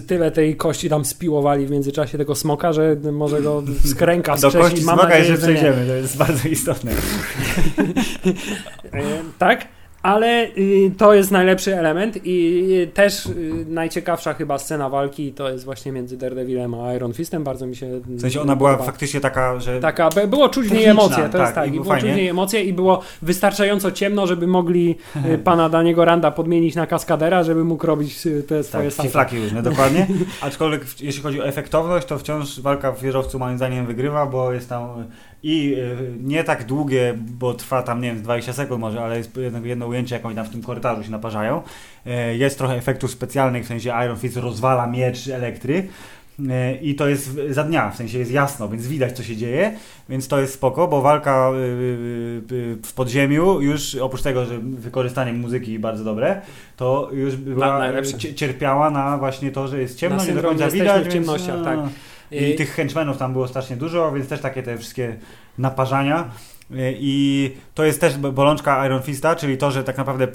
tyle 0.07 0.31
tej 0.31 0.55
kości 0.55 0.89
tam 0.89 1.05
spiłowali 1.05 1.65
w 1.65 1.71
międzyczasie 1.71 2.17
tego 2.17 2.35
smoka, 2.35 2.73
że 2.73 2.95
może 3.11 3.41
go 3.41 3.63
z 3.83 3.95
kręka 3.95 4.35
Do 4.37 4.51
kości 4.51 4.81
smoka 4.81 5.03
nadzieję, 5.03 5.19
jeszcze 5.19 5.37
przejdziemy, 5.37 5.85
to 5.87 5.93
jest 5.93 6.17
bardzo 6.17 6.49
istotne. 6.49 6.91
E, 8.93 9.01
tak, 9.37 9.67
ale 10.03 10.47
y, 10.57 10.91
to 10.97 11.13
jest 11.13 11.31
najlepszy 11.31 11.77
element 11.77 12.19
i 12.25 12.67
y, 12.83 12.87
też 12.87 13.25
y, 13.25 13.65
najciekawsza 13.67 14.33
chyba 14.33 14.57
scena 14.57 14.89
walki 14.89 15.33
to 15.33 15.49
jest 15.49 15.65
właśnie 15.65 15.91
między 15.91 16.17
Daredevilem 16.17 16.73
a 16.73 16.93
Iron 16.93 17.13
Fistem, 17.13 17.43
bardzo 17.43 17.65
mi 17.67 17.75
się 17.75 17.99
W 17.99 18.21
sensie 18.21 18.41
ona 18.41 18.55
była 18.55 18.71
podoba. 18.71 18.85
faktycznie 18.85 19.19
taka, 19.19 19.59
że 19.59 19.79
Taka, 19.79 20.09
było 20.27 20.49
czuć 20.49 20.67
w 20.67 20.71
niej 20.71 20.85
emocje, 20.85 21.17
to 21.17 21.37
jest 21.37 21.53
tak, 21.53 21.55
tak, 21.55 21.73
i 21.73 21.79
było 21.79 21.97
czuć 21.97 22.11
w 22.11 22.15
niej 22.15 22.27
emocje 22.27 22.63
i 22.63 22.73
było 22.73 23.01
wystarczająco 23.21 23.91
ciemno, 23.91 24.27
żeby 24.27 24.47
mogli 24.47 24.97
pana 25.43 25.69
Daniego 25.69 26.05
Randa 26.05 26.31
podmienić 26.31 26.75
na 26.75 26.87
kaskadera, 26.87 27.43
żeby 27.43 27.63
mógł 27.63 27.87
robić 27.87 28.27
te 28.47 28.63
swoje 28.63 28.91
tak, 28.91 29.09
flaki 29.09 29.39
różne, 29.39 29.63
dokładnie. 29.63 30.07
Aczkolwiek 30.41 30.81
jeśli 31.01 31.23
chodzi 31.23 31.41
o 31.41 31.47
efektowność, 31.47 32.07
to 32.07 32.17
wciąż 32.17 32.59
walka 32.59 32.91
w 32.91 33.01
wieżowcu 33.01 33.39
moim 33.39 33.57
zdaniem 33.57 33.85
wygrywa, 33.85 34.25
bo 34.25 34.53
jest 34.53 34.69
tam 34.69 35.05
i 35.43 35.73
y, 35.77 36.13
nie 36.23 36.43
tak 36.43 36.63
długie, 36.65 37.15
bo 37.17 37.53
trwa 37.53 37.83
tam, 37.83 38.01
nie 38.01 38.07
wiem, 38.09 38.17
z 38.17 38.21
20 38.21 38.53
sekund 38.53 38.81
może, 38.81 39.01
ale 39.03 39.17
jest 39.17 39.37
jedno, 39.37 39.65
jedno 39.65 39.87
ujęcie, 39.87 40.15
jak 40.15 40.25
oni 40.25 40.35
tam 40.35 40.45
w 40.45 40.49
tym 40.49 40.61
korytarzu 40.61 41.03
się 41.03 41.11
naparzają. 41.11 41.61
E, 42.05 42.35
Jest 42.37 42.57
trochę 42.57 42.75
efektów 42.75 43.11
specjalnych, 43.11 43.63
w 43.63 43.67
sensie 43.67 43.93
Iron 44.05 44.17
Fist 44.17 44.37
rozwala 44.37 44.87
miecz 44.87 45.27
elektry. 45.27 45.87
E, 46.49 46.75
I 46.75 46.95
to 46.95 47.07
jest 47.07 47.39
za 47.49 47.63
dnia, 47.63 47.89
w 47.91 47.95
sensie 47.95 48.19
jest 48.19 48.31
jasno, 48.31 48.69
więc 48.69 48.87
widać 48.87 49.17
co 49.17 49.23
się 49.23 49.35
dzieje, 49.37 49.71
więc 50.09 50.27
to 50.27 50.39
jest 50.41 50.53
spoko, 50.53 50.87
bo 50.87 51.01
walka 51.01 51.51
w 52.83 52.93
podziemiu 52.95 53.61
już 53.61 53.95
oprócz 53.95 54.21
tego, 54.21 54.45
że 54.45 54.59
wykorzystanie 54.59 55.33
muzyki 55.33 55.79
bardzo 55.79 56.03
dobre, 56.03 56.41
to 56.77 57.09
już 57.13 57.35
była 57.35 57.81
cierpiała 58.35 58.89
na 58.89 59.17
właśnie 59.17 59.51
to, 59.51 59.67
że 59.67 59.81
jest 59.81 59.97
ciemno, 59.97 60.17
Na 60.17 60.25
nie 60.25 60.33
do 60.33 60.41
końca 60.41 60.69
widać. 60.69 60.99
w 61.01 61.03
więc, 61.03 61.13
ciemnościach, 61.13 61.57
a, 61.61 61.63
tak. 61.63 61.79
I 62.31 62.51
Y, 62.51 62.55
tych 62.55 62.73
henchmenów 62.75 63.17
tam 63.17 63.33
było 63.33 63.47
strasznie 63.47 63.75
dużo, 63.75 64.11
więc 64.11 64.27
też 64.27 64.41
takie 64.41 64.63
te 64.63 64.77
wszystkie 64.77 65.15
naparzania. 65.57 66.31
Y, 66.71 66.95
I 66.99 67.51
to 67.73 67.85
jest 67.85 68.01
też 68.01 68.17
bo- 68.17 68.31
bolączka 68.31 68.85
Iron 68.85 69.01
Fista, 69.01 69.35
czyli 69.35 69.57
to, 69.57 69.71
że 69.71 69.83
tak 69.83 69.97
naprawdę 69.97 70.27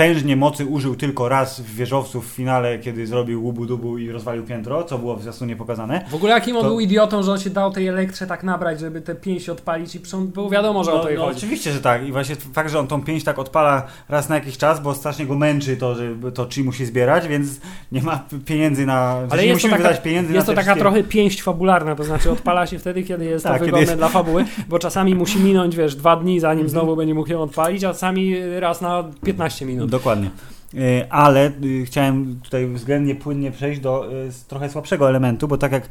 potężnie 0.00 0.36
mocy 0.36 0.66
użył 0.66 0.96
tylko 0.96 1.28
raz 1.28 1.60
w 1.60 1.74
wieżowcu 1.74 2.20
w 2.20 2.24
finale, 2.26 2.78
kiedy 2.78 3.06
zrobił 3.06 3.44
łubu 3.44 3.66
dubu 3.66 3.98
i 3.98 4.10
rozwalił 4.10 4.44
piętro, 4.44 4.84
co 4.84 4.98
było 4.98 5.16
w 5.16 5.22
zwiastunie 5.22 5.56
pokazane. 5.56 6.04
W 6.10 6.14
ogóle 6.14 6.32
jakim 6.32 6.56
on 6.56 6.62
To- 6.62 6.68
był 6.68 6.80
idiotą, 6.80 7.22
że 7.22 7.32
on 7.32 7.38
się 7.38 7.50
dał 7.50 7.72
tej 7.72 7.86
elektrze 7.88 8.26
tak 8.26 8.44
nabrać, 8.44 8.80
żeby 8.80 9.00
te 9.00 9.14
pięść 9.14 9.48
odpalić 9.48 9.94
i 9.94 10.00
było 10.34 10.50
wiadomo, 10.50 10.84
że 10.84 10.92
o 10.92 10.96
No, 10.96 11.02
to 11.02 11.08
jej 11.08 11.18
no, 11.18 11.24
chodzi. 11.24 11.36
oczywiście, 11.38 11.72
że 11.72 11.80
tak. 11.80 12.06
I 12.08 12.12
właśnie 12.12 12.36
fakt, 12.52 12.70
że 12.70 12.78
on 12.78 12.86
tą 12.86 13.02
pięść 13.02 13.24
tak 13.24 13.38
odpala 13.38 13.86
raz 14.08 14.28
na 14.28 14.34
jakiś 14.34 14.58
czas, 14.58 14.80
bo 14.82 14.94
strasznie 14.94 15.26
go 15.26 15.34
męczy 15.34 15.76
to, 15.76 15.94
że 15.94 16.10
to 16.34 16.48
chi 16.50 16.64
musi 16.64 16.86
zbierać, 16.86 17.28
więc 17.28 17.60
nie 17.92 18.02
ma 18.02 18.24
pieniędzy 18.46 18.86
na. 18.86 19.16
Ale 19.30 19.46
jest 19.46 19.62
to, 19.62 19.68
musimy 19.68 19.70
taka, 19.72 19.88
wydać 19.88 20.02
pieniędzy 20.02 20.32
jest 20.34 20.46
to 20.46 20.52
taka 20.52 20.62
wszystkie- 20.62 20.80
trochę 20.80 21.02
pięść 21.04 21.42
fabularna, 21.42 21.94
to 21.94 22.04
znaczy 22.04 22.30
odpala 22.30 22.66
się 22.66 22.78
wtedy, 22.78 23.02
kiedy 23.02 23.24
jest 23.24 23.44
Tak, 23.44 23.52
to 23.52 23.58
wygodne 23.64 23.80
jest- 23.80 23.92
Mhm. 23.92 24.10
dla 24.12 24.20
fabuły, 24.20 24.44
bo 24.68 24.78
czasami 24.78 25.14
musi 25.14 25.38
minąć, 25.38 25.76
wiesz, 25.76 25.94
dwa 25.94 26.16
dni, 26.16 26.40
zanim 26.40 26.68
znowu 26.68 26.96
będzie 26.96 27.14
mógł 27.14 27.30
ją 27.32 27.42
odpalić, 27.42 27.84
a 27.84 27.88
czasami 27.92 28.34
raz 28.60 28.80
na 28.80 29.04
15 29.24 29.66
minut. 29.66 29.89
Dokładnie. 29.90 30.30
Y, 30.74 31.06
Ale 31.10 31.52
y, 31.64 31.84
chciałem 31.86 32.40
tutaj 32.44 32.66
względnie 32.66 33.14
płynnie 33.14 33.50
przejść 33.50 33.80
do 33.80 34.12
y, 34.12 34.30
trochę 34.48 34.68
słabszego 34.70 35.08
elementu, 35.08 35.48
bo 35.48 35.58
tak 35.58 35.72
jak 35.72 35.88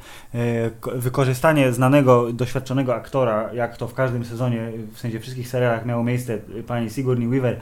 ko- 0.79 0.91
wykorzystanie 0.95 1.73
znanego, 1.73 2.33
doświadczonego 2.33 2.95
aktora, 2.95 3.53
jak 3.53 3.77
to 3.77 3.87
w 3.87 3.93
każdym 3.93 4.25
sezonie, 4.25 4.71
w 4.93 4.99
sensie 4.99 5.19
wszystkich 5.19 5.47
serialach 5.47 5.85
miało 5.85 6.03
miejsce, 6.03 6.33
y, 6.57 6.63
pani 6.63 6.89
Sigourney 6.89 7.27
Weaver, 7.27 7.59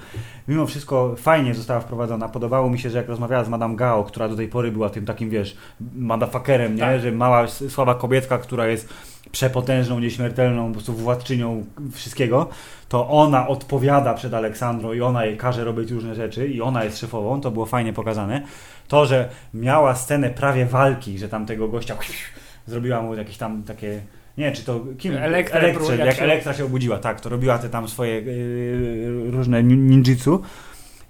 mimo 0.47 0.65
wszystko 0.65 1.15
fajnie 1.17 1.53
została 1.55 1.79
wprowadzona. 1.79 2.29
Podobało 2.29 2.69
mi 2.69 2.79
się, 2.79 2.89
że 2.89 2.97
jak 2.97 3.07
rozmawiała 3.07 3.43
z 3.43 3.49
Madame 3.49 3.75
Gao, 3.75 4.03
która 4.03 4.29
do 4.29 4.35
tej 4.35 4.47
pory 4.47 4.71
była 4.71 4.89
tym 4.89 5.05
takim, 5.05 5.29
wiesz, 5.29 5.57
motherfuckerem, 5.95 6.75
nie? 6.75 6.81
Tak. 6.81 7.01
Że 7.01 7.11
mała, 7.11 7.47
słaba 7.47 7.95
kobietka, 7.95 8.37
która 8.37 8.67
jest 8.67 8.89
przepotężną, 9.31 9.99
nieśmiertelną, 9.99 10.67
po 10.67 10.73
prostu 10.73 10.93
władczynią 10.93 11.65
wszystkiego, 11.91 12.49
to 12.89 13.09
ona 13.09 13.47
odpowiada 13.47 14.13
przed 14.13 14.33
Aleksandrą 14.33 14.93
i 14.93 15.01
ona 15.01 15.25
jej 15.25 15.37
każe 15.37 15.63
robić 15.63 15.91
różne 15.91 16.15
rzeczy 16.15 16.47
i 16.47 16.61
ona 16.61 16.83
jest 16.83 16.97
szefową, 16.97 17.41
to 17.41 17.51
było 17.51 17.65
fajnie 17.65 17.93
pokazane. 17.93 18.41
To, 18.87 19.05
że 19.05 19.29
miała 19.53 19.95
scenę 19.95 20.29
prawie 20.29 20.65
walki, 20.65 21.17
że 21.19 21.29
tam 21.29 21.45
tego 21.45 21.67
gościa 21.67 21.97
zrobiła 22.67 23.01
mu 23.01 23.15
jakieś 23.15 23.37
tam 23.37 23.63
takie 23.63 24.01
nie 24.37 24.51
czy 24.51 24.63
to 24.63 24.79
kim? 24.97 25.17
Elektrę, 25.17 25.59
Elektrze, 25.59 25.97
jak 25.97 26.15
się- 26.15 26.23
Elektra 26.23 26.53
się 26.53 26.65
obudziła, 26.65 26.97
tak, 26.97 27.21
to 27.21 27.29
robiła 27.29 27.57
te 27.59 27.69
tam 27.69 27.87
swoje 27.87 28.21
yy, 28.21 29.31
różne 29.31 29.63
nin- 29.63 29.89
ninjitsu. 29.89 30.41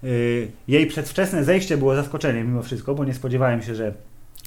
y, 0.04 0.52
jej 0.68 0.88
przedwczesne 0.88 1.44
zejście 1.44 1.78
było 1.78 1.96
zaskoczeniem 1.96 2.48
mimo 2.48 2.64
wszystko, 2.64 2.96
bo 2.96 3.06
nie 3.06 3.14
spodziewałem 3.14 3.62
się, 3.62 3.76
że 3.76 3.94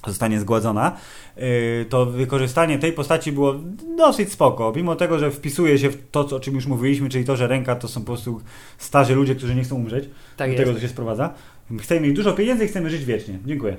zostanie 0.07 0.39
zgładzona, 0.39 0.97
y, 1.37 1.85
to 1.89 2.05
wykorzystanie 2.05 2.79
tej 2.79 2.93
postaci 2.93 3.31
było 3.31 3.55
dosyć 3.97 4.31
spoko, 4.31 4.73
mimo 4.75 4.95
tego, 4.95 5.19
że 5.19 5.31
wpisuje 5.31 5.79
się 5.79 5.89
w 5.89 5.97
to, 6.11 6.19
o 6.19 6.39
czym 6.39 6.55
już 6.55 6.65
mówiliśmy, 6.65 7.09
czyli 7.09 7.25
to, 7.25 7.35
że 7.35 7.47
ręka 7.47 7.75
to 7.75 7.87
są 7.87 8.01
po 8.01 8.05
prostu 8.05 8.41
starzy 8.77 9.15
ludzie, 9.15 9.35
którzy 9.35 9.55
nie 9.55 9.63
chcą 9.63 9.75
umrzeć. 9.75 10.09
Tak 10.37 10.49
Do 10.49 10.53
jest. 10.53 10.63
tego 10.63 10.73
to 10.73 10.81
się 10.81 10.87
sprowadza. 10.87 11.33
Chcemy 11.79 12.01
mieć 12.01 12.15
dużo 12.15 12.33
pieniędzy 12.33 12.65
i 12.65 12.67
chcemy 12.67 12.89
żyć 12.89 13.05
wiecznie. 13.05 13.39
Dziękuję. 13.45 13.77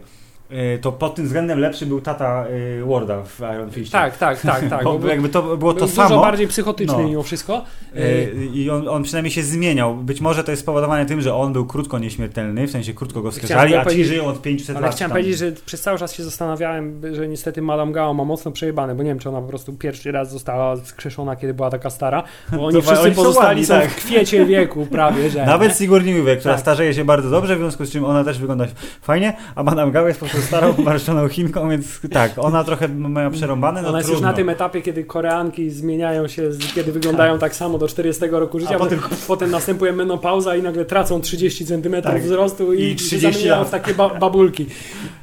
Y, 0.52 0.78
To 0.78 0.92
pod 0.92 1.14
tym 1.14 1.24
względem 1.26 1.58
lepszy 1.58 1.86
był 1.86 2.00
tata 2.00 2.44
y, 2.80 2.84
Warda 2.84 3.22
w 3.22 3.40
Iron 3.40 3.70
Fist. 3.70 3.92
Tak, 3.92 4.18
tak, 4.18 4.40
tak, 4.40 4.68
tak. 4.70 4.84
bo 4.84 4.98
bo 4.98 5.08
jakby 5.08 5.28
to 5.28 5.56
było 5.56 5.72
to 5.72 5.78
był 5.78 5.88
samo. 5.88 6.08
dużo 6.08 6.20
bardziej 6.20 6.48
psychotyczny 6.48 6.96
No. 7.02 7.08
mimo 7.08 7.22
wszystko. 7.22 7.64
Y, 7.96 8.32
I 8.54 8.70
on, 8.70 8.88
on 8.88 9.02
przynajmniej 9.02 9.30
się 9.32 9.42
zmieniał. 9.42 9.94
Być 9.96 10.20
może 10.20 10.44
to 10.44 10.50
jest 10.50 10.62
spowodowane 10.62 11.06
tym, 11.06 11.20
że 11.20 11.34
on 11.34 11.52
był 11.52 11.66
krótko 11.66 11.98
nieśmiertelny, 11.98 12.66
w 12.66 12.70
sensie 12.70 12.94
krótko 12.94 13.22
go 13.22 13.30
wskazali, 13.30 13.74
a 13.74 13.84
ci 13.84 14.04
żyją 14.04 14.26
od 14.26 14.42
500 14.42 14.76
Ale 14.76 14.86
lat. 14.86 14.94
chciałem 14.94 15.10
tam. 15.10 15.18
powiedzieć, 15.18 15.38
że 15.38 15.52
przez 15.66 15.80
cały 15.80 15.98
czas 15.98 16.14
się 16.14 16.22
zastanawiałem, 16.24 17.00
że 17.12 17.28
niestety 17.28 17.62
Madame 17.62 17.92
Gao 17.92 18.14
ma 18.14 18.24
mocno 18.24 18.50
przejebane, 18.50 18.94
bo 18.94 19.02
nie 19.02 19.08
wiem, 19.10 19.18
czy 19.18 19.28
ona 19.28 19.40
po 19.40 19.48
prostu 19.48 19.72
pierwszy 19.72 20.12
raz 20.12 20.30
została 20.30 20.76
skrzeszona, 20.76 21.36
kiedy 21.36 21.54
była 21.54 21.70
taka 21.70 21.90
stara, 21.90 22.22
bo 22.52 22.64
oni 22.66 22.74
To 22.76 22.82
wszyscy 22.82 23.00
oni 23.04 23.14
są 23.14 23.22
pozostali 23.22 23.46
ładni, 23.48 23.66
są 23.66 23.74
tak. 23.74 23.90
w 23.90 23.96
kwiecie 23.96 24.46
wieku 24.46 24.86
prawie, 24.86 25.30
że... 25.30 25.46
Nawet 25.56 25.76
Sigourney 25.78 26.14
Weaver, 26.14 26.38
która 26.38 26.54
Tak. 26.54 26.60
starzeje 26.60 26.94
się 26.94 27.04
bardzo 27.04 27.30
dobrze, 27.30 27.56
w 27.56 27.58
związku 27.58 27.84
z 27.84 27.90
czym 27.92 28.04
ona 28.04 28.24
też 28.24 28.38
wygląda 28.38 28.66
fajnie, 29.02 29.36
a 29.54 29.62
Madame 29.62 29.92
Gao 29.92 30.08
jest 30.08 30.20
po 30.20 30.26
prostu 30.26 30.41
starą, 30.42 30.74
marszczoną 30.78 31.28
Chinką, 31.28 31.70
więc 31.70 32.00
tak, 32.12 32.32
ona 32.36 32.64
trochę 32.64 32.88
ma 32.88 33.30
przerąbane, 33.30 33.82
no 33.82 33.88
Ona 33.88 33.98
jest 33.98 34.08
już 34.10 34.16
trudno. 34.16 34.28
na 34.30 34.34
tym 34.36 34.48
etapie, 34.48 34.82
kiedy 34.82 35.04
Koreanki 35.04 35.70
zmieniają 35.70 36.28
się, 36.28 36.50
kiedy 36.74 36.92
wyglądają 36.92 37.38
tak 37.38 37.54
samo 37.54 37.78
do 37.78 37.88
40 37.88 38.22
roku 38.30 38.60
życia, 38.60 38.78
potem, 38.78 39.00
potem- 39.28 39.50
następuje 39.50 39.92
menopauza 39.92 40.56
i 40.56 40.62
nagle 40.62 40.84
tracą 40.84 41.20
30 41.20 41.66
cm 41.66 42.02
Tak. 42.02 42.22
wzrostu 42.22 42.72
i, 42.74 42.82
I 42.82 42.90
się 42.90 42.96
30 42.96 43.32
zamieniają 43.32 43.58
lat. 43.58 43.68
w 43.68 43.70
takie 43.70 43.94
ba 43.94 44.08
babulki. 44.08 44.66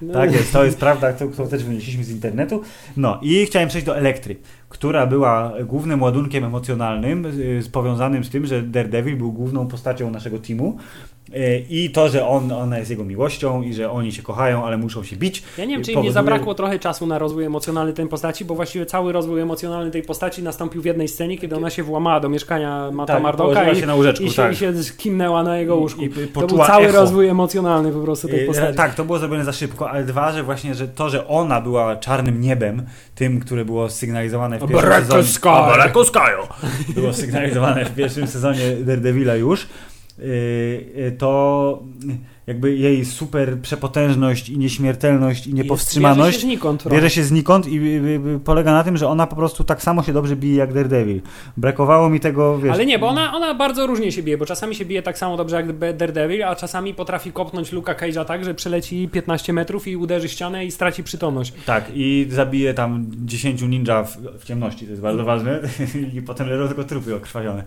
No. 0.02 0.14
Tak 0.14 0.32
jest, 0.32 0.54
to 0.54 0.64
jest 0.66 0.78
prawda, 0.80 1.14
to, 1.14 1.28
to 1.28 1.48
też 1.48 1.64
wynieśliśmy 1.64 2.04
z 2.04 2.10
internetu. 2.10 2.62
No 2.98 3.20
i 3.22 3.46
chciałem 3.46 3.70
przejść 3.70 3.86
do 3.88 3.98
Elektry, 3.98 4.36
która 4.70 5.08
była 5.08 5.54
głównym 5.66 6.02
ładunkiem 6.02 6.44
emocjonalnym 6.46 7.26
y, 7.26 7.62
powiązanym 7.72 8.24
z 8.24 8.30
tym, 8.30 8.46
że 8.46 8.62
Daredevil 8.62 9.18
był 9.18 9.32
główną 9.32 9.68
postacią 9.68 10.12
naszego 10.12 10.40
teamu 10.40 10.78
i 11.70 11.90
to, 11.94 12.10
że 12.10 12.28
on, 12.28 12.52
ona 12.52 12.78
jest 12.78 12.90
jego 12.92 13.04
miłością 13.04 13.62
i 13.62 13.74
że 13.74 13.92
oni 13.92 14.12
się 14.12 14.22
kochają, 14.22 14.66
ale 14.66 14.78
muszą 14.78 15.04
się 15.04 15.16
bić. 15.16 15.44
Ja 15.58 15.66
nie 15.66 15.76
wiem, 15.76 15.84
czy 15.84 15.92
im 15.92 15.98
nie 15.98 16.02
powoduje- 16.04 16.14
zabrakło 16.14 16.54
trochę 16.56 16.80
czasu 16.80 17.08
na 17.08 17.20
rozwój 17.20 17.44
emocjonalny 17.46 17.94
tej 17.94 18.08
postaci, 18.08 18.46
bo 18.46 18.56
właściwie 18.56 18.86
cały 18.86 19.12
rozwój 19.12 19.42
emocjonalny 19.42 19.92
tej 19.92 20.04
postaci 20.04 20.44
nastąpił 20.44 20.82
w 20.82 20.86
jednej 20.86 21.08
scenie, 21.08 21.38
kiedy 21.38 21.56
ona 21.56 21.70
się 21.70 21.84
włamała 21.84 22.20
do 22.20 22.30
mieszkania 22.30 22.92
Mata 22.92 23.14
Tak, 23.14 23.24
Mardoka 23.24 23.72
i, 23.72 23.76
się 23.80 23.86
na 23.86 23.96
łóżeczku, 23.96 24.24
i, 24.24 24.30
się, 24.30 24.36
tak. 24.36 24.54
i 24.54 24.56
się 24.56 24.74
kimnęła 24.98 25.44
na 25.44 25.58
jego 25.58 25.76
łóżku. 25.76 26.02
I- 26.02 26.06
i 26.06 26.28
to 26.34 26.48
był 26.48 26.58
cały 26.58 26.86
echo. 26.86 26.98
rozwój 26.98 27.28
emocjonalny 27.28 27.92
po 27.92 28.00
prostu 28.00 28.28
tej 28.28 28.44
Y, 28.44 28.48
postaci. 28.48 28.78
Tak, 28.78 28.96
to 28.96 29.06
było 29.06 29.20
zrobione 29.20 29.46
za 29.46 29.52
szybko, 29.54 29.90
ale 29.90 30.04
dwa, 30.04 30.32
że 30.32 30.44
właśnie, 30.44 30.76
że 30.76 30.88
to, 30.88 31.10
że 31.10 31.28
ona 31.28 31.62
była 31.62 31.96
czarnym 31.96 32.42
niebem, 32.42 32.82
tym, 33.16 33.40
które 33.40 33.66
było 33.66 33.90
sygnalizowane 33.90 34.58
w 34.60 34.62
pierwszym 34.68 34.90
sezonie. 35.04 35.24
Było 36.96 37.14
sygnalizowane 37.14 37.86
w 37.86 37.96
pierwszym 37.96 38.28
sezonie 38.28 38.76
Daredevila 38.82 39.36
już. 39.36 39.68
Y, 40.22 41.06
y, 41.08 41.16
To 41.18 41.84
jakby 42.50 42.76
jej 42.76 43.06
super 43.06 43.60
przepotężność 43.62 44.50
i 44.50 44.58
nieśmiertelność 44.58 45.48
i 45.48 45.50
Bierze 45.50 45.64
niepowstrzymaność 45.64 46.42
się 46.42 46.48
znikąd 46.48 46.88
bierze 46.88 47.10
się 47.10 47.24
znikąd 47.24 47.68
i 47.68 47.78
y, 47.78 48.40
polega 48.44 48.72
na 48.72 48.84
tym, 48.84 48.98
że 48.98 49.08
ona 49.08 49.28
po 49.28 49.36
prostu 49.36 49.64
tak 49.64 49.82
samo 49.82 50.04
się 50.04 50.14
dobrze 50.14 50.36
bije 50.36 50.56
jak 50.56 50.74
Daredevil. 50.74 51.22
Brakowało 51.58 52.10
mi 52.10 52.20
tego, 52.20 52.60
wiesz... 52.60 52.74
Ale 52.74 52.86
nie, 52.86 53.00
bo 53.00 53.08
ona, 53.08 53.36
ona 53.36 53.54
bardzo 53.54 53.88
różnie 53.88 54.12
się 54.12 54.24
bije, 54.24 54.38
bo 54.38 54.46
czasami 54.46 54.76
się 54.76 54.86
bije 54.86 55.02
tak 55.02 55.18
samo 55.18 55.38
dobrze 55.38 55.56
jak 55.56 55.78
Daredevil, 55.98 56.44
a 56.44 56.56
czasami 56.56 56.94
potrafi 56.94 57.32
kopnąć 57.32 57.72
Luka 57.72 57.94
Cage'a 57.94 58.26
tak, 58.26 58.46
że 58.46 58.54
przeleci 58.54 59.10
15 59.12 59.54
metrów 59.54 59.88
i 59.88 59.98
uderzy 59.98 60.30
ścianę 60.30 60.66
i 60.66 60.72
straci 60.72 61.04
przytomność. 61.04 61.54
Tak, 61.66 61.86
i 61.94 62.28
zabije 62.30 62.74
tam 62.74 63.06
10 63.26 63.62
ninja 63.62 64.04
w, 64.04 64.18
w 64.40 64.46
ciemności, 64.46 64.86
to 64.86 64.92
jest 64.92 65.02
bardzo 65.02 65.24
ważne. 65.24 65.60
I 66.18 66.22
potem 66.22 66.50
leżą 66.50 66.68
tylko 66.68 66.84
trupy 66.84 67.16
okrwawione. 67.16 67.64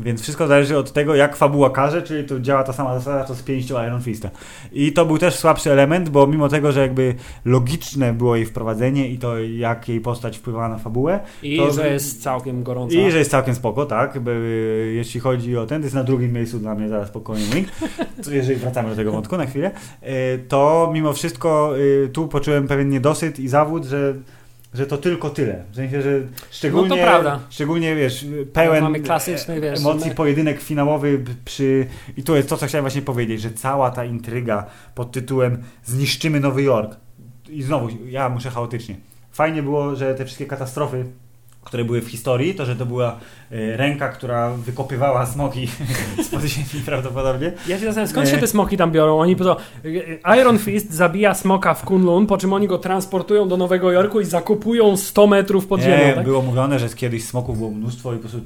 Więc 0.00 0.22
wszystko 0.22 0.46
zależy 0.46 0.76
od 0.78 0.92
tego, 0.92 1.14
jak 1.14 1.36
fabuła 1.36 1.70
każe, 1.70 2.02
czyli 2.02 2.24
to 2.28 2.40
działa 2.40 2.64
ta 2.64 2.72
sama 2.72 2.94
zasada, 2.98 3.24
co 3.24 3.34
z 3.34 3.42
pięścią 3.42 3.84
Iron 3.86 4.02
Fista. 4.02 4.30
I 4.72 4.92
to 4.92 5.06
był 5.06 5.18
też 5.18 5.34
słabszy 5.34 5.72
element, 5.72 6.08
bo 6.08 6.26
mimo 6.26 6.48
tego, 6.48 6.72
że 6.72 6.80
jakby 6.80 7.14
logiczne 7.44 8.12
było 8.12 8.36
jej 8.36 8.44
wprowadzenie 8.46 9.08
i 9.08 9.18
to, 9.18 9.38
jak 9.38 9.88
jej 9.88 10.00
postać 10.00 10.38
wpływała 10.38 10.68
na 10.68 10.78
fabułę, 10.78 11.20
I 11.42 11.56
To- 11.56 11.70
że 11.72 11.92
jest 11.92 12.22
całkiem 12.22 12.62
gorąca. 12.62 12.96
i 12.96 13.10
że 13.10 13.18
jest 13.18 13.30
całkiem 13.30 13.54
spoko, 13.54 13.86
tak, 13.86 14.18
by, 14.18 14.92
jeśli 14.96 15.20
chodzi 15.20 15.56
o 15.56 15.66
ten, 15.66 15.80
to 15.82 15.86
jest 15.86 15.94
na 15.94 16.04
drugim 16.04 16.32
miejscu 16.32 16.58
dla 16.58 16.74
mnie 16.74 16.88
zaraz 16.88 17.10
link, 17.54 17.68
to 18.24 18.30
jeżeli 18.30 18.60
wracamy 18.60 18.90
do 18.90 18.96
tego 18.96 19.12
wątku 19.12 19.36
na 19.36 19.46
chwilę, 19.46 19.70
y, 20.02 20.08
to 20.48 20.90
mimo 20.94 21.12
wszystko 21.12 21.78
y, 21.78 22.08
tu 22.12 22.28
poczułem 22.28 22.66
pewien 22.68 22.88
niedosyt 22.88 23.38
i 23.40 23.48
zawód, 23.48 23.84
że 23.84 24.14
że 24.74 24.86
to 24.86 24.98
tylko 24.98 25.30
tyle. 25.30 25.64
W 25.72 25.76
sensie, 25.76 26.02
że 26.02 26.20
szczególnie, 26.50 26.88
No 26.88 26.96
to 26.96 27.02
prawda. 27.02 27.40
szczególnie 27.50 27.96
wiesz, 27.96 28.26
pełen 28.52 28.82
Mamy 28.82 29.00
klasyczny, 29.00 29.60
wiesz, 29.60 29.78
emocji 29.80 30.08
my- 30.08 30.14
pojedynek 30.14 30.60
finałowy 30.60 31.24
przy... 31.44 31.86
I 32.16 32.22
tu 32.22 32.36
jest 32.36 32.48
to, 32.48 32.56
co 32.56 32.66
chciałem 32.66 32.82
właśnie 32.84 33.02
powiedzieć, 33.02 33.40
że 33.40 33.50
cała 33.50 33.90
ta 33.90 34.04
intryga 34.04 34.66
pod 34.94 35.12
tytułem 35.12 35.62
zniszczymy 35.84 36.40
Nowy 36.40 36.62
Jork. 36.62 36.96
I 37.48 37.62
znowu, 37.62 37.88
ja 38.06 38.28
muszę 38.28 38.50
chaotycznie. 38.50 38.96
Fajnie 39.32 39.62
było, 39.62 39.96
że 39.96 40.14
te 40.14 40.24
wszystkie 40.24 40.46
katastrofy 40.46 41.04
które 41.68 41.84
były 41.84 42.00
w 42.00 42.08
historii, 42.08 42.54
to, 42.54 42.64
że 42.66 42.76
to 42.76 42.86
była 42.86 43.16
e, 43.52 43.76
ręka, 43.76 44.08
która 44.08 44.50
wykopywała 44.50 45.26
smoki 45.26 45.68
spod 46.26 46.42
ziemi 46.44 46.82
prawdopodobnie. 46.86 47.52
Ja 47.68 47.78
się 47.78 47.84
zastanawiam, 47.84 48.08
skąd 48.08 48.28
się 48.28 48.38
te 48.38 48.46
smoki 48.46 48.76
tam 48.76 48.92
biorą? 48.92 49.18
Oni 49.18 49.36
po 49.36 49.44
to, 49.44 49.56
Iron 50.40 50.58
Fist 50.58 50.92
zabija 50.92 51.34
smoka 51.34 51.74
w 51.74 51.84
Kunlun, 51.84 52.26
po 52.26 52.38
czym 52.38 52.52
oni 52.52 52.66
go 52.66 52.78
transportują 52.78 53.48
do 53.48 53.56
Nowego 53.56 53.92
Jorku 53.92 54.20
i 54.20 54.24
zakupują 54.24 54.96
100 54.96 55.26
metrów 55.26 55.66
pod 55.66 55.80
ziemią. 55.80 56.06
Nie, 56.06 56.12
Tak? 56.12 56.24
było 56.24 56.42
mówione, 56.42 56.78
że 56.78 56.88
kiedyś 56.88 57.24
smoków 57.24 57.58
było 57.58 57.70
mnóstwo 57.70 58.12
i 58.14 58.16
po 58.16 58.20
prostu... 58.28 58.40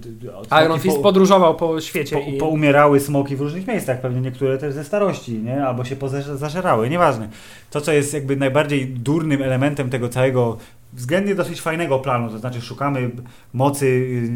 Iron 0.64 0.78
Fist 0.80 0.96
po- 0.96 1.02
podróżował 1.02 1.54
po 1.54 1.80
świecie 1.80 2.16
Po, 2.16 2.22
i... 2.22 2.32
poumierały 2.38 3.00
smoki 3.00 3.36
w 3.36 3.40
różnych 3.40 3.66
miejscach, 3.66 4.00
pewnie 4.00 4.20
niektóre 4.20 4.58
też 4.58 4.74
ze 4.74 4.84
starości, 4.84 5.32
nie? 5.32 5.64
albo 5.66 5.84
się 5.84 5.96
pozażerały, 5.96 6.90
nieważne. 6.90 7.28
To, 7.70 7.80
co 7.80 7.92
jest 7.92 8.14
jakby 8.14 8.36
najbardziej 8.36 8.86
durnym 8.86 9.42
elementem 9.42 9.90
tego 9.90 10.08
całego 10.08 10.56
względnie 10.92 11.34
dosyć 11.34 11.60
fajnego 11.60 11.98
planu, 11.98 12.30
to 12.30 12.38
znaczy 12.38 12.60
szukamy 12.60 13.10
mocy, 13.52 13.86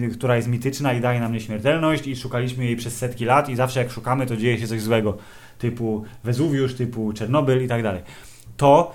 y, 0.02 0.08
która 0.14 0.36
jest 0.36 0.48
mityczna 0.48 0.92
i 0.92 1.00
daje 1.00 1.20
nam 1.20 1.32
nieśmiertelność 1.32 2.06
i 2.06 2.16
szukaliśmy 2.16 2.64
jej 2.64 2.76
przez 2.76 2.96
setki 2.96 3.24
lat 3.24 3.48
i 3.48 3.56
zawsze 3.56 3.80
jak 3.80 3.90
szukamy, 3.90 4.26
to 4.26 4.36
dzieje 4.36 4.58
się 4.58 4.66
coś 4.66 4.82
złego, 4.82 5.16
typu 5.58 6.04
Wezuwiusz, 6.24 6.74
typu 6.74 7.12
Czernobyl 7.12 7.64
i 7.64 7.68
tak 7.68 7.82
dalej. 7.82 8.02
To 8.56 8.94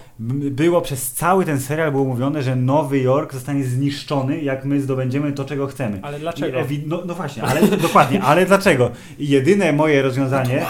było 0.52 0.82
przez 0.82 1.12
cały 1.12 1.46
ten 1.46 1.60
serial 1.60 1.92
było 1.92 2.06
mówione, 2.06 2.44
że 2.44 2.56
Nowy 2.56 3.00
Jork 3.00 3.34
zostanie 3.34 3.64
zniszczony, 3.64 4.42
jak 4.42 4.66
my 4.66 4.82
zdobędziemy 4.82 5.32
to, 5.32 5.46
czego 5.46 5.68
chcemy. 5.68 6.00
Ale 6.02 6.18
I 6.18 6.22
dlaczego? 6.22 6.60
ewi- 6.60 6.84
no, 6.88 7.02
no 7.06 7.16
właśnie, 7.16 7.44
ale 7.44 7.68
dokładnie, 7.78 8.22
ale 8.22 8.46
dlaczego? 8.46 8.92
I 9.20 9.28
jedyne 9.30 9.74
moje 9.74 10.02
rozwiązanie 10.02 10.66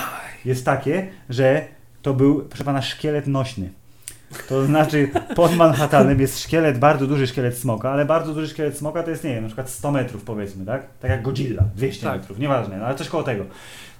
jest 0.45 0.65
takie, 0.65 1.07
że 1.29 1.65
to 2.01 2.13
był, 2.13 2.41
proszę 2.41 2.63
pana, 2.63 2.81
szkielet 2.81 3.27
nośny. 3.27 3.69
To 4.49 4.65
znaczy, 4.65 5.09
pod 5.35 5.55
Manhattanem 5.55 6.19
jest 6.21 6.39
szkielet, 6.43 6.79
bardzo 6.79 7.07
duży 7.07 7.27
szkielet 7.27 7.57
smoka, 7.57 7.91
ale 7.91 8.05
bardzo 8.05 8.33
duży 8.33 8.47
szkielet 8.47 8.77
smoka 8.77 9.03
to 9.03 9.09
jest, 9.09 9.23
nie 9.23 9.29
wiem, 9.33 9.41
na 9.43 9.47
przykład 9.47 9.69
100 9.69 9.91
metrów 9.91 10.23
powiedzmy, 10.23 10.65
tak? 10.65 10.81
Tak 10.99 11.11
jak 11.11 11.21
Godzilla, 11.21 11.63
200 11.75 12.05
Tak. 12.05 12.19
metrów, 12.21 12.39
nieważne, 12.39 12.77
no, 12.77 12.85
ale 12.85 12.95
coś 12.95 13.07
koło 13.09 13.23
tego. 13.23 13.43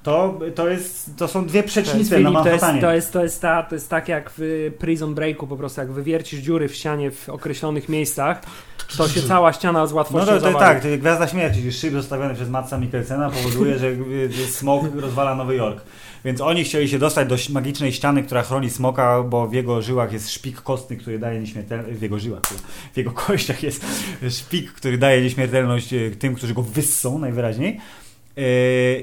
To, 0.03 0.39
to, 0.55 0.69
jest, 0.69 1.17
to 1.17 1.27
są 1.27 1.45
dwie 1.45 1.61
To 1.63 1.69
przecznice 1.69 2.19
na 2.19 2.29
Filip, 2.29 2.43
to, 2.43 2.49
jest, 2.49 2.61
Manhattanie. 2.61 2.81
to, 2.81 2.93
jest, 2.93 3.13
to, 3.13 3.23
jest 3.23 3.41
ta, 3.41 3.63
to 3.63 3.75
jest 3.75 3.89
tak 3.89 4.07
jak 4.07 4.31
w 4.37 4.71
Prison 4.79 5.15
Breaku 5.15 5.47
po 5.47 5.57
prostu, 5.57 5.81
jak 5.81 5.91
wywiercisz 5.91 6.39
dziury 6.39 6.67
w 6.67 6.75
ścianie 6.75 7.11
w 7.11 7.29
określonych 7.29 7.89
miejscach, 7.89 8.41
to 8.97 9.07
się 9.07 9.21
cała 9.21 9.53
ściana 9.53 9.87
z 9.87 9.91
No 9.91 9.95
łatwością 9.97 10.25
to, 10.27 10.33
to 10.33 10.39
zawali. 10.39 10.59
tak, 10.59 10.81
to 10.81 10.87
Gwiazda 10.97 11.27
Śmierci, 11.27 11.59
czyli 11.59 11.71
szyb 11.73 11.93
zostawiony 11.93 12.33
przez 12.35 12.49
Matsa 12.49 12.77
Mikkelsena 12.77 13.29
powoduje, 13.29 13.77
że 13.79 13.87
smok 14.51 14.83
rozwala 14.95 15.35
Nowy 15.35 15.55
Jork. 15.55 15.81
Więc 16.25 16.41
oni 16.41 16.63
chcieli 16.63 16.89
się 16.89 16.99
dostać 16.99 17.29
do 17.29 17.53
magicznej 17.53 17.93
ściany, 17.93 18.23
która 18.23 18.43
chroni 18.43 18.69
smoka, 18.69 19.23
bo 19.23 19.47
w 19.47 19.53
jego 19.53 19.81
żyłach 19.81 20.13
jest 20.13 20.31
szpik 20.31 20.61
kostny, 20.61 20.97
który 20.97 21.19
daje 21.19 21.39
nieśmiertelność. 21.39 21.99
W 21.99 22.01
jego 22.01 22.19
żyłach, 22.19 22.41
w 22.93 22.97
jego 22.97 23.11
kościach 23.27 23.63
jest 23.63 23.85
szpik, 24.29 24.71
który 24.71 24.97
daje 24.97 25.21
nieśmiertelność 25.21 25.93
y, 25.93 26.15
tym, 26.19 26.35
którzy 26.35 26.53
go 26.53 26.61
wyssą 26.61 27.19
najwyraźniej. 27.19 27.79
Yy, 28.37 28.43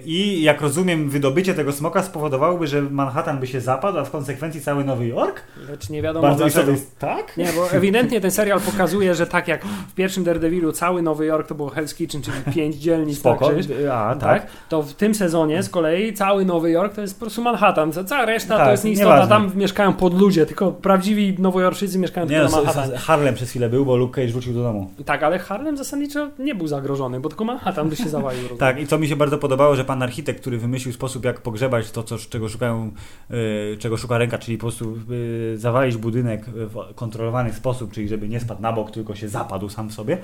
I 0.04 0.42
jak 0.42 0.60
rozumiem, 0.60 1.10
wydobycie 1.10 1.54
tego 1.54 1.72
smoka 1.72 2.02
spowodowałoby, 2.02 2.66
że 2.66 2.82
Manhattan 2.82 3.38
by 3.40 3.46
się 3.46 3.60
zapadł, 3.60 3.98
a 3.98 4.04
w 4.04 4.10
konsekwencji 4.10 4.60
cały 4.60 4.84
Nowy 4.84 5.06
Jork? 5.06 5.40
Lecz 5.70 5.90
nie 5.90 6.02
wiadomo 6.02 6.28
Bardzo 6.28 6.44
dlaczego. 6.44 6.70
jest 6.72 6.98
tak? 6.98 7.36
Nie, 7.36 7.46
bo 7.56 7.70
ewidentnie 7.70 8.20
ten 8.20 8.30
serial 8.30 8.60
pokazuje, 8.60 9.14
że 9.14 9.26
tak 9.26 9.48
jak 9.48 9.64
w 9.64 9.94
pierwszym 9.94 10.24
Daredevilu 10.24 10.72
cały 10.72 11.02
Nowy 11.02 11.26
Jork 11.26 11.48
to 11.48 11.54
było 11.54 11.68
Hell's 11.70 11.94
Kitchen, 11.96 12.22
czyli 12.22 12.36
pięć 12.54 12.76
dzielnic, 12.76 13.18
Spoko. 13.18 13.46
tak, 13.48 13.56
A, 13.92 14.16
tak. 14.20 14.42
tak. 14.42 14.50
To 14.68 14.82
w 14.82 14.92
tym 14.94 15.14
sezonie 15.14 15.62
z 15.62 15.68
kolei 15.68 16.12
cały 16.14 16.44
Nowy 16.44 16.70
Jork 16.70 16.94
to 16.94 17.00
jest 17.00 17.14
po 17.14 17.20
prostu 17.20 17.42
Manhattan. 17.42 17.92
Ca- 17.92 18.04
Cała 18.04 18.24
reszta 18.24 18.54
to 18.54 18.60
Tak, 18.60 18.70
jest 18.70 18.84
nieistotna. 18.84 19.26
Tam 19.26 19.50
mieszkają 19.54 19.92
podludzie, 19.92 20.46
tylko 20.46 20.72
prawdziwi 20.72 21.34
nowojorczycy 21.38 21.98
mieszkają 21.98 22.26
Nie, 22.26 22.40
tylko 22.40 22.56
no, 22.56 22.64
Manhattan. 22.64 22.96
Harlem 22.96 23.34
przez 23.34 23.50
chwilę 23.50 23.68
był, 23.68 23.84
bo 23.84 23.96
Luke 23.96 24.20
Cage 24.22 24.32
wrócił 24.32 24.54
do 24.54 24.62
domu. 24.62 24.90
Tak, 25.04 25.22
ale 25.22 25.38
Harlem 25.38 25.76
zasadniczo 25.76 26.28
nie 26.38 26.54
był 26.54 26.66
zagrożony, 26.66 27.20
bo 27.20 27.28
tylko 27.28 27.44
Manhattan 27.44 27.88
by 27.88 27.96
się 27.96 28.08
zawalił. 28.08 28.48
Tak, 28.58 28.80
i 28.80 28.86
co 28.86 28.98
mi 28.98 29.08
się 29.08 29.16
bardzo 29.16 29.27
bardzo 29.28 29.38
podobało, 29.38 29.76
że 29.76 29.84
pan 29.84 30.02
architekt, 30.02 30.40
który 30.40 30.58
wymyślił 30.58 30.94
sposób, 30.94 31.24
jak 31.24 31.40
pogrzebać 31.40 31.90
to, 31.90 32.02
co, 32.02 32.18
czego 32.18 32.48
szukają, 32.48 32.92
y, 33.30 33.76
czego 33.78 33.96
szuka 33.96 34.18
ręka, 34.18 34.38
czyli 34.38 34.58
po 34.58 34.60
prostu 34.60 34.98
y, 35.10 35.58
zawalić 35.58 35.96
budynek 35.96 36.44
w 36.46 36.94
kontrolowany 36.94 37.52
sposób, 37.52 37.92
czyli 37.92 38.08
żeby 38.08 38.28
nie 38.28 38.40
spadł 38.40 38.62
na 38.62 38.72
bok, 38.72 38.90
tylko 38.90 39.14
się 39.14 39.28
zapadł 39.28 39.68
sam 39.68 39.88
w 39.88 39.94
sobie, 39.94 40.18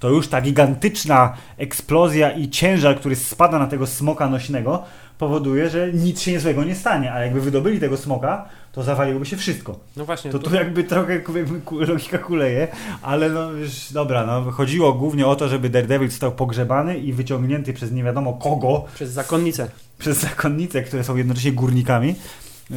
to 0.00 0.10
już 0.10 0.28
ta 0.28 0.40
gigantyczna 0.40 1.34
eksplozja 1.56 2.30
i 2.30 2.48
ciężar, 2.48 2.96
który 2.96 3.16
spada 3.16 3.58
na 3.58 3.66
tego 3.66 3.86
smoka 3.86 4.28
nośnego, 4.28 4.82
powoduje, 5.18 5.70
że 5.70 5.92
nic 5.92 6.20
się 6.20 6.40
złego 6.40 6.64
nie 6.64 6.74
stanie. 6.74 7.12
A 7.12 7.20
jakby 7.24 7.40
wydobyli 7.40 7.80
tego 7.80 7.96
smoka, 7.96 8.48
to 8.72 8.82
zawaliłoby 8.82 9.26
się 9.26 9.36
wszystko. 9.36 9.78
No 9.96 10.04
właśnie. 10.04 10.30
To 10.30 10.38
tu 10.38 10.54
jakby 10.54 10.84
trochę 10.84 11.12
jakby 11.14 11.60
ku- 11.60 11.78
logika 11.80 12.18
kuleje, 12.18 12.68
ale 13.02 13.28
no 13.30 13.50
już 13.52 13.92
dobra, 13.92 14.26
no 14.26 14.50
chodziło 14.50 14.92
głównie 14.92 15.26
o 15.26 15.36
to, 15.36 15.48
żeby 15.48 15.70
Daredevil 15.70 16.10
został 16.10 16.32
pogrzebany 16.32 16.98
i 16.98 17.12
wyciągnięty 17.12 17.72
przez 17.72 17.92
nie 17.92 18.02
wiadomo 18.04 18.32
kogo, 18.32 18.84
Przez 18.94 19.10
zakonnicę. 19.10 19.70
przez 19.98 20.18
zakonnice, 20.18 20.82
które 20.82 21.04
są 21.04 21.16
jednocześnie 21.16 21.52
górnikami. 21.52 22.14
Yy, 22.70 22.76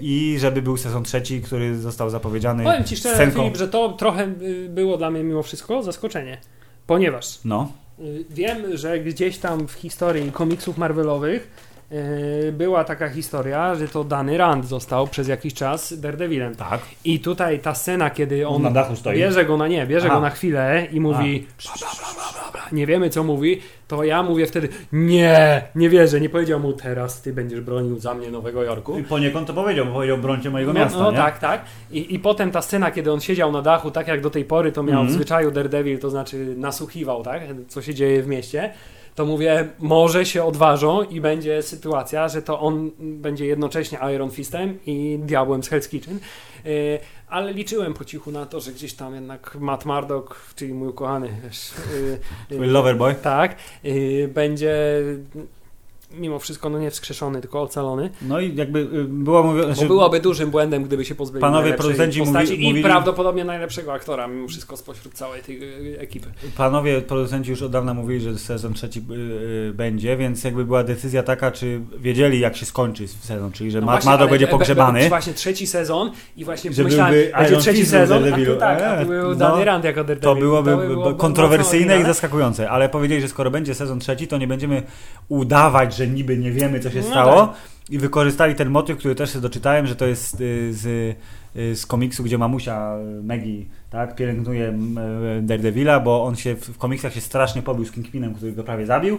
I 0.00 0.36
żeby 0.40 0.62
był 0.62 0.76
sezon 0.76 1.04
trzeci, 1.04 1.40
który 1.42 1.78
został 1.78 2.10
zapowiedziany 2.10 2.64
Powiem 2.64 2.84
Ci 2.84 2.96
szczerze, 2.96 3.14
scenką. 3.14 3.40
Filip, 3.42 3.56
że 3.56 3.68
to 3.68 3.92
trochę 3.92 4.24
y, 4.42 4.68
było 4.68 4.96
dla 4.96 5.10
mnie 5.10 5.24
mimo 5.24 5.42
wszystko 5.42 5.82
zaskoczenie. 5.82 6.38
Ponieważ 6.86 7.38
No, 7.44 7.72
wiem, 8.30 8.76
że 8.76 8.98
gdzieś 8.98 9.38
tam 9.38 9.68
w 9.68 9.72
historii 9.72 10.32
komiksów 10.32 10.78
Marvelowych 10.78 11.67
była 12.52 12.84
taka 12.84 13.08
historia, 13.08 13.74
że 13.74 13.88
to 13.88 14.04
Danny 14.04 14.38
Rand 14.38 14.64
został 14.66 15.06
przez 15.06 15.28
jakiś 15.28 15.54
czas 15.54 16.00
Daredevilem. 16.00 16.54
tak. 16.54 16.80
I 17.04 17.20
tutaj 17.20 17.58
ta 17.58 17.74
scena, 17.74 18.10
kiedy 18.10 18.48
on 18.48 18.62
na 18.62 18.70
dachu 18.70 18.96
stoi. 18.96 19.16
bierze 19.16 19.44
go 19.44 19.56
na 19.56 19.68
nie, 19.68 19.86
bierze 19.86 20.06
Aha. 20.06 20.14
go 20.16 20.20
na 20.22 20.30
chwilę 20.30 20.86
i 20.92 21.00
mówi 21.00 21.46
bla, 21.64 21.72
bla, 22.22 22.52
bla, 22.52 22.62
nie 22.72 22.86
wiemy 22.86 23.10
co 23.10 23.24
mówi, 23.24 23.60
to 23.88 24.04
ja 24.04 24.22
mówię 24.22 24.46
wtedy 24.46 24.68
nie, 24.92 25.62
nie 25.74 25.88
wierzę, 25.90 26.20
nie 26.20 26.28
powiedział 26.28 26.60
mu 26.60 26.72
teraz 26.72 27.22
ty 27.22 27.32
będziesz 27.32 27.60
bronił 27.60 27.98
za 27.98 28.14
mnie 28.14 28.30
Nowego 28.30 28.62
Jorku. 28.62 28.98
I 28.98 29.02
poniekąd 29.04 29.46
to 29.46 29.54
powiedział, 29.54 29.86
bo 29.86 29.92
powiedział 29.92 30.18
brońcie 30.18 30.50
mojego 30.50 30.72
No, 30.72 30.80
miasta, 30.80 30.98
no 30.98 31.10
nie? 31.10 31.16
tak, 31.16 31.38
tak. 31.38 31.64
I, 31.90 32.14
I 32.14 32.18
potem 32.18 32.50
ta 32.50 32.62
scena, 32.62 32.90
kiedy 32.90 33.12
on 33.12 33.20
siedział 33.20 33.52
na 33.52 33.62
dachu, 33.62 33.90
tak 33.90 34.08
jak 34.08 34.20
do 34.20 34.30
tej 34.30 34.44
pory 34.44 34.72
to 34.72 34.82
miał 34.82 34.92
Mhm. 35.00 35.08
w 35.08 35.12
zwyczaju 35.12 35.50
Daredevil, 35.50 35.98
to 35.98 36.10
znaczy 36.10 36.54
nasłuchiwał, 36.56 37.22
tak, 37.22 37.42
co 37.68 37.82
się 37.82 37.94
dzieje 37.94 38.22
w 38.22 38.26
mieście, 38.26 38.70
to 39.18 39.26
mówię, 39.26 39.68
może 39.78 40.26
się 40.26 40.44
odważą 40.44 41.02
i 41.02 41.20
będzie 41.20 41.62
sytuacja, 41.62 42.28
że 42.28 42.42
to 42.42 42.60
on 42.60 42.90
będzie 42.98 43.46
jednocześnie 43.46 43.98
Iron 44.14 44.30
Fistem 44.30 44.78
i 44.86 45.18
diabłem 45.22 45.62
z 45.62 45.70
Hell's 45.70 45.88
Kitchen. 45.88 46.18
Yy, 46.64 46.98
ale 47.28 47.52
liczyłem 47.52 47.94
po 47.94 48.04
cichu 48.04 48.30
na 48.30 48.46
to, 48.46 48.60
że 48.60 48.72
gdzieś 48.72 48.94
tam 48.94 49.14
jednak 49.14 49.56
Matt 49.60 49.84
Murdock, 49.84 50.54
czyli 50.54 50.74
mój 50.74 50.88
ukochany, 50.88 51.28
wiesz, 51.44 51.72
yy, 52.50 52.66
Loverboy. 52.66 53.14
tak, 53.14 53.56
yy, 53.84 54.28
będzie 54.28 55.02
mimo 56.12 56.38
wszystko 56.38 56.68
no 56.70 56.78
nie 56.78 56.90
wskrzeszony, 56.90 57.40
tylko 57.40 57.62
ocalony. 57.62 58.10
No 58.22 58.40
i 58.40 58.56
jakby 58.56 58.78
y, 58.78 59.04
było 59.04 59.42
mówione, 59.42 59.74
Bo 59.74 59.84
byłoby 59.84 60.20
dużym 60.20 60.50
błędem, 60.50 60.84
gdyby 60.84 61.04
się 61.04 61.14
pozbyli 61.14 61.40
Panowie 61.40 61.72
producenci 61.72 62.20
postaci 62.20 62.52
mówi- 62.52 62.64
i 62.64 62.68
mówili- 62.68 62.82
prawdopodobnie 62.82 63.44
najlepszego 63.44 63.92
aktora, 63.92 64.26
mimo 64.26 64.48
wszystko 64.48 64.76
spośród 64.76 65.14
całej 65.14 65.42
tej 65.42 65.62
y, 65.94 66.00
ekipy. 66.00 66.26
Panowie 66.56 67.00
producenci 67.02 67.50
już 67.50 67.62
od 67.62 67.72
dawna 67.72 67.94
mówili, 67.94 68.20
że 68.20 68.38
sezon 68.38 68.74
trzeci 68.74 68.98
y, 69.10 69.14
y, 69.70 69.72
będzie, 69.74 70.16
więc 70.16 70.44
jakby 70.44 70.64
była 70.64 70.84
decyzja 70.84 71.22
taka, 71.22 71.50
czy 71.50 71.80
wiedzieli 71.98 72.40
jak 72.40 72.56
się 72.56 72.66
skończy 72.66 73.08
sezon, 73.08 73.52
czyli 73.52 73.70
że 73.70 73.80
No 73.80 73.86
Murdock 73.86 74.06
ale 74.06 74.28
będzie 74.28 74.46
be- 74.46 74.52
be- 74.52 74.58
pogrzebany. 74.58 75.08
Właśnie 75.08 75.32
trzeci 75.34 75.66
sezon 75.66 76.10
i 76.36 76.44
właśnie 76.44 76.72
Że 76.72 76.84
myślałem, 76.84 77.14
będzie 77.38 77.56
trzeci 77.56 77.86
sezon, 77.86 78.24
a 78.32 78.36
tu 78.36 78.56
tak, 78.56 78.82
a 78.82 79.02
tu 79.02 79.08
był 79.08 79.28
no. 79.28 79.34
Danny 79.34 79.64
Rand 79.64 79.84
jako 79.84 80.00
To 80.00 80.04
Daredevil. 80.04 80.40
byłoby 80.42 80.76
by 80.76 80.86
było 80.88 81.14
kontrowersyjne 81.14 82.00
i 82.00 82.04
zaskakujące, 82.04 82.70
ale 82.70 82.88
powiedzieli, 82.88 83.20
że 83.20 83.28
skoro 83.28 83.50
będzie 83.50 83.74
sezon 83.74 84.00
trzeci, 84.00 84.28
to 84.28 84.38
nie 84.38 84.46
będziemy 84.46 84.82
udawać, 85.28 85.97
że 85.98 86.06
niby 86.06 86.38
nie 86.38 86.52
wiemy, 86.52 86.80
co 86.80 86.90
się 86.90 87.00
No 87.00 87.06
stało. 87.06 87.46
tak. 87.46 87.56
I 87.90 87.98
wykorzystali 87.98 88.54
ten 88.54 88.70
motyw, 88.70 88.98
który 88.98 89.14
też 89.14 89.32
się 89.32 89.40
doczytałem, 89.40 89.86
że 89.86 89.96
to 89.96 90.06
jest 90.06 90.40
y, 90.40 90.72
z, 90.74 90.86
y, 91.56 91.76
z 91.76 91.86
komiksu, 91.86 92.22
gdzie 92.24 92.38
mamusia 92.38 92.96
y, 93.20 93.22
Maggie 93.22 93.64
tak, 93.90 94.16
pielęgnuje 94.16 94.78
Daredevila, 95.42 96.00
bo 96.00 96.24
on 96.24 96.36
się 96.36 96.54
w, 96.56 96.78
komiksach 96.78 97.14
się 97.14 97.20
strasznie 97.20 97.62
pobił 97.62 97.84
z 97.84 97.92
Kingpinem, 97.92 98.34
który 98.34 98.52
go 98.52 98.64
prawie 98.64 98.86
zabił, 98.86 99.18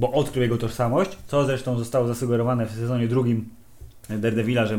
bo 0.00 0.12
odkrył 0.12 0.42
jego 0.42 0.56
tożsamość, 0.56 1.18
co 1.26 1.44
zresztą 1.44 1.78
zostało 1.78 2.06
zasugerowane 2.06 2.66
w 2.66 2.70
sezonie 2.70 3.08
drugim 3.08 3.48
Daredevila, 4.08 4.66
że 4.66 4.78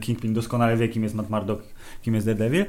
Kingpin 0.00 0.34
doskonale 0.34 0.76
wie, 0.76 0.88
kim 0.88 1.02
jest 1.02 1.14
Matt 1.14 1.30
Murdock, 1.30 1.62
kim 2.02 2.14
jest 2.14 2.26
Daredevil. 2.26 2.64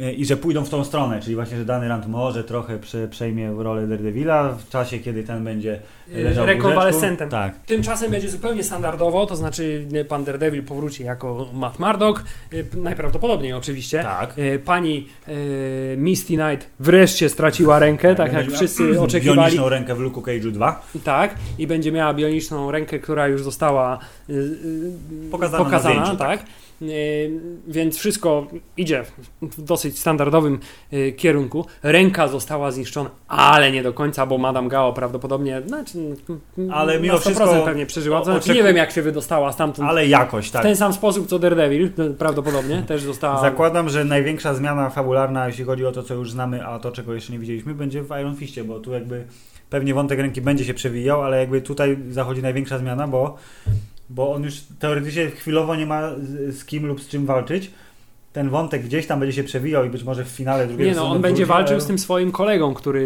Y, 0.00 0.12
I 0.12 0.24
że 0.24 0.36
pójdą 0.36 0.64
w 0.64 0.70
tą 0.70 0.84
stronę, 0.84 1.20
czyli 1.20 1.34
właśnie, 1.34 1.56
że 1.56 1.64
Danny 1.64 1.88
Rand 1.88 2.06
może 2.06 2.44
trochę 2.44 2.78
prze, 2.78 3.08
przejmie 3.08 3.52
rolę 3.56 3.86
Daredevila 3.86 4.52
w 4.52 4.68
czasie, 4.68 4.98
kiedy 4.98 5.24
ten 5.24 5.44
będzie 5.44 5.80
Y, 6.08 6.22
leżał 6.22 6.46
rekonwalescentem. 6.46 7.28
Tak. 7.28 7.54
Tymczasem 7.66 8.10
będzie 8.10 8.28
zupełnie 8.28 8.64
standardowo, 8.64 9.26
to 9.26 9.36
znaczy 9.36 9.86
y, 9.94 10.04
pan 10.04 10.24
Daredevil 10.24 10.62
powróci 10.62 11.04
jako 11.04 11.48
Matt 11.52 11.78
Murdock, 11.78 12.24
najprawdopodobniej 12.74 13.52
oczywiście. 13.52 14.02
Tak. 14.02 14.34
Pani 14.64 15.08
y, 15.28 15.94
Misty 15.98 16.34
Knight 16.34 16.70
wreszcie 16.80 17.28
straciła 17.28 17.78
rękę, 17.78 18.14
tak 18.14 18.26
jak 18.26 18.36
Będzie 18.36 18.50
miała 18.50 18.58
wszyscy 18.58 19.00
oczekiwali. 19.00 19.38
Bioniczną 19.38 19.68
rękę 19.68 19.94
w 19.94 19.98
Luke 19.98 20.20
Cage'u 20.20 20.50
2. 20.50 20.82
Tak, 21.04 21.34
i 21.58 21.66
będzie 21.66 21.92
miała 21.92 22.14
bioniczną 22.14 22.70
rękę, 22.70 22.98
która 22.98 23.28
już 23.28 23.42
została 23.42 23.98
y, 24.30 24.50
Pokazana 25.30 25.58
na 25.58 25.64
pokazana 25.64 25.94
zdjęciu, 25.94 26.16
tak. 26.16 26.40
Y, 26.40 26.61
Więc 27.66 27.98
wszystko 27.98 28.46
idzie 28.76 29.04
w 29.42 29.62
dosyć 29.62 29.98
standardowym 29.98 30.58
y, 30.92 31.12
kierunku. 31.12 31.66
Ręka 31.82 32.28
została 32.28 32.70
zniszczona, 32.70 33.10
ale 33.28 33.72
nie 33.72 33.82
do 33.82 33.92
końca, 33.92 34.26
bo 34.26 34.38
Madame 34.38 34.68
Gao 34.68 34.92
prawdopodobnie, 34.92 35.62
znaczy, 35.66 35.98
Ale 36.72 37.00
mimo 37.00 37.14
na 37.14 37.20
100% 37.20 37.22
wszystko 37.22 37.62
pewnie 37.64 37.86
przeżyła. 37.86 38.18
To 38.18 38.24
znaczy, 38.24 38.54
nie 38.54 38.62
wiem, 38.62 38.76
jak 38.76 38.90
się 38.90 39.02
wydostała 39.02 39.52
stamtąd. 39.52 39.88
Ale 39.88 40.06
jakoś, 40.06 40.48
W 40.48 40.52
tak. 40.52 40.62
ten 40.62 40.76
sam 40.76 40.92
sposób 40.92 41.26
co 41.26 41.38
Daredevil, 41.38 41.90
y, 41.98 42.14
prawdopodobnie 42.14 42.82
też 42.88 43.02
została. 43.02 43.40
Zakładam, 43.40 43.88
że 43.88 44.04
największa 44.04 44.54
zmiana 44.54 44.90
fabularna, 44.90 45.46
jeśli 45.46 45.64
chodzi 45.64 45.86
o 45.86 45.92
to, 45.92 46.02
co 46.02 46.14
już 46.14 46.30
znamy, 46.30 46.66
a 46.66 46.78
to, 46.78 46.92
czego 46.92 47.14
jeszcze 47.14 47.32
nie 47.32 47.38
widzieliśmy, 47.38 47.74
będzie 47.74 48.02
w 48.02 48.10
Iron 48.20 48.36
Fistie, 48.36 48.64
bo 48.64 48.80
tu 48.80 48.92
jakby 48.92 49.24
pewnie 49.70 49.94
wątek 49.94 50.18
ręki 50.18 50.40
będzie 50.40 50.64
się 50.64 50.74
przewijał, 50.74 51.22
ale 51.22 51.38
jakby 51.38 51.60
tutaj 51.60 51.98
zachodzi 52.10 52.42
największa 52.42 52.78
zmiana, 52.78 53.08
bo, 53.08 53.36
bo 54.14 54.34
on 54.34 54.42
już 54.44 54.54
teoretycznie 54.78 55.30
chwilowo 55.30 55.76
nie 55.76 55.86
ma 55.86 56.10
z, 56.48 56.64
kim 56.64 56.86
lub 56.86 57.00
z 57.00 57.08
czym 57.08 57.26
walczyć. 57.26 57.70
Ten 58.32 58.50
wątek 58.50 58.82
gdzieś 58.82 59.06
tam 59.06 59.20
będzie 59.20 59.32
się 59.36 59.44
przewijał 59.44 59.84
i 59.84 59.90
być 59.90 60.04
może 60.04 60.24
w 60.24 60.28
finale 60.28 60.66
drugiego 60.66 60.90
Nie 60.90 60.96
no, 60.96 61.10
on 61.10 61.22
będzie 61.22 61.36
wróci, 61.46 61.48
walczył 61.48 61.74
ale- 61.74 61.80
z 61.84 61.86
tym 61.86 61.98
swoim 61.98 62.32
kolegą, 62.32 62.74
który 62.74 63.00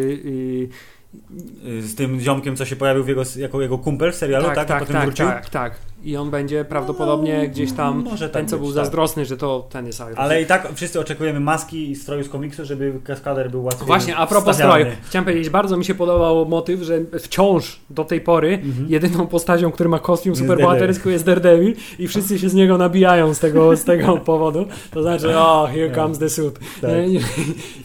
y, 1.64 1.82
z 1.82 1.94
tym 1.94 2.20
ziomkiem, 2.20 2.56
co 2.56 2.64
się 2.64 2.76
pojawił 2.76 3.08
jego, 3.08 3.22
jako 3.36 3.62
jego 3.62 3.78
kumpel 3.78 4.12
w 4.12 4.14
serialu, 4.14 4.46
tak? 4.46 4.68
tak, 4.68 4.76
I 4.76 4.80
potem 4.80 4.96
tak, 4.96 5.04
wrócił. 5.04 5.26
tak, 5.26 5.50
tak. 5.50 5.74
I 6.04 6.16
on 6.16 6.30
będzie 6.30 6.64
prawdopodobnie 6.64 7.38
No, 7.42 7.48
gdzieś 7.50 7.72
tam 7.72 8.04
może 8.04 8.24
tak 8.28 8.32
ten, 8.32 8.48
co 8.48 8.56
być, 8.56 8.66
był 8.66 8.74
tak. 8.74 8.84
zazdrosny, 8.84 9.24
że 9.24 9.36
to 9.36 9.66
ten 9.70 9.86
jest 9.86 10.00
Iron 10.00 10.12
Ale 10.16 10.42
i 10.42 10.46
tak 10.46 10.68
wszyscy 10.74 11.00
oczekujemy 11.00 11.40
maski 11.40 11.90
i 11.90 11.96
stroju 11.96 12.24
z 12.24 12.28
komiksu, 12.28 12.64
żeby 12.64 12.92
kaskader 13.04 13.50
był 13.50 13.64
łatwiej 13.64 13.86
Właśnie, 13.86 14.16
a 14.16 14.26
propos 14.26 14.56
stawialny. 14.56 14.84
stroju. 14.84 14.96
Chciałem 15.08 15.24
powiedzieć, 15.24 15.50
bardzo 15.50 15.76
mi 15.76 15.84
się 15.84 15.94
podobał 15.94 16.46
motyw, 16.48 16.80
że 16.82 16.98
wciąż 17.20 17.80
do 17.90 18.04
tej 18.04 18.20
pory 18.20 18.54
Mhm. 18.64 18.86
jedyną 18.88 19.26
postacią, 19.26 19.70
który 19.70 19.88
ma 19.88 19.98
kostium 19.98 20.36
superbohaterski 20.36 21.08
jest 21.08 21.24
Daredevil 21.24 21.74
i 21.98 22.08
wszyscy 22.08 22.38
się 22.38 22.48
z 22.48 22.54
niego 22.54 22.78
nabijają 22.78 23.34
z 23.34 23.38
tego, 23.38 23.76
z 23.76 23.84
tego 23.84 24.16
powodu. 24.32 24.66
To 24.90 25.02
znaczy, 25.02 25.38
o, 25.38 25.66
here 25.74 25.94
comes 25.94 26.18
the 26.18 26.28
suit. 26.30 26.58
Tak. 26.80 26.90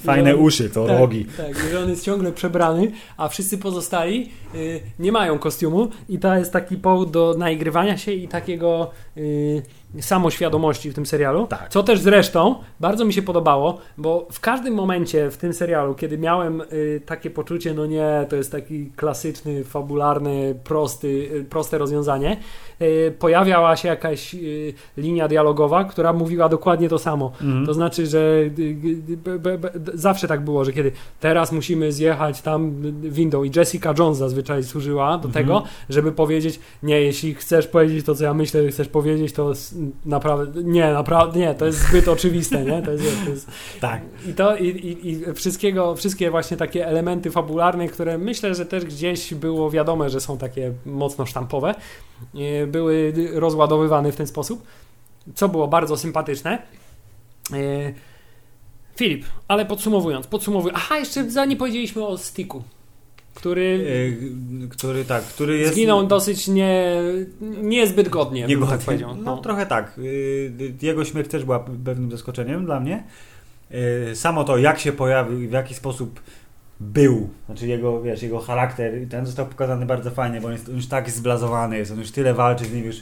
Fajne 0.03 0.35
uszy, 0.35 0.69
to 0.69 0.85
tak, 0.87 0.99
rogi. 0.99 1.25
Tak, 1.37 1.59
że 1.71 1.79
on 1.79 1.89
jest 1.89 2.03
ciągle 2.05 2.31
przebrany, 2.31 2.91
a 3.17 3.27
wszyscy 3.29 3.57
pozostali 3.57 4.29
y, 4.55 4.79
nie 4.99 5.11
mają 5.11 5.39
kostiumu 5.39 5.87
i 6.09 6.19
to 6.19 6.35
jest 6.35 6.53
taki 6.53 6.77
powód 6.77 7.11
do 7.11 7.35
naigrywania 7.37 7.97
się 8.01 8.11
i 8.11 8.27
takiego 8.27 8.91
y, 9.17 9.63
samoświadomości 9.99 10.91
w 10.91 10.93
tym 10.93 11.05
serialu. 11.05 11.47
Tak. 11.47 11.69
Co 11.69 11.83
też 11.83 11.99
zresztą 11.99 12.55
bardzo 12.79 13.05
mi 13.05 13.13
się 13.13 13.21
podobało, 13.21 13.77
bo 13.97 14.27
w 14.31 14.39
każdym 14.39 14.73
momencie 14.73 15.29
w 15.31 15.37
tym 15.37 15.53
serialu, 15.53 15.93
kiedy 15.95 16.17
miałem 16.17 16.61
y, 16.61 17.01
takie 17.05 17.29
poczucie, 17.29 17.73
no 17.73 17.85
nie, 17.85 18.25
to 18.29 18.35
jest 18.35 18.51
taki 18.51 18.91
klasyczny, 18.95 19.63
fabularny, 19.63 20.55
prosty, 20.63 21.07
y, 21.07 21.45
proste 21.49 21.77
rozwiązanie, 21.77 22.37
y, 22.81 23.13
pojawiała 23.19 23.75
się 23.75 23.87
jakaś 23.87 24.33
y, 24.35 24.73
linia 24.97 25.27
dialogowa, 25.27 25.83
która 25.83 26.13
mówiła 26.13 26.49
dokładnie 26.49 26.89
to 26.89 26.99
samo. 26.99 27.31
Mhm. 27.41 27.65
To 27.65 27.73
znaczy, 27.73 28.05
że 28.07 28.19
y, 28.19 28.51
y, 29.09 29.17
b, 29.17 29.39
b, 29.39 29.57
b, 29.57 29.71
zawsze 29.93 30.27
tak 30.27 30.41
było, 30.41 30.65
że 30.65 30.73
kiedy 30.73 30.91
teraz 31.19 31.51
musimy 31.51 31.91
zjechać 31.91 32.41
tam 32.41 32.71
windą 33.01 33.43
i 33.43 33.51
Jessica 33.55 33.93
Jones 33.99 34.17
zazwyczaj 34.17 34.63
służyła 34.63 35.17
do 35.17 35.27
Mhm. 35.27 35.33
tego, 35.45 35.63
żeby 35.89 36.11
powiedzieć, 36.11 36.59
nie, 36.83 37.01
jeśli 37.01 37.33
chcesz 37.33 37.67
powiedzieć 37.67 38.05
to, 38.05 38.15
co 38.15 38.23
ja 38.23 38.33
myślę, 38.33 38.63
że 38.63 38.69
chcesz 38.69 38.87
powiedzieć, 38.87 39.33
to 39.33 39.53
naprawdę, 40.05 40.63
nie, 40.63 40.93
naprawdę, 40.93 41.39
nie, 41.39 41.55
to 41.55 41.65
jest 41.65 41.87
zbyt 41.89 42.07
oczywiste, 42.07 42.65
nie? 42.65 42.81
To 42.81 42.91
jest, 42.91 43.03
to 43.25 43.29
jest, 43.29 43.51
Tak. 43.79 44.01
I 44.29 44.33
to, 44.33 44.55
i, 44.55 44.67
i, 44.67 45.09
i 45.09 45.33
wszystkiego, 45.33 45.95
wszystkie 45.95 46.31
właśnie 46.31 46.57
takie 46.57 46.87
elementy 46.87 47.31
fabularne, 47.31 47.87
które 47.87 48.17
myślę, 48.17 48.55
że 48.55 48.65
też 48.65 48.85
gdzieś 48.85 49.33
było 49.33 49.71
wiadome, 49.71 50.09
że 50.09 50.21
są 50.21 50.37
takie 50.37 50.73
mocno 50.85 51.25
sztampowe, 51.25 51.75
e, 52.35 52.67
były 52.67 53.13
rozładowywane 53.33 54.11
w 54.11 54.15
ten 54.15 54.27
sposób, 54.27 54.63
co 55.35 55.49
było 55.49 55.67
bardzo 55.67 55.97
sympatyczne. 55.97 56.61
E, 57.53 57.93
Filip, 58.95 59.25
ale 59.47 59.65
podsumowując, 59.65 60.27
podsumowując. 60.27 60.79
Aha, 60.83 60.97
jeszcze 60.97 61.29
za 61.29 61.45
nie 61.45 61.55
powiedzieliśmy 61.55 62.05
o 62.05 62.17
Sticku. 62.17 62.63
Który 63.33 63.61
y, 64.63 64.67
który 64.69 65.05
tak, 65.05 65.23
który 65.23 65.57
jest... 65.57 65.73
zginął 65.73 66.07
dosyć 66.07 66.47
nie, 66.47 66.93
niezbyt 67.61 68.09
godnie, 68.09 68.41
bym 68.41 68.49
Niegodnie. 68.49 68.75
tak 68.77 68.85
powiedział. 68.85 69.15
No, 69.15 69.37
trochę 69.37 69.65
tak. 69.65 69.97
Y, 69.97 70.73
Jego 70.81 71.05
śmierć 71.05 71.29
też 71.31 71.43
była 71.45 71.59
pewnym 71.59 72.11
zaskoczeniem 72.11 72.65
dla 72.65 72.79
mnie. 72.79 73.03
Y, 74.11 74.15
Samo 74.15 74.43
to, 74.43 74.57
jak 74.57 74.79
się 74.79 74.91
pojawił 74.91 75.41
i 75.41 75.47
w 75.47 75.51
jaki 75.51 75.73
sposób 75.73 76.19
był, 76.79 77.29
znaczy 77.45 77.67
jego, 77.67 78.01
wiesz, 78.01 78.23
jego 78.23 78.39
charakter, 78.39 79.01
i 79.01 79.07
ten 79.07 79.25
został 79.25 79.45
pokazany 79.45 79.85
bardzo 79.85 80.11
fajnie, 80.11 80.41
bo 80.41 80.47
on 80.47 80.53
jest 80.53 80.69
on 80.69 80.75
już 80.75 80.87
tak 80.87 81.09
zblazowany 81.09 81.77
jest, 81.77 81.91
on 81.91 81.99
już 81.99 82.11
tyle 82.11 82.33
walczy 82.33 82.65
z 82.65 82.73
nim, 82.73 82.85
już 82.85 82.95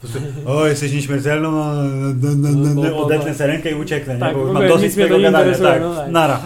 po 0.00 0.06
prostu, 0.06 0.18
o, 0.50 0.66
jesteś 0.66 0.92
nieśmiertelną, 0.92 1.50
no, 1.52 1.74
no, 1.74 2.28
no, 2.36 2.48
no, 2.50 2.68
no, 2.68 2.74
Bo- 2.74 2.82
no, 2.82 2.90
bo- 2.90 3.04
odetnę 3.06 3.34
sobie 3.34 3.46
rękę 3.46 3.70
i 3.70 3.74
ucieknę, 3.74 4.14
nie? 4.14 4.20
Tak, 4.20 4.34
bo 4.34 4.40
już 4.40 4.50
ogóle 4.50 4.68
mam 4.68 4.78
dosyć 4.78 4.94
tego 4.94 5.16
nie 5.16 5.22
gadania, 5.22 5.58
tak, 5.58 5.80
no 5.80 5.94
tak. 5.94 6.10
nara. 6.10 6.40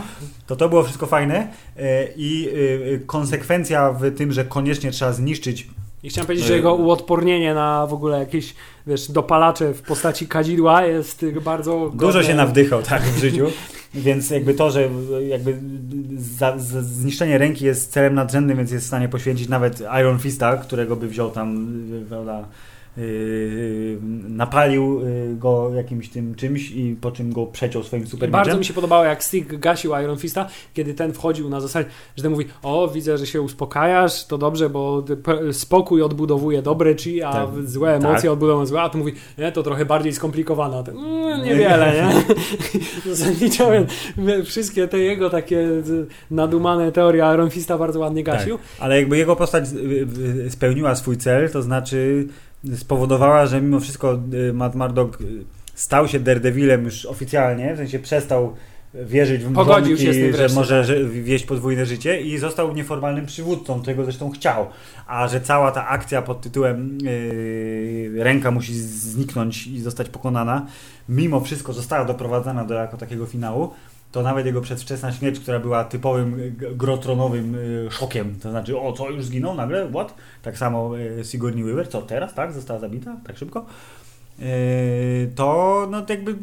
To 0.51 0.57
to 0.57 0.69
było 0.69 0.83
wszystko 0.83 1.07
fajne 1.07 1.49
y, 1.77 1.83
i 2.17 2.49
y, 2.49 3.03
konsekwencja 3.07 3.93
w 3.93 4.15
tym, 4.17 4.33
że 4.33 4.45
koniecznie 4.45 4.91
trzeba 4.91 5.13
zniszczyć 5.13 5.69
I 6.03 6.09
chciałem 6.09 6.27
powiedzieć, 6.27 6.47
że 6.47 6.57
jego 6.57 6.75
uodpornienie 6.75 7.55
na 7.55 7.87
w 7.87 7.93
ogóle 7.93 8.19
jakieś, 8.19 8.55
wiesz, 8.87 9.11
dopalacze 9.11 9.75
w 9.75 9.83
postaci 9.83 10.27
kadzidła 10.27 10.83
jest 10.83 11.23
y, 11.23 11.41
bardzo... 11.41 11.91
Dużo 11.95 12.13
godne. 12.13 12.25
się 12.25 12.35
nawdychał 12.35 12.83
tak 12.83 13.03
w 13.03 13.19
życiu, 13.19 13.47
więc 13.95 14.31
jakby 14.31 14.55
to, 14.55 14.71
że 14.71 14.89
jakby 15.29 15.59
za, 16.19 16.59
za 16.59 16.83
zniszczenie 16.83 17.39
ręki 17.39 17.65
jest 17.65 17.93
celem 17.93 18.15
nadrzędnym, 18.15 18.57
więc 18.57 18.71
jest 18.71 18.85
w 18.85 18.89
stanie 18.89 19.09
poświęcić 19.09 19.49
nawet 19.49 19.83
Iron 20.01 20.19
Fista, 20.19 20.57
którego 20.57 20.97
by 20.97 21.09
wziął 21.09 21.31
tam, 21.31 21.69
prawda, 22.09 22.45
napalił 24.29 25.01
yy, 25.01 25.37
go 25.37 25.71
jakimś 25.75 26.09
tym 26.09 26.35
czymś 26.35 26.71
i 26.71 26.97
po 27.01 27.11
czym 27.11 27.33
go 27.33 27.47
przeciął 27.47 27.83
swoim 27.83 28.07
super 28.07 28.31
bardzo 28.31 28.57
mi 28.59 28.65
się 28.65 28.73
podobało, 28.75 29.05
jak 29.05 29.25
Stick 29.25 29.55
gasił 29.55 29.93
Iron 30.05 30.19
Fista, 30.19 30.49
kiedy 30.75 30.95
ten 30.95 31.13
wchodził 31.13 31.49
na 31.49 31.61
zasadzie, 31.61 31.89
że 32.17 32.23
ten 32.23 32.33
mówi, 32.33 32.45
o, 32.63 32.89
widzę, 32.89 33.19
że 33.19 33.27
się 33.27 33.43
uspokajasz, 33.43 34.27
to 34.27 34.39
dobrze, 34.39 34.71
bo 34.71 35.05
spokój 35.53 36.03
odbudowuje 36.03 36.63
dobre 36.63 36.95
chi, 36.95 37.23
a 37.23 37.33
Tak. 37.33 37.49
złe 37.65 37.95
emocje 37.95 38.23
Tak. 38.23 38.31
odbudowują 38.31 38.67
złe, 38.67 38.83
a 38.83 38.89
tu 38.89 38.99
mówi, 38.99 39.13
nie, 39.39 39.53
to 39.53 39.63
trochę 39.63 39.85
bardziej 39.85 40.13
skomplikowane. 40.13 40.77
A 40.79 40.83
ten, 40.83 40.99
mm, 40.99 41.45
niewiele, 41.45 41.93
nie? 41.95 42.35
Zasadniczo 43.15 43.71
wszystkie 44.45 44.89
te 44.89 44.99
jego 44.99 45.31
takie 45.31 45.69
nadumane 46.31 46.93
teorie 46.93 47.25
Iron 47.35 47.51
Fista 47.51 47.79
bardzo 47.79 48.01
ładnie 48.01 48.25
gasił. 48.25 48.59
Tak, 48.59 48.67
ale 48.79 48.97
jakby 48.97 49.19
jego 49.19 49.37
postać 49.37 49.65
spełniła 50.49 50.95
swój 50.95 51.17
cel, 51.17 51.51
to 51.51 51.63
znaczy 51.63 52.27
spowodowała, 52.77 53.47
że 53.47 53.61
mimo 53.61 53.81
wszystko 53.81 54.19
y, 54.49 54.53
Matt 54.53 54.75
Murdock 54.75 55.21
y, 55.21 55.25
stał 55.75 56.09
się 56.09 56.21
Daredevilem 56.21 56.85
już 56.85 57.07
oficjalnie, 57.07 57.75
w 57.75 57.77
sensie 57.77 57.99
przestał 57.99 58.57
wierzyć 58.95 59.45
w 59.45 59.53
Pogodził 59.53 59.97
się 59.97 60.33
że 60.33 60.49
może 60.55 60.85
że- 60.85 61.05
wieść 61.05 61.47
podwójne 61.47 61.87
życie 61.87 62.21
i 62.21 62.39
został 62.39 62.75
nieformalnym 62.75 63.27
przywódcą, 63.27 63.83
czego 63.83 64.05
zresztą 64.05 64.31
chciał. 64.31 64.67
A 65.07 65.29
że 65.29 65.41
cała 65.41 65.73
ta 65.73 65.89
akcja 65.89 66.23
pod 66.23 66.41
tytułem 66.41 66.99
yy, 67.03 68.25
ręka 68.25 68.51
musi 68.51 68.75
zniknąć 68.81 69.67
i 69.67 69.81
zostać 69.81 70.09
pokonana, 70.09 70.67
mimo 71.09 71.41
wszystko 71.41 71.73
została 71.73 72.05
doprowadzona 72.05 72.65
do 72.65 72.75
jako 72.75 72.97
takiego 72.97 73.27
finału, 73.27 73.71
to 74.13 74.23
nawet 74.23 74.47
jego 74.47 74.61
przedwczesna 74.61 75.13
śmierć, 75.13 75.41
która 75.41 75.59
była 75.61 75.85
typowym 75.85 76.37
g- 76.57 76.75
grotronowym 76.75 77.55
y, 77.55 77.89
szokiem, 77.91 78.35
to 78.43 78.51
znaczy, 78.51 78.79
o 78.81 78.93
co, 78.93 79.11
już 79.11 79.25
zginął 79.25 79.55
nagle, 79.55 79.89
what? 79.91 80.15
Tak 80.43 80.59
samo 80.59 80.99
y, 80.99 81.25
Sigourney 81.25 81.65
Weaver, 81.65 81.89
co 81.89 82.03
teraz, 82.03 82.35
tak? 82.35 82.53
Została 82.53 82.81
zabita, 82.81 83.17
tak 83.27 83.37
szybko? 83.39 83.67
To 85.35 85.87
no 85.91 86.03
jakby 86.09 86.35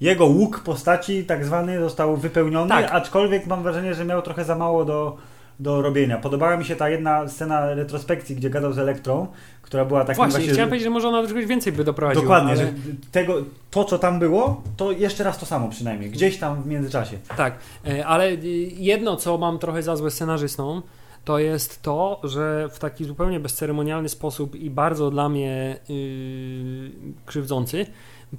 jego 0.00 0.26
łuk 0.26 0.60
postaci 0.60 1.24
tak 1.24 1.44
zwany 1.44 1.80
został 1.80 2.16
wypełniony, 2.16 2.68
Tak. 2.68 2.90
aczkolwiek 2.92 3.46
mam 3.46 3.62
wrażenie, 3.62 3.94
że 3.94 4.04
miał 4.04 4.22
trochę 4.22 4.44
za 4.44 4.54
mało 4.54 4.84
do, 4.84 5.16
do 5.60 5.82
robienia. 5.82 6.18
Podobała 6.18 6.56
mi 6.56 6.64
się 6.64 6.76
ta 6.76 6.88
jedna 6.88 7.28
scena 7.28 7.74
retrospekcji, 7.74 8.36
gdzie 8.36 8.50
gadał 8.50 8.72
z 8.72 8.78
Elektrą, 8.78 9.26
która 9.62 9.84
była 9.84 10.00
takim 10.00 10.16
Właśnie, 10.16 10.32
właśnie... 10.32 10.52
chciałem 10.52 10.68
powiedzieć, 10.68 10.84
że 10.84 10.90
może 10.90 11.08
ona 11.08 11.28
czegoś 11.28 11.46
więcej 11.46 11.72
by 11.72 11.84
doprowadziła. 11.84 12.22
Dokładnie, 12.22 12.50
ale... 12.50 12.60
że 12.60 12.72
tego, 13.12 13.34
to 13.70 13.84
co 13.84 13.98
tam 13.98 14.18
było, 14.18 14.62
to 14.76 14.92
jeszcze 14.92 15.24
raz 15.24 15.38
to 15.38 15.46
samo 15.46 15.68
przynajmniej, 15.68 16.10
gdzieś 16.10 16.38
tam 16.38 16.62
w 16.62 16.66
międzyczasie. 16.66 17.18
Tak, 17.36 17.54
e, 17.86 18.06
ale 18.06 18.30
y, 18.30 18.36
jedno, 18.76 19.16
co 19.16 19.38
mam 19.38 19.58
trochę 19.58 19.82
za 19.82 19.96
złe 19.96 20.10
scenarzystą, 20.10 20.82
to 21.24 21.38
jest 21.38 21.82
to, 21.82 22.20
że 22.24 22.68
w 22.72 22.78
taki 22.78 23.04
zupełnie 23.04 23.40
bezceremonialny 23.40 24.08
sposób 24.08 24.54
i 24.54 24.70
bardzo 24.70 25.10
dla 25.10 25.28
mnie 25.28 25.76
yy, 25.88 26.90
krzywdzący 27.26 27.86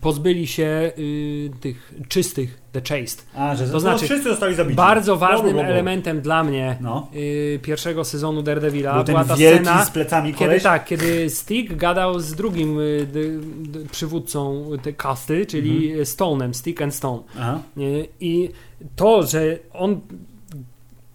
pozbyli 0.02 0.48
się 0.48 0.92
yy, 0.98 1.50
tych 1.60 1.94
czystych, 2.08 2.62
the 2.72 2.82
chaste. 2.82 3.24
A, 3.36 3.56
że 3.56 3.66
To 3.66 3.72
to 3.72 3.80
znaczy, 3.80 4.06
wszyscy 4.06 4.30
zostali 4.30 4.56
zabici. 4.56 4.76
Bardzo 4.76 5.16
ważnym 5.16 5.52
Bo, 5.54 5.58
bo, 5.58 5.64
bo. 5.64 5.70
elementem 5.70 6.22
dla 6.22 6.44
mnie 6.44 6.78
No. 6.82 7.08
yy, 7.14 7.60
pierwszego 7.62 8.04
sezonu 8.06 8.42
Daredevila 8.44 8.94
Był 8.96 9.04
była 9.04 9.26
ta 9.26 9.36
scena, 9.36 9.86
z 9.86 9.92
plecami 9.92 10.34
kiedy 10.34 10.60
tak, 10.62 10.86
kiedy 10.86 11.30
Stick 11.30 11.74
gadał 11.76 12.20
z 12.20 12.34
drugim 12.34 12.80
y, 12.80 13.08
dy, 13.12 13.40
przywódcą 13.92 14.66
tej 14.84 14.94
kasty, 14.96 15.46
czyli 15.46 15.88
Mhm. 15.88 16.06
Stone'em, 16.06 16.54
Stick 16.54 16.82
and 16.82 16.96
Stone. 16.96 17.22
Nie? 17.78 18.06
I 18.20 18.50
to, 18.96 19.24
że 19.24 19.58
on 19.74 20.02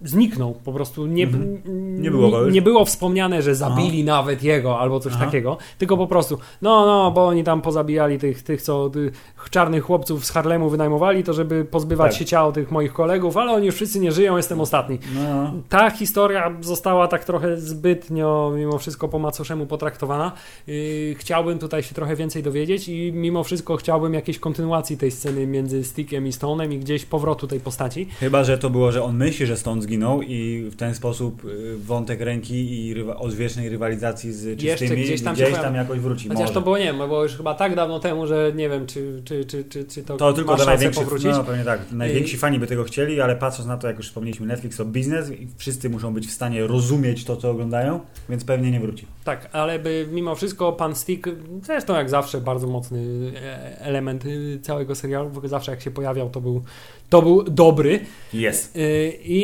zniknął, 0.05 0.55
po 0.65 0.73
prostu 0.73 1.07
nie, 1.07 1.25
Mhm. 1.25 2.03
Nie 2.03 2.11
było 2.11 2.39
już. 2.41 2.55
nie 2.55 2.63
było 2.63 2.85
wspomniane, 2.85 3.43
że 3.43 3.55
zabili 3.55 4.05
nawet 4.05 4.43
jego 4.43 4.79
albo 4.81 5.01
coś 5.01 5.13
Aha. 5.17 5.25
takiego, 5.25 5.57
tylko 5.79 5.97
po 5.97 6.07
prostu, 6.07 6.39
no, 6.63 6.87
no, 6.87 7.11
bo 7.11 7.27
oni 7.27 7.45
tam 7.45 7.63
pozabijali 7.63 8.19
tych, 8.19 8.43
tych 8.43 8.63
co 8.63 8.91
tych 8.91 9.13
czarnych 9.51 9.85
chłopców 9.85 10.27
z 10.27 10.31
Harlemu 10.31 10.71
wynajmowali, 10.71 11.25
to 11.25 11.33
żeby 11.33 11.65
pozbywać 11.65 12.11
Tak. 12.13 12.19
się 12.19 12.25
ciał 12.25 12.53
tych 12.53 12.71
moich 12.71 12.93
kolegów, 12.93 13.37
ale 13.37 13.53
oni 13.53 13.67
już 13.67 13.75
wszyscy 13.75 14.01
nie 14.01 14.13
żyją, 14.13 14.37
jestem 14.37 14.61
ostatni. 14.61 14.99
No. 15.15 15.53
Ta 15.69 15.91
historia 15.91 16.53
została 16.61 17.09
tak 17.09 17.25
trochę 17.25 17.57
zbytnio, 17.57 18.53
mimo 18.57 18.79
wszystko 18.79 19.09
po 19.09 19.19
macoszemu 19.19 19.67
potraktowana. 19.67 20.33
Yy, 20.67 21.15
chciałbym 21.19 21.59
tutaj 21.59 21.83
się 21.83 21.95
trochę 21.95 22.17
więcej 22.17 22.43
dowiedzieć 22.43 22.89
i 22.89 23.13
mimo 23.15 23.45
wszystko 23.45 23.77
chciałbym 23.77 24.15
jakiejś 24.15 24.39
kontynuacji 24.39 24.97
tej 24.97 25.11
sceny 25.11 25.47
między 25.47 25.85
Stickiem 25.85 26.27
i 26.27 26.31
Stone'em 26.31 26.73
i 26.73 26.79
gdzieś 26.79 27.05
powrotu 27.05 27.47
tej 27.47 27.61
postaci. 27.61 28.09
Chyba, 28.21 28.45
że 28.45 28.59
to 28.59 28.71
było, 28.71 28.93
że 28.93 29.03
on 29.03 29.17
myśli, 29.17 29.47
że 29.47 29.57
stąd 29.57 29.87
zginął 29.91 30.23
i 30.23 30.69
w 30.71 30.77
ten 30.77 30.95
sposób 30.95 31.45
y, 31.45 31.77
wątek 31.77 32.21
ręki 32.21 32.87
i 32.87 32.95
rywa, 32.95 33.17
odwiecznej 33.17 33.69
rywalizacji 33.69 34.33
z 34.33 34.61
czystymi 34.61 34.71
Jeszcze 34.71 34.97
gdzieś 34.97 35.23
tam 35.23 35.35
gdzieś 35.35 35.53
tam 35.53 35.75
jakoś 35.75 35.99
wróci. 35.99 36.29
Chociaż 36.29 36.41
Może. 36.41 36.55
to 36.55 36.61
było, 36.61 36.79
nie 36.79 36.85
wiem, 36.85 36.99
bo 36.99 37.23
już 37.23 37.37
chyba 37.37 37.55
tak 37.55 37.77
dawno 37.77 38.01
temu, 38.01 38.27
że 38.27 38.53
nie 38.57 38.69
wiem, 38.69 38.87
czy, 38.87 39.23
czy, 39.25 39.45
czy, 39.45 39.65
czy, 39.65 39.85
czy 39.85 40.03
to, 40.03 40.17
To 40.17 40.33
tylko 40.33 40.57
szansę 40.57 40.67
największych, 40.71 41.05
powrócić. 41.05 41.31
no 41.33 41.45
pewnie 41.45 41.65
tak, 41.65 41.81
najwięksi 41.93 42.37
fani 42.37 42.59
by 42.59 42.67
tego 42.67 42.85
chcieli, 42.85 43.21
ale 43.21 43.37
patrząc 43.37 43.69
na 43.69 43.77
to, 43.77 43.87
jak 43.87 43.97
już 43.97 44.07
wspomnieliśmy, 44.07 44.47
Netflix 44.47 44.77
to 44.77 44.85
biznes 44.85 45.31
i 45.31 45.49
wszyscy 45.57 45.91
muszą 45.91 46.15
być 46.15 46.27
w 46.27 46.31
stanie 46.31 46.67
rozumieć 46.67 47.25
to, 47.25 47.37
co 47.37 47.51
oglądają, 47.51 48.01
więc 48.29 48.45
pewnie 48.45 48.71
nie 48.71 48.81
wróci. 48.81 49.07
Tak, 49.31 49.49
ale 49.53 49.79
by 49.79 50.09
mimo 50.13 50.35
wszystko 50.35 50.73
pan 50.73 50.95
Stick, 50.95 51.29
zresztą 51.63 51.95
jak 51.95 52.11
zawsze 52.11 52.41
bardzo 52.41 52.67
mocny 52.67 53.01
e, 53.43 53.81
element 53.81 54.27
y, 54.27 54.59
całego 54.63 54.95
serialu, 54.95 55.29
ogóle 55.29 55.49
zawsze 55.49 55.71
jak 55.71 55.81
się 55.81 55.91
pojawiał 55.91 56.31
to 56.31 56.41
był, 56.41 56.63
to 57.09 57.23
był 57.23 57.43
dobry. 57.43 58.01
Jest. 58.33 58.77
Y, 58.77 59.13
I, 59.25 59.41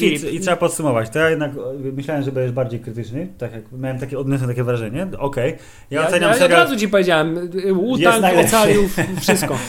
I, 0.00 0.04
i, 0.04 0.34
I 0.36 0.40
trzeba 0.40 0.56
podsumować. 0.56 1.10
To 1.10 1.18
ja 1.18 1.30
jednak 1.30 1.52
myślałem, 1.92 2.22
że 2.22 2.32
będziesz 2.32 2.52
bardziej 2.52 2.80
krytyczny, 2.80 3.28
tak 3.38 3.52
jak 3.52 3.62
miałem 3.72 3.98
takie, 3.98 4.18
odniosłem 4.18 4.50
takie 4.50 4.64
wrażenie. 4.64 5.06
Okej. 5.18 5.56
Ja, 5.90 6.00
ja, 6.00 6.08
oceniam 6.08 6.30
ja 6.30 6.30
od 6.30 6.38
serial... 6.38 6.60
razu 6.60 6.76
ci 6.76 6.88
powiedziałem, 6.88 7.38
y, 7.38 7.74
Wu-Tang 7.74 8.20
najlepszy. 8.20 8.56
ocalił 8.56 8.82
wszystko. 9.20 9.58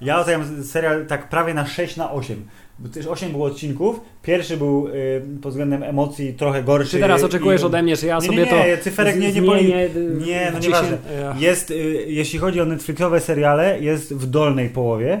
Ja 0.00 0.20
oceniam 0.20 0.64
serial 0.64 1.06
tak 1.06 1.28
prawie 1.28 1.54
na 1.54 1.66
6 1.66 1.96
na 1.96 2.12
8. 2.12 2.46
Bo 2.78 2.88
też 2.88 3.06
8 3.06 3.32
było 3.32 3.46
odcinków. 3.46 4.00
Pierwszy 4.22 4.56
był 4.56 4.88
y, 4.88 5.22
pod 5.42 5.50
względem 5.52 5.82
emocji 5.82 6.34
trochę 6.34 6.62
gorszy. 6.62 6.90
Czy 6.90 6.98
teraz 7.00 7.22
oczekujesz 7.22 7.62
i- 7.62 7.64
ode 7.64 7.82
mnie, 7.82 7.96
że 7.96 8.06
ja 8.06 8.14
Nie, 8.18 8.26
sobie 8.26 8.36
nie, 8.38 8.46
to 8.46 8.56
nie, 8.66 8.78
cyferek 8.78 9.20
nie- 9.20 9.32
nie 9.32 9.42
boli. 9.42 9.72
y, 9.74 9.90
Nie, 10.26 10.50
no 10.52 10.58
nieważne. 10.58 10.98
Jest, 11.38 11.70
y, 11.70 11.74
jeśli 12.08 12.38
chodzi 12.38 12.60
o 12.60 12.64
Netflixowe 12.64 13.20
seriale, 13.20 13.80
jest 13.80 14.14
w 14.14 14.26
dolnej 14.26 14.68
połowie, 14.68 15.20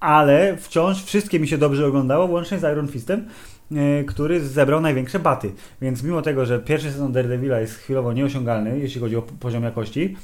ale 0.00 0.56
wciąż 0.56 1.04
wszystkie 1.04 1.40
mi 1.40 1.48
się 1.48 1.58
dobrze 1.58 1.86
oglądało, 1.86 2.26
łącznie 2.26 2.58
z 2.58 2.62
Iron 2.62 2.88
Fistem, 2.88 3.24
y, 3.72 4.04
który 4.04 4.40
zebrał 4.40 4.80
największe 4.80 5.18
baty. 5.18 5.50
Więc 5.82 6.02
mimo 6.02 6.22
tego, 6.22 6.46
że 6.46 6.58
pierwszy 6.58 6.92
sezon 6.92 7.12
Daredevila 7.12 7.60
jest 7.60 7.74
chwilowo 7.78 8.12
nieosiągalny, 8.12 8.78
jeśli 8.78 9.00
chodzi 9.00 9.16
o 9.16 9.22
poziom 9.22 9.62
jakości, 9.64 10.16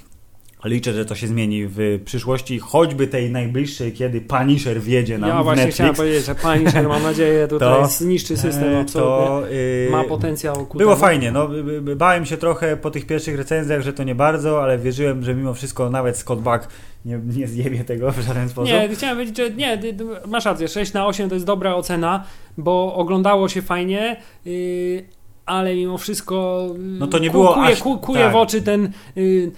liczę, 0.65 0.93
że 0.93 1.05
to 1.05 1.15
się 1.15 1.27
zmieni 1.27 1.67
w 1.67 2.01
przyszłości, 2.05 2.59
choćby 2.59 3.07
tej 3.07 3.31
najbliższej, 3.31 3.93
kiedy 3.93 4.21
Punisher 4.21 4.81
wjedzie 4.81 5.19
nam 5.19 5.31
Ja 5.31 5.41
w 5.41 5.45
właśnie 5.45 5.57
Netflix. 5.57 5.75
chciałem 5.75 5.95
powiedzieć, 5.95 6.25
że 6.25 6.35
Punisher 6.35 6.89
mam 6.89 7.03
nadzieję 7.03 7.49
tutaj 7.49 7.69
To- 7.83 7.87
zniszczy 7.89 8.37
system 8.37 8.69
e, 8.75 8.81
absolutnie. 8.81 9.27
To, 9.27 9.43
y, 9.53 9.89
Ma 9.91 10.05
potencjał 10.05 10.67
ku 10.67 10.79
Było 10.79 10.91
temu. 10.93 11.01
fajnie, 11.01 11.33
no 11.33 11.49
bałem 11.97 12.27
się 12.27 12.37
trochę 12.37 12.77
po 12.77 12.91
tych 12.91 13.07
pierwszych 13.07 13.37
recenzjach, 13.37 13.83
że 13.83 13.93
to 13.93 14.05
nie 14.05 14.15
bardzo, 14.15 14.63
ale 14.63 14.79
wierzyłem, 14.79 15.25
że 15.25 15.35
mimo 15.35 15.55
wszystko 15.55 15.91
nawet 15.91 16.17
Scott 16.17 16.41
Buck 16.41 16.69
nie, 17.05 17.21
nie 17.37 17.49
zjebie 17.49 17.85
tego 17.85 18.13
w 18.13 18.21
żaden 18.21 18.49
sposób. 18.49 18.71
Nie, 18.75 18.89
chciałem 18.89 19.17
powiedzieć, 19.17 19.37
że 19.37 19.51
nie, 19.51 19.79
masz 20.27 20.45
rację, 20.45 20.69
6 20.69 20.93
na 20.93 21.07
8 21.07 21.29
to 21.29 21.35
jest 21.35 21.47
dobra 21.47 21.75
ocena, 21.75 22.25
bo 22.59 22.95
oglądało 22.95 23.49
się 23.49 23.63
fajnie, 23.63 24.17
yy, 24.45 25.05
ale 25.47 25.75
mimo 25.77 25.99
wszystko 25.99 26.67
yy, 26.73 26.79
No 26.99 27.07
to 27.07 27.19
nie 27.19 27.29
ku- 27.29 27.33
było 27.33 27.55
kuje, 27.55 27.67
aż- 27.69 27.81
ku, 27.83 27.99
kuje 27.99 28.21
tak. 28.23 28.33
w 28.33 28.37
oczy 28.37 28.63
ten 28.63 28.93
yy, 29.17 29.53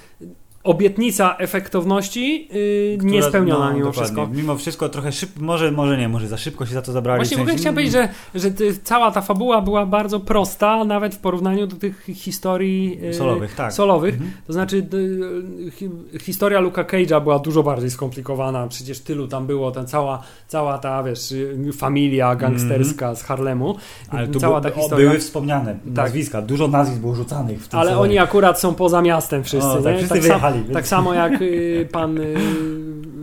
obietnica 0.64 1.36
efektowności 1.38 2.48
yy, 2.52 2.96
Która- 2.98 3.12
niespełniona 3.12 3.64
no, 3.68 3.74
mimo 3.74 3.86
dokładnie. 3.86 4.02
wszystko. 4.02 4.26
Mimo 4.26 4.56
wszystko 4.56 4.88
trochę 4.88 5.12
szybko, 5.12 5.40
może, 5.40 5.72
może 5.72 5.98
nie, 5.98 6.08
może 6.08 6.28
za 6.28 6.36
szybko 6.36 6.66
się 6.66 6.74
za 6.74 6.82
to 6.82 6.92
zabrali. 6.92 7.18
Właśnie 7.18 7.36
w 7.36 7.40
ogóle 7.40 7.56
chciałem 7.56 7.74
powiedzieć, 7.74 7.92
że, 7.92 8.08
że 8.34 8.50
ty, 8.50 8.78
cała 8.84 9.10
ta 9.10 9.20
fabuła 9.20 9.60
była 9.60 9.86
bardzo 9.86 10.20
prosta, 10.20 10.84
nawet 10.84 11.14
w 11.14 11.18
porównaniu 11.18 11.66
do 11.66 11.76
tych 11.76 12.04
historii 12.14 12.98
yy, 13.02 13.14
Solowych, 13.14 13.54
tak. 13.54 13.72
solowych. 13.72 14.14
Mhm. 14.14 14.30
To 14.46 14.52
znaczy 14.52 14.86
y, 14.94 15.70
hi, 15.70 15.90
historia 16.20 16.60
Luka 16.60 16.84
Cage'a 16.84 17.22
była 17.22 17.38
dużo 17.38 17.62
bardziej 17.62 17.90
skomplikowana, 17.90 18.68
przecież 18.68 19.00
tylu 19.00 19.28
tam 19.28 19.46
było, 19.46 19.70
ta 19.70 19.84
cała, 19.84 20.22
cała 20.48 20.78
ta, 20.78 21.02
wiesz, 21.02 21.32
y, 21.32 21.70
familia 21.78 22.34
gangsterska 22.36 23.14
z 23.14 23.22
Harlemu. 23.22 23.70
Mhm. 23.70 23.84
Ale 24.10 24.28
tu 24.28 24.40
cała 24.40 24.60
ta 24.60 24.70
historia. 24.70 25.08
były 25.08 25.20
wspomniane 25.20 25.76
nazwiska, 25.84 26.42
dużo 26.42 26.68
nazwisk 26.68 27.00
było 27.00 27.14
rzucanych 27.14 27.64
w 27.64 27.68
tym 27.68 27.80
Ale 27.80 27.98
oni 27.98 28.18
akurat 28.18 28.60
są 28.60 28.74
poza 28.74 29.02
miastem 29.02 29.44
wszyscy, 29.44 29.68
O, 29.68 29.82
tak, 29.82 29.92
nie? 29.92 29.98
wszyscy 29.98 30.28
tak, 30.28 30.49
wyjechali, 30.52 30.62
więc- 30.62 30.74
tak 30.74 30.86
samo 30.89 31.14
jak 31.14 31.43
y, 31.43 31.89
pan, 31.93 32.18
y, 32.18 32.35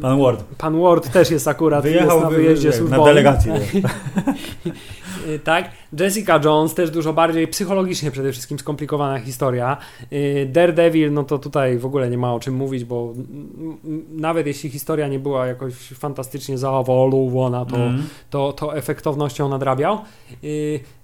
Pan 0.02 0.20
Ward 0.22 0.44
pan 0.58 0.82
Ward 0.82 1.12
też 1.12 1.32
jest 1.32 1.48
akurat 1.48 1.84
wyjechał 1.84 2.10
jest 2.18 2.24
na 2.24 2.30
wy- 2.30 2.36
wyjeździe 2.36 2.72
wy- 2.72 2.90
na 2.90 3.04
delegację. 3.04 3.54
Y, 5.28 5.40
Tak, 5.40 5.70
Jessica 6.00 6.40
Jones 6.46 6.74
też 6.74 6.92
dużo 6.92 7.14
bardziej 7.14 7.48
psychologicznie 7.48 8.12
przede 8.12 8.32
wszystkim 8.32 8.60
skomplikowana 8.60 9.20
historia. 9.20 9.78
Daredevil, 10.48 11.14
no 11.14 11.24
to 11.24 11.38
tutaj 11.40 11.78
w 11.78 11.86
ogóle 11.86 12.10
nie 12.10 12.18
ma 12.18 12.34
o 12.34 12.40
czym 12.40 12.54
mówić, 12.56 12.84
bo 12.86 13.14
mm, 13.16 13.78
mm, 13.86 14.06
nawet 14.12 14.48
jeśli 14.48 14.70
historia 14.70 15.08
nie 15.08 15.20
była 15.20 15.48
jakoś 15.48 15.74
fantastycznie 15.74 16.58
zaawalowana, 16.58 17.66
to, 17.66 17.76
Mhm. 17.76 18.04
to, 18.30 18.54
to 18.54 18.76
efektownością 18.78 19.50
nadrabiał. 19.50 19.98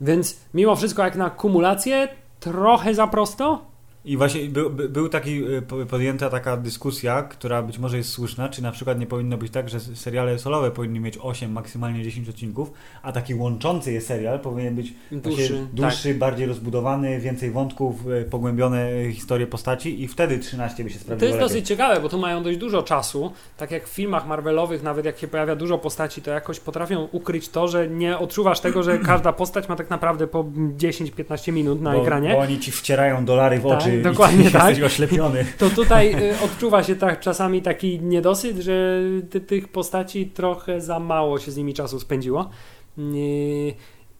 Więc 0.01 0.39
mimo 0.53 0.75
wszystko 0.75 1.03
jak 1.03 1.15
na 1.15 1.29
kumulację 1.29 2.07
trochę 2.39 2.93
za 2.93 3.07
prosto, 3.07 3.65
I 4.05 4.17
właśnie 4.17 4.45
był, 4.45 4.69
by- 4.69 4.89
był 4.89 5.09
taki 5.09 5.43
y, 5.53 5.61
po- 5.61 5.85
podjęta 5.85 6.29
taka 6.29 6.57
dyskusja, 6.57 7.21
która 7.23 7.61
być 7.61 7.77
może 7.79 7.97
jest 7.97 8.09
słuszna, 8.09 8.49
czy 8.49 8.63
na 8.63 8.71
przykład 8.71 8.99
nie 8.99 9.05
powinno 9.05 9.37
być 9.37 9.51
tak, 9.51 9.69
że 9.69 9.79
seriale 9.79 10.39
solowe 10.39 10.71
powinny 10.71 10.99
mieć 10.99 11.17
8, 11.21 11.51
maksymalnie 11.51 12.03
10 12.03 12.29
odcinków, 12.29 12.71
a 13.01 13.11
taki 13.11 13.35
łączący 13.35 13.91
je 13.93 14.01
serial 14.01 14.39
powinien 14.39 14.75
być 14.75 14.93
Dłuższy, 15.11 15.29
dłuższy, 15.37 15.53
tak. 15.53 15.65
dłuższy 15.73 16.13
bardziej 16.13 16.45
rozbudowany, 16.45 17.19
więcej 17.19 17.51
wątków, 17.51 18.07
y, 18.07 18.25
pogłębione 18.29 18.89
historie 19.11 19.47
postaci 19.47 20.03
i 20.03 20.07
wtedy 20.07 20.39
13 20.39 20.83
by 20.83 20.89
się 20.89 20.95
To 20.97 21.01
sprawdziło 21.03 21.27
jest 21.27 21.35
lepiej. 21.41 21.49
dosyć 21.49 21.67
ciekawe, 21.67 22.01
bo 22.01 22.09
tu 22.09 22.17
mają 22.17 22.43
dość 22.43 22.57
dużo 22.57 22.83
czasu. 22.83 23.31
Tak 23.57 23.71
jak 23.71 23.87
w 23.87 23.91
filmach 23.93 24.27
Marvelowych, 24.27 24.83
nawet 24.83 25.05
jak 25.05 25.17
się 25.19 25.27
pojawia 25.27 25.55
dużo 25.55 25.77
postaci, 25.77 26.21
to 26.21 26.31
jakoś 26.31 26.59
potrafią 26.59 27.07
ukryć 27.11 27.49
to, 27.49 27.67
że 27.67 27.87
nie 27.87 28.17
odczuwasz 28.17 28.59
tego, 28.59 28.83
że 28.83 28.97
każda 28.97 29.33
postać 29.33 29.69
ma 29.69 29.75
tak 29.75 29.89
naprawdę 29.89 30.27
po 30.27 30.43
10-15 30.77 31.51
minut 31.51 31.81
na 31.81 31.93
bo, 31.93 32.01
ekranie. 32.01 32.29
Bo 32.33 32.39
oni 32.39 32.59
ci 32.59 32.71
wcierają 32.71 33.25
dolary 33.25 33.59
w 33.59 33.63
Tak, 33.63 33.71
oczy 33.77 33.92
dokładnie 34.01 34.51
tak. 34.51 34.67
jesteś 34.67 34.85
oślepiony. 34.85 35.45
To 35.57 35.69
tutaj 35.69 36.31
y, 36.31 36.35
odczuwa 36.45 36.83
się 36.83 36.95
tak 36.95 37.19
czasami 37.19 37.61
taki 37.61 37.99
niedosyt, 37.99 38.57
że 38.57 39.01
ty, 39.29 39.41
tych 39.41 39.67
postaci 39.67 40.27
trochę 40.27 40.81
za 40.81 40.99
mało 40.99 41.39
się 41.39 41.51
z 41.51 41.57
nimi 41.57 41.73
czasu 41.73 41.99
spędziło. 41.99 42.49
Y, 42.97 43.73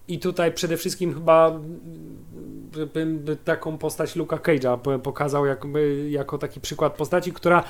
I 0.08 0.20
tutaj 0.20 0.52
przede 0.52 0.78
wszystkim 0.78 1.14
chyba 1.14 1.60
bym 2.94 3.20
by 3.20 3.36
taką 3.36 3.78
postać 3.78 4.16
Luka 4.16 4.38
Cage'a 4.38 4.78
po- 4.78 5.00
pokazał 5.00 5.46
jakby, 5.46 6.10
jako 6.10 6.38
taki 6.38 6.62
przykład 6.62 6.94
postaci, 6.94 7.32
która 7.34 7.64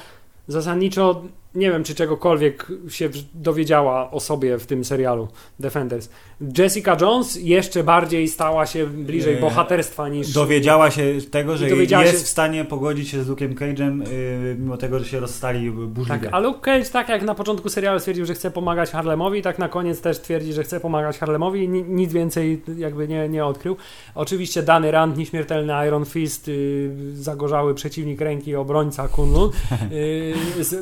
zasadniczo 0.48 1.24
nie 1.56 1.72
wiem, 1.72 1.84
czy 1.84 1.96
czegokolwiek 1.96 2.68
się 2.90 3.10
dowiedziała 3.34 4.12
o 4.12 4.20
sobie 4.20 4.58
w 4.58 4.66
tym 4.66 4.86
serialu 4.86 5.28
Defenders. 5.60 6.10
Jessica 6.58 6.98
Jones 7.02 7.36
jeszcze 7.42 7.84
bardziej 7.84 8.28
stała 8.28 8.66
się 8.66 8.86
bliżej 8.88 9.36
bohaterstwa 9.38 10.10
niż... 10.10 10.34
Dowiedziała 10.34 10.92
się 10.92 11.04
tego, 11.32 11.58
że 11.58 11.68
dowiedziała 11.68 12.04
jest 12.04 12.18
się- 12.20 12.26
w 12.26 12.28
stanie 12.28 12.66
pogodzić 12.66 13.10
się 13.10 13.24
z 13.24 13.30
Luke'em 13.30 13.56
Cage'em, 13.56 14.08
y, 14.08 14.56
mimo 14.60 14.78
tego, 14.78 15.00
że 15.00 15.06
się 15.06 15.20
rozstali 15.20 15.72
burzliwie. 15.72 16.20
Tak, 16.22 16.30
a 16.34 16.40
Luke 16.40 16.60
Cage 16.60 16.86
tak 16.90 17.10
jak 17.10 17.22
na 17.22 17.36
początku 17.36 17.70
serialu 17.70 18.00
stwierdził, 18.00 18.26
że 18.26 18.34
chce 18.34 18.52
pomagać 18.52 18.92
Harlemowi, 18.92 19.42
tak 19.42 19.60
na 19.60 19.70
koniec 19.70 20.02
też 20.02 20.20
twierdzi, 20.20 20.54
że 20.54 20.64
chce 20.64 20.80
pomagać 20.80 21.18
Harlemowi 21.20 21.64
i 21.64 21.70
ni- 21.70 21.84
nic 21.84 22.14
więcej 22.14 22.62
jakby 22.78 23.08
nie, 23.08 23.30
nie 23.30 23.46
odkrył. 23.46 23.76
Oczywiście 24.16 24.64
Danny 24.64 24.92
Rand, 24.92 25.18
nieśmiertelny 25.18 25.74
Iron 25.88 26.06
Fist, 26.06 26.48
yy, 26.48 26.92
zagorzały 27.14 27.76
przeciwnik 27.76 28.22
ręki 28.22 28.56
obrońca 28.56 29.08
Kunlun, 29.08 29.50
yy, 29.92 30.34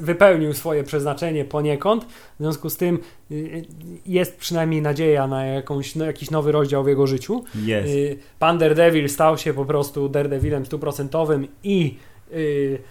wypełnił 0.02 0.54
swoje 0.62 0.84
przeznaczenie 0.84 1.46
poniekąd. 1.46 2.06
W 2.06 2.38
związku 2.40 2.70
z 2.70 2.78
tym 2.78 3.00
yy, 3.30 3.66
jest 4.06 4.38
przynajmniej 4.38 4.82
nadzieja 4.82 5.28
na 5.28 5.46
jakąś, 5.46 5.96
na 5.96 6.06
jakiś 6.06 6.32
nowy 6.32 6.52
rozdział 6.52 6.84
w 6.84 6.88
jego 6.88 7.08
życiu. 7.08 7.44
Jest. 7.66 7.90
Y, 7.90 8.18
Pan 8.40 8.58
Daredevil 8.58 9.10
stał 9.10 9.38
się 9.38 9.54
po 9.54 9.66
prostu 9.66 10.10
Daredevilem 10.10 10.66
stuprocentowym 10.66 11.48
i 11.64 11.98
y, 12.32 12.36
y, 12.36 12.82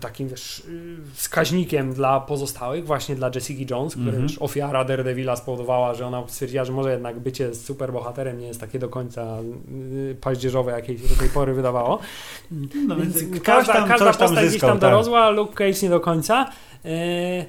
takim 0.00 0.28
wiesz, 0.28 0.58
y, 0.68 0.96
wskaźnikiem 1.14 1.92
dla 1.94 2.20
pozostałych, 2.20 2.86
właśnie 2.86 3.16
dla 3.16 3.30
Jessica 3.34 3.74
Jones, 3.74 3.92
która 3.92 4.06
Mhm. 4.06 4.22
już 4.22 4.38
ofiara 4.38 4.84
Daredevila 4.84 5.36
spowodowała, 5.36 5.94
że 5.94 6.06
ona 6.06 6.28
stwierdziła, 6.28 6.64
że 6.64 6.72
może 6.72 6.92
jednak 6.92 7.20
bycie 7.20 7.54
superbohaterem 7.54 8.38
nie 8.38 8.46
jest 8.46 8.60
takie 8.60 8.78
do 8.78 8.88
końca 8.88 9.38
y, 10.10 10.16
paździerzowe, 10.20 10.72
jakie 10.72 10.98
się 10.98 11.08
do 11.08 11.14
tej 11.16 11.28
pory 11.28 11.54
wydawało. 11.54 11.98
No, 12.88 12.96
Więc 12.96 13.16
ktoś 13.24 13.40
każda, 13.40 13.72
tam- 13.72 13.88
każda 13.88 14.04
ktoś 14.06 14.16
tam 14.16 14.28
postać 14.28 14.48
gdzieś 14.48 14.60
tam 14.60 14.70
tak. 14.70 14.80
dorosła, 14.90 15.30
Luke 15.30 15.54
Cage 15.54 15.82
nie 15.82 15.90
do 15.90 16.00
końca. 16.00 16.50
Y, 16.84 17.44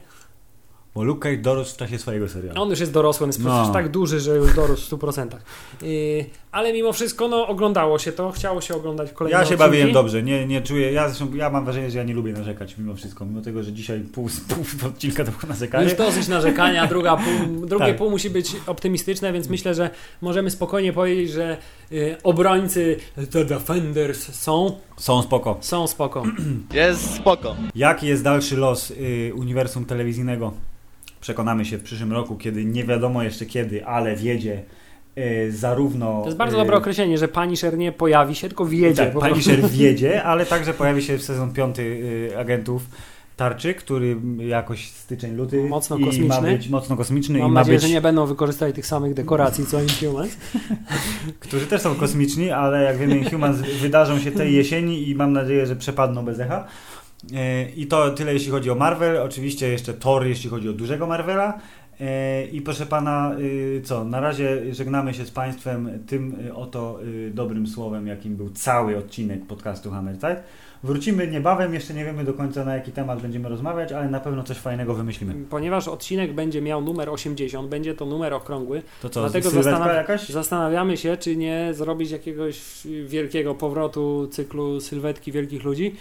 Bo 0.95 1.03
Luke 1.03 1.29
Cage 1.29 1.41
dorósł 1.41 1.73
w 1.73 1.77
czasie 1.77 1.97
swojego 1.99 2.29
serialu. 2.29 2.61
on 2.61 2.69
już 2.69 2.79
jest 2.79 2.91
dorosły, 2.91 3.23
on 3.23 3.29
jest 3.29 3.43
No. 3.43 3.49
przecież 3.55 3.73
tak 3.73 3.89
duży, 3.89 4.19
że 4.19 4.35
już 4.37 4.55
dorósł 4.55 4.81
w 4.81 4.85
100%. 4.85 5.37
Yy, 5.81 6.25
ale 6.55 6.73
mimo 6.73 6.93
wszystko 6.93 7.27
no, 7.27 7.47
oglądało 7.47 7.99
się 7.99 8.11
to, 8.11 8.31
chciało 8.31 8.61
się 8.61 8.75
oglądać 8.75 9.11
kolejne 9.11 9.39
Ja 9.39 9.45
się 9.45 9.53
odcinki. 9.53 9.71
bawiłem 9.71 9.91
dobrze, 9.91 10.23
nie, 10.23 10.47
nie 10.47 10.61
czuję, 10.61 10.91
ja 10.91 11.09
zresztą 11.09 11.35
ja 11.35 11.49
mam 11.49 11.65
wrażenie, 11.65 11.91
że 11.91 11.97
ja 11.97 12.03
nie 12.03 12.13
lubię 12.13 12.33
narzekać 12.33 12.77
mimo 12.77 12.95
wszystko, 12.95 13.25
mimo 13.25 13.41
tego, 13.41 13.63
że 13.63 13.73
dzisiaj 13.73 13.99
pół, 13.99 14.29
pół 14.49 14.89
odcinka 14.89 15.25
to 15.25 15.31
było 15.31 15.43
narzekanie. 15.49 15.83
Już 15.83 15.93
dosyć 15.93 16.27
narzekania, 16.27 16.87
druga 16.87 17.17
pół, 17.17 17.65
drugie 17.65 17.85
Tak. 17.85 17.95
pół 17.97 18.09
musi 18.09 18.29
być 18.29 18.51
optymistyczne, 18.67 19.33
więc 19.33 19.49
myślę, 19.49 19.73
że 19.73 19.89
możemy 20.21 20.51
spokojnie 20.51 20.93
powiedzieć, 20.93 21.31
że 21.31 21.57
y, 21.91 22.15
obrońcy 22.23 22.97
The 23.31 23.45
Defenders 23.45 24.35
są, 24.35 24.79
Są 24.97 25.21
spoko. 25.21 25.57
są 25.61 25.87
spoko. 25.87 26.23
Jest 26.73 27.15
spoko. 27.15 27.55
Jaki 27.75 28.07
jest 28.07 28.23
dalszy 28.23 28.57
los 28.57 28.91
y, 28.91 29.31
uniwersum 29.35 29.85
telewizyjnego? 29.85 30.53
Przekonamy 31.21 31.65
się 31.65 31.77
w 31.77 31.83
przyszłym 31.83 32.13
roku, 32.13 32.35
kiedy 32.35 32.65
nie 32.65 32.83
wiadomo 32.83 33.23
jeszcze 33.23 33.45
kiedy, 33.45 33.85
ale 33.85 34.15
wiedzie 34.15 34.63
zarówno... 35.49 36.19
To 36.19 36.25
jest 36.25 36.37
bardzo 36.37 36.57
y, 36.57 36.59
dobre 36.59 36.77
określenie, 36.77 37.17
że 37.17 37.27
Punisher 37.27 37.77
nie 37.77 37.91
pojawi 37.91 38.35
się, 38.35 38.47
tylko 38.47 38.65
wjedzie. 38.65 39.05
Tak. 39.05 39.29
Punisher 39.29 39.69
wiedzie, 39.69 40.23
ale 40.31 40.45
także 40.45 40.73
pojawi 40.73 41.03
się 41.03 41.17
w 41.17 41.23
sezon 41.23 41.53
piąty 41.53 41.81
y, 42.31 42.37
agentów 42.37 42.87
Tarczy, 43.35 43.73
który 43.73 44.17
jakoś 44.37 44.89
styczeń, 44.89 45.35
luty 45.35 45.63
Mocno 45.63 45.97
i 45.97 45.99
ma 45.99 46.07
kosmiczny. 46.07 46.57
być 46.57 46.69
mocno 46.69 46.97
kosmiczny 46.97 47.39
Mam 47.39 47.49
i 47.49 47.51
ma 47.51 47.59
nadzieję, 47.59 47.77
być, 47.77 47.87
że 47.87 47.93
nie 47.93 48.01
będą 48.01 48.25
wykorzystali 48.25 48.73
tych 48.73 48.85
samych 48.85 49.13
dekoracji 49.13 49.65
co 49.65 49.77
Inhumans. 49.81 50.37
którzy 51.39 51.67
też 51.67 51.81
są 51.81 51.95
kosmiczni, 51.95 52.51
ale 52.51 52.83
jak 52.83 52.97
wiemy 52.97 53.17
Inhumans 53.17 53.57
wydarzą 53.57 54.19
się 54.19 54.31
tej 54.31 54.53
jesieni 54.53 55.09
i 55.09 55.15
mam 55.15 55.33
nadzieję, 55.33 55.65
że 55.65 55.75
przepadną 55.75 56.25
bez 56.25 56.39
echa. 56.39 56.67
I 57.75 57.87
to 57.87 58.11
tyle 58.11 58.33
jeśli 58.33 58.51
chodzi 58.51 58.71
o 58.71 58.75
Marvel, 58.75 59.17
oczywiście 59.17 59.67
jeszcze 59.67 59.93
Thor 59.93 60.25
jeśli 60.25 60.49
chodzi 60.49 60.69
o 60.69 60.73
dużego 60.73 61.07
Marvela. 61.07 61.59
E, 62.01 62.45
I 62.45 62.61
proszę 62.61 62.85
pana, 62.85 63.35
y, 63.39 63.81
co, 63.85 64.03
na 64.03 64.19
razie 64.19 64.73
żegnamy 64.73 65.13
się 65.13 65.25
z 65.25 65.31
Państwem 65.31 66.03
tym 66.07 66.35
y, 66.47 66.55
oto 66.55 66.99
y, 67.03 67.31
dobrym 67.33 67.67
słowem, 67.67 68.07
jakim 68.07 68.35
był 68.35 68.49
cały 68.49 68.97
odcinek 68.97 69.45
podcastu 69.45 69.91
Hammer 69.91 70.17
Time. 70.17 70.43
Wrócimy 70.83 71.27
niebawem, 71.27 71.73
jeszcze 71.73 71.93
nie 71.93 72.05
wiemy 72.05 72.23
do 72.23 72.33
końca 72.33 72.65
na 72.65 72.75
jaki 72.75 72.91
temat 72.91 73.21
będziemy 73.21 73.49
rozmawiać, 73.49 73.91
ale 73.91 74.09
na 74.09 74.19
pewno 74.19 74.43
coś 74.43 74.57
fajnego 74.57 74.93
wymyślimy. 74.93 75.33
Ponieważ 75.49 75.87
odcinek 75.87 76.33
będzie 76.33 76.61
miał 76.61 76.81
numer 76.81 77.09
80, 77.09 77.69
będzie 77.69 77.93
to 77.93 78.05
numer 78.05 78.33
okrągły, 78.33 78.81
To 79.01 79.09
co, 79.09 79.29
Dlatego 79.29 79.49
jakaś? 79.93 80.29
Zastanawiamy 80.29 80.97
się, 80.97 81.17
czy 81.17 81.35
nie 81.35 81.69
zrobić 81.73 82.11
jakiegoś 82.11 82.61
wielkiego 83.05 83.55
powrotu 83.55 84.27
cyklu 84.31 84.81
sylwetki 84.81 85.31
wielkich 85.31 85.63
ludzi, 85.63 85.95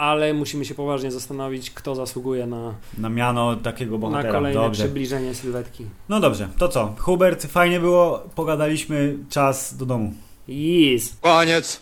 ale 0.00 0.34
musimy 0.34 0.64
się 0.64 0.74
poważnie 0.74 1.10
zastanowić, 1.10 1.70
kto 1.70 1.94
zasługuje 1.94 2.46
na, 2.46 2.74
Na 2.98 3.08
miano 3.08 3.56
takiego 3.56 3.92
na 3.92 3.98
bohatera. 3.98 4.32
kolejne 4.34 4.60
Dobrze. 4.60 4.84
przybliżenie 4.84 5.34
sylwetki. 5.34 5.84
No 6.08 6.20
dobrze, 6.20 6.48
to 6.58 6.68
co? 6.68 6.94
Hubert, 6.98 7.46
fajnie 7.46 7.80
było, 7.80 8.22
pogadaliśmy, 8.34 9.16
czas 9.30 9.76
do 9.76 9.86
domu. 9.86 10.12
Yes. 10.48 11.16
Koniec. 11.20 11.78